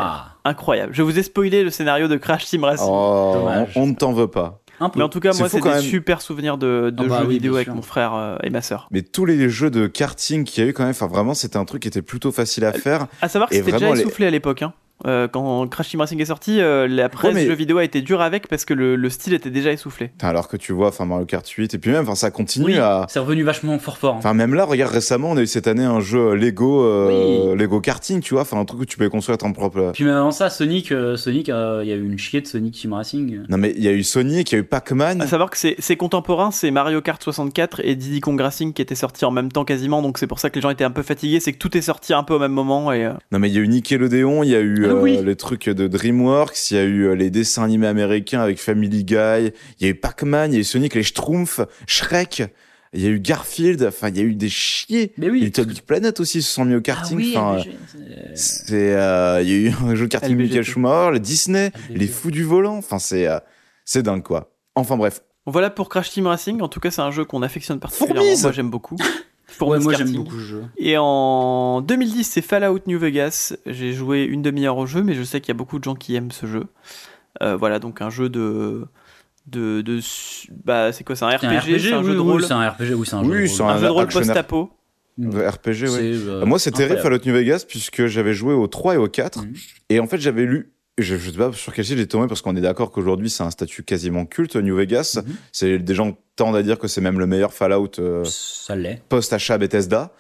Ah. 0.45 0.49
Incroyable. 0.49 0.93
Je 0.93 1.01
vous 1.01 1.17
ai 1.19 1.23
spoilé 1.23 1.63
le 1.63 1.69
scénario 1.71 2.07
de 2.07 2.15
Crash 2.17 2.45
Team 2.45 2.63
Racing. 2.63 2.87
Oh, 2.89 3.31
Dommage. 3.35 3.73
on 3.75 3.87
ne 3.87 3.93
t'en 3.95 4.13
veut 4.13 4.27
pas. 4.27 4.59
Mais 4.95 5.03
en 5.03 5.09
tout 5.09 5.19
cas, 5.19 5.31
C'est 5.31 5.39
moi, 5.39 5.49
c'est 5.49 5.59
des 5.61 5.69
même. 5.69 5.81
super 5.81 6.21
souvenirs 6.21 6.57
de, 6.57 6.89
de 6.91 7.03
Ah 7.05 7.07
bah 7.07 7.19
jeux 7.21 7.27
oui, 7.27 7.33
vidéo 7.35 7.55
avec 7.55 7.67
mon 7.67 7.83
frère 7.83 8.15
euh, 8.15 8.37
et 8.43 8.49
ma 8.49 8.61
sœur. 8.63 8.87
Mais 8.89 9.03
tous 9.03 9.25
les 9.25 9.47
jeux 9.47 9.69
de 9.69 9.85
karting 9.85 10.43
qu'il 10.43 10.63
y 10.63 10.65
a 10.65 10.69
eu 10.69 10.73
quand 10.73 10.81
même, 10.81 10.89
enfin 10.91 11.05
vraiment, 11.07 11.35
c'était 11.35 11.57
un 11.57 11.65
truc 11.65 11.83
qui 11.83 11.87
était 11.87 12.01
plutôt 12.01 12.31
facile 12.31 12.65
à 12.65 12.71
faire. 12.73 13.05
À 13.21 13.27
savoir 13.29 13.49
que 13.49 13.55
c'était 13.55 13.73
déjà 13.73 13.91
essoufflé 13.91 14.25
à 14.25 14.31
l'époque. 14.31 14.63
Hein. 14.63 14.73
Euh, 15.05 15.27
quand 15.27 15.67
Crash 15.67 15.89
Team 15.89 15.99
Racing 16.01 16.21
est 16.21 16.25
sorti, 16.25 16.59
euh, 16.61 16.87
la 16.87 17.09
presse 17.09 17.33
mais- 17.33 17.45
jeux 17.45 17.53
vidéo 17.53 17.77
a 17.77 17.83
été 17.83 18.01
dure 18.01 18.21
avec 18.21 18.47
parce 18.47 18.65
que 18.65 18.73
le, 18.73 18.95
le 18.95 19.09
style 19.09 19.33
était 19.33 19.49
déjà 19.49 19.71
essoufflé. 19.71 20.11
Alors 20.21 20.47
que 20.47 20.57
tu 20.57 20.73
vois, 20.73 20.89
enfin 20.89 21.05
Mario 21.05 21.25
Kart 21.25 21.47
8, 21.47 21.73
et 21.73 21.77
puis 21.77 21.91
même, 21.91 22.03
enfin 22.03 22.15
ça 22.15 22.31
continue 22.31 22.65
Oui, 22.65 22.77
à. 22.77 23.05
c'est 23.09 23.19
revenu 23.19 23.43
vachement 23.43 23.77
fort 23.79 23.97
fort. 23.97 24.13
hein. 24.15 24.19
Enfin, 24.19 24.33
même 24.33 24.53
là, 24.53 24.65
regarde, 24.65 24.91
récemment, 24.93 25.31
on 25.31 25.37
a 25.37 25.41
eu 25.41 25.47
cette 25.47 25.67
année 25.67 25.83
un 25.83 25.99
jeu 25.99 26.35
Lego, 26.35 26.83
euh, 26.83 27.51
Oui. 27.53 27.57
Lego 27.59 27.81
karting, 27.81 28.21
tu 28.21 28.33
vois, 28.33 28.41
enfin 28.43 28.59
un 28.59 28.65
truc 28.65 28.81
où 28.81 28.85
tu 28.85 28.97
peux 28.97 29.09
construire 29.09 29.37
ton 29.37 29.53
propre. 29.53 29.91
Puis 29.93 30.03
même 30.03 30.15
avant 30.15 30.31
ça, 30.31 30.49
Sonic, 30.49 30.91
euh, 30.91 31.17
Sonic, 31.17 31.49
euh, 31.49 31.81
il 31.83 31.89
y 31.89 31.93
a 31.93 31.95
eu 31.95 32.03
une 32.05 32.17
chier 32.17 32.41
de 32.41 32.47
Sonic 32.47 32.73
Team 32.75 32.93
Racing. 32.93 33.39
Non, 33.49 33.57
mais 33.57 33.73
il 33.75 33.83
y 33.83 33.87
a 33.87 33.91
eu 33.91 34.03
Sonic, 34.03 34.51
il 34.51 34.55
y 34.55 34.57
a 34.57 34.61
eu 34.61 34.63
Pac-Man. 34.63 35.21
À 35.21 35.27
savoir 35.27 35.49
que 35.49 35.57
c'est 35.57 35.75
c'est 35.79 35.95
contemporain, 35.95 36.51
c'est 36.51 36.69
Mario 36.71 37.01
Kart 37.01 37.21
64 37.23 37.81
et 37.83 37.95
Diddy 37.95 38.19
Kong 38.19 38.39
Racing 38.39 38.73
qui 38.73 38.81
étaient 38.81 38.95
sortis 38.95 39.25
en 39.25 39.31
même 39.31 39.51
temps 39.51 39.65
quasiment, 39.65 40.01
donc 40.01 40.17
c'est 40.17 40.27
pour 40.27 40.39
ça 40.39 40.49
que 40.49 40.55
les 40.55 40.61
gens 40.61 40.69
étaient 40.69 40.83
un 40.83 40.91
peu 40.91 41.01
fatigués, 41.03 41.39
c'est 41.39 41.53
que 41.53 41.57
tout 41.57 41.75
est 41.77 41.81
sorti 41.81 42.13
un 42.13 42.23
peu 42.23 42.33
au 42.35 42.39
même 42.39 42.51
moment 42.51 42.91
et 42.93 43.09
Non, 43.31 43.39
mais 43.39 43.49
il 43.49 43.55
y 43.55 43.57
a 43.57 43.61
eu 43.61 43.67
Nickelodeon, 43.67 44.43
il 44.43 44.49
y 44.49 44.55
a 44.55 44.59
eu 44.59 44.85
euh, 44.95 45.01
oui. 45.01 45.19
les 45.23 45.35
trucs 45.35 45.69
de 45.69 45.87
DreamWorks, 45.87 46.71
il 46.71 46.77
y 46.77 46.79
a 46.79 46.83
eu 46.83 47.03
euh, 47.07 47.13
les 47.15 47.29
dessins 47.29 47.63
animés 47.63 47.87
américains 47.87 48.41
avec 48.41 48.59
Family 48.59 49.03
Guy, 49.03 49.15
il 49.79 49.81
y 49.81 49.85
a 49.85 49.89
eu 49.89 49.95
Pac-Man, 49.95 50.51
il 50.51 50.55
y 50.55 50.57
a 50.57 50.61
eu 50.61 50.63
Sonic, 50.63 50.95
les 50.95 51.03
Schtroumpfs, 51.03 51.61
Shrek, 51.87 52.43
il 52.93 53.01
y 53.01 53.05
a 53.05 53.09
eu 53.09 53.19
Garfield, 53.19 53.83
enfin 53.87 54.09
il 54.09 54.17
y 54.17 54.19
a 54.19 54.23
eu 54.23 54.35
des 54.35 54.49
chiés. 54.49 55.13
Mais 55.17 55.29
oui. 55.29 55.41
Et 55.41 55.45
Little 55.45 55.65
Big 55.65 55.81
Planet 55.81 56.19
aussi 56.19 56.41
se 56.41 56.51
sont 56.51 56.65
mis 56.65 56.75
au 56.75 56.81
karting. 56.81 57.17
Ah 57.17 57.21
oui, 57.21 57.33
enfin, 57.37 57.69
euh, 57.99 58.31
c'est- 58.35 58.95
euh, 58.95 59.41
il 59.41 59.49
y 59.49 59.53
a 59.53 59.69
eu 59.69 59.73
un 59.85 59.95
jeu 59.95 60.07
de 60.07 60.11
karting 60.11 60.35
Michael. 60.35 60.63
Schumacher, 60.63 61.11
le 61.13 61.19
Disney, 61.19 61.71
LBG. 61.89 61.99
les 61.99 62.07
fous 62.07 62.31
du 62.31 62.43
volant, 62.43 62.75
enfin 62.77 62.99
c'est 62.99 63.27
euh, 63.27 63.39
c'est 63.85 64.03
dingue 64.03 64.23
quoi. 64.23 64.51
Enfin 64.75 64.97
bref, 64.97 65.21
voilà 65.45 65.69
pour 65.69 65.87
Crash 65.89 66.11
Team 66.11 66.27
Racing. 66.27 66.61
En 66.61 66.67
tout 66.67 66.79
cas, 66.79 66.91
c'est 66.91 67.01
un 67.01 67.11
jeu 67.11 67.23
qu'on 67.25 67.41
affectionne 67.41 67.79
particulièrement. 67.79 68.21
Fourmise 68.21 68.43
Moi, 68.43 68.51
j'aime 68.51 68.69
beaucoup. 68.69 68.95
Ouais, 69.61 69.79
Fourmise 69.79 69.83
moi 69.83 69.93
j'aime 69.93 70.13
beaucoup 70.15 70.39
ce 70.39 70.45
jeu. 70.45 70.63
Et 70.77 70.95
en 70.97 71.81
2010, 71.81 72.23
c'est 72.23 72.41
Fallout 72.41 72.79
New 72.87 72.97
Vegas. 72.99 73.53
J'ai 73.65 73.93
joué 73.93 74.23
une 74.23 74.41
demi-heure 74.41 74.77
au 74.77 74.85
jeu, 74.85 75.03
mais 75.03 75.13
je 75.13 75.23
sais 75.23 75.39
qu'il 75.41 75.49
y 75.49 75.55
a 75.55 75.57
beaucoup 75.57 75.79
de 75.79 75.83
gens 75.83 75.95
qui 75.95 76.15
aiment 76.15 76.31
ce 76.31 76.45
jeu. 76.45 76.65
Euh, 77.41 77.55
voilà, 77.55 77.79
donc 77.79 78.01
un 78.01 78.09
jeu 78.09 78.29
de. 78.29 78.85
de, 79.47 79.81
de 79.81 79.99
bah, 80.65 80.91
c'est 80.91 81.03
quoi 81.03 81.15
C'est 81.15 81.25
un 81.25 81.31
C'est 81.31 81.37
RPG, 81.37 81.45
un 81.55 81.59
RPG, 81.59 81.79
c'est 81.79 81.93
un 81.93 81.99
oui, 81.99 82.05
jeu 82.05 82.13
de 82.13 82.19
oui, 82.19 82.31
rôle. 82.31 82.43
c'est 82.43 82.53
un 82.53 82.69
RPG, 82.69 82.93
oui, 82.95 83.05
c'est 83.07 83.15
un 83.15 83.23
Oui, 83.23 83.33
jeu 83.37 83.41
de 83.43 83.47
c'est 83.47 83.63
rôle. 83.63 83.71
un 83.71 83.77
jeu 83.77 83.85
de 83.85 83.91
rôle 83.91 84.07
post-apo. 84.07 84.69
RPG 85.19 85.65
ouais. 85.67 85.87
C'est, 85.87 86.11
euh, 86.29 86.45
Moi, 86.45 86.57
c'est 86.59 86.71
terrible 86.71 86.97
incroyable. 86.97 87.01
Fallout 87.23 87.25
New 87.25 87.33
Vegas 87.33 87.65
puisque 87.67 88.05
j'avais 88.07 88.33
joué 88.33 88.53
au 88.53 88.67
3 88.67 88.95
et 88.95 88.97
au 88.97 89.07
4 89.07 89.43
Mhm. 89.43 89.53
et 89.89 89.99
en 89.99 90.07
fait, 90.07 90.17
j'avais 90.19 90.45
lu 90.45 90.71
je, 90.97 91.15
je 91.17 91.31
sais 91.31 91.37
pas 91.37 91.51
sur 91.53 91.73
quel 91.73 91.85
site 91.85 91.97
j'ai 91.97 92.07
tombé 92.07 92.27
parce 92.27 92.41
qu'on 92.41 92.55
est 92.55 92.61
d'accord 92.61 92.91
qu'aujourd'hui 92.91 93.29
c'est 93.29 93.43
un 93.43 93.51
statut 93.51 93.83
quasiment 93.83 94.25
culte 94.25 94.55
New 94.55 94.75
Vegas. 94.75 95.21
Mhm. 95.25 95.35
C'est 95.51 95.79
des 95.79 95.95
gens 95.95 96.17
tendent 96.35 96.55
à 96.55 96.63
dire 96.63 96.77
que 96.79 96.87
c'est 96.87 97.01
même 97.01 97.19
le 97.19 97.27
meilleur 97.27 97.53
Fallout 97.53 97.91
euh, 97.99 98.23
Ça 98.25 98.75
l'est. 98.75 99.01
post-achat 99.09 99.57
Bethesda. 99.57 100.13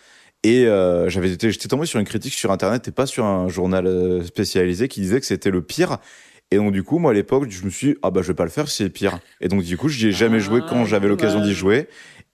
Et 0.43 0.65
euh, 0.65 1.07
j'avais 1.07 1.31
été, 1.31 1.51
j'étais 1.51 1.67
tombé 1.67 1.85
sur 1.85 1.99
une 1.99 2.05
critique 2.05 2.33
sur 2.33 2.51
internet 2.51 2.87
et 2.87 2.91
pas 2.91 3.05
sur 3.05 3.25
un 3.25 3.47
journal 3.47 3.85
euh, 3.85 4.23
spécialisé 4.23 4.87
qui 4.87 5.01
disait 5.01 5.19
que 5.19 5.25
c'était 5.27 5.51
le 5.51 5.61
pire. 5.61 5.99
Et 6.49 6.57
donc 6.57 6.71
du 6.73 6.83
coup, 6.83 6.97
moi 6.97 7.11
à 7.11 7.13
l'époque, 7.13 7.49
je 7.49 7.63
me 7.63 7.69
suis 7.69 7.93
dit, 7.93 7.95
ah 8.01 8.09
bah 8.11 8.21
je 8.23 8.27
vais 8.29 8.33
pas 8.33 8.43
le 8.43 8.49
faire 8.49 8.67
c'est 8.67 8.89
pire. 8.89 9.19
Et 9.39 9.47
donc 9.49 9.63
du 9.63 9.77
coup, 9.77 9.87
j'y 9.87 10.07
ai 10.07 10.11
jamais 10.11 10.37
Ah, 10.37 10.39
joué 10.39 10.61
quand 10.67 10.85
j'avais 10.85 11.07
l'occasion 11.07 11.41
d'y 11.41 11.53
jouer. 11.53 11.87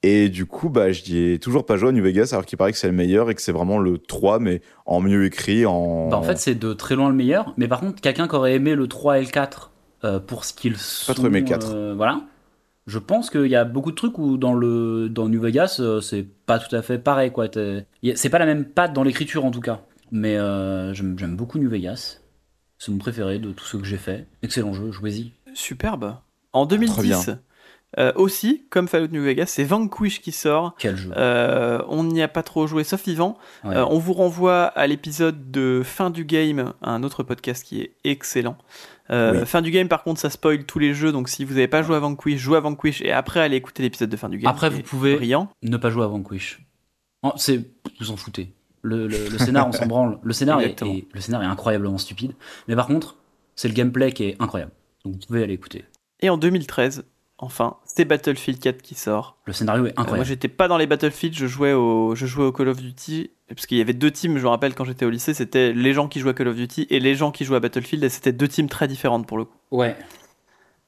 Et 0.04 0.30
du 0.30 0.46
coup, 0.46 0.70
bah 0.70 0.92
j'y 0.92 1.18
ai 1.18 1.40
toujours 1.40 1.66
pas 1.66 1.76
joué 1.76 1.90
à 1.90 1.92
New 1.92 2.04
Vegas 2.04 2.30
alors 2.32 2.46
qu'il 2.46 2.58
paraît 2.58 2.72
que 2.72 2.78
c'est 2.78 2.88
le 2.88 2.94
meilleur 2.94 3.30
et 3.32 3.36
que 3.36 3.42
c'est 3.42 3.52
vraiment 3.52 3.80
le 3.80 3.98
3 3.98 4.40
mais 4.40 4.62
en 4.86 5.02
mieux 5.02 5.26
écrit, 5.26 5.66
en 5.66 6.10
Bah, 6.10 6.18
en 6.18 6.24
fait, 6.24 6.38
c'est 6.38 6.56
de 6.56 6.74
très 6.74 6.96
loin 6.96 7.10
le 7.10 7.16
meilleur. 7.16 7.54
Mais 7.58 7.68
par 7.68 7.80
contre, 7.80 8.00
quelqu'un 8.00 8.28
qui 8.28 8.36
aurait 8.36 8.54
aimé 8.54 8.76
le 8.76 8.88
3 8.88 9.18
et 9.20 9.22
le 9.22 9.28
4 9.28 9.72
euh, 10.04 10.20
pour 10.20 10.46
ce 10.46 10.54
qu'ils 10.54 10.78
sont. 10.78 11.14
trop 11.14 11.26
aimé 11.26 11.40
le 11.42 11.48
4. 11.48 11.72
euh, 11.74 11.94
voilà. 11.96 12.22
Je 12.86 13.00
pense 13.00 13.30
qu'il 13.30 13.48
y 13.48 13.56
a 13.56 13.66
beaucoup 13.66 13.90
de 13.92 13.96
trucs 13.98 14.18
où 14.18 14.38
dans 14.38 14.54
le 14.54 15.10
dans 15.10 15.28
New 15.28 15.42
Vegas, 15.42 15.78
euh, 15.80 16.00
c'est 16.00 16.26
pas 16.46 16.60
tout 16.60 16.74
à 16.76 16.82
fait 16.82 17.00
pareil. 17.00 17.32
quoi. 17.32 17.48
C'est 17.52 18.30
pas 18.30 18.40
la 18.40 18.46
même 18.46 18.66
patte 18.66 18.94
dans 18.94 19.04
l'écriture 19.04 19.44
en 19.46 19.52
tout 19.52 19.60
cas. 19.62 19.82
Mais 20.12 20.38
euh, 20.38 20.94
j'aime 20.94 21.36
beaucoup 21.36 21.58
New 21.60 21.70
Vegas. 21.70 22.20
C'est 22.78 22.92
mon 22.92 22.98
préféré 23.00 23.40
de 23.40 23.52
tous 23.52 23.66
ceux 23.66 23.80
que 23.80 23.86
j'ai 23.86 23.98
fait. 23.98 24.28
Excellent 24.44 24.72
jeu, 24.72 24.92
jouez-y. 24.92 25.34
Superbe. 25.54 26.16
En 26.54 26.66
bien. 26.66 26.78
2010, 26.78 27.32
euh, 27.98 28.12
aussi, 28.16 28.66
comme 28.70 28.88
Fallout 28.88 29.08
New 29.08 29.24
Vegas, 29.24 29.46
c'est 29.48 29.64
Vanquish 29.64 30.22
qui 30.22 30.32
sort. 30.32 30.76
Quel 30.78 30.98
jeu. 30.98 31.12
Euh, 31.16 31.82
on 31.88 32.04
n'y 32.04 32.22
a 32.22 32.28
pas 32.28 32.44
trop 32.44 32.68
joué, 32.68 32.84
sauf 32.84 33.06
Yvan. 33.08 33.38
Ouais. 33.64 33.76
Euh, 33.76 33.86
on 33.86 33.98
vous 33.98 34.14
renvoie 34.14 34.66
à 34.66 34.88
l'épisode 34.88 35.52
de 35.52 35.82
fin 35.86 36.10
du 36.10 36.26
game, 36.26 36.74
un 36.82 37.04
autre 37.04 37.24
podcast 37.24 37.64
qui 37.64 37.82
est 37.82 37.94
excellent. 38.04 38.58
Oui. 39.10 39.46
Fin 39.46 39.62
du 39.62 39.72
game, 39.72 39.88
par 39.88 40.04
contre, 40.04 40.20
ça 40.20 40.30
spoil 40.30 40.66
tous 40.66 40.80
les 40.80 40.94
jeux, 40.94 41.14
donc 41.14 41.30
si 41.30 41.46
vous 41.46 41.54
n'avez 41.54 41.70
pas 41.70 41.82
joué 41.82 41.96
à 41.96 42.00
Vanquish, 42.00 42.42
jouez 42.42 42.58
à 42.58 42.60
Vanquish 42.60 43.02
et 43.02 43.14
après 43.14 43.40
allez 43.40 43.56
écouter 43.56 43.82
l'épisode 43.82 44.10
de 44.10 44.18
fin 44.18 44.28
du 44.28 44.38
game. 44.38 44.52
Après, 44.52 44.70
vous 44.70 44.82
pouvez- 44.82 45.16
Brillant. 45.16 45.48
Ne 45.64 45.78
pas 45.78 45.90
jouer 45.90 46.04
à 46.04 46.08
Vanquish. 46.08 46.60
Oh, 47.24 47.32
c'est 47.38 47.62
vous 48.02 48.12
en 48.12 48.18
foutez. 48.18 48.54
Le, 48.82 49.08
le, 49.08 49.30
le 49.30 49.38
scénar, 49.38 49.66
on 49.68 49.72
s'en 49.72 49.86
branle. 49.86 50.20
Le 50.24 50.34
scénar, 50.34 50.60
est- 50.62 50.82
le 51.14 51.22
scénar 51.22 51.42
est 51.42 51.46
incroyablement 51.46 51.98
stupide. 51.98 52.34
Mais 52.68 52.76
par 52.76 52.86
contre, 52.88 53.16
c'est 53.56 53.70
le 53.70 53.74
gameplay 53.74 54.12
qui 54.12 54.26
est 54.26 54.36
incroyable. 54.42 54.72
Donc 55.06 55.14
vous 55.14 55.20
pouvez 55.26 55.42
aller 55.44 55.54
écouter. 55.54 55.86
Et 56.20 56.30
en 56.30 56.38
2013, 56.38 57.06
enfin, 57.38 57.78
c'est 57.86 58.06
Battlefield 58.06 58.60
4 58.60 58.82
qui 58.82 58.96
sort. 58.96 59.38
Le 59.46 59.54
scénario 59.54 59.86
est 59.86 59.90
Euh, 59.90 59.94
moi, 59.96 60.02
incroyable. 60.04 60.28
j'étais 60.28 60.48
pas 60.48 60.68
dans 60.68 60.78
les 60.78 60.88
Battlefield, 60.88 61.36
je 61.36 61.48
jouais 61.48 61.74
au, 61.74 62.16
je 62.16 62.26
jouais 62.26 62.46
au 62.46 62.52
Call 62.52 62.68
of 62.70 62.78
Duty, 62.82 63.32
parce 63.50 63.66
qu'il 63.66 63.78
y 63.78 63.82
avait 63.82 63.94
deux 63.94 64.12
teams, 64.12 64.38
je 64.38 64.44
me 64.44 64.50
rappelle 64.50 64.74
quand 64.76 64.86
j'étais 64.86 65.06
au 65.06 65.10
lycée, 65.10 65.34
c'était 65.34 65.72
les 65.74 65.94
gens 65.94 66.08
qui 66.08 66.20
jouaient 66.20 66.32
à 66.32 66.34
Call 66.34 66.48
of 66.50 66.56
Duty 66.56 66.88
et 66.90 67.00
les 67.00 67.16
gens 67.16 67.32
qui 67.32 67.46
jouaient 67.46 67.58
à 67.58 67.60
Battlefield, 67.62 68.04
et 68.04 68.10
c'était 68.10 68.32
deux 68.34 68.48
teams 68.48 68.70
très 68.70 68.88
différentes 68.88 69.28
pour 69.28 69.38
le 69.38 69.46
coup. 69.46 69.58
ouais. 69.72 69.96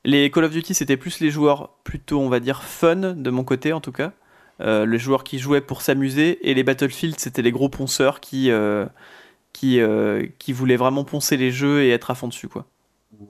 Les 0.05 0.31
Call 0.31 0.45
of 0.45 0.51
Duty, 0.51 0.73
c'était 0.73 0.95
plus 0.95 1.19
les 1.19 1.29
joueurs 1.29 1.71
plutôt, 1.83 2.21
on 2.21 2.29
va 2.29 2.39
dire, 2.39 2.63
fun, 2.63 2.95
de 2.95 3.29
mon 3.29 3.43
côté 3.43 3.73
en 3.73 3.81
tout 3.81 3.91
cas. 3.91 4.13
Euh, 4.61 4.85
les 4.85 4.97
joueurs 4.97 5.25
qui 5.25 5.39
jouaient 5.39 5.59
pour 5.61 5.81
s'amuser, 5.81 6.49
et 6.49 6.53
les 6.53 6.63
Battlefield, 6.63 7.19
c'était 7.19 7.41
les 7.41 7.51
gros 7.51 7.67
ponceurs 7.69 8.21
qui, 8.21 8.49
euh, 8.49 8.85
qui, 9.51 9.79
qui 10.39 10.53
voulaient 10.53 10.77
vraiment 10.77 11.03
poncer 11.03 11.35
les 11.37 11.51
jeux 11.51 11.83
et 11.83 11.89
être 11.89 12.11
à 12.11 12.15
fond 12.15 12.27
dessus, 12.29 12.47
quoi. 12.47 12.65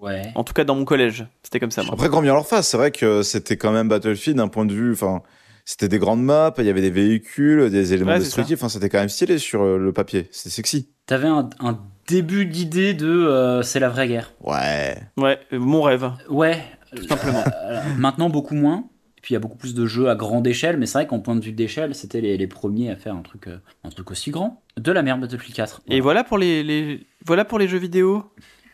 Ouais. 0.02 0.22
En 0.36 0.44
tout 0.44 0.54
cas, 0.54 0.64
dans 0.64 0.76
mon 0.76 0.86
collège, 0.86 1.26
c'était 1.44 1.60
comme 1.60 1.72
ça, 1.72 1.84
moi. 1.84 1.94
Après, 1.94 2.10
grand 2.10 2.22
bien 2.22 2.34
leur 2.34 2.48
face, 2.48 2.68
c'est 2.68 2.78
vrai 2.78 2.92
que 2.92 3.24
c'était 3.24 3.58
quand 3.58 3.72
même 3.72 3.88
Battlefield 3.90 4.38
d'un 4.38 4.48
point 4.48 4.66
de 4.66 4.74
vue, 4.74 4.92
enfin, 4.94 5.22
c'était 5.66 5.88
des 5.88 6.00
grandes 6.00 6.24
maps, 6.24 6.54
il 6.60 6.66
y 6.66 6.70
avait 6.70 6.82
des 6.82 6.90
véhicules, 6.92 7.70
des 7.70 7.94
éléments 7.94 8.12
Ouais, 8.14 8.20
destructifs, 8.20 8.60
enfin, 8.60 8.70
c'était 8.70 8.90
quand 8.90 9.00
même 9.00 9.10
stylé 9.10 9.38
sur 9.40 9.62
euh, 9.64 9.78
le 9.78 9.92
papier, 9.94 10.28
c'était 10.32 10.50
sexy. 10.50 10.90
T'avais 11.06 11.28
un, 11.28 11.50
un 11.60 11.80
début 12.08 12.46
d'idée 12.46 12.94
de 12.94 13.08
euh, 13.10 13.62
c'est 13.64 13.80
la 13.80 13.90
vraie 13.90 14.08
guerre. 14.08 14.32
Ouais. 14.42 14.96
Ouais, 15.18 15.40
mon 15.52 15.82
rêve. 15.82 16.12
Ouais. 16.30 16.64
Tout 16.96 17.04
simplement. 17.08 17.44
Euh, 17.64 17.80
maintenant, 17.98 18.30
beaucoup 18.30 18.56
moins. 18.56 18.86
Et 19.18 19.22
puis 19.22 19.34
il 19.34 19.36
y 19.36 19.38
a 19.38 19.40
beaucoup 19.40 19.58
plus 19.58 19.74
de 19.76 19.86
jeux 19.86 20.10
à 20.10 20.16
grande 20.16 20.48
échelle, 20.48 20.78
mais 20.78 20.86
c'est 20.86 20.98
vrai 21.00 21.06
qu'en 21.08 21.20
point 21.20 21.36
de 21.36 21.44
vue 21.44 21.52
d'échelle, 21.52 21.94
c'était 21.94 22.22
les, 22.22 22.38
les 22.38 22.48
premiers 22.48 22.90
à 22.90 22.96
faire 22.96 23.16
un 23.16 23.22
truc, 23.22 23.48
euh, 23.48 23.58
un 23.84 23.90
truc 23.90 24.10
aussi 24.12 24.32
grand. 24.32 24.64
De 24.78 24.92
la 24.92 25.02
merde 25.04 25.20
Battlefield 25.20 25.56
4. 25.56 25.82
Et 25.90 26.00
voilà 26.00 26.24
pour 26.24 26.38
les, 26.38 26.64
les- 26.64 27.06
voilà 27.26 27.44
pour 27.44 27.60
les 27.60 27.68
jeux 27.68 27.78
vidéo. 27.80 28.24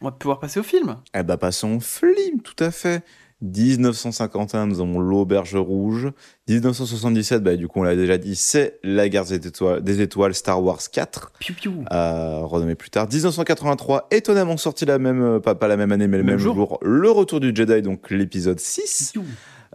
On 0.02 0.06
va 0.06 0.12
pouvoir 0.12 0.40
passer 0.40 0.60
au 0.60 0.64
film. 0.64 0.96
Eh 1.18 1.24
bah, 1.24 1.38
passons 1.38 1.78
au 1.78 1.80
film, 1.80 2.42
tout 2.44 2.62
à 2.64 2.72
fait. 2.72 3.04
1951, 3.42 4.68
nous 4.68 4.80
avons 4.82 5.00
l'Auberge 5.00 5.56
Rouge. 5.56 6.10
1977, 6.48 7.44
bah, 7.44 7.56
du 7.56 7.68
coup, 7.68 7.80
on 7.80 7.84
l'a 7.84 7.96
déjà 7.96 8.18
dit, 8.18 8.36
c'est 8.36 8.80
la 8.84 9.10
guerre 9.10 9.26
des 9.26 9.36
étoiles, 9.36 9.82
des 9.84 10.02
étoiles 10.02 10.34
Star 10.34 10.64
Wars 10.64 10.80
4, 10.92 11.32
Piou 11.40 11.54
piou. 11.54 11.84
euh, 11.92 12.40
renommé 12.44 12.76
plus 12.76 12.90
tard. 12.90 13.08
1983, 13.12 14.08
étonnamment 14.12 14.58
sorti 14.58 14.86
la 14.86 15.00
même, 15.00 15.22
euh, 15.22 15.40
pas, 15.40 15.54
pas 15.56 15.68
la 15.68 15.78
même 15.78 15.92
année, 15.92 16.08
mais 16.08 16.18
le 16.18 16.24
Même 16.24 16.36
même 16.36 16.40
jour. 16.40 16.56
jour. 16.56 16.80
Le 16.82 17.10
Retour 17.12 17.40
du 17.40 17.54
Jedi, 17.56 17.82
donc 17.82 18.10
l'épisode 18.10 18.60
6. 18.60 19.12
Piou. 19.14 19.24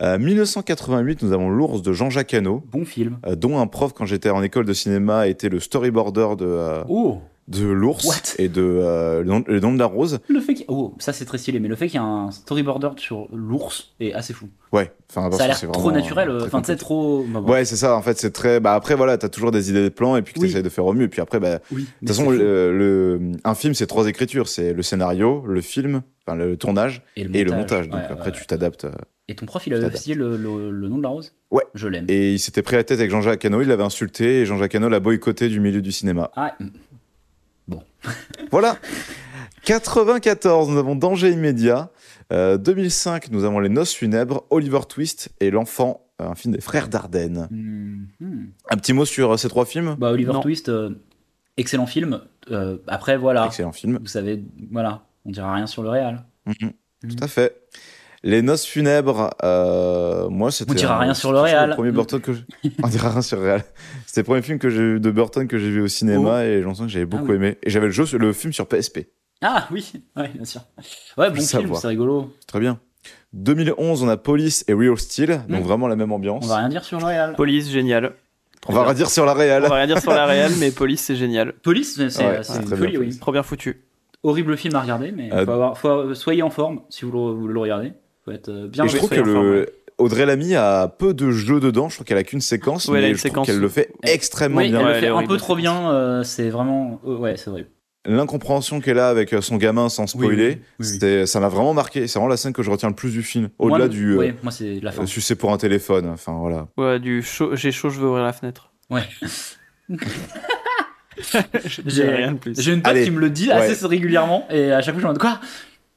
Euh, 0.01 0.19
1988, 0.19 1.23
nous 1.23 1.33
avons 1.33 1.51
L'Ours 1.51 1.83
de 1.83 1.93
Jean-Jacques 1.93 2.33
Hano, 2.33 2.63
Bon 2.73 2.87
film. 2.87 3.19
euh, 3.27 3.35
dont 3.37 3.59
un 3.59 3.67
prof, 3.67 3.93
quand 3.93 4.07
j'étais 4.07 4.31
en 4.31 4.43
école 4.43 4.65
de 4.65 4.73
cinéma, 4.73 5.29
était 5.29 5.51
le 5.51 5.61
storyboarder 5.61 6.29
de, 6.39 6.47
euh, 6.47 6.83
Oh 6.89 7.19
de 7.51 7.67
L'Ours 7.67 8.37
et 8.39 8.49
de 8.49 8.63
euh, 8.63 9.23
le, 9.23 9.61
nom, 9.61 9.75
de 9.75 9.79
la 9.79 9.87
rose. 9.87 10.21
Le 10.29 10.41
fait. 10.41 10.65
Oh, 10.69 10.95
ça 10.99 11.13
c'est 11.13 11.25
très 11.25 11.37
stylé, 11.37 11.59
mais 11.61 11.69
le 11.69 11.75
fait 11.77 11.89
qu'il 11.89 12.01
y 12.01 12.03
ait 12.03 12.07
un 12.07 12.31
storyboarder 12.31 12.91
sur 12.97 13.27
l'ours 13.33 13.93
est 14.01 14.13
assez 14.13 14.33
fou. 14.33 14.49
Ouais, 14.73 14.93
enfin, 15.11 15.31
ça 15.37 15.45
a 15.45 15.47
l'air 15.49 15.61
trop 15.73 15.91
naturel, 15.91 16.31
enfin 16.45 16.63
tu 16.63 16.77
trop... 16.77 17.25
bah. 17.29 17.41
Ouais, 17.41 17.65
c'est 17.65 17.75
ça, 17.77 17.97
en 17.97 18.03
fait, 18.03 18.19
c'est 18.19 18.31
très. 18.31 18.61
Bah, 18.61 18.75
après, 18.75 18.95
voilà, 18.95 19.19
t'as 19.19 19.29
toujours 19.29 19.51
des 19.51 19.69
idées 19.69 19.83
de 19.83 19.89
plans 19.89 20.17
et 20.17 20.23
puis 20.23 20.33
que 20.35 20.39
Oui. 20.41 20.47
t'essayes 20.47 20.63
de 20.63 20.69
faire 20.69 20.87
au 20.87 20.93
mieux. 20.93 21.05
Et 21.05 21.09
puis 21.09 21.21
après, 21.21 21.41
bah, 21.41 21.57
de 21.57 21.61
Oui, 21.73 21.87
toute 21.99 22.09
façon, 22.09 22.31
le, 22.31 22.77
le- 22.77 23.33
un 23.43 23.55
film, 23.57 23.75
c'est 23.75 23.87
trois 23.89 24.07
écritures 24.07 24.47
c'est 24.49 24.73
le 24.73 24.83
scénario, 24.83 25.45
le 25.47 25.61
film, 25.61 26.03
enfin, 26.27 26.37
le 26.39 26.57
tournage 26.57 27.03
et 27.17 27.23
et 27.23 27.45
le 27.45 27.51
montage. 27.53 27.89
Donc 27.89 28.01
Ouais, 28.01 28.07
après, 28.11 28.31
ouais. 28.31 28.37
tu 28.37 28.47
t'adaptes. 28.47 28.85
euh. 28.85 28.93
Et 29.27 29.35
ton 29.35 29.47
prof, 29.47 29.65
il 29.67 29.75
avait 29.75 29.87
officié 29.87 30.15
le, 30.15 30.37
le, 30.37 30.71
le 30.73 30.89
nom 30.89 30.99
de 30.99 31.03
la 31.05 31.09
rose? 31.09 31.35
Ouais. 31.51 31.63
Je 31.75 31.87
l'aime. 31.89 32.05
Et 32.09 32.33
il 32.35 32.39
s'était 32.41 32.63
pris 32.63 32.75
la 32.77 32.83
tête 32.85 32.99
avec 32.99 33.11
Jean-Jacques 33.13 33.45
Hano, 33.45 33.61
il 33.63 33.69
l'avait 33.69 33.83
insulté 33.85 34.41
et 34.41 34.47
Jean-Jacques 34.47 34.75
Hano 34.75 34.89
l'a 34.89 34.99
boycotté 35.01 35.49
du 35.49 35.61
milieu 35.61 35.83
du 35.83 35.93
cinéma. 35.93 36.31
Ah, 36.35 36.57
Voilà 38.51 38.77
94, 39.65 40.69
nous 40.71 40.79
avons 40.79 40.97
Danger 40.97 41.31
immédiat. 41.31 41.91
Euh, 42.33 42.57
2005, 42.57 43.31
nous 43.31 43.45
avons 43.45 43.61
Les 43.61 43.69
Noces 43.69 43.93
funèbres, 43.95 44.45
Oliver 44.51 44.81
Twist 44.89 45.31
et 45.41 45.51
L'Enfant, 45.51 46.07
un 46.19 46.35
film 46.35 46.55
des 46.55 46.61
frères 46.61 46.89
Dardenne. 46.89 47.49
hmm, 47.51 48.07
hmm. 48.21 48.47
Un 48.71 48.77
petit 48.77 48.93
mot 48.93 49.05
sur 49.05 49.33
euh, 49.33 49.37
ces 49.37 49.49
trois 49.49 49.67
films? 49.67 49.97
Bah, 49.99 50.13
Oliver 50.13 50.33
Non. 50.33 50.41
Twist, 50.41 50.69
euh, 50.69 50.91
excellent 51.57 51.87
film. 51.87 52.21
Euh, 52.51 52.79
après, 52.87 53.17
voilà. 53.17 53.47
Excellent 53.47 53.73
film. 53.73 53.99
Vous 54.01 54.07
savez, 54.07 54.43
voilà, 54.71 55.05
on 55.25 55.31
dira 55.31 55.53
rien 55.55 55.67
sur 55.67 55.83
le 55.83 55.91
réel. 55.91 56.23
Mhm. 56.47 56.73
Mhm. 57.03 57.17
Tout 57.17 57.25
à 57.25 57.29
fait. 57.29 57.57
Les 58.23 58.43
noces 58.43 58.67
funèbres, 58.67 59.31
euh, 59.43 60.29
moi 60.29 60.51
c'était. 60.51 60.73
On 60.73 60.75
dira 60.75 60.99
rien 60.99 61.15
sur 61.15 61.33
le. 61.33 61.39
Le 61.41 61.75
premier 61.75 61.91
Burton 61.91 62.21
que 62.21 62.33
je- 62.35 62.43
On 62.83 62.89
dira 62.89 63.11
rien 63.11 63.23
sur 63.23 63.39
le 63.39 63.45
réal. 63.45 63.65
C'était 64.07 64.21
le 64.21 64.25
premier 64.27 64.43
film 64.43 64.59
que 64.59 64.69
j'ai 64.69 64.83
vu 64.95 65.01
de 65.01 65.11
Burton 65.11 65.49
que 65.49 65.57
j'ai 65.59 65.71
vu 65.71 65.81
au 65.81 65.89
cinéma 65.89 66.45
et 66.45 66.63
j'en 66.63 66.75
sens 66.75 66.87
que 66.87 66.93
j'avais 66.93 67.07
beaucoup 67.07 67.29
oui. 67.31 67.37
aimé. 67.37 67.57
Et 67.63 67.71
j'avais 67.71 67.87
le 67.87 67.93
jeu, 67.93 68.05
sur- 68.05 68.19
le 68.19 68.33
film 68.35 68.53
sur 68.53 68.67
PSP. 68.67 69.07
Ah 69.41 69.67
oui, 69.71 69.91
ouais, 70.17 70.29
bien 70.35 70.45
sûr. 70.45 70.61
Ouais, 71.17 71.31
bon 71.31 71.41
film, 71.41 71.75
c'est 71.75 71.89
rigolo. 71.89 72.31
Très 72.47 72.61
bien. 72.61 72.79
2011, 73.33 74.03
on 74.03 74.09
a 74.09 74.17
Police 74.19 74.65
et 74.69 74.75
Real 74.75 74.99
Steel, 74.99 75.41
donc 75.49 75.61
Mm. 75.63 75.65
vraiment 75.67 75.89
la 75.89 75.97
même 75.97 76.13
ambiance. 76.13 76.45
On 76.45 76.49
va 76.49 76.57
rien 76.57 76.69
dire 76.69 76.85
sur 76.85 76.99
le 76.99 77.07
réal. 77.07 77.35
Police, 77.37 77.71
génial. 77.71 78.13
On 78.69 78.75
va 78.75 78.85
rien 78.85 78.93
dire 78.93 79.09
sur 79.09 79.25
la 79.25 79.33
On 79.33 79.37
réal. 79.37 79.63
va 79.63 79.75
rien 79.77 79.87
dire 79.87 80.01
sur 80.03 80.11
la 80.13 80.27
réelle, 80.27 80.53
mais 80.59 80.71
Police, 80.71 81.01
c'est 81.01 81.17
génial. 81.17 81.53
Police, 81.63 81.95
c'est 81.97 82.11
c'est- 82.11 82.23
Ouais, 82.27 82.41
très 82.43 82.63
folie, 82.77 82.77
bien, 82.77 82.87
oui. 82.91 82.97
Police. 82.99 83.21
Trop 83.21 83.33
bien 83.33 83.43
foutu. 83.43 83.83
Horrible 84.23 84.59
film 84.59 84.75
à 84.75 84.83
regarder, 84.83 85.13
mais 85.13 85.33
Euh, 85.33 85.47
faut 85.47 85.53
avoir, 85.53 85.79
faut, 85.79 86.15
soyez 86.15 86.43
en 86.43 86.51
forme 86.51 86.83
si 86.91 87.07
vous 87.07 87.13
le, 87.13 87.33
vous 87.33 87.49
le 87.49 87.59
regardez. 87.59 87.95
Être 88.33 88.49
euh, 88.49 88.69
bien 88.69 88.85
Et 88.85 88.89
je 88.89 88.97
trouve 88.97 89.11
que 89.11 89.21
le... 89.21 89.67
Audrey 89.99 90.25
Lamy 90.25 90.55
a 90.55 90.89
peu 90.89 91.13
de 91.13 91.31
jeux 91.31 91.61
dedans. 91.61 91.89
Je 91.91 91.97
trouve 91.97 92.07
qu'elle 92.07 92.17
a 92.19 92.25
qu'une 92.25 92.41
séquence, 92.41 92.89
Ouais, 92.89 93.01
mais 93.01 93.09
je 93.09 93.13
trouve 93.13 93.21
séquence 93.21 93.47
qu'elle 93.47 93.59
le 93.61 93.69
fait 93.69 93.93
extrêmement 94.03 94.59
Oui, 94.59 94.71
bien. 94.71 94.81
elle 94.81 94.87
le 94.95 95.01
fait 95.01 95.09
un 95.09 95.27
peu 95.27 95.37
trop 95.37 95.57
bien. 95.57 95.91
euh, 95.93 96.23
c'est 96.23 96.49
vraiment. 96.49 97.01
euh, 97.07 97.17
ouais, 97.19 97.37
c'est 97.37 97.51
vrai. 97.51 97.67
L'incompréhension 98.07 98.81
qu'elle 98.81 98.99
a 98.99 99.11
avec 99.11 99.35
son 99.43 99.59
gamin 99.59 99.91
sans 99.91 100.07
spoiler, 100.07 100.49
oui, 100.49 100.57
oui, 100.81 100.87
oui. 100.91 100.99
c'est- 101.01 101.27
ça 101.27 101.39
m'a 101.39 101.49
vraiment 101.51 101.75
marqué. 101.75 102.07
C'est 102.07 102.19
vraiment 102.19 102.31
la 102.31 102.39
scène 102.39 102.55
que 102.55 102.63
je 102.63 102.71
retiens 102.71 102.89
le 102.89 102.95
plus 102.95 103.11
du 103.13 103.23
film. 103.23 103.51
Au-delà 103.59 103.89
du 103.89 104.17
ouais, 104.17 104.35
moi, 104.43 104.51
c'est 104.51 104.81
la 104.81 104.91
fin. 104.91 105.03
euh, 105.03 105.07
sucer 105.07 105.35
pour 105.35 105.53
un 105.53 105.59
téléphone. 105.59 106.07
Enfin 106.09 106.33
voilà. 106.41 106.69
Ouais, 106.79 106.99
du 106.99 107.23
chaud, 107.23 107.55
j'ai 107.57 107.71
chaud, 107.73 107.91
je 107.91 108.01
veux 108.01 108.07
ouvrir 108.09 108.25
la 108.25 108.33
fenêtre. 108.33 108.73
Ouais. 108.89 109.03
Dis 111.85 112.03
rien 112.03 112.33
de 112.33 112.39
plus. 112.39 112.59
J'ai 112.59 112.73
une 112.73 112.81
pote 112.83 112.93
Allez. 112.93 113.05
qui 113.05 113.11
me 113.11 113.21
le 113.21 113.29
dit 113.31 113.49
Ouais. 113.49 113.53
assez 113.55 113.87
régulièrement 113.87 114.47
et 114.51 114.73
à 114.73 114.81
chaque 114.81 114.95
fois 114.95 115.03
je 115.03 115.07
me 115.07 115.13
demande 115.13 115.19
quoi? 115.19 115.41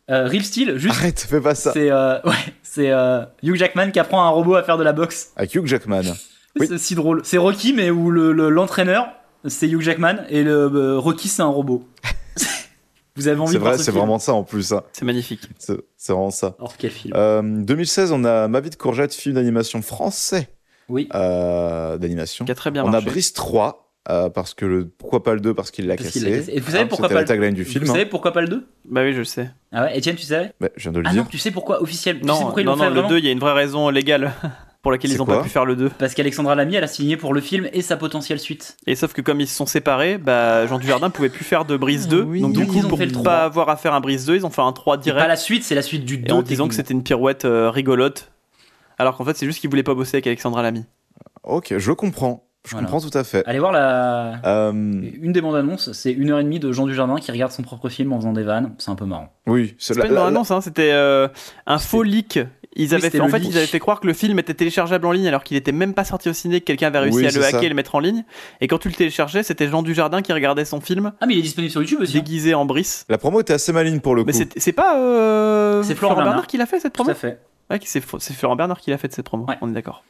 Euh, 0.09 0.27
Real 0.27 0.43
Steel, 0.43 0.77
juste. 0.77 0.95
Arrête, 0.95 1.19
fais 1.19 1.41
pas 1.41 1.55
ça. 1.55 1.71
C'est 1.73 1.89
euh, 1.91 2.19
ouais, 2.25 2.33
c'est 2.63 2.91
euh, 2.91 3.23
Hugh 3.41 3.55
Jackman 3.55 3.91
qui 3.91 3.99
apprend 3.99 4.21
à 4.23 4.25
un 4.27 4.29
robot 4.29 4.55
à 4.55 4.63
faire 4.63 4.77
de 4.77 4.83
la 4.83 4.93
boxe. 4.93 5.31
Avec 5.35 5.53
Hugh 5.55 5.65
Jackman. 5.65 6.01
Oui. 6.59 6.67
C'est 6.67 6.77
si 6.77 6.95
drôle. 6.95 7.21
C'est 7.23 7.37
Rocky 7.37 7.73
mais 7.73 7.89
où 7.89 8.11
le 8.11 8.31
le- 8.31 8.49
l'entraîneur 8.49 9.07
c'est 9.47 9.67
Hugh 9.67 9.81
Jackman 9.81 10.17
et 10.29 10.43
le 10.43 10.71
euh, 10.73 10.97
Rocky 10.99 11.27
c'est 11.27 11.41
un 11.41 11.47
robot. 11.47 11.83
Vous 13.15 13.27
avez 13.27 13.39
envie 13.39 13.49
C'est 13.51 13.53
de 13.55 13.59
voir 13.59 13.73
vrai, 13.73 13.77
ce 13.77 13.83
c'est 13.85 13.91
vraiment 13.91 14.17
ça 14.17 14.33
en 14.33 14.43
plus. 14.43 14.71
hein. 14.73 14.81
C'est 14.91 15.05
magnifique. 15.05 15.41
C'est 15.59 15.77
vraiment 16.11 16.31
ça. 16.31 16.55
Or 16.59 16.75
quel 16.77 16.89
film 16.89 17.13
Euh, 17.15 17.41
2016, 17.43 18.11
on 18.11 18.23
a 18.23 18.47
Ma 18.47 18.59
vie 18.59 18.71
de 18.71 18.75
courgette, 18.75 19.13
film 19.13 19.35
d'animation 19.35 19.83
français 19.83 20.49
Oui. 20.89 21.09
euh, 21.13 21.97
d'animation. 21.99 22.43
Qui 22.45 22.51
a 22.51 22.55
très 22.55 22.71
bien 22.71 22.83
On 22.83 22.91
a. 22.91 23.01
Brice 23.01 23.33
3, 23.33 23.82
euh, 24.09 24.29
parce 24.29 24.53
que 24.53 24.65
le 24.65 24.85
pourquoi 24.87 25.23
pas 25.23 25.33
le 25.33 25.39
2 25.39 25.53
parce 25.53 25.71
qu'il 25.71 25.87
l'a 25.87 25.95
cassé. 25.97 26.45
Et 26.51 26.59
vous 26.59 26.71
savez 26.71 26.83
Ah, 26.83 26.85
pourquoi 26.87 27.07
c'était 27.07 27.15
pas 27.15 27.21
le- 27.21 27.27
tagline 27.27 27.53
du 27.53 27.63
Vous 27.63 27.69
film. 27.71 27.85
savez 27.85 28.01
hein. 28.01 28.07
pourquoi 28.09 28.33
pas 28.33 28.41
le 28.41 28.47
2 28.49 28.67
Bah 28.89 29.01
oui, 29.03 29.13
je 29.13 29.19
le 29.19 29.23
sais. 29.25 29.49
Ah 29.71 29.83
ouais, 29.83 29.97
Etienne, 29.97 30.15
tu 30.15 30.23
savais? 30.25 30.51
Bah, 30.59 30.69
je 30.75 30.83
viens 30.83 30.91
de 30.91 30.99
le 30.99 31.07
Ah 31.07 31.11
dire. 31.13 31.23
non, 31.23 31.29
tu 31.29 31.37
sais 31.37 31.51
pourquoi 31.51 31.81
officiel 31.81 32.17
Tu 32.17 32.21
sais 32.23 32.27
Non, 32.27 32.39
pourquoi 32.41 32.61
ils 32.61 32.65
non, 32.65 32.75
fait 32.75 32.83
non, 32.83 32.89
le 32.89 32.93
vraiment 32.95 33.09
2, 33.09 33.17
il 33.19 33.25
y 33.25 33.29
a 33.29 33.31
une 33.31 33.39
vraie 33.39 33.53
raison 33.53 33.89
légale 33.89 34.33
pour 34.81 34.91
laquelle 34.91 35.11
ils 35.11 35.17
n'ont 35.17 35.25
pas 35.25 35.41
pu 35.41 35.47
faire 35.47 35.63
le 35.65 35.77
2. 35.77 35.89
Parce 35.97 36.13
qu'Alexandra 36.13 36.53
Lamy, 36.55 36.75
elle 36.75 36.83
a 36.83 36.87
signé 36.87 37.15
pour 37.15 37.33
le 37.33 37.39
film 37.39 37.69
et 37.71 37.81
sa 37.81 37.95
potentielle 37.95 38.39
suite. 38.39 38.75
Et 38.85 38.95
sauf 38.95 39.13
que 39.13 39.21
comme 39.21 39.39
ils 39.39 39.47
se 39.47 39.55
sont 39.55 39.65
séparés, 39.65 40.17
bah, 40.17 40.67
Jean 40.67 40.79
Dujardin 40.79 41.09
pouvait 41.09 41.29
plus 41.29 41.45
faire 41.45 41.63
de 41.63 41.77
Brise 41.77 42.09
2. 42.09 42.23
Oui. 42.23 42.41
donc 42.41 42.51
du 42.51 42.59
Donc, 42.59 42.67
coup, 42.67 42.75
ils 42.79 42.85
ont 42.85 42.89
pour 42.89 42.99
ne 42.99 43.05
3. 43.05 43.23
pas 43.23 43.43
avoir 43.45 43.69
à 43.69 43.77
faire 43.77 43.93
un 43.93 44.01
Brise 44.01 44.25
2, 44.25 44.35
ils 44.35 44.45
ont 44.45 44.49
fait 44.49 44.61
un 44.61 44.73
3 44.73 44.97
C'est 44.97 45.03
direct. 45.03 45.23
pas 45.23 45.29
la 45.29 45.37
suite, 45.37 45.63
c'est 45.63 45.75
la 45.75 45.81
suite 45.81 46.03
du 46.03 46.17
2. 46.17 46.27
Et 46.27 46.31
en 46.33 46.41
disant 46.41 46.67
que 46.67 46.73
c'était 46.75 46.93
une 46.93 47.03
pirouette 47.03 47.45
euh, 47.45 47.69
rigolote. 47.69 48.31
Alors 48.99 49.15
qu'en 49.15 49.23
fait, 49.23 49.37
c'est 49.37 49.45
juste 49.45 49.61
qu'ils 49.61 49.69
voulaient 49.69 49.81
pas 49.83 49.95
bosser 49.95 50.17
avec 50.17 50.27
Alexandra 50.27 50.61
Lamy. 50.61 50.83
Ok, 51.43 51.73
je 51.77 51.91
comprends. 51.93 52.45
Je 52.65 52.71
Voilà. 52.71 52.87
comprends 52.87 53.01
tout 53.05 53.17
à 53.17 53.25
fait. 53.25 53.43
Allez 53.45 53.59
voir 53.59 53.73
la. 53.73 54.39
Euh, 54.45 54.71
Une 54.71 55.33
des 55.33 55.41
bandes 55.41 55.55
annonces, 55.57 55.91
c'est 55.91 56.13
une 56.13 56.31
heure 56.31 56.39
et 56.39 56.43
demie 56.45 56.59
de 56.59 56.71
Jean 56.71 56.85
Dujardin 56.85 57.17
qui 57.17 57.29
regarde 57.31 57.51
son 57.51 57.61
propre 57.61 57.89
film 57.89 58.13
en 58.13 58.17
faisant 58.19 58.31
des 58.31 58.43
vannes. 58.43 58.73
C'est 58.77 58.89
un 58.89 58.95
peu 58.95 59.03
marrant. 59.05 59.33
oui, 59.47 59.75
C'est 59.77 59.93
la- 59.95 60.01
pas 60.03 60.07
une 60.07 60.13
la- 60.13 60.21
la- 60.21 60.27
annonce, 60.27 60.49
hein, 60.49 60.61
c'était 60.61 60.91
euh, 60.93 61.27
un 61.67 61.77
faux 61.77 62.03
leak. 62.03 62.39
Ils 62.75 62.87
Oui, 62.89 62.95
avaient 62.95 63.09
fait, 63.09 63.19
en 63.19 63.27
fait, 63.27 63.39
leak. 63.39 63.51
ils 63.51 63.57
avaient 63.57 63.67
fait 63.67 63.79
croire 63.79 63.99
que 63.99 64.07
le 64.07 64.13
film 64.13 64.39
était 64.39 64.53
téléchargeable 64.53 65.05
en 65.05 65.11
ligne 65.11 65.27
alors 65.27 65.43
qu'il 65.43 65.57
était 65.57 65.73
même 65.73 65.93
pas 65.93 66.05
sorti 66.05 66.29
au 66.29 66.33
ciné, 66.33 66.59
que 66.61 66.65
quelqu'un 66.65 66.87
avait 66.87 66.99
réussi 66.99 67.17
Oui, 67.17 67.27
à 67.27 67.31
le 67.31 67.43
hacker 67.43 67.59
ça. 67.59 67.65
et 67.65 67.69
le 67.69 67.75
mettre 67.75 67.95
en 67.95 67.99
ligne. 67.99 68.23
Et 68.61 68.67
quand 68.67 68.77
tu 68.79 68.87
le 68.87 68.95
téléchargeais, 68.95 69.43
c'était 69.43 69.67
Jean 69.67 69.83
Dujardin 69.83 70.21
qui 70.21 70.31
regardait 70.33 70.65
son 70.65 70.79
film 70.79 71.11
Ah, 71.19 71.25
mais 71.27 71.33
il 71.33 71.39
est 71.39 71.43
disponible 71.43 71.69
sur 71.69 71.81
YouTube 71.81 71.99
aussi. 72.01 72.17
hein. 72.17 72.21
déguisé 72.21 72.53
en 72.55 72.65
Brice. 72.65 73.05
La 73.09 73.17
promo 73.17 73.41
était 73.41 73.53
assez 73.53 73.73
maligne 73.73 73.99
pour 73.99 74.15
le 74.15 74.23
Mais 74.23 74.31
coup. 74.31 74.37
c'est 74.37 74.57
c'est 74.57 74.71
pas 74.71 74.97
euh, 74.97 75.83
C'est 75.83 75.95
Florent 75.95 76.13
Florent 76.13 76.15
Bernard 76.15 76.33
Bernard. 76.33 76.47
qui 76.47 76.57
l'a 76.57 76.65
fait 76.65 76.79
cette 76.79 76.93
Tout 76.93 77.03
promo 77.03 77.11
à 77.11 77.13
fait. 77.15 77.39
Ouais, 77.69 77.79
c'est 77.83 78.01
c'est 78.19 78.33
Florent 78.33 78.55
Bernard 78.55 78.79
qui 78.79 78.89
l'a 78.89 78.97
fait 78.97 79.13
cette 79.13 79.25
promo. 79.25 79.45
Ouais. 79.47 79.57
On 79.61 79.69
est 79.69 79.73
d'accord. 79.73 80.03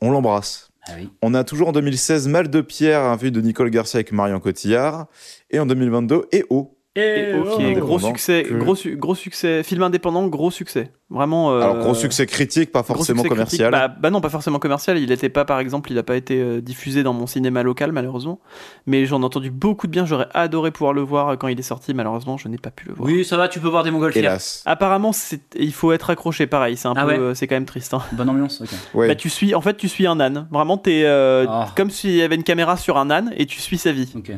On 0.00 0.10
l'embrasse. 0.10 0.70
Ah. 0.88 0.92
On 1.22 1.34
a 1.34 1.44
toujours 1.44 1.68
en 1.68 1.72
2016 1.72 2.28
Mal 2.28 2.48
de 2.48 2.60
Pierre, 2.60 3.02
un 3.02 3.18
film 3.18 3.32
de 3.32 3.40
Nicole 3.40 3.70
Garcia 3.70 3.98
avec 3.98 4.12
Marion 4.12 4.40
Cotillard. 4.40 5.06
Et 5.50 5.58
en 5.58 5.66
2022, 5.66 6.28
EO. 6.32 6.75
Et 6.96 7.32
oh, 7.34 7.40
ok, 7.40 7.46
gros 7.46 7.60
indépendant 7.60 7.98
succès, 8.08 8.42
que- 8.48 8.54
gros, 8.54 8.74
su- 8.74 8.96
gros 8.96 9.14
succès, 9.14 9.62
film 9.62 9.82
indépendant, 9.82 10.26
gros 10.26 10.50
succès. 10.50 10.90
Vraiment. 11.08 11.52
euh, 11.52 11.60
Alors, 11.60 11.78
gros 11.78 11.94
succès 11.94 12.26
critique, 12.26 12.72
pas 12.72 12.82
forcément 12.82 13.22
commercial. 13.22 13.70
Bah, 13.70 13.86
bah 13.88 14.10
non, 14.10 14.20
pas 14.20 14.28
forcément 14.30 14.58
commercial. 14.58 14.98
Il 14.98 15.12
était 15.12 15.28
pas, 15.28 15.44
par 15.44 15.60
exemple, 15.60 15.92
il 15.92 15.98
a 15.98 16.02
pas 16.02 16.16
été 16.16 16.40
euh, 16.40 16.60
diffusé 16.60 17.04
dans 17.04 17.12
mon 17.12 17.26
cinéma 17.28 17.62
local, 17.62 17.92
malheureusement. 17.92 18.40
Mais 18.86 19.06
j'en 19.06 19.22
ai 19.22 19.24
entendu 19.24 19.50
beaucoup 19.52 19.86
de 19.86 19.92
bien. 19.92 20.04
J'aurais 20.04 20.26
adoré 20.34 20.72
pouvoir 20.72 20.92
le 20.94 21.02
voir 21.02 21.38
quand 21.38 21.46
il 21.46 21.58
est 21.60 21.62
sorti. 21.62 21.94
Malheureusement, 21.94 22.36
je 22.38 22.48
n'ai 22.48 22.58
pas 22.58 22.70
pu 22.70 22.88
le 22.88 22.94
voir. 22.94 23.08
Oui, 23.08 23.24
ça 23.24 23.36
va, 23.36 23.46
tu 23.48 23.60
peux 23.60 23.68
voir 23.68 23.84
des 23.84 23.92
montgolfières. 23.92 24.24
Hélas. 24.24 24.62
Apparemment, 24.66 25.12
il 25.56 25.72
faut 25.72 25.92
être 25.92 26.10
accroché. 26.10 26.48
Pareil, 26.48 26.76
c'est 26.76 26.88
un 26.88 26.94
Ah 26.96 27.04
peu, 27.04 27.10
ouais. 27.12 27.18
euh, 27.18 27.34
c'est 27.34 27.46
quand 27.46 27.54
même 27.56 27.66
triste. 27.66 27.94
hein. 27.94 28.02
Bonne 28.12 28.28
ambiance, 28.30 28.60
ok. 28.62 28.68
Ouais. 28.94 29.06
Bah, 29.08 29.14
tu 29.14 29.28
suis, 29.30 29.54
en 29.54 29.60
fait, 29.60 29.76
tu 29.76 29.88
suis 29.88 30.08
un 30.08 30.18
âne. 30.18 30.48
Vraiment, 30.50 30.76
t'es 30.76 31.02
euh, 31.04 31.46
Ah. 31.48 31.68
comme 31.76 31.90
s'il 31.90 32.16
y 32.16 32.22
avait 32.22 32.34
une 32.36 32.42
caméra 32.42 32.76
sur 32.76 32.96
un 32.98 33.10
âne 33.10 33.32
et 33.36 33.46
tu 33.46 33.60
suis 33.60 33.78
sa 33.78 33.92
vie. 33.92 34.12
Ok. 34.16 34.32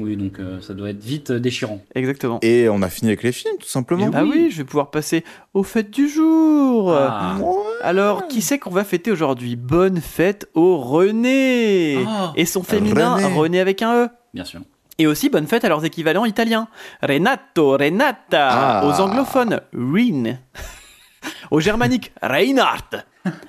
Oui, 0.00 0.16
donc 0.16 0.38
euh, 0.38 0.60
ça 0.60 0.74
doit 0.74 0.90
être 0.90 1.02
vite 1.02 1.30
euh, 1.30 1.38
déchirant. 1.40 1.80
Exactement. 1.94 2.38
Et 2.42 2.68
on 2.68 2.82
a 2.82 2.88
fini 2.88 3.10
avec 3.10 3.22
les 3.22 3.32
films, 3.32 3.56
tout 3.60 3.68
simplement. 3.68 4.06
Et 4.06 4.10
Ah 4.14 4.24
oui, 4.24 4.48
je 4.50 4.58
vais 4.58 4.64
pouvoir 4.64 4.90
passer 4.90 5.24
aux 5.54 5.62
fêtes 5.62 5.90
du 5.90 6.08
jour. 6.08 6.92
Ah. 6.94 7.36
Alors, 7.82 8.28
qui 8.28 8.42
c'est 8.42 8.58
qu'on 8.58 8.70
va 8.70 8.84
fêter 8.84 9.10
aujourd'hui? 9.10 9.56
Bonne 9.56 10.00
fête 10.00 10.48
au 10.54 10.78
René 10.78 12.04
Ah. 12.06 12.32
Et 12.36 12.46
son 12.46 12.62
féminin, 12.62 13.14
René. 13.16 13.34
René. 13.36 13.60
avec 13.60 13.82
un 13.82 14.04
E. 14.04 14.08
Bien 14.34 14.44
sûr. 14.44 14.60
Et 14.98 15.06
aussi 15.06 15.30
bonne 15.30 15.46
fête 15.46 15.64
à 15.64 15.68
leurs 15.68 15.84
équivalents 15.84 16.24
italiens. 16.26 16.68
Renato, 17.02 17.76
Renata. 17.78 18.48
Ah. 18.82 18.86
Aux 18.86 19.00
anglophones, 19.00 19.60
Rin. 19.72 20.36
Aux 21.50 21.60
germaniques, 21.60 22.12
Reinhard. 22.22 22.90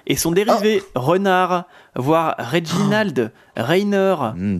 Et 0.07 0.15
son 0.17 0.31
dérivé, 0.31 0.81
Renard, 0.95 1.65
voire 1.95 2.35
Reginald, 2.37 3.31
Rainer, 3.55 4.15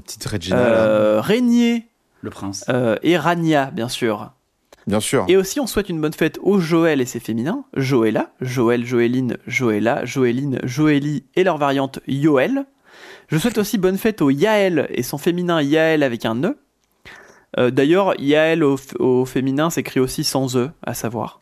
petite 0.06 0.26
Regina, 0.26 0.56
là. 0.58 0.64
euh, 0.64 1.22
Régnier 1.22 1.86
Le 2.22 2.30
prince. 2.30 2.66
euh, 2.70 2.98
et 3.04 3.18
Rania, 3.18 3.72
bien 3.72 3.90
sûr. 3.90 4.32
bien 4.88 5.00
sûr. 5.00 5.26
Et 5.28 5.38
aussi, 5.38 5.60
on 5.60 5.68
souhaite 5.68 5.90
une 5.90 6.02
bonne 6.02 6.14
fête 6.14 6.40
au 6.42 6.60
Joël 6.60 7.02
et 7.02 7.06
ses 7.06 7.20
féminins. 7.20 7.64
Joëlla, 7.76 8.32
Joël, 8.42 8.86
Joéline, 8.86 9.38
Joëlla, 9.48 10.06
Joéline, 10.06 10.60
Joélie 10.64 11.24
et 11.36 11.44
leur 11.44 11.58
variante 11.58 12.00
Yoël. 12.08 12.66
Je 13.30 13.38
souhaite 13.38 13.58
aussi 13.58 13.78
bonne 13.78 13.98
fête 13.98 14.22
au 14.22 14.30
Yaël 14.30 14.88
et 14.90 15.04
son 15.04 15.18
féminin 15.18 15.62
Yaël 15.62 16.04
avec 16.04 16.26
un 16.26 16.36
E. 16.44 16.58
Euh, 17.58 17.70
D'ailleurs, 17.72 18.14
Yaël 18.20 18.64
au, 18.64 19.26
féminin 19.26 19.70
s'écrit 19.70 20.00
aussi 20.00 20.24
sans 20.24 20.58
E, 20.58 20.70
à 20.84 20.94
savoir. 20.94 21.42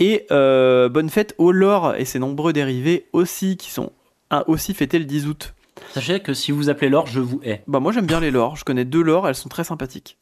Et 0.00 0.26
euh, 0.32 0.88
bonne 0.88 1.08
fête 1.10 1.34
au 1.38 1.52
Laure 1.52 1.94
et 1.96 2.04
ses 2.04 2.18
nombreux 2.18 2.52
dérivés 2.52 3.06
aussi, 3.12 3.56
qui 3.56 3.70
sont 3.70 3.92
hein, 4.30 4.44
aussi 4.46 4.74
fêtés 4.74 4.98
le 4.98 5.04
10 5.04 5.26
août. 5.26 5.54
Sachez 5.92 6.20
que 6.20 6.34
si 6.34 6.50
vous 6.52 6.68
appelez 6.70 6.88
l'or, 6.88 7.06
je 7.06 7.20
vous 7.20 7.40
hais. 7.44 7.62
Bah 7.66 7.80
moi 7.80 7.92
j'aime 7.92 8.06
bien 8.06 8.20
les 8.20 8.30
Laures, 8.30 8.56
je 8.56 8.64
connais 8.64 8.84
deux 8.84 9.02
Laures, 9.02 9.28
elles 9.28 9.34
sont 9.34 9.48
très 9.48 9.64
sympathiques. 9.64 10.18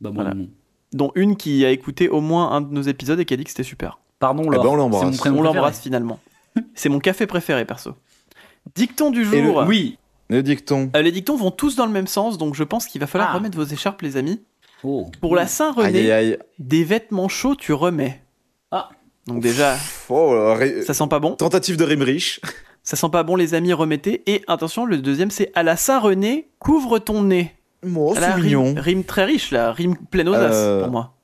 Bah, 0.00 0.10
moi, 0.10 0.22
Voilà. 0.24 0.34
non. 0.38 0.48
Dont 0.92 1.12
une 1.14 1.36
qui 1.36 1.64
a 1.64 1.70
écouté 1.70 2.08
au 2.08 2.20
moins 2.20 2.50
un 2.52 2.60
de 2.60 2.72
nos 2.72 2.82
épisodes 2.82 3.18
et 3.20 3.24
qui 3.24 3.34
a 3.34 3.36
dit 3.36 3.44
que 3.44 3.50
c'était 3.50 3.62
super. 3.62 3.98
Pardon, 4.18 4.44
Eh 4.46 4.50
Laure. 4.54 4.62
ben, 4.64 4.70
on 4.70 4.76
l'embrasse. 4.76 5.00
C'est 5.02 5.06
mon 5.10 5.16
prénom 5.16 5.36
On 5.36 5.40
préféré. 5.42 5.54
l'embrasse 5.56 5.80
finalement. 5.80 6.20
C'est 6.74 6.88
mon 6.88 6.98
café 6.98 7.26
préféré 7.26 7.64
perso. 7.64 7.94
Dicton 8.74 9.10
du 9.10 9.22
Et 9.22 9.40
le- 9.40 9.46
jour. 9.46 9.64
Oui. 9.66 9.98
Le 10.28 10.42
dicton. 10.42 10.90
Euh, 10.94 11.02
les 11.02 11.10
dictons 11.12 11.36
vont 11.36 11.50
tous 11.50 11.74
dans 11.76 11.86
le 11.86 11.92
même 11.92 12.06
sens, 12.06 12.38
donc 12.38 12.54
je 12.54 12.62
pense 12.64 12.86
qu'il 12.86 13.00
va 13.00 13.06
falloir 13.08 13.30
Ah. 13.32 13.38
remettre 13.38 13.56
vos 13.56 13.64
écharpes, 13.64 14.02
les 14.02 14.16
amis. 14.16 14.40
Oh. 14.84 15.10
Pour 15.20 15.34
la 15.34 15.42
Aïe, 15.42 15.48
Saint-René, 15.48 16.10
aïe, 16.12 16.12
aïe. 16.32 16.38
des 16.58 16.84
vêtements 16.84 17.28
chauds, 17.28 17.56
tu 17.56 17.72
remets. 17.72 18.22
Ah. 18.70 18.88
Donc 19.26 19.40
déjà, 19.42 19.76
Oh, 20.08 20.54
ré- 20.54 20.82
ça 20.82 20.94
sent 20.94 21.08
pas 21.08 21.18
bon. 21.18 21.34
Tentative 21.34 21.76
de 21.76 21.84
rime 21.84 22.02
riche. 22.02 22.40
Ça 22.82 22.96
sent 22.96 23.08
pas 23.10 23.22
bon, 23.22 23.36
les 23.36 23.54
amis, 23.54 23.72
remettez. 23.72 24.22
Et 24.26 24.42
attention, 24.48 24.84
le 24.86 24.98
deuxième, 24.98 25.30
c'est 25.30 25.50
à 25.54 25.62
la 25.62 25.76
Saint-René, 25.76 26.48
couvre 26.58 26.98
ton 26.98 27.22
nez. 27.22 27.54
La 27.82 27.88
c'est 28.36 28.40
mignon. 28.42 28.64
rime, 28.64 28.78
rime 28.78 29.04
très 29.04 29.24
riche, 29.24 29.50
là, 29.52 29.72
rime 29.72 29.96
pleine 29.96 30.28
audace 30.28 30.54
Euh, 30.54 30.82
pour 30.82 30.90
moi. 30.90 31.14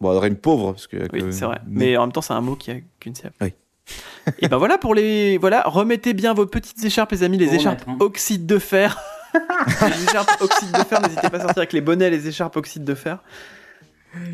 Bon, 0.00 0.18
rime 0.18 0.36
pauvre. 0.36 0.72
Parce 0.72 0.86
que, 0.86 0.96
Oui, 1.12 1.20
que- 1.20 1.30
c'est 1.30 1.44
vrai. 1.44 1.60
Mais 1.66 1.96
en 1.96 2.02
même 2.02 2.12
temps, 2.12 2.20
c'est 2.22 2.32
un 2.34 2.40
mot 2.40 2.54
qui 2.56 2.70
a 2.70 2.76
qu'une 3.00 3.14
syllabe. 3.14 3.32
Oui. 3.40 3.52
Et 4.40 4.48
ben 4.48 4.56
voilà 4.56 4.78
pour 4.78 4.94
les. 4.94 5.38
Voilà, 5.38 5.62
remettez 5.66 6.12
bien 6.12 6.34
vos 6.34 6.46
petites 6.46 6.82
écharpes, 6.84 7.12
les 7.12 7.22
amis, 7.22 7.38
les 7.38 7.54
écharpes 7.54 7.82
remettre, 7.82 8.02
hein. 8.02 8.04
oxyde 8.04 8.44
de 8.46 8.58
fer. 8.58 8.98
les 9.34 10.04
écharpes 10.04 10.30
oxyde 10.40 10.72
de 10.72 10.78
fer, 10.84 11.00
n'hésitez 11.02 11.28
pas 11.30 11.36
à 11.36 11.40
sortir 11.40 11.58
avec 11.58 11.72
les 11.72 11.80
bonnets, 11.80 12.10
les 12.10 12.26
écharpes 12.28 12.56
oxyde 12.56 12.84
de 12.84 12.94
fer. 12.94 13.18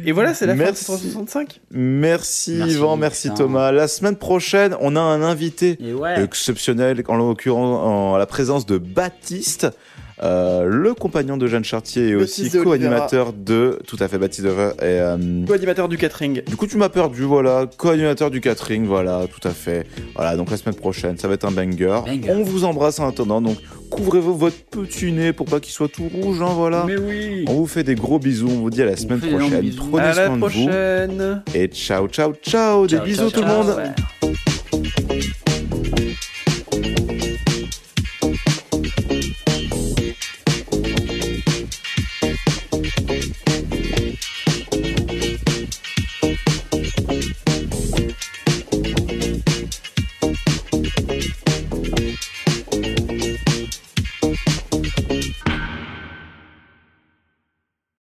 Et 0.05 0.13
voilà, 0.13 0.35
c'est 0.35 0.47
la 0.47 0.55
fin 0.55 0.61
de 0.61 0.65
Merci. 0.65 0.85
365. 0.85 1.61
Merci, 1.71 2.57
Merci, 2.59 2.75
Yvan, 2.75 2.97
merci 2.97 3.29
putain. 3.29 3.45
Thomas. 3.45 3.73
La 3.73 3.89
semaine 3.89 4.17
prochaine, 4.17 4.77
on 4.81 4.97
a 4.97 5.01
un 5.01 5.23
invité 5.23 5.79
ouais. 5.81 6.23
exceptionnel, 6.23 7.03
en 7.09 7.17
l'occurrence 7.17 7.87
en 7.87 8.17
la 8.17 8.27
présence 8.27 8.67
de 8.67 8.79
Baptiste. 8.79 9.69
Euh, 10.23 10.65
le 10.67 10.95
compagnon 10.95 11.37
de 11.37 11.47
Jeanne 11.47 11.65
Chartier 11.65 12.09
et 12.11 12.15
aussi 12.15 12.49
co-animateur 12.51 13.33
de 13.33 13.79
tout 13.87 13.97
à 14.01 14.07
fait 14.09 14.19
Baptiste 14.19 14.47
et 14.47 14.51
euh, 14.83 15.17
Co-animateur 15.47 15.89
du 15.89 15.99
catering. 15.99 16.43
du 16.45 16.57
coup, 16.57 16.67
tu 16.67 16.77
m'as 16.77 16.89
perdu, 16.89 17.23
voilà, 17.23 17.67
co-animateur 17.77 18.31
du 18.31 18.41
catering, 18.41 18.87
voilà, 18.87 19.25
tout 19.27 19.47
à 19.47 19.51
fait. 19.53 19.87
Voilà, 20.15 20.37
donc 20.37 20.51
la 20.51 20.57
semaine 20.57 20.77
prochaine, 20.77 21.19
ça 21.19 21.27
va 21.29 21.35
être 21.35 21.45
un 21.45 21.51
banger. 21.51 22.01
Banger. 22.07 22.31
On 22.31 22.43
vous 22.45 22.65
embrasse 22.65 23.01
en 23.01 23.09
attendant, 23.09 23.41
donc 23.41 23.57
couvrez-vous 23.91 24.37
votre 24.37 24.57
petit 24.71 25.11
nez 25.13 25.33
pour 25.33 25.47
pas 25.47 25.59
qu'il 25.61 25.73
soit 25.73 25.89
tout 25.89 26.09
rouge, 26.09 26.41
hein, 26.41 26.53
voilà. 26.55 26.85
Mais 26.87 26.97
oui 26.99 27.45
On 27.49 27.55
vous 27.55 27.67
fait 27.67 27.83
des 27.85 27.95
gros 27.97 28.19
bisous, 28.19 28.49
on 28.49 28.61
vous 28.61 28.71
dit 28.71 28.83
à 28.83 28.87
la 28.87 28.97
semaine 28.97 29.19
prochaine. 29.21 29.73
Prenez 29.91 30.05
À 30.05 30.15
la 30.15 30.27
soin 30.27 30.37
de 30.37 30.41
vous 30.41 30.49
prochaine. 30.49 31.43
et 31.55 31.67
ciao, 31.69 32.07
ciao, 32.09 32.33
ciao, 32.43 32.87
des 32.87 32.97
Ciao, 32.97 33.05
bisous 33.05 33.31
ciao, 33.31 33.41
tout 33.41 33.41
le 33.41 33.47
monde. 33.47 33.77
Ouais. 33.77 35.52